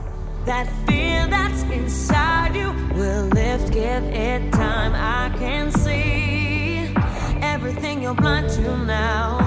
That 0.47 0.69
fear 0.87 1.29
that's 1.29 1.63
inside 1.65 2.57
you 2.57 2.73
will 2.95 3.29
lift, 3.35 3.73
give 3.73 4.05
it 4.13 4.51
time. 4.53 4.95
I 4.95 5.31
can 5.39 5.71
see 5.71 6.93
everything 7.41 8.03
you're 8.03 8.15
blind 8.15 8.51
to 8.51 8.77
now. 8.79 9.39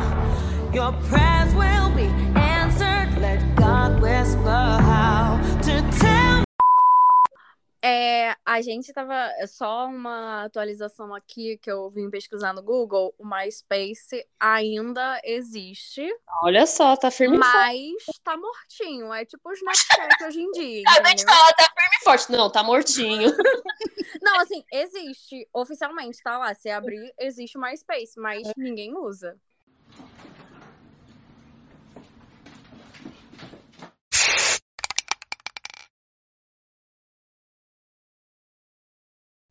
Your 0.74 0.94
prayers 1.10 1.54
will 1.54 1.90
be 1.96 2.08
answered. 2.40 3.20
Let 3.20 3.40
God 3.56 4.02
whisper 4.02 4.80
how 4.82 5.40
to 5.64 5.82
tell. 6.00 6.45
É, 7.88 8.36
a 8.44 8.62
gente 8.62 8.92
tava. 8.92 9.14
é 9.38 9.46
Só 9.46 9.86
uma 9.86 10.46
atualização 10.46 11.14
aqui 11.14 11.60
que 11.60 11.72
eu 11.72 11.88
vim 11.92 12.10
pesquisar 12.10 12.52
no 12.52 12.64
Google. 12.64 13.14
O 13.16 13.24
MySpace 13.24 14.26
ainda 14.40 15.22
existe, 15.24 16.02
Olha 16.42 16.66
só, 16.66 16.98
tá 16.98 17.12
firme 17.12 17.38
e 17.38 17.40
forte. 17.40 17.54
mas 17.54 18.20
tá 18.24 18.36
mortinho. 18.36 19.14
É 19.14 19.24
tipo 19.24 19.48
o 19.48 19.54
Snapchat 19.54 20.24
hoje 20.24 20.42
em 20.42 20.52
dia. 20.52 20.84
Acabei 20.88 21.14
de 21.14 21.22
Entendeu? 21.22 21.40
falar, 21.40 21.54
tá 21.54 21.64
firme 21.64 21.96
e 22.02 22.04
forte. 22.04 22.32
Não, 22.32 22.52
tá 22.52 22.64
mortinho. 22.64 23.30
Não, 24.24 24.40
assim, 24.40 24.64
existe. 24.74 25.48
Oficialmente, 25.54 26.24
tá 26.24 26.40
lá. 26.40 26.56
Se 26.56 26.70
abrir, 26.72 27.14
existe 27.20 27.56
o 27.56 27.62
MySpace, 27.62 28.18
mas 28.20 28.52
ninguém 28.58 28.98
usa. 28.98 29.38